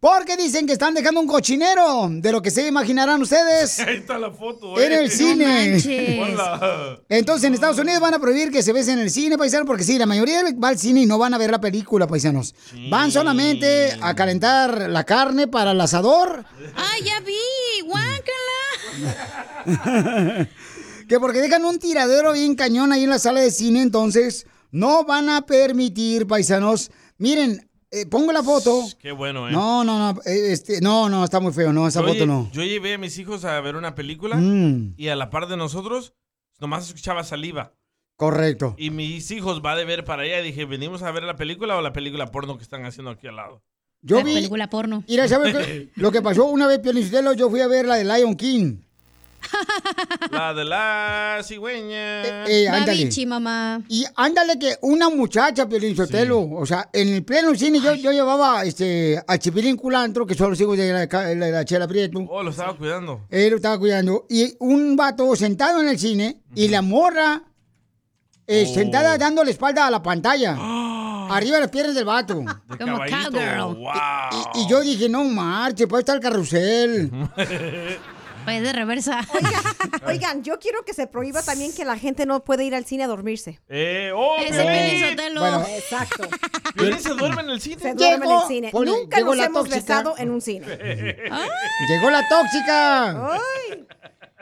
Porque 0.00 0.36
dicen 0.38 0.66
que 0.66 0.72
están 0.72 0.94
dejando 0.94 1.20
un 1.20 1.26
cochinero 1.26 2.08
de 2.10 2.32
lo 2.32 2.40
que 2.40 2.50
se 2.50 2.66
imaginarán 2.66 3.20
ustedes. 3.20 3.80
Ahí 3.86 3.96
está 3.96 4.18
la 4.18 4.30
foto, 4.30 4.80
En 4.80 4.92
eh. 4.92 5.00
el 5.00 5.10
cine. 5.10 6.22
Hola. 6.22 6.98
Entonces 7.10 7.44
en 7.44 7.52
Estados 7.54 7.78
Unidos 7.78 8.00
van 8.00 8.14
a 8.14 8.18
prohibir 8.18 8.50
que 8.50 8.62
se 8.62 8.72
besen 8.72 8.94
en 8.94 9.04
el 9.04 9.10
cine, 9.10 9.36
paisanos, 9.36 9.66
porque 9.66 9.84
sí, 9.84 9.98
la 9.98 10.06
mayoría 10.06 10.42
va 10.62 10.68
al 10.68 10.78
cine 10.78 11.02
y 11.02 11.06
no 11.06 11.18
van 11.18 11.34
a 11.34 11.38
ver 11.38 11.50
la 11.50 11.60
película, 11.60 12.06
paisanos. 12.06 12.54
Van 12.88 13.12
solamente 13.12 13.94
a 14.00 14.14
calentar 14.14 14.88
la 14.88 15.04
carne 15.04 15.48
para 15.48 15.72
el 15.72 15.80
asador. 15.80 16.46
¡Ah, 16.76 16.94
ya 17.04 17.20
vi! 17.20 17.82
¡Guácala! 17.84 18.30
que 21.10 21.18
porque 21.18 21.40
dejan 21.40 21.64
un 21.64 21.80
tiradero 21.80 22.32
bien 22.32 22.54
cañón 22.54 22.92
ahí 22.92 23.02
en 23.02 23.10
la 23.10 23.18
sala 23.18 23.40
de 23.40 23.50
cine, 23.50 23.82
entonces 23.82 24.46
no 24.70 25.04
van 25.04 25.28
a 25.28 25.44
permitir, 25.44 26.26
paisanos. 26.28 26.92
Miren, 27.18 27.68
eh, 27.90 28.06
pongo 28.06 28.30
la 28.30 28.44
foto. 28.44 28.84
Qué 29.00 29.10
bueno, 29.10 29.48
¿eh? 29.48 29.52
No, 29.52 29.82
no, 29.82 29.98
no, 30.14 30.20
eh, 30.24 30.52
este, 30.52 30.80
no, 30.80 31.08
no, 31.08 31.24
está 31.24 31.40
muy 31.40 31.52
feo, 31.52 31.72
no, 31.72 31.88
esa 31.88 32.00
yo, 32.02 32.06
foto 32.06 32.26
no. 32.26 32.48
yo 32.52 32.62
llevé 32.62 32.94
a 32.94 32.98
mis 32.98 33.18
hijos 33.18 33.44
a 33.44 33.60
ver 33.60 33.74
una 33.74 33.96
película 33.96 34.36
Mm. 34.36 34.94
y 34.96 35.08
a 35.08 35.16
la 35.16 35.30
par 35.30 35.48
de 35.48 35.56
nosotros 35.56 36.14
nomás 36.60 36.86
escuchaba 36.86 37.24
saliva. 37.24 37.74
Correcto. 38.14 38.76
Y 38.78 38.90
mis 38.90 39.30
hijos 39.32 39.60
va 39.66 39.74
de 39.74 39.84
ver 39.84 40.04
para 40.04 40.22
allá 40.22 40.40
y 40.40 40.44
dije, 40.44 40.64
¿venimos 40.64 41.02
a 41.02 41.10
ver 41.10 41.24
la 41.24 41.34
película 41.34 41.76
o 41.76 41.80
la 41.82 41.92
película 41.92 42.30
porno 42.30 42.56
que 42.56 42.62
están 42.62 42.84
haciendo 42.84 43.10
aquí 43.10 43.26
al 43.26 43.34
lado? 43.34 43.64
Yo 44.02 44.18
La 44.18 44.22
vi. 44.24 44.34
película 44.34 44.70
porno. 44.70 45.02
Mira, 45.08 45.26
¿sabes 45.26 45.56
qué? 45.56 45.90
lo 45.96 46.12
que 46.12 46.22
pasó 46.22 46.44
una 46.44 46.68
vez, 46.68 46.78
Pionicitelo? 46.78 47.32
Yo 47.32 47.50
fui 47.50 47.60
a 47.62 47.66
ver 47.66 47.86
la 47.86 47.96
de 47.96 48.04
Lion 48.04 48.36
King. 48.36 48.76
La 50.30 50.54
de 50.54 50.64
la 50.64 51.40
cigüeña. 51.42 52.46
Eh, 52.46 52.68
ándale. 52.68 52.86
Babichi, 52.86 53.26
mamá. 53.26 53.82
Y 53.88 54.04
ándale 54.16 54.58
que 54.58 54.76
una 54.82 55.08
muchacha, 55.08 55.68
Piolín 55.68 55.96
Sotelo, 55.96 56.40
o 56.50 56.66
sea, 56.66 56.88
en 56.92 57.08
el 57.08 57.24
pleno 57.24 57.54
cine 57.54 57.80
yo, 57.80 57.94
yo 57.94 58.12
llevaba 58.12 58.62
este, 58.64 59.22
a 59.26 59.38
Chipilín 59.38 59.76
Culantro, 59.76 60.26
que 60.26 60.34
son 60.34 60.50
los 60.50 60.60
hijos 60.60 60.76
de 60.76 60.92
la, 60.92 61.06
de 61.06 61.50
la 61.50 61.64
Chela 61.64 61.88
Prieto. 61.88 62.20
Oh, 62.28 62.42
lo 62.42 62.50
estaba 62.50 62.76
cuidando. 62.76 63.26
Él 63.30 63.50
lo 63.50 63.56
estaba 63.56 63.78
cuidando. 63.78 64.26
Y 64.28 64.54
un 64.60 64.96
vato 64.96 65.34
sentado 65.36 65.80
en 65.82 65.88
el 65.88 65.98
cine 65.98 66.40
y 66.54 66.68
la 66.68 66.82
morra 66.82 67.42
eh, 68.46 68.66
Oh. 68.68 68.74
sentada 68.74 69.16
dando 69.16 69.44
la 69.44 69.50
espalda 69.50 69.86
a 69.86 69.90
la 69.90 70.02
pantalla. 70.02 70.56
Arriba 71.30 71.56
de 71.56 71.60
las 71.62 71.70
piernas 71.70 71.94
del 71.94 72.04
vato. 72.04 72.34
De 72.68 72.76
Como 72.78 72.98
cowgirl. 72.98 73.76
Wow. 73.76 74.52
Y 74.54 74.68
yo 74.68 74.80
dije, 74.80 75.08
no 75.08 75.22
marche, 75.22 75.86
puede 75.86 76.00
estar 76.00 76.16
el 76.16 76.22
carrusel. 76.22 77.10
Pues 78.44 78.62
de 78.62 78.72
reversa. 78.72 79.20
Oigan, 80.06 80.42
yo 80.42 80.58
quiero 80.58 80.84
que 80.84 80.94
se 80.94 81.06
prohíba 81.06 81.42
también 81.42 81.72
que 81.74 81.84
la 81.84 81.96
gente 81.98 82.26
no 82.26 82.42
puede 82.44 82.64
ir 82.64 82.74
al 82.74 82.84
cine 82.84 83.04
a 83.04 83.06
dormirse. 83.06 83.60
Eh, 83.68 84.10
oh, 84.14 84.36
Ese 84.38 84.62
Piolín. 84.62 84.80
Piolín 84.90 85.10
Sotelo. 85.10 85.40
Bueno, 85.40 85.66
Exacto. 85.68 86.28
Piolín 86.74 86.98
se 87.00 87.10
duerme 87.10 87.42
en 87.42 87.50
el 87.50 87.60
cine. 87.60 87.82
Se 87.82 87.94
duerme 87.94 88.14
en 88.14 88.20
Llegó, 88.30 88.42
el 88.42 88.48
cine. 88.48 88.70
Nunca 88.72 89.16
llegó 89.18 89.28
nos 89.30 89.36
la 89.36 89.44
hemos 89.44 89.68
tóxica. 89.68 89.76
besado 89.98 90.14
en 90.18 90.30
un 90.30 90.40
cine. 90.40 90.66
Llegó 91.88 92.10
la 92.10 92.28
tóxica. 92.28 93.32
Ay. 93.32 93.86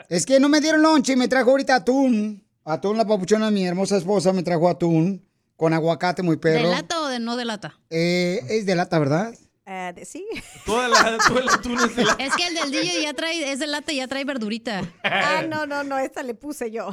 Es 0.07 0.25
que 0.25 0.39
no 0.39 0.49
me 0.49 0.59
dieron 0.61 0.81
lonche 0.81 1.13
y 1.13 1.15
me 1.15 1.27
trajo 1.27 1.51
ahorita 1.51 1.75
atún. 1.75 2.43
Atún, 2.65 2.97
la 2.97 3.05
papuchona, 3.05 3.51
mi 3.51 3.65
hermosa 3.65 3.97
esposa, 3.97 4.31
me 4.33 4.43
trajo 4.43 4.69
atún 4.69 5.25
con 5.55 5.73
aguacate 5.73 6.21
muy 6.23 6.35
¿De 6.35 6.41
perro. 6.41 6.69
lata 6.71 7.01
o 7.01 7.07
de 7.07 7.19
no 7.19 7.35
de 7.35 7.45
lata? 7.45 7.77
Eh, 7.89 8.39
es 8.49 8.65
de 8.65 8.75
lata, 8.75 8.97
¿verdad? 8.97 9.33
Eh, 9.71 9.93
de- 9.95 10.03
sí. 10.05 10.25
Toda 10.65 10.87
la, 10.87 11.17
todo 11.27 11.37
el 11.39 11.47
atún 11.49 11.77
es 11.79 11.95
de 11.95 12.03
la... 12.03 12.13
Es 12.13 12.35
que 12.35 12.47
el 12.47 12.55
del 12.55 12.71
DJ 12.71 13.03
ya 13.03 13.13
trae, 13.13 13.51
es 13.51 13.59
de 13.59 13.67
lata 13.67 13.91
y 13.91 13.97
ya 13.97 14.07
trae 14.07 14.25
verdurita. 14.25 14.81
Ah, 15.03 15.43
no, 15.47 15.67
no, 15.67 15.83
no, 15.83 15.99
esta 15.99 16.23
le 16.23 16.33
puse 16.33 16.71
yo. 16.71 16.89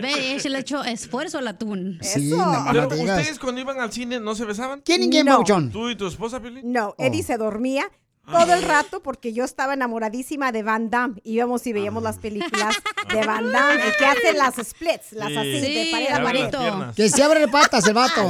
Ve, 0.00 0.38
se 0.40 0.48
le 0.48 0.60
echó 0.60 0.84
esfuerzo 0.84 1.38
al 1.38 1.48
atún. 1.48 1.98
Sí, 2.02 2.28
Eso. 2.32 2.36
Pero 2.70 2.82
no 2.82 2.88
ustedes 2.88 3.38
cuando 3.38 3.60
iban 3.60 3.80
al 3.80 3.92
cine 3.92 4.20
no 4.20 4.34
se 4.34 4.44
besaban. 4.44 4.82
¿Quién 4.84 5.02
y 5.04 5.10
quién, 5.10 5.26
No. 5.26 5.32
papuchón? 5.32 5.70
¿Tú 5.72 5.90
y 5.90 5.96
tu 5.96 6.06
esposa, 6.06 6.40
Piolín? 6.40 6.70
No, 6.72 6.90
Oh. 6.90 6.94
Eddie 7.04 7.22
se 7.24 7.36
dormía 7.36 7.90
todo 8.26 8.54
el 8.54 8.62
rato 8.62 9.00
porque 9.02 9.32
yo 9.32 9.44
estaba 9.44 9.74
enamoradísima 9.74 10.52
de 10.52 10.62
Van 10.62 10.90
Damme. 10.90 11.20
Íbamos 11.24 11.66
y 11.66 11.72
veíamos 11.72 12.02
las 12.02 12.18
películas 12.18 12.74
de 13.12 13.24
Van 13.26 13.50
Damme, 13.52 13.82
que 13.98 14.04
hace 14.06 14.32
las 14.32 14.54
splits, 14.56 15.12
las 15.12 15.28
Sí. 15.28 15.36
así, 15.36 15.50
de 15.60 15.66
Sí, 15.84 15.88
pared 15.92 16.10
a 16.12 16.22
pared. 16.22 16.94
Que 16.94 17.08
se 17.08 17.22
abre 17.22 17.40
de 17.40 17.48
patas 17.48 17.86
el 17.86 17.94
vato. 17.94 18.22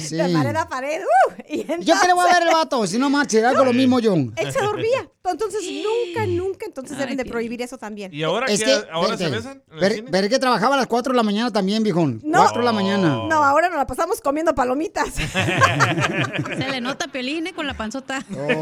Sí. 0.00 0.16
De 0.16 0.28
pared 0.32 0.56
a 0.56 0.68
pared. 0.68 1.00
Uh, 1.02 1.32
y 1.48 1.58
Yo 1.84 1.94
que 2.00 2.06
le 2.06 2.12
voy 2.14 2.24
a 2.24 2.28
entonces- 2.28 2.32
dar 2.32 2.42
el 2.42 2.54
vato, 2.54 2.86
si 2.86 2.98
no 2.98 3.10
marche, 3.10 3.44
hago 3.44 3.64
lo 3.64 3.72
mismo 3.72 4.00
yo. 4.00 4.14
Él 4.36 4.52
se 4.52 4.60
dormía. 4.60 5.08
Entonces, 5.26 5.62
nunca, 5.62 6.26
nunca, 6.26 6.66
entonces 6.66 6.92
Ay, 6.92 6.98
deben 7.04 7.16
de 7.16 7.24
prohibir 7.24 7.62
eso 7.62 7.78
también. 7.78 8.12
¿Y 8.12 8.22
ahora, 8.22 8.44
Es 8.46 8.60
qué- 8.60 8.66
que, 8.66 8.82
ahora 8.92 9.16
se 9.16 9.30
besan? 9.30 9.62
Pero 9.80 9.94
es 10.26 10.28
que 10.28 10.38
trabajaba 10.38 10.74
a 10.74 10.78
las 10.78 10.86
4 10.86 11.12
de 11.14 11.16
la 11.16 11.22
mañana 11.22 11.50
también, 11.50 11.82
viejón. 11.82 12.20
No. 12.22 12.40
4 12.40 12.58
de 12.58 12.64
la 12.66 12.72
mañana. 12.72 13.20
No, 13.26 13.42
ahora 13.42 13.70
nos 13.70 13.78
la 13.78 13.86
pasamos 13.86 14.20
comiendo 14.20 14.54
palomitas. 14.54 15.08
Se 15.14 16.68
le 16.70 16.80
nota 16.82 17.08
Piolín 17.08 17.46
eh, 17.46 17.54
con 17.54 17.66
la 17.66 17.72
panzota. 17.74 18.22
Oh, 18.36 18.60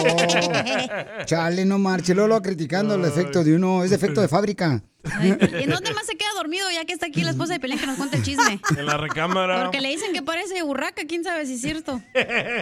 chale, 1.24 1.64
no 1.64 1.78
marche, 1.78 2.14
Lolo 2.14 2.40
criticando 2.42 2.94
el 2.94 3.04
efecto 3.04 3.44
de 3.44 3.54
uno, 3.54 3.84
es 3.84 3.90
defecto 3.90 4.20
de 4.20 4.28
fábrica. 4.28 4.82
Ay, 5.04 5.36
¿Y 5.58 5.64
en 5.64 5.70
dónde 5.70 5.92
más 5.94 6.06
se 6.06 6.16
queda 6.16 6.28
dormido 6.36 6.70
ya 6.70 6.84
que 6.84 6.92
está 6.92 7.06
aquí 7.06 7.22
la 7.24 7.30
esposa 7.30 7.54
de 7.54 7.60
Piolín 7.60 7.78
que 7.78 7.86
nos 7.86 7.96
cuenta 7.96 8.16
el 8.16 8.22
chisme? 8.22 8.60
En 8.76 8.86
la 8.86 8.96
recámara. 8.96 9.64
Porque 9.64 9.80
le 9.80 9.88
dicen 9.88 10.12
que 10.12 10.22
parece 10.22 10.62
burraca, 10.62 11.02
quién 11.08 11.24
sabe 11.24 11.44
si 11.46 11.54
es 11.54 11.60
cierto. 11.60 12.00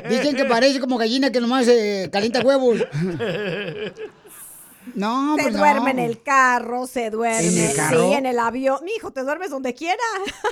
Dicen 0.09 0.35
que 0.37 0.45
parece 0.47 0.81
como 0.81 0.97
gallina 0.97 1.31
que 1.31 1.41
nomás 1.41 1.69
eh, 1.69 2.09
calienta 2.11 2.41
huevos. 2.41 2.81
No, 4.95 5.37
Se 5.37 5.43
pues 5.43 5.53
no. 5.55 5.61
duerme 5.61 5.91
en 5.91 5.99
el 5.99 6.23
carro, 6.23 6.87
se 6.87 7.11
duerme. 7.11 7.47
¿En 7.47 7.59
el 7.71 7.77
carro? 7.77 8.09
Sí, 8.09 8.15
en 8.15 8.27
el 8.27 8.39
avión. 8.39 8.79
Mi 8.85 8.93
hijo, 8.93 9.13
te 9.13 9.23
duermes 9.23 9.51
donde 9.51 9.75
quiera. 9.75 10.03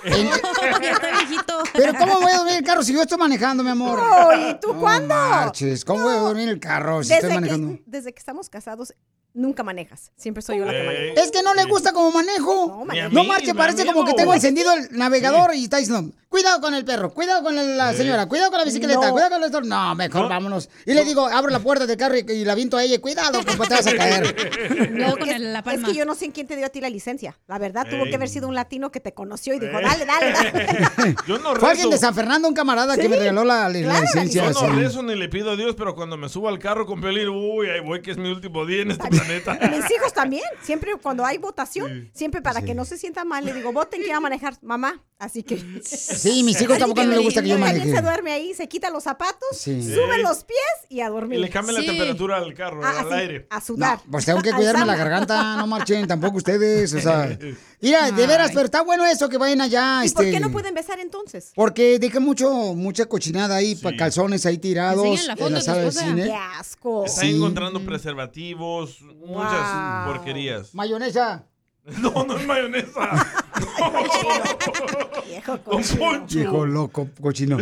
ya 0.05 0.91
está 0.93 1.11
viejito. 1.19 1.63
Pero 1.73 1.93
¿cómo 1.99 2.21
voy 2.21 2.33
a 2.33 2.37
dormir 2.37 2.53
en 2.55 2.59
el 2.59 2.65
carro 2.65 2.83
si 2.83 2.93
yo 2.93 3.03
estoy 3.03 3.19
manejando, 3.19 3.63
mi 3.63 3.71
amor? 3.71 3.99
No, 3.99 4.51
¿y 4.51 4.61
tú 4.61 4.75
No 4.75 4.81
cuándo? 4.81 5.15
marches, 5.15 5.85
¿cómo 5.85 6.03
voy 6.03 6.15
a 6.15 6.19
dormir 6.19 6.45
en 6.45 6.49
el 6.51 6.61
carro 6.61 7.03
si 7.03 7.09
Desde 7.09 7.15
estoy 7.17 7.31
que, 7.31 7.35
manejando? 7.37 7.79
desde 7.87 8.13
que 8.13 8.19
estamos 8.19 8.49
casados, 8.51 8.95
nunca 9.39 9.63
manejas. 9.63 10.11
Siempre 10.17 10.43
soy 10.43 10.59
yo 10.59 10.65
la 10.65 10.73
que 10.73 10.83
maneja. 10.83 11.21
Es 11.23 11.31
que 11.31 11.43
no 11.43 11.55
le 11.55 11.65
gusta 11.65 11.93
como 11.93 12.11
manejo. 12.13 12.85
No, 13.11 13.25
marche, 13.25 13.55
parece 13.55 13.87
como 13.87 14.05
que 14.05 14.15
tengo 14.15 14.35
encendido 14.35 14.73
el 14.75 14.89
navegador 14.97 15.55
y 15.55 15.65
está 15.65 15.79
diciendo, 15.79 16.13
cuidado 16.29 16.61
con 16.61 16.75
el 16.75 16.85
perro, 16.85 17.11
cuidado 17.15 17.43
con 17.43 17.55
la 17.77 17.93
señora, 17.95 18.27
cuidado 18.27 18.51
con 18.51 18.59
la 18.59 18.65
bicicleta, 18.65 19.07
No. 19.07 19.13
cuidado 19.13 19.31
con 19.41 19.45
el... 19.65 19.69
No, 19.69 19.95
mejor 19.95 20.23
No. 20.23 20.29
vámonos. 20.29 20.69
Y 20.85 20.93
le 20.95 21.05
digo, 21.05 21.27
abro 21.27 21.51
la 21.51 21.61
puerta 21.61 21.87
del 21.87 21.97
carro 21.97 22.17
y, 22.17 22.25
y 22.31 22.45
la 22.45 22.55
viento 22.55 22.77
a 22.77 22.83
ella, 22.85 23.01
cuidado, 23.01 23.41
compa, 23.47 23.67
te 23.67 23.75
vas 23.75 23.87
a 23.87 23.95
caer. 23.97 24.37
No, 24.99 25.17
con 25.17 25.29
es, 25.29 25.37
el- 25.37 25.53
la 25.53 25.61
es 25.61 25.65
palma. 25.65 25.89
que 25.89 25.95
yo 25.95 26.05
no 26.05 26.15
sé 26.15 26.25
en 26.27 26.33
quién 26.33 26.47
te 26.47 26.57
dio 26.57 26.67
a 26.67 26.69
ti 26.69 26.81
la 26.81 26.91
licencia. 26.91 27.37
La 27.47 27.59
verdad, 27.59 27.87
tuvo 27.89 28.05
que 28.05 28.15
haber 28.17 28.29
sido 28.29 28.49
un 28.49 28.55
latino 28.55 28.91
que 28.91 29.01
te 29.01 29.13
conoció 29.15 29.55
y 29.55 29.59
dijo, 29.61 29.79
Ey. 29.79 29.85
dale, 29.85 30.05
dale, 30.05 30.33
dale. 30.33 31.17
Yo 31.27 31.39
no 31.39 31.55
Fue 31.57 31.71
alguien 31.71 31.87
rezo. 31.87 31.91
de 31.91 31.99
San 31.99 32.15
Fernando, 32.15 32.49
un 32.49 32.55
camarada 32.55 32.97
que 32.97 33.09
me 33.09 33.17
regaló 33.17 33.45
la, 33.45 33.69
la 33.69 33.79
claro, 33.79 33.95
la 33.95 34.01
licencia. 34.01 34.51
Yo 34.51 34.67
no 34.69 34.75
rezo 34.75 35.03
ni 35.03 35.15
le 35.15 35.29
pido 35.29 35.53
a 35.53 35.57
Dios, 35.57 35.75
pero 35.77 35.95
cuando 35.95 36.17
me 36.17 36.29
subo 36.29 36.49
al 36.49 36.59
carro 36.59 36.85
con 36.87 37.01
Pelín, 37.01 37.29
uy, 37.29 37.69
ahí 37.69 37.81
voy 37.81 38.03
que 38.03 38.11
es 38.11 38.17
mi 38.19 38.29
último 38.31 38.67
día 38.67 38.83
en 38.83 38.91
este 38.93 39.09
planeta. 39.09 39.28
Mis 39.29 39.91
hijos 39.91 40.13
también, 40.13 40.45
siempre 40.63 40.93
cuando 41.03 41.25
hay 41.25 41.39
votación, 41.39 42.11
siempre 42.15 42.43
para 42.43 42.63
que 42.63 42.75
no 42.75 42.85
se 42.85 42.97
sienta 42.99 43.25
mal, 43.25 43.45
le 43.45 43.53
digo, 43.55 43.73
voten 43.73 44.03
que 44.03 44.11
va 44.11 44.17
a 44.17 44.21
manejar, 44.21 44.55
mamá. 44.63 45.03
Así 45.19 45.43
que. 45.43 45.59
Sí, 45.85 46.45
mis 46.45 46.61
hijos 46.63 46.79
tampoco 46.79 47.03
no 47.03 47.11
les 47.11 47.23
gusta 47.23 47.43
que 47.43 47.49
yo 47.49 47.59
maneje. 47.59 47.91
se 47.93 48.01
duerme 48.03 48.31
ahí, 48.33 48.55
se 48.55 48.69
quita 48.69 48.89
los 48.91 49.03
zapatos, 49.03 49.49
Sí. 49.53 49.83
sube 49.83 50.15
Sí. 50.17 50.23
los 50.23 50.45
pies 50.45 50.59
y 50.89 51.01
a 51.01 51.07
Y 51.07 51.11
dormir. 51.11 51.41
le 51.41 51.51
cambian 51.51 51.75
la 51.75 51.85
temperatura 51.91 52.37
al 52.37 52.55
carro, 52.55 52.81
Ah, 52.85 53.01
al 53.01 53.07
así, 53.09 53.15
aire. 53.15 53.47
A 53.51 53.61
sudar. 53.61 53.99
Pues 54.09 54.25
tengo 54.25 54.41
que 54.43 54.53
cuidarme 54.53 54.87
la 54.87 54.95
garganta, 54.95 55.57
no 55.57 55.67
marchen, 55.67 56.07
tampoco 56.07 56.37
ustedes, 56.37 56.95
o 56.95 57.01
sea. 57.01 57.37
Mira, 57.81 58.11
de 58.13 58.27
veras, 58.27 58.51
pero 58.53 58.65
está 58.67 58.83
bueno 58.83 59.07
eso 59.07 59.29
que 59.29 59.39
vayan 59.39 59.61
allá, 59.61 60.01
¿Y 60.03 60.07
este. 60.07 60.17
por 60.23 60.25
qué 60.33 60.41
no 60.41 60.51
pueden 60.53 60.75
besar 60.75 60.99
entonces? 61.01 61.53
Porque 61.55 61.99
deja 61.99 62.21
mucho, 62.21 62.51
mucha 62.75 63.07
cochinada 63.07 63.57
ahí, 63.57 63.75
pa- 63.77 63.95
calzones 63.97 64.47
ahí 64.47 64.59
tirados 64.59 65.05
Enseñan 65.05 65.27
la 65.29 65.37
foto 65.37 65.47
en 65.49 65.55
la 65.55 65.61
sala 65.61 65.81
de 65.83 65.93
cine. 65.93 66.25
Qué 66.25 66.33
asco. 66.35 67.05
Están 67.07 67.25
Sí. 67.25 67.37
encontrando 67.37 67.81
preservativos, 67.85 68.99
muchas 69.15 70.05
Wow. 70.07 70.15
porquerías. 70.15 70.75
Mayonesa. 70.75 71.45
No, 72.03 72.23
no 72.25 72.37
es 72.37 72.47
mayonesa. 72.47 73.27
Viejo 75.27 75.57
Don 75.59 75.83
Poncho. 75.83 76.39
Viejo 76.39 76.67
loco, 76.67 77.09
cochino. 77.21 77.59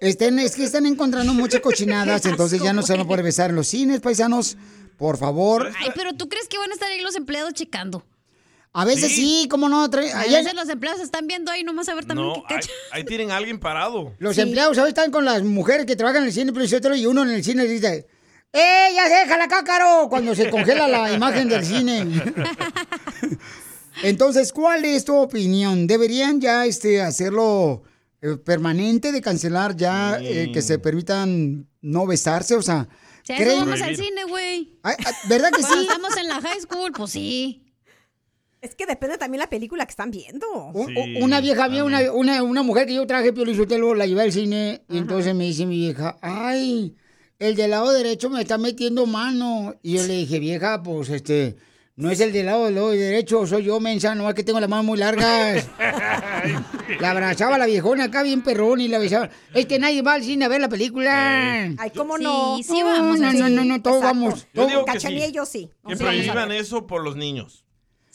Estén, 0.00 0.38
es 0.38 0.54
que 0.54 0.64
están 0.64 0.84
encontrando 0.86 1.32
muchas 1.32 1.60
cochinadas, 1.60 2.26
entonces 2.26 2.60
ya 2.62 2.72
no 2.72 2.82
se 2.82 2.92
van 2.92 3.02
a 3.02 3.06
poder 3.06 3.22
besar 3.24 3.50
en 3.50 3.56
los 3.56 3.66
cines, 3.68 4.00
paisanos. 4.00 4.56
Por 4.98 5.16
favor. 5.16 5.70
Ay, 5.80 5.90
pero 5.94 6.12
¿tú 6.14 6.28
crees 6.28 6.46
que 6.46 6.56
van 6.58 6.70
a 6.70 6.74
estar 6.74 6.88
ahí 6.90 7.00
los 7.00 7.16
empleados 7.16 7.52
checando? 7.54 8.04
A 8.72 8.84
veces 8.84 9.12
sí, 9.12 9.48
como 9.50 9.68
no. 9.68 9.88
trae- 9.90 10.12
A 10.12 10.20
allá- 10.20 10.38
veces 10.38 10.54
los 10.54 10.68
empleados 10.68 11.00
están 11.00 11.26
viendo 11.26 11.50
ahí 11.50 11.64
nomás 11.64 11.88
a 11.88 11.94
ver 11.94 12.04
también 12.04 12.28
No, 12.28 12.34
qué 12.46 12.54
ahí, 12.54 12.60
cacha. 12.60 12.70
ahí 12.92 13.04
tienen 13.04 13.30
a 13.30 13.36
alguien 13.38 13.58
parado. 13.58 14.12
Los 14.18 14.36
empleados 14.38 14.76
ahora 14.78 14.88
están 14.90 15.10
con 15.10 15.24
las 15.24 15.42
mujeres 15.42 15.86
que 15.86 15.96
trabajan 15.96 16.22
en 16.22 16.28
el 16.28 16.34
cine, 16.34 16.52
pero 16.52 16.94
y 16.94 17.06
uno 17.06 17.22
en 17.22 17.30
el 17.30 17.42
cine 17.42 17.64
dice, 17.64 18.06
¡Eh, 18.56 18.88
ya 18.94 19.08
déjala 19.08 19.44
acá, 19.44 19.64
caro! 19.64 20.06
Cuando 20.08 20.34
se 20.34 20.48
congela 20.48 20.86
la 20.86 21.12
imagen 21.12 21.48
del 21.48 21.64
cine. 21.64 22.06
Entonces, 24.02 24.52
¿cuál 24.52 24.84
es 24.84 25.04
tu 25.04 25.14
opinión? 25.16 25.86
¿Deberían 25.86 26.40
ya 26.40 26.64
este, 26.66 27.00
hacerlo 27.02 27.82
eh, 28.22 28.36
permanente 28.36 29.12
de 29.12 29.20
cancelar 29.20 29.76
ya 29.76 30.18
eh, 30.20 30.50
que 30.52 30.62
se 30.62 30.78
permitan 30.78 31.66
no 31.80 32.06
besarse? 32.06 32.54
O 32.56 32.62
sea, 32.62 32.88
Si 33.22 33.32
a 33.32 33.36
eso 33.36 33.44
¿creen- 33.44 33.58
vamos 33.60 33.82
al 33.82 33.96
cine, 33.96 34.24
güey. 34.28 34.78
¿Verdad 35.28 35.50
que 35.50 35.60
Cuando 35.60 35.78
sí? 35.80 35.86
estamos 35.88 36.16
en 36.16 36.28
la 36.28 36.40
high 36.40 36.60
school, 36.60 36.92
pues 36.92 37.10
sí. 37.12 37.60
Es 38.60 38.74
que 38.74 38.86
depende 38.86 39.18
también 39.18 39.40
la 39.40 39.48
película 39.50 39.84
que 39.84 39.90
están 39.90 40.10
viendo. 40.10 40.46
Una 41.20 41.40
vieja 41.40 41.68
mía, 41.68 41.84
una, 41.84 42.00
una, 42.12 42.42
una 42.42 42.62
mujer 42.62 42.86
que 42.86 42.94
yo 42.94 43.06
traje, 43.06 43.32
Pio 43.32 43.44
Lizotelo, 43.44 43.94
la 43.94 44.06
llevé 44.06 44.22
al 44.22 44.32
cine, 44.32 44.82
y 44.88 44.96
entonces 44.98 45.34
me 45.34 45.44
dice 45.44 45.66
mi 45.66 45.76
vieja, 45.76 46.16
ay, 46.22 46.96
el 47.38 47.56
del 47.56 47.70
lado 47.70 47.92
derecho 47.92 48.30
me 48.30 48.40
está 48.40 48.58
metiendo 48.58 49.06
mano. 49.06 49.74
Y 49.82 49.94
yo 49.96 50.02
le 50.06 50.14
dije, 50.14 50.38
vieja, 50.38 50.82
pues 50.82 51.08
este, 51.10 51.56
no 51.96 52.10
es 52.10 52.20
el 52.20 52.32
del 52.32 52.46
lado 52.46 52.64
del 52.66 52.74
lado 52.76 52.90
derecho, 52.90 53.46
soy 53.46 53.64
yo, 53.64 53.80
mensa, 53.80 54.14
no 54.14 54.28
es 54.28 54.34
que 54.34 54.42
tengo 54.44 54.60
las 54.60 54.68
manos 54.68 54.84
muy 54.86 54.98
largas. 54.98 55.68
La 57.00 57.10
abrazaba 57.10 57.58
la 57.58 57.66
viejona 57.66 58.04
acá 58.04 58.22
bien 58.22 58.42
perrón 58.42 58.80
y 58.80 58.88
la 58.88 58.98
besaba. 58.98 59.30
Es 59.54 59.66
que 59.66 59.78
nadie 59.78 60.02
va 60.02 60.14
al 60.14 60.22
cine 60.24 60.44
a 60.44 60.48
ver 60.48 60.60
la 60.60 60.68
película. 60.68 61.62
Ay, 61.78 61.90
¿cómo 61.96 62.16
Sí, 62.18 62.24
no? 62.24 62.58
sí 62.62 62.82
vamos 62.82 63.18
No, 63.20 63.32
no, 63.32 63.48
no, 63.48 63.64
no, 63.64 63.82
todos 63.82 63.96
Exacto. 63.98 64.18
vamos. 64.20 64.40
Yo 64.40 64.48
todos- 64.54 64.68
digo 64.68 64.84
que 64.84 64.92
Cachanilla 64.92 65.24
sí. 65.26 65.30
y 65.30 65.34
yo 65.34 65.46
sí. 65.46 65.70
Prohíban 65.98 66.48
ver. 66.48 66.60
eso 66.60 66.86
por 66.86 67.02
los 67.02 67.16
niños. 67.16 67.63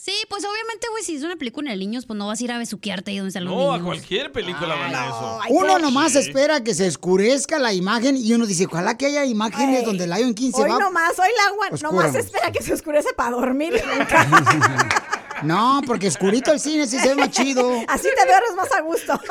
Sí, 0.01 0.13
pues 0.29 0.45
obviamente, 0.45 0.87
güey, 0.91 1.03
si 1.03 1.17
es 1.17 1.23
una 1.23 1.35
película 1.35 1.71
de 1.71 1.75
niños, 1.77 2.05
pues 2.05 2.17
no 2.17 2.25
vas 2.27 2.39
a 2.39 2.43
ir 2.45 2.51
a 2.53 2.57
besuquearte 2.57 3.11
ahí 3.11 3.17
donde 3.17 3.27
están 3.29 3.43
los 3.43 3.53
No, 3.53 3.73
a 3.73 3.77
niños. 3.77 3.85
cualquier 3.85 4.31
película 4.31 4.73
van 4.75 4.95
a 4.95 5.05
eso. 5.07 5.39
Ay, 5.41 5.51
Uno 5.53 5.77
nomás 5.77 6.13
Sí. 6.13 6.19
espera 6.19 6.63
que 6.63 6.73
se 6.73 6.87
escurezca 6.87 7.59
la 7.59 7.73
imagen 7.73 8.15
y 8.15 8.31
uno 8.31 8.45
dice, 8.45 8.65
ojalá 8.67 8.95
que 8.97 9.07
haya 9.07 9.25
imágenes 9.25 9.79
Ay, 9.81 9.85
donde 9.85 10.07
Lion 10.07 10.33
King 10.33 10.51
se 10.55 10.61
Hoy 10.63 10.69
va. 10.69 10.79
nomás, 10.79 11.19
hoy 11.19 11.27
la 11.35 11.51
agua, 11.51 11.77
nomás 11.81 12.15
espera 12.15 12.49
que 12.53 12.63
se 12.63 12.73
oscurece 12.73 13.09
para 13.13 13.31
dormir. 13.31 13.73
No, 15.43 15.81
porque 15.85 16.07
oscurito 16.07 16.51
el 16.51 16.59
cine 16.59 16.87
sí 16.87 16.99
se 16.99 17.09
ve 17.09 17.15
más 17.15 17.31
chido. 17.31 17.69
Así 17.87 18.07
te 18.15 18.25
duermes 18.25 18.55
más 18.55 18.71
a 18.71 18.81
gusto. 18.81 19.19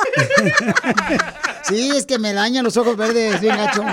Sí, 1.68 1.90
es 1.94 2.06
que 2.06 2.18
me 2.18 2.32
dañan 2.32 2.64
los 2.64 2.78
ojos 2.78 2.96
verdes, 2.96 3.42
bien 3.42 3.54
gacho. 3.54 3.84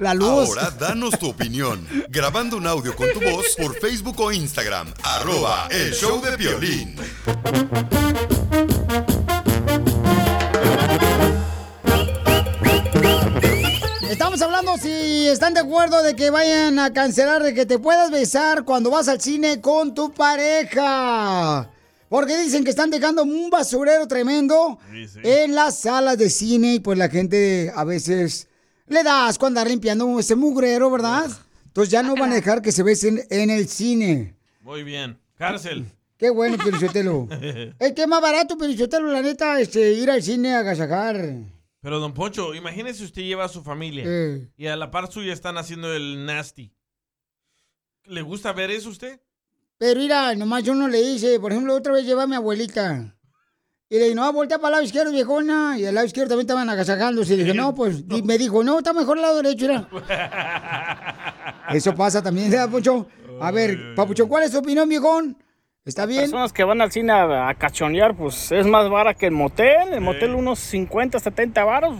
La 0.00 0.12
luz. 0.12 0.48
Ahora 0.50 0.70
danos 0.70 1.18
tu 1.18 1.30
opinión. 1.30 1.86
Grabando 2.10 2.58
un 2.58 2.66
audio 2.66 2.94
con 2.94 3.10
tu 3.12 3.20
voz 3.20 3.54
por 3.56 3.74
Facebook 3.78 4.20
o 4.20 4.30
Instagram. 4.30 4.92
Arroba 5.02 5.66
el 5.70 5.94
show 5.94 6.20
de 6.20 6.36
violín. 6.36 6.96
Estamos 14.10 14.40
hablando 14.40 14.76
si 14.78 15.26
están 15.26 15.52
de 15.54 15.60
acuerdo 15.60 16.02
de 16.02 16.14
que 16.14 16.30
vayan 16.30 16.78
a 16.78 16.92
cancelar 16.92 17.42
de 17.42 17.54
que 17.54 17.66
te 17.66 17.78
puedas 17.78 18.10
besar 18.10 18.64
cuando 18.64 18.90
vas 18.90 19.08
al 19.08 19.20
cine 19.20 19.60
con 19.60 19.94
tu 19.94 20.12
pareja. 20.12 21.70
Porque 22.08 22.36
dicen 22.38 22.62
que 22.62 22.70
están 22.70 22.90
dejando 22.90 23.24
un 23.24 23.50
basurero 23.50 24.06
tremendo 24.06 24.78
Sí, 24.92 25.08
sí. 25.08 25.20
en 25.24 25.54
las 25.54 25.80
salas 25.80 26.16
de 26.18 26.30
cine 26.30 26.74
y 26.74 26.80
pues 26.80 26.96
la 26.96 27.08
gente 27.08 27.72
a 27.74 27.82
veces 27.84 28.48
le 28.86 29.02
da 29.02 29.26
asco 29.26 29.46
andar 29.46 29.66
limpiando 29.66 30.18
ese 30.20 30.36
mugrero, 30.36 30.88
¿verdad? 30.90 31.26
Entonces 31.66 31.90
ya 31.90 32.02
no 32.04 32.14
van 32.14 32.30
a 32.30 32.36
dejar 32.36 32.62
que 32.62 32.70
se 32.72 32.84
besen 32.84 33.20
en 33.28 33.50
el 33.50 33.68
cine. 33.68 34.36
Muy 34.62 34.84
bien. 34.84 35.18
Cárcel. 35.36 35.84
Qué 36.16 36.30
bueno, 36.30 36.56
Pelichotelo. 36.64 37.28
es 37.78 37.92
que 37.92 38.02
es 38.02 38.08
más 38.08 38.22
barato, 38.22 38.56
Pelichotelo, 38.56 39.12
la 39.12 39.20
neta, 39.20 39.60
este, 39.60 39.92
ir 39.92 40.10
al 40.10 40.22
cine 40.22 40.54
a 40.54 40.60
agasajar. 40.60 41.16
Pero, 41.80 42.00
don 42.00 42.14
Poncho, 42.14 42.54
imagínese 42.54 43.04
usted 43.04 43.22
lleva 43.22 43.44
a 43.44 43.48
su 43.48 43.62
familia 43.62 44.04
Eh. 44.06 44.50
y 44.56 44.66
a 44.66 44.76
la 44.76 44.90
par 44.90 45.10
suya 45.10 45.32
están 45.32 45.56
haciendo 45.58 45.92
el 45.94 46.24
nasty. 46.26 46.72
¿Le 48.04 48.22
gusta 48.22 48.52
ver 48.52 48.70
eso 48.70 48.88
a 48.88 48.92
usted? 48.92 49.20
Pero 49.78 50.00
mira, 50.00 50.34
nomás 50.34 50.62
yo 50.64 50.74
no 50.74 50.88
le 50.88 51.00
hice. 51.00 51.38
Por 51.38 51.52
ejemplo, 51.52 51.74
otra 51.74 51.92
vez 51.92 52.04
lleva 52.06 52.22
a 52.22 52.26
mi 52.26 52.34
abuelita. 52.34 53.12
Y 53.88 53.98
le 53.98 54.04
dije, 54.04 54.14
no, 54.16 54.32
voltea 54.32 54.58
para 54.58 54.68
el 54.68 54.72
lado 54.72 54.84
izquierdo, 54.84 55.12
viejona. 55.12 55.78
Y 55.78 55.84
al 55.86 55.94
lado 55.94 56.06
izquierdo 56.06 56.30
también 56.30 56.46
estaban 56.46 56.68
agasajándose. 56.70 57.34
Y 57.34 57.36
le 57.36 57.44
dije, 57.44 57.56
no, 57.56 57.74
pues, 57.74 58.02
y 58.10 58.22
me 58.22 58.38
dijo, 58.38 58.64
no, 58.64 58.78
está 58.78 58.92
mejor 58.92 59.18
el 59.18 59.22
lado 59.22 59.42
derecho, 59.42 59.66
mira. 59.68 59.88
Eso 61.72 61.94
pasa 61.94 62.22
también, 62.22 62.50
¿verdad, 62.50 62.70
Poncho? 62.70 63.06
A 63.40 63.50
ver, 63.50 63.94
Papucho, 63.94 64.26
¿cuál 64.28 64.44
es 64.44 64.50
tu 64.52 64.58
opinión, 64.58 64.88
viejón? 64.88 65.36
¿Está 65.86 66.04
bien? 66.04 66.22
Personas 66.22 66.52
que 66.52 66.64
van 66.64 66.80
al 66.80 66.90
cine 66.90 67.12
a, 67.12 67.48
a 67.48 67.54
cachonear, 67.54 68.16
pues 68.16 68.50
es 68.50 68.66
más 68.66 68.90
vara 68.90 69.14
que 69.14 69.26
el 69.26 69.32
motel. 69.32 69.92
El 69.94 70.00
motel 70.00 70.34
unos 70.34 70.58
50, 70.58 71.20
70 71.20 71.64
varos. 71.64 71.96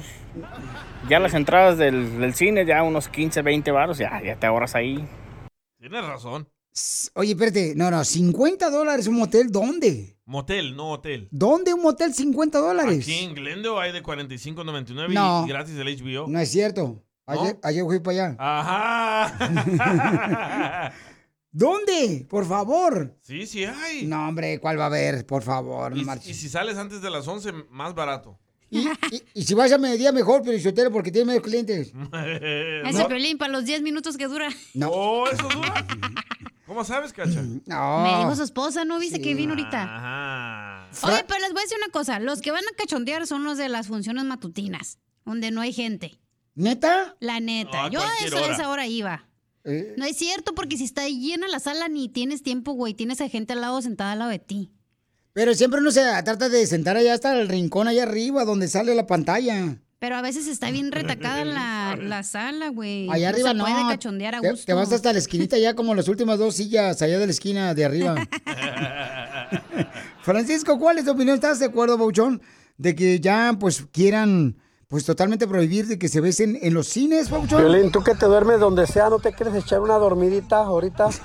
Ya 1.09 1.21
las 1.21 1.35
entradas 1.35 1.79
del, 1.79 2.19
del 2.19 2.35
cine, 2.35 2.67
ya 2.67 2.83
unos 2.83 3.09
15, 3.09 3.43
20 3.43 3.71
varos, 3.71 3.99
ya, 3.99 4.21
ya 4.23 4.35
te 4.35 4.47
ahorras 4.47 4.75
ahí. 4.75 5.07
Tienes 5.79 6.05
razón. 6.05 6.49
Oye, 7.15 7.31
espérate, 7.33 7.75
no, 7.77 7.91
no, 7.91 8.05
50 8.05 8.69
dólares 8.71 9.07
un 9.07 9.15
motel, 9.15 9.51
¿dónde? 9.51 10.19
Motel, 10.27 10.75
no 10.77 10.91
hotel. 10.91 11.29
¿Dónde 11.31 11.73
un 11.73 11.81
motel 11.83 12.13
50 12.13 12.59
dólares? 12.59 12.99
Aquí 13.05 13.21
en 13.21 13.35
Glendale 13.35 13.79
hay 13.79 13.93
de 13.93 14.03
45.99 14.03 15.09
No. 15.15 15.45
y 15.47 15.49
gratis 15.49 15.77
el 15.77 15.87
HBO. 15.87 16.27
No 16.29 16.41
es 16.41 16.51
cierto. 16.51 17.05
Ayer, 17.25 17.57
ayer 17.63 17.85
fui 17.85 18.01
para 18.01 18.27
allá. 18.27 18.37
Ajá. 18.39 19.33
¿Dónde? 21.57 22.27
Por 22.29 22.45
favor. 22.47 23.17
sí, 23.23 23.47
sí 23.47 23.65
hay. 23.65 24.05
No, 24.07 24.29
hombre, 24.29 24.61
¿cuál 24.61 24.79
va 24.79 24.85
a 24.85 24.87
haber? 24.89 25.25
Por 25.25 25.43
favor, 25.43 25.93
no 25.93 25.97
Y, 25.97 26.05
marches. 26.05 26.29
y 26.29 26.35
si 26.35 26.51
sales 26.51 26.77
antes 26.77 27.01
de 27.01 27.09
las 27.09 27.27
11, 27.27 27.51
más 27.71 27.95
barato. 27.95 28.39
Y, 28.69 28.81
y- 28.81 29.23
y 29.33 29.43
si 29.45 29.55
vas 29.55 29.73
a 29.73 29.79
mediodía, 29.79 30.13
mejor, 30.13 30.43
pero 30.45 30.59
soltero, 30.61 30.91
porque 30.93 31.11
tiene 31.11 31.29
menos 31.29 31.43
clientes. 31.43 31.93
Ese 32.85 33.07
violín 33.09 33.39
para 33.39 33.53
los 33.53 33.65
10 33.65 33.81
minutos 33.81 34.19
que 34.19 34.27
dura. 34.27 34.49
No. 34.75 34.91
Oh, 34.93 35.27
¿eso 35.29 35.49
dura? 35.49 35.87
¿Cómo 36.67 36.85
sabes, 36.85 37.15
Cacha? 37.15 37.43
No. 37.65 38.03
Me 38.03 38.19
dijo 38.19 38.35
su 38.37 38.43
esposa, 38.43 38.85
¿no 38.85 38.99
viste 38.99 39.23
que 39.23 39.35
vino 39.35 39.53
ahorita? 39.53 39.83
Ajá. 39.83 40.91
Oye, 41.07 41.25
pero 41.27 41.41
les 41.41 41.53
voy 41.53 41.61
a 41.61 41.63
decir 41.63 41.79
una 41.83 41.91
cosa. 41.93 42.19
Los 42.21 42.43
que 42.43 42.51
van 42.51 42.65
a 42.65 42.77
cachondear 42.77 43.27
son 43.27 43.45
los 43.45 43.57
de 43.57 43.71
las 43.71 43.87
funciones 43.87 44.25
matutinas, 44.25 44.99
donde 45.25 45.51
no 45.53 45.63
hay 45.63 45.73
gente. 45.73 46.19
¿Neta? 46.55 47.17
La 47.21 47.41
neta. 47.41 47.79
No, 47.83 47.85
a 47.85 47.91
Yo 47.91 48.01
a 48.03 48.11
eso, 48.27 48.39
esa 48.51 48.69
hora 48.69 48.87
iba. 48.87 49.27
Eh. 49.67 49.95
No 49.97 50.05
es 50.05 50.17
cierto, 50.17 50.55
porque 50.55 50.77
si 50.77 50.85
está 50.85 51.07
llena 51.09 51.49
la 51.49 51.59
sala 51.61 51.89
ni 51.89 52.09
tienes 52.09 52.43
tiempo, 52.43 52.73
güey. 52.73 52.95
Tienes 52.95 53.21
a 53.21 53.29
gente 53.29 53.53
al 53.53 53.61
lado 53.61 53.83
sentada 53.83 54.13
al 54.13 54.21
lado 54.21 54.31
de 54.31 54.39
ti. 54.39 54.71
Pero 55.33 55.55
siempre 55.55 55.81
uno 55.81 55.91
se 55.91 56.01
trata 56.25 56.49
de 56.49 56.67
sentar 56.67 56.97
allá 56.97 57.13
hasta 57.13 57.39
el 57.39 57.49
rincón 57.49 57.89
allá 57.89 58.05
arriba, 58.05 58.45
donde 58.45 58.69
sale 58.69 58.95
la 58.95 59.07
pantalla. 59.07 59.77
Pero 59.99 60.17
a 60.17 60.23
veces 60.23 60.47
está 60.47 60.71
bien 60.71 60.93
retacada 60.93 61.45
la, 61.45 61.97
la 62.01 62.23
sala, 62.23 62.69
güey. 62.69 63.11
Allá 63.11 63.31
arriba 63.31 63.51
se 63.51 63.55
no. 63.57 63.65
puede 63.65 63.83
cachondear 63.89 64.37
a 64.37 64.41
Te- 64.41 64.51
gusto. 64.51 64.67
Te, 64.67 64.73
vas 64.73 64.93
hasta 64.93 65.13
la 65.13 65.19
esquinita 65.19 65.59
ya 65.59 65.75
como 65.75 65.95
las 65.95 66.09
últimas 66.09 66.39
dos 66.39 66.55
sillas 66.57 67.03
allá 67.03 67.19
de 67.19 67.27
la 67.27 67.33
esquina 67.33 67.75
de 67.75 67.85
arriba. 67.85 68.15
Francisco, 70.23 70.79
¿cuál 70.79 70.99
es 70.99 71.05
tu 71.05 71.13
opinión? 71.13 71.35
¿Estás 71.35 71.59
de 71.59 71.67
acuerdo, 71.67 71.99
Bauchón? 71.99 72.41
De 72.79 72.95
que 72.95 73.21
ya 73.21 73.57
pues 73.59 73.85
quieran 73.93 74.57
pues 74.89 75.05
totalmente 75.05 75.49
prohibir 75.49 75.87
de 75.87 75.99
que 75.99 76.09
se 76.09 76.21
besen 76.21 76.59
en 76.63 76.75
los 76.75 76.87
cines, 76.89 77.31
Bauchón. 77.31 77.61
Violín, 77.61 77.91
tú 77.91 78.03
que 78.03 78.15
te 78.15 78.27
duermes 78.27 78.61
donde 78.61 78.87
sea, 78.87 79.11
¿no 79.11 79.19
te 79.19 79.33
quieres 79.33 79.55
echar 79.55 79.81
una 79.81 79.95
dormidita 79.95 80.59
ahorita? 80.59 81.09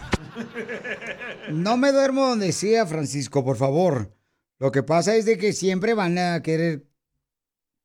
No 1.49 1.75
me 1.75 1.91
duermo 1.91 2.27
donde 2.27 2.53
sea, 2.53 2.85
Francisco, 2.85 3.43
por 3.43 3.57
favor. 3.57 4.15
Lo 4.59 4.71
que 4.71 4.83
pasa 4.83 5.15
es 5.15 5.25
de 5.25 5.37
que 5.37 5.51
siempre 5.51 5.93
van 5.93 6.17
a 6.17 6.41
querer 6.41 6.85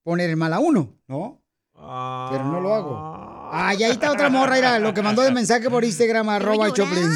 poner 0.04 0.30
el 0.30 0.36
mal 0.36 0.52
a 0.52 0.60
uno, 0.60 0.94
¿no? 1.08 1.42
Pero 1.74 2.44
no 2.44 2.60
lo 2.60 2.74
hago. 2.74 3.50
Ay, 3.50 3.82
ahí 3.82 3.90
está 3.90 4.12
otra 4.12 4.28
morra, 4.28 4.56
mira, 4.56 4.78
lo 4.78 4.94
que 4.94 5.02
mandó 5.02 5.22
de 5.22 5.32
mensaje 5.32 5.68
por 5.68 5.84
Instagram, 5.84 6.28
arroba 6.28 6.72
Choplin. 6.72 7.10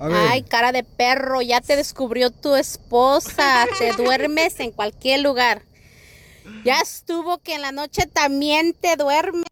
A 0.00 0.08
ver. 0.08 0.16
Ay, 0.30 0.42
cara 0.42 0.72
de 0.72 0.82
perro, 0.82 1.40
ya 1.42 1.60
te 1.60 1.76
descubrió 1.76 2.30
tu 2.30 2.56
esposa. 2.56 3.66
Te 3.78 3.92
duermes 3.92 4.58
en 4.60 4.72
cualquier 4.72 5.20
lugar. 5.20 5.65
Ya 6.64 6.80
estuvo 6.80 7.38
que 7.38 7.54
en 7.54 7.62
la 7.62 7.72
noche 7.72 8.06
también 8.06 8.74
te 8.74 8.96
duermes. 8.96 9.44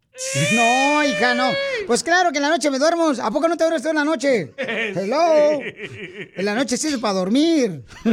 No, 0.55 1.03
hija, 1.03 1.35
no. 1.35 1.51
Pues 1.89 2.05
claro 2.05 2.31
que 2.31 2.39
en 2.39 2.43
la 2.43 2.49
noche 2.49 2.71
me 2.71 2.79
duermo. 2.79 3.13
¿A 3.21 3.31
poco 3.33 3.49
no 3.49 3.57
te 3.57 3.65
duermes 3.65 3.83
tú 3.83 3.89
en 3.89 3.97
la 3.97 4.05
noche? 4.05 4.53
Hello. 4.59 5.61
En 5.61 6.45
la 6.45 6.55
noche 6.55 6.77
sí 6.77 6.87
es 6.87 6.99
para 6.99 7.15
dormir. 7.15 7.83
No 8.05 8.13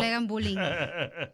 le 0.00 0.06
hagan 0.06 0.26
bullying. 0.26 0.56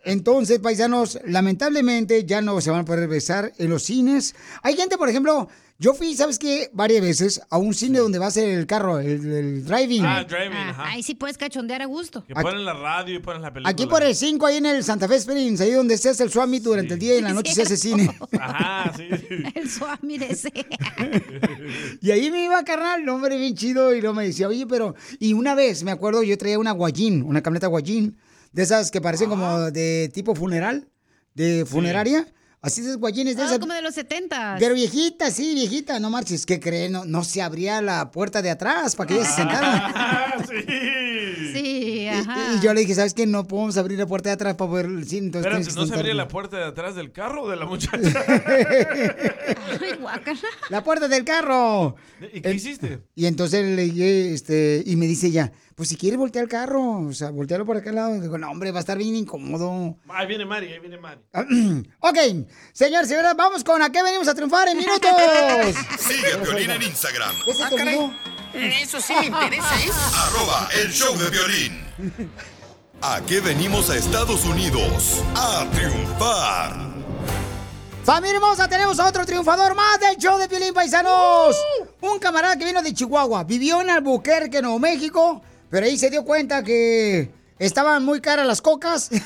Entonces, 0.05 0.59
paisanos, 0.59 1.21
lamentablemente 1.25 2.25
ya 2.25 2.41
no 2.41 2.61
se 2.61 2.71
van 2.71 2.81
a 2.81 2.85
poder 2.85 3.07
besar 3.09 3.53
en 3.59 3.71
los 3.71 3.85
cines. 3.85 4.35
Hay 4.63 4.75
gente, 4.77 4.99
por 4.99 5.09
ejemplo, 5.09 5.49
yo 5.79 5.93
fui, 5.93 6.15
¿sabes 6.15 6.39
qué? 6.39 6.71
Varias 6.73 7.03
veces 7.03 7.41
a 7.51 7.59
un 7.59 7.75
cine 7.75 7.99
donde 7.99 8.19
va 8.19 8.29
a 8.29 8.31
ser 8.31 8.49
el 8.49 8.67
carro, 8.67 8.99
el, 8.99 9.27
el 9.31 9.65
driving. 9.65 10.05
Ah, 10.05 10.25
driving, 10.25 10.57
ajá. 10.57 10.89
Ahí 10.89 11.03
sí 11.03 11.15
puedes 11.15 11.37
cachondear 11.37 11.83
a 11.83 11.85
gusto. 11.85 12.25
Que 12.25 12.35
ponen 12.35 12.65
la 12.65 12.73
radio 12.73 13.17
y 13.17 13.19
ponen 13.19 13.43
la 13.43 13.53
película. 13.53 13.71
Aquí 13.71 13.87
por 13.87 14.03
el 14.03 14.15
5, 14.15 14.47
ahí 14.47 14.57
en 14.57 14.67
el 14.67 14.83
Santa 14.83 15.07
Fe 15.07 15.17
Springs, 15.17 15.61
ahí 15.61 15.73
donde 15.73 15.99
se 15.99 16.09
hace 16.09 16.23
el 16.23 16.31
Swami 16.31 16.61
durante 16.61 16.95
el 16.95 17.01
día 17.01 17.17
y 17.17 17.19
en 17.19 17.25
la 17.25 17.35
noche 17.35 17.53
se 17.53 17.63
hace 17.63 17.77
cine. 17.77 18.09
Ajá, 18.41 18.93
sí. 18.97 19.09
El 19.55 19.69
suami 19.69 20.19
de 20.19 20.27
ese. 20.27 20.53
Y 22.01 22.11
ahí 22.11 22.31
me 22.31 22.45
iba, 22.45 22.63
carnal, 22.65 23.03
el 23.03 23.09
hombre 23.09 23.37
bien 23.37 23.55
chido, 23.55 23.95
y 23.95 24.01
luego 24.01 24.15
me 24.15 24.25
decía, 24.25 24.49
oye, 24.49 24.67
pero... 24.67 24.95
Y 25.19 25.33
una 25.33 25.55
vez, 25.55 25.83
me 25.83 25.91
acuerdo, 25.91 26.23
yo 26.23 26.37
traía 26.39 26.59
una 26.59 26.73
guayín, 26.73 27.23
una 27.23 27.43
camioneta 27.43 27.67
guayín, 27.67 28.17
de 28.53 28.63
esas 28.63 28.91
que 28.91 29.01
parecen 29.01 29.29
como 29.29 29.71
de 29.71 30.11
tipo 30.15 30.35
funeral, 30.35 30.89
de 31.35 31.67
funeraria. 31.67 32.27
Así 32.63 32.81
de 32.83 32.97
guayines 32.97 33.37
de 33.37 33.43
Ah, 33.43 33.47
esas. 33.47 33.59
como 33.61 33.75
de 33.75 33.83
los 33.83 33.95
70. 33.95 34.57
Pero 34.59 34.75
viejita, 34.75 35.31
sí, 35.31 35.55
viejita, 35.55 36.01
no 36.01 36.11
marches, 36.11 36.45
¿qué 36.47 36.59
creen? 36.59 36.93
No, 36.93 37.05
no 37.05 37.23
se 37.23 37.41
abría 37.43 37.81
la 37.81 38.11
puerta 38.11 38.43
de 38.43 38.51
atrás 38.51 38.97
para 38.97 39.07
que 39.09 39.15
ella 39.15 39.25
se 39.27 39.37
sentara. 39.37 40.35
Sí, 40.49 40.67
ajá. 42.31 42.55
Y 42.55 42.61
yo 42.65 42.75
le 42.75 42.81
dije, 42.81 42.95
¿sabes 42.95 43.15
qué? 43.15 43.27
No 43.27 43.47
podemos 43.47 43.77
abrir 43.77 43.99
la 43.99 44.07
puerta 44.07 44.29
de 44.31 44.35
atrás 44.35 44.55
para 44.55 44.71
poder 44.71 45.05
cine, 45.05 45.27
entonces 45.27 45.53
¿no 45.53 45.59
se 45.59 45.71
abría 45.71 45.87
sentarte". 45.87 46.15
la 46.15 46.29
puerta 46.29 46.57
de 46.59 46.65
atrás 46.65 46.95
del 46.95 47.13
carro 47.13 47.43
o 47.43 47.51
de 47.51 47.57
la 47.57 47.67
muchacha? 47.67 48.25
Ay, 48.27 49.97
guácala. 50.01 50.39
La 50.71 50.83
puerta 50.85 51.09
del 51.09 51.25
carro. 51.25 51.97
¿Y 52.33 52.41
qué 52.41 52.53
hiciste? 52.53 53.01
Y 53.15 53.27
entonces 53.27 53.65
le 53.65 53.83
dije, 53.85 54.33
este, 54.33 54.83
y 54.87 54.97
me 54.97 55.07
dice 55.07 55.29
ella, 55.29 55.53
pues 55.75 55.89
si 55.91 55.97
quieres 55.97 56.19
voltear 56.19 56.45
el 56.45 56.49
carro, 56.49 57.01
o 57.01 57.13
sea, 57.13 57.31
voltearlo 57.31 57.67
por 57.67 57.77
acá 57.77 57.91
al 57.91 57.97
lado. 57.97 58.21
Digo, 58.21 58.39
no, 58.39 58.51
hombre, 58.51 58.71
va 58.73 58.79
a 58.79 58.81
estar 58.81 58.97
bien 58.97 59.15
incómodo. 59.15 59.97
Ahí 60.09 60.27
viene 60.27 60.45
Mari, 60.47 60.73
ahí 60.73 60.79
viene 60.81 60.99
Mari. 60.99 61.21
ok, 62.01 62.19
señor, 62.73 63.07
señora, 63.07 63.35
vamos 63.35 63.63
con 63.63 63.83
a 63.83 63.91
qué 63.91 64.03
venimos 64.03 64.29
a 64.29 64.35
triunfar 64.35 64.69
en 64.69 64.79
minutos. 64.79 65.11
Sigue 65.99 66.71
a 66.71 66.75
en 66.75 66.83
Instagram. 66.83 67.35
¿Ese 67.47 67.63
Ah, 67.63 67.69
te 67.71 67.77
caray. 67.77 67.97
olvidó? 67.97 68.36
Eso 68.57 69.01
sí 69.01 69.13
me 69.21 69.27
interesa, 69.27 69.81
¿eh? 69.81 69.91
Arroba 70.15 70.69
el 70.83 70.91
show 70.91 71.15
de 71.17 71.29
violín. 71.29 71.85
¿A 73.03 73.21
qué 73.27 73.41
venimos 73.41 73.91
a 73.91 73.97
Estados 73.97 74.45
Unidos? 74.47 75.23
A 75.35 75.67
triunfar. 75.73 76.75
Familia 78.03 78.37
hermosa, 78.37 78.67
tenemos 78.67 78.99
a 78.99 79.07
otro 79.09 79.27
triunfador 79.27 79.75
más 79.75 80.01
del 80.01 80.17
show 80.17 80.39
de 80.39 80.49
Piolín 80.49 80.73
Paisanos. 80.73 81.57
Un 82.01 82.19
camarada 82.19 82.57
que 82.57 82.65
vino 82.65 82.81
de 82.81 82.95
Chihuahua, 82.95 83.45
vivió 83.45 83.83
en 83.83 83.91
Albuquerque, 83.91 84.63
Nuevo 84.63 84.79
México, 84.79 85.43
pero 85.69 85.85
ahí 85.85 85.99
se 85.99 86.09
dio 86.09 86.25
cuenta 86.25 86.63
que 86.63 87.31
estaban 87.59 88.05
muy 88.05 88.21
caras 88.21 88.47
las 88.47 88.63
cocas. 88.63 89.11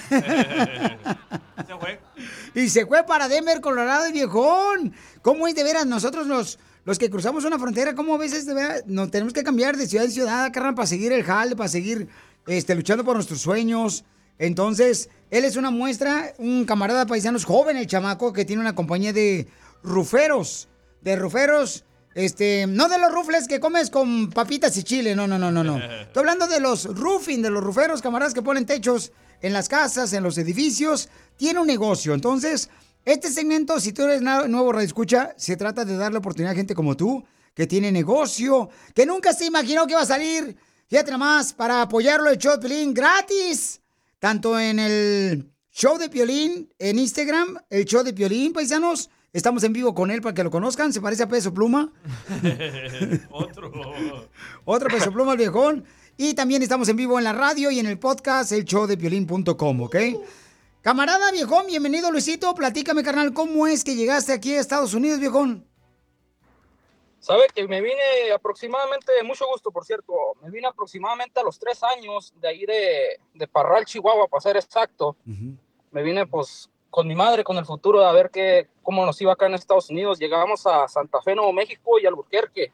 Y 2.55 2.69
se 2.69 2.85
fue 2.85 3.05
para 3.05 3.29
Denver, 3.29 3.61
Colorado, 3.61 4.09
y 4.09 4.13
viejón. 4.13 4.93
¿Cómo 5.23 5.47
es 5.47 5.55
de 5.55 5.63
veras? 5.63 5.87
Nosotros 5.87 6.27
los, 6.27 6.59
los 6.85 6.99
que 6.99 7.11
cruzamos 7.11 7.45
una 7.45 7.59
frontera, 7.59 7.95
¿cómo 7.95 8.15
a 8.15 8.19
veces 8.19 8.47
nos 8.87 9.11
tenemos 9.11 9.33
que 9.33 9.43
cambiar 9.43 9.77
de 9.77 9.87
ciudad 9.87 10.07
en 10.07 10.13
ciudad, 10.13 10.53
carnal, 10.53 10.75
para 10.75 10.87
seguir 10.87 11.13
el 11.13 11.23
jale, 11.23 11.57
para 11.57 11.69
seguir 11.69 12.09
este, 12.47 12.75
luchando 12.75 13.05
por 13.05 13.15
nuestros 13.15 13.41
sueños? 13.41 14.05
Entonces, 14.39 15.11
él 15.31 15.45
es 15.45 15.57
una 15.57 15.71
muestra, 15.71 16.33
un 16.39 16.65
camarada 16.65 17.05
paisanos 17.05 17.45
joven, 17.45 17.77
el 17.77 17.87
chamaco, 17.87 18.33
que 18.33 18.47
tiene 18.47 18.63
una 18.63 18.75
compañía 18.75 19.13
de 19.13 19.47
ruferos. 19.83 20.69
De 21.03 21.17
ruferos, 21.17 21.85
este, 22.15 22.67
no 22.67 22.89
de 22.89 22.99
los 22.99 23.13
rufles 23.13 23.47
que 23.47 23.61
comes 23.61 23.91
con 23.91 24.31
papitas 24.31 24.77
y 24.79 24.83
chile, 24.83 25.15
no, 25.15 25.27
no, 25.27 25.39
no, 25.39 25.53
no, 25.53 25.63
no. 25.63 25.79
Estoy 26.03 26.21
hablando 26.21 26.47
de 26.47 26.61
los 26.61 26.85
roofing, 26.87 27.43
de 27.43 27.51
los 27.51 27.63
ruferos, 27.63 28.01
camaradas 28.01 28.33
que 28.33 28.41
ponen 28.41 28.65
techos 28.65 29.13
en 29.43 29.53
las 29.53 29.69
casas, 29.69 30.13
en 30.15 30.23
los 30.23 30.39
edificios. 30.39 31.11
Tiene 31.37 31.61
un 31.61 31.67
negocio. 31.67 32.15
Entonces, 32.15 32.71
este 33.05 33.31
segmento, 33.31 33.81
si 33.81 33.93
tú 33.93 34.03
eres 34.03 34.23
nuevo 34.23 34.79
escucha, 34.81 35.35
se 35.37 35.57
trata 35.57 35.85
de 35.85 35.97
darle 35.97 36.19
oportunidad 36.19 36.53
a 36.53 36.57
gente 36.57 36.75
como 36.75 36.97
tú, 36.97 37.25
que 37.55 37.67
tiene 37.67 37.91
negocio, 37.91 38.69
que 38.95 39.07
nunca 39.07 39.33
se 39.33 39.47
imaginó 39.47 39.87
que 39.87 39.93
iba 39.93 40.03
a 40.03 40.07
salir. 40.07 40.57
Fíjate 40.89 41.11
nomás, 41.11 41.53
para 41.53 41.83
apoyarlo 41.83 42.31
el 42.31 42.39
show 42.39 42.53
de 42.55 42.59
Piolín 42.69 42.93
gratis. 42.93 43.81
Tanto 44.19 44.59
en 44.59 44.79
el 44.79 45.51
show 45.71 45.97
de 45.99 46.09
Piolín, 46.09 46.69
en 46.79 46.99
Instagram, 46.99 47.59
el 47.71 47.85
show 47.85 48.03
de 48.03 48.13
Piolín, 48.13 48.53
paisanos. 48.53 49.09
Estamos 49.33 49.63
en 49.63 49.73
vivo 49.73 49.95
con 49.95 50.11
él 50.11 50.21
para 50.21 50.35
que 50.35 50.43
lo 50.43 50.51
conozcan. 50.51 50.93
Se 50.93 51.01
parece 51.01 51.23
a 51.23 51.29
Peso 51.29 51.55
Pluma. 51.55 51.93
Otro. 53.31 53.71
Otro 54.65 54.89
peso 54.89 55.13
pluma 55.13 55.33
el 55.33 55.39
viejón. 55.39 55.85
Y 56.17 56.35
también 56.35 56.63
estamos 56.63 56.89
en 56.89 56.97
vivo 56.97 57.17
en 57.17 57.25
la 57.25 57.33
radio 57.33 57.71
y 57.71 57.79
en 57.79 57.87
el 57.87 57.99
podcast, 57.99 58.51
el 58.51 58.65
show 58.65 58.87
de 58.89 58.97
¿ok? 59.85 59.97
Camarada 60.83 61.31
viejón, 61.31 61.67
bienvenido 61.67 62.11
Luisito. 62.11 62.55
Platícame, 62.55 63.03
carnal, 63.03 63.35
¿cómo 63.35 63.67
es 63.67 63.85
que 63.85 63.97
llegaste 63.97 64.33
aquí 64.33 64.55
a 64.55 64.61
Estados 64.61 64.95
Unidos, 64.95 65.21
viejón? 65.21 65.69
Sabe 67.19 67.43
que 67.55 67.69
me 67.69 67.83
vine 67.83 68.33
aproximadamente, 68.35 69.13
mucho 69.23 69.47
gusto 69.47 69.71
por 69.71 69.85
cierto, 69.85 70.15
me 70.41 70.51
vine 70.51 70.69
aproximadamente 70.69 71.39
a 71.39 71.43
los 71.43 71.59
tres 71.59 71.83
años 71.83 72.33
de 72.41 72.49
ahí 72.49 72.65
de, 72.65 73.21
de 73.35 73.47
Parral, 73.47 73.85
Chihuahua, 73.85 74.27
para 74.27 74.41
ser 74.41 74.57
exacto. 74.57 75.17
Me 75.91 76.03
vine 76.03 76.27
pues 76.27 76.71
con 76.89 77.07
mi 77.07 77.15
madre, 77.15 77.45
con 77.45 77.59
el 77.59 77.67
futuro, 77.67 78.03
a 78.03 78.13
ver 78.13 78.31
qué, 78.31 78.69
cómo 78.83 79.05
nos 79.05 79.21
iba 79.21 79.35
acá 79.35 79.49
en 79.49 79.55
Estados 79.55 79.91
Unidos. 79.91 80.19
Llegamos 80.19 80.67
a 80.67 80.89
Santa 80.89 81.21
Fe, 81.21 81.35
Nuevo 81.35 81.53
México 81.53 81.99
y 82.01 82.07
Albuquerque. 82.07 82.73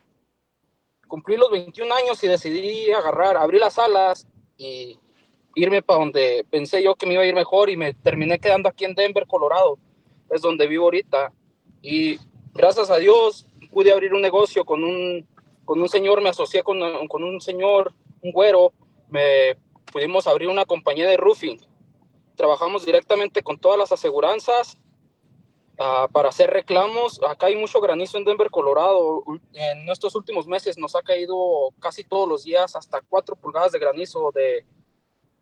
Cumplí 1.08 1.36
los 1.36 1.50
21 1.50 1.92
años 1.92 2.22
y 2.22 2.28
decidí 2.28 2.92
agarrar, 2.92 3.36
abrir 3.36 3.60
las 3.60 3.80
alas 3.80 4.28
y 4.56 4.96
irme 5.56 5.82
para 5.82 6.00
donde 6.00 6.46
pensé 6.50 6.82
yo 6.82 6.94
que 6.94 7.06
me 7.06 7.14
iba 7.14 7.22
a 7.22 7.26
ir 7.26 7.34
mejor 7.34 7.70
y 7.70 7.76
me 7.76 7.94
terminé 7.94 8.38
quedando 8.38 8.68
aquí 8.68 8.84
en 8.84 8.94
Denver, 8.94 9.26
Colorado. 9.26 9.78
Es 10.30 10.42
donde 10.42 10.66
vivo 10.66 10.84
ahorita. 10.84 11.32
Y 11.82 12.18
gracias 12.52 12.90
a 12.90 12.98
Dios 12.98 13.46
pude 13.72 13.90
abrir 13.90 14.12
un 14.12 14.20
negocio 14.20 14.64
con 14.64 14.84
un, 14.84 15.26
con 15.64 15.80
un 15.80 15.88
señor, 15.88 16.20
me 16.20 16.28
asocié 16.28 16.62
con, 16.62 16.78
con 17.08 17.24
un 17.24 17.40
señor, 17.40 17.92
un 18.22 18.32
güero, 18.32 18.72
me 19.08 19.56
pudimos 19.90 20.26
abrir 20.26 20.48
una 20.48 20.66
compañía 20.66 21.08
de 21.08 21.16
roofing. 21.16 21.58
Trabajamos 22.36 22.84
directamente 22.84 23.42
con 23.42 23.58
todas 23.58 23.78
las 23.78 23.92
aseguranzas 23.92 24.76
ah, 25.78 26.06
para 26.12 26.28
hacer 26.28 26.50
reclamos. 26.50 27.18
Acá 27.26 27.46
hay 27.46 27.56
mucho 27.56 27.80
granizo 27.80 28.18
en 28.18 28.26
Denver, 28.26 28.50
Colorado. 28.50 29.24
En 29.54 29.88
estos 29.88 30.14
últimos 30.14 30.46
meses 30.46 30.76
nos 30.76 30.94
ha 30.94 31.00
caído 31.00 31.72
casi 31.80 32.04
todos 32.04 32.28
los 32.28 32.44
días 32.44 32.76
hasta 32.76 33.00
4 33.00 33.36
pulgadas 33.36 33.72
de 33.72 33.78
granizo 33.78 34.32
de, 34.34 34.66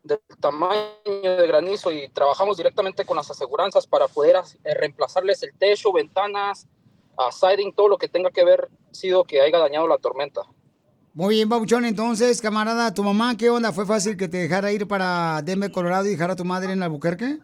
del 0.05 0.21
tamaño 0.39 0.93
de 1.05 1.47
granizo 1.47 1.91
y 1.91 2.09
trabajamos 2.11 2.57
directamente 2.57 3.05
con 3.05 3.17
las 3.17 3.31
aseguranzas 3.31 3.87
para 3.87 4.07
poder 4.07 4.37
eh, 4.37 4.75
reemplazarles 4.75 5.43
el 5.43 5.53
techo, 5.59 5.93
ventanas, 5.93 6.69
a 7.17 7.33
siding, 7.33 7.73
todo 7.73 7.89
lo 7.89 7.99
que 7.99 8.09
tenga 8.09 8.31
que 8.31 8.45
ver 8.45 8.69
sido 8.93 9.25
que 9.25 9.41
haya 9.41 9.59
dañado 9.59 9.89
la 9.89 9.99
tormenta. 9.99 10.43
Muy 11.15 11.37
bien, 11.37 11.49
Babuchón. 11.49 11.85
Entonces, 11.85 12.43
camarada, 12.43 12.93
¿tu 12.93 13.03
mamá 13.03 13.37
qué 13.37 13.49
onda? 13.49 13.73
¿Fue 13.73 13.87
fácil 13.87 14.17
que 14.17 14.29
te 14.29 14.39
dejara 14.39 14.73
ir 14.73 14.87
para 14.87 15.41
Denver, 15.43 15.73
Colorado 15.73 16.07
y 16.07 16.11
dejar 16.11 16.31
a 16.31 16.37
tu 16.37 16.45
madre 16.45 16.73
en 16.73 16.83
Albuquerque? 16.83 17.39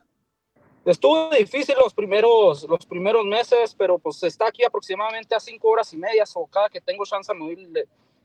estuvo 0.85 1.31
difícil 1.31 1.77
los 1.79 1.93
primeros, 1.95 2.65
los 2.65 2.87
primeros 2.87 3.25
meses, 3.25 3.75
pero 3.77 3.99
pues 3.99 4.23
está 4.23 4.49
aquí 4.49 4.65
aproximadamente 4.65 5.35
a 5.35 5.41
cinco 5.41 5.69
horas 5.69 5.93
y 5.93 5.97
media, 5.97 6.25
o 6.35 6.47
cada 6.47 6.69
que 6.69 6.81
tengo 6.81 7.05
chance 7.05 7.33
me 7.35 7.55
doy, 7.55 7.73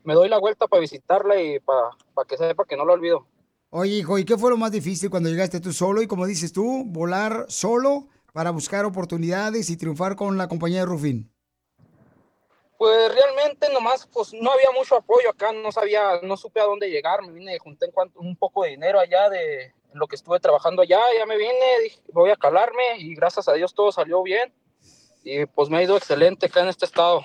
me 0.04 0.14
doy 0.14 0.28
la 0.28 0.38
vuelta 0.38 0.66
para 0.66 0.80
visitarla 0.80 1.40
y 1.40 1.60
para, 1.60 1.90
para 2.14 2.26
que 2.26 2.36
sepa 2.36 2.64
que 2.64 2.76
no 2.76 2.84
lo 2.84 2.94
olvido. 2.94 3.26
Oye, 3.70 3.96
hijo, 3.96 4.18
¿y 4.18 4.24
qué 4.24 4.38
fue 4.38 4.50
lo 4.50 4.56
más 4.56 4.70
difícil 4.70 5.10
cuando 5.10 5.28
llegaste 5.28 5.60
tú 5.60 5.72
solo? 5.72 6.00
Y 6.00 6.06
como 6.06 6.26
dices 6.26 6.52
tú, 6.52 6.84
volar 6.86 7.46
solo 7.48 8.08
para 8.32 8.50
buscar 8.50 8.84
oportunidades 8.84 9.70
y 9.70 9.76
triunfar 9.76 10.14
con 10.14 10.38
la 10.38 10.48
compañía 10.48 10.80
de 10.80 10.86
Rufín. 10.86 11.32
Pues 12.78 13.12
realmente 13.14 13.72
nomás, 13.72 14.06
pues 14.12 14.34
no 14.34 14.52
había 14.52 14.70
mucho 14.76 14.96
apoyo 14.96 15.30
acá, 15.30 15.52
no 15.52 15.72
sabía, 15.72 16.20
no 16.22 16.36
supe 16.36 16.60
a 16.60 16.64
dónde 16.64 16.90
llegar, 16.90 17.22
me 17.22 17.32
vine, 17.32 17.58
junté 17.58 17.86
en 17.86 17.92
cuanto, 17.92 18.20
un 18.20 18.36
poco 18.36 18.64
de 18.64 18.70
dinero 18.70 19.00
allá 19.00 19.30
de 19.30 19.72
lo 19.94 20.06
que 20.06 20.16
estuve 20.16 20.38
trabajando 20.38 20.82
allá, 20.82 21.00
ya 21.18 21.24
me 21.24 21.38
vine, 21.38 21.54
dije, 21.82 22.00
voy 22.12 22.30
a 22.30 22.36
calarme 22.36 22.98
y 22.98 23.14
gracias 23.14 23.48
a 23.48 23.54
Dios 23.54 23.74
todo 23.74 23.90
salió 23.90 24.22
bien 24.22 24.52
y 25.24 25.46
pues 25.46 25.68
me 25.70 25.78
ha 25.78 25.82
ido 25.82 25.96
excelente 25.96 26.46
acá 26.46 26.60
en 26.60 26.68
este 26.68 26.84
estado. 26.84 27.24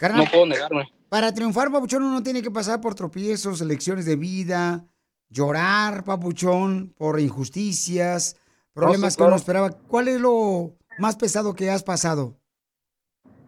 no 0.00 0.24
puedo 0.24 0.46
negarme. 0.46 0.92
Para 1.08 1.32
triunfar, 1.32 1.70
Papuchón, 1.70 2.02
uno 2.02 2.22
tiene 2.22 2.42
que 2.42 2.50
pasar 2.50 2.80
por 2.80 2.94
tropiezos, 2.94 3.60
lecciones 3.60 4.06
de 4.06 4.16
vida, 4.16 4.84
llorar, 5.32 6.04
Papuchón, 6.04 6.94
por 6.96 7.18
injusticias, 7.18 8.36
problemas 8.72 9.16
que 9.16 9.22
uno 9.22 9.36
esperaba. 9.36 9.70
¿Cuál 9.70 10.08
es 10.08 10.20
lo 10.20 10.76
más 10.98 11.16
pesado 11.16 11.54
que 11.54 11.70
has 11.70 11.82
pasado? 11.82 12.36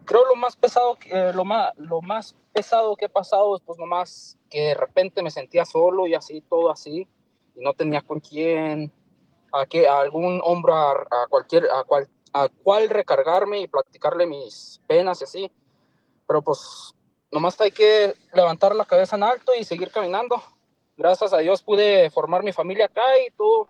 creo 0.05 0.25
lo 0.25 0.35
más 0.35 0.55
pesado 0.55 0.97
lo 1.33 1.43
más 1.43 1.73
lo 1.77 2.01
más 2.01 2.35
pesado 2.53 2.95
que 2.95 3.05
he 3.05 3.09
pasado 3.09 3.55
es 3.55 3.61
pues 3.63 3.77
nomás 3.77 4.37
que 4.49 4.61
de 4.61 4.73
repente 4.75 5.21
me 5.21 5.31
sentía 5.31 5.65
solo 5.65 6.07
y 6.07 6.13
así 6.13 6.41
todo 6.41 6.71
así 6.71 7.07
y 7.55 7.61
no 7.61 7.73
tenía 7.73 8.01
con 8.01 8.19
quién 8.19 8.93
a 9.51 9.65
que 9.65 9.87
algún 9.87 10.39
hombro 10.43 10.75
a, 10.75 11.27
cualquier 11.29 11.65
a 11.71 11.83
cual 11.83 12.07
a 12.33 12.47
cual 12.49 12.89
recargarme 12.89 13.61
y 13.61 13.67
platicarle 13.67 14.25
mis 14.25 14.81
penas 14.87 15.19
y 15.21 15.23
así 15.25 15.51
pero 16.27 16.41
pues 16.41 16.93
nomás 17.31 17.59
hay 17.59 17.71
que 17.71 18.13
levantar 18.33 18.75
la 18.75 18.85
cabeza 18.85 19.15
en 19.15 19.23
alto 19.23 19.53
y 19.59 19.63
seguir 19.63 19.91
caminando 19.91 20.41
gracias 20.97 21.33
a 21.33 21.39
Dios 21.39 21.61
pude 21.61 22.09
formar 22.09 22.43
mi 22.43 22.51
familia 22.51 22.85
acá 22.85 23.03
y 23.27 23.31
todo 23.35 23.69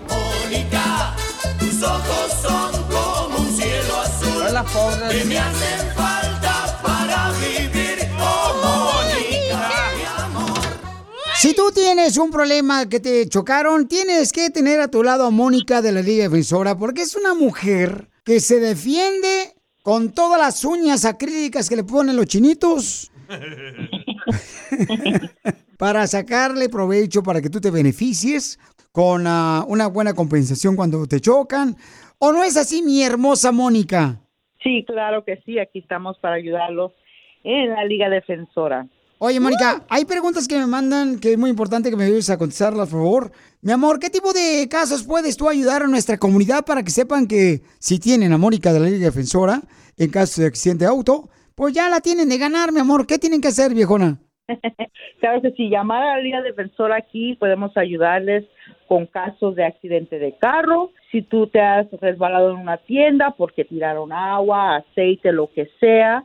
Mónica, 0.07 1.15
tus 1.57 1.81
ojos 1.81 2.33
son 2.39 2.83
como 2.83 3.37
un 3.39 3.57
cielo 3.57 3.99
azul. 3.99 4.43
Hola, 4.47 5.09
Que 5.09 5.25
me 5.25 5.39
hacen 5.39 5.95
falta 5.95 6.16
Si 11.39 11.55
tú 11.55 11.69
tienes 11.71 12.17
un 12.17 12.31
problema 12.31 12.89
que 12.89 12.99
te 12.99 13.29
chocaron, 13.29 13.87
tienes 13.87 14.33
que 14.33 14.49
tener 14.49 14.79
a 14.79 14.87
tu 14.87 15.03
lado 15.03 15.27
a 15.27 15.29
Mónica 15.29 15.83
de 15.83 15.91
la 15.91 16.01
Liga 16.01 16.23
Defensora, 16.23 16.75
porque 16.75 17.03
es 17.03 17.15
una 17.15 17.35
mujer 17.35 18.07
que 18.25 18.39
se 18.39 18.59
defiende 18.59 19.53
con 19.83 20.15
todas 20.15 20.41
las 20.41 20.65
uñas 20.65 21.05
acrílicas 21.05 21.69
que 21.69 21.75
le 21.75 21.83
ponen 21.83 22.15
los 22.15 22.25
chinitos 22.25 23.11
para 25.77 26.07
sacarle 26.07 26.69
provecho 26.69 27.21
para 27.21 27.39
que 27.39 27.51
tú 27.51 27.61
te 27.61 27.69
beneficies 27.69 28.57
con 28.91 29.27
ah, 29.27 29.63
una 29.67 29.85
buena 29.85 30.15
compensación 30.15 30.75
cuando 30.75 31.05
te 31.05 31.19
chocan. 31.19 31.75
¿O 32.17 32.31
no 32.31 32.43
es 32.43 32.57
así, 32.57 32.81
mi 32.81 33.03
hermosa 33.03 33.51
Mónica? 33.51 34.19
Sí, 34.63 34.83
claro 34.87 35.23
que 35.23 35.37
sí. 35.45 35.59
Aquí 35.59 35.79
estamos 35.79 36.17
para 36.17 36.33
ayudarlos 36.33 36.93
en 37.43 37.69
la 37.69 37.85
Liga 37.85 38.09
Defensora. 38.09 38.87
Oye, 39.19 39.39
Mónica, 39.39 39.83
hay 39.89 40.05
preguntas 40.05 40.47
que 40.47 40.59
me 40.59 40.67
mandan 40.67 41.19
que 41.19 41.31
es 41.31 41.39
muy 41.39 41.49
importante 41.49 41.89
que 41.89 41.95
me 41.95 42.03
ayudes 42.03 42.29
a 42.29 42.37
contestarlas, 42.37 42.89
por 42.89 42.99
favor. 42.99 43.31
Mi 43.63 43.71
amor, 43.71 43.97
¿qué 43.99 44.11
tipo 44.11 44.31
de 44.31 44.67
casos 44.69 45.03
puedes 45.03 45.35
tú 45.37 45.49
ayudar 45.49 45.81
a 45.81 45.87
nuestra 45.87 46.19
comunidad 46.19 46.63
para 46.63 46.83
que 46.83 46.91
sepan 46.91 47.27
que 47.27 47.61
si 47.79 47.99
tienen 47.99 48.31
a 48.31 48.37
Mónica 48.37 48.71
de 48.71 48.79
la 48.79 48.85
Liga 48.85 49.05
Defensora 49.05 49.61
en 49.97 50.11
caso 50.11 50.41
de 50.41 50.47
accidente 50.47 50.85
de 50.85 50.91
auto, 50.91 51.29
pues 51.55 51.73
ya 51.73 51.89
la 51.89 51.99
tienen 51.99 52.29
de 52.29 52.37
ganar, 52.37 52.71
mi 52.71 52.79
amor? 52.79 53.07
¿Qué 53.07 53.17
tienen 53.17 53.41
que 53.41 53.47
hacer, 53.47 53.73
viejona? 53.73 54.19
Sabes 55.21 55.41
que 55.41 55.51
si 55.53 55.69
llamar 55.69 56.03
a 56.03 56.17
la 56.17 56.21
Liga 56.21 56.43
Defensora 56.43 56.97
aquí 56.97 57.35
podemos 57.39 57.75
ayudarles 57.75 58.45
con 58.87 59.07
casos 59.07 59.55
de 59.55 59.65
accidente 59.65 60.19
de 60.19 60.37
carro, 60.37 60.91
si 61.11 61.23
tú 61.23 61.47
te 61.47 61.59
has 61.59 61.87
resbalado 62.01 62.51
en 62.51 62.57
una 62.57 62.77
tienda 62.77 63.33
porque 63.35 63.65
tiraron 63.65 64.13
agua, 64.13 64.75
aceite, 64.75 65.31
lo 65.31 65.49
que 65.51 65.67
sea, 65.79 66.23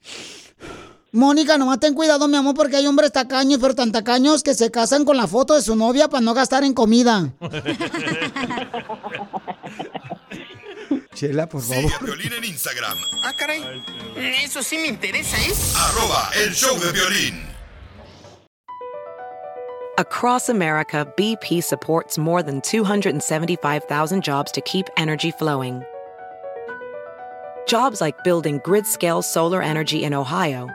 Mónica, 1.12 1.58
nomás 1.58 1.80
ten 1.80 1.94
cuidado, 1.94 2.28
mi 2.28 2.36
amor, 2.36 2.54
porque 2.54 2.76
hay 2.76 2.86
hombres 2.86 3.12
tacaños, 3.12 3.60
pero 3.60 3.74
tan 3.74 3.92
tacaños 3.92 4.44
que 4.44 4.54
se 4.54 4.70
casan 4.70 5.06
con 5.06 5.18
la 5.18 5.26
foto 5.26 5.56
de 5.56 5.62
su 5.62 5.76
novia 5.76 6.10
para 6.10 6.22
no 6.22 6.34
gastar 6.34 6.64
en 6.64 6.74
comida. 6.74 7.34
Chela, 11.16 11.48
por 11.50 11.62
favor. 11.62 11.84
Sigue 11.84 11.96
a 11.96 12.00
Violín 12.00 12.34
en 12.34 12.44
Instagram. 12.44 12.96
Ah, 13.24 13.34
caray. 13.36 13.64
Eso 14.44 14.62
sí 14.62 14.78
me 14.78 14.88
interesa, 14.88 15.36
¿eh? 15.38 15.54
Arroba 15.76 16.30
el 16.36 16.54
show 16.54 16.78
de 16.80 16.92
violín. 16.92 17.42
Across 19.98 20.50
America, 20.50 21.12
BP 21.18 21.64
supports 21.64 22.20
more 22.20 22.44
than 22.44 22.62
275,000 22.62 24.22
jobs 24.24 24.52
to 24.52 24.62
keep 24.62 24.86
energy 24.96 25.32
flowing. 25.32 25.84
Jobs 27.68 28.02
like 28.02 28.24
building 28.24 28.60
grid-scale 28.64 29.22
solar 29.22 29.62
energy 29.62 30.04
in 30.04 30.14
Ohio 30.14 30.70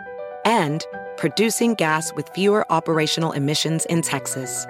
and 0.45 0.85
producing 1.17 1.75
gas 1.75 2.13
with 2.15 2.29
fewer 2.29 2.71
operational 2.71 3.33
emissions 3.33 3.87
in 3.87 4.03
Texas. 4.03 4.67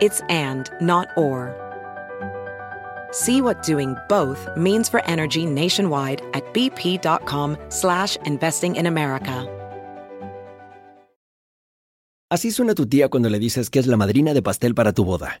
It's 0.00 0.20
and, 0.28 0.70
not 0.80 1.08
or. 1.16 1.56
See 3.12 3.40
what 3.40 3.62
doing 3.62 3.96
both 4.08 4.46
means 4.56 4.88
for 4.88 5.04
energy 5.06 5.46
nationwide 5.46 6.22
at 6.34 6.44
bp.com 6.54 7.56
slash 7.70 8.16
investing 8.24 8.76
in 8.76 8.86
America. 8.86 9.46
Así 12.32 12.52
suena 12.52 12.74
tu 12.74 12.86
tía 12.86 13.08
cuando 13.08 13.28
le 13.28 13.40
dices 13.40 13.70
que 13.70 13.80
es 13.80 13.88
la 13.88 13.96
madrina 13.96 14.32
de 14.32 14.40
pastel 14.40 14.74
para 14.74 14.92
tu 14.92 15.04
boda. 15.04 15.40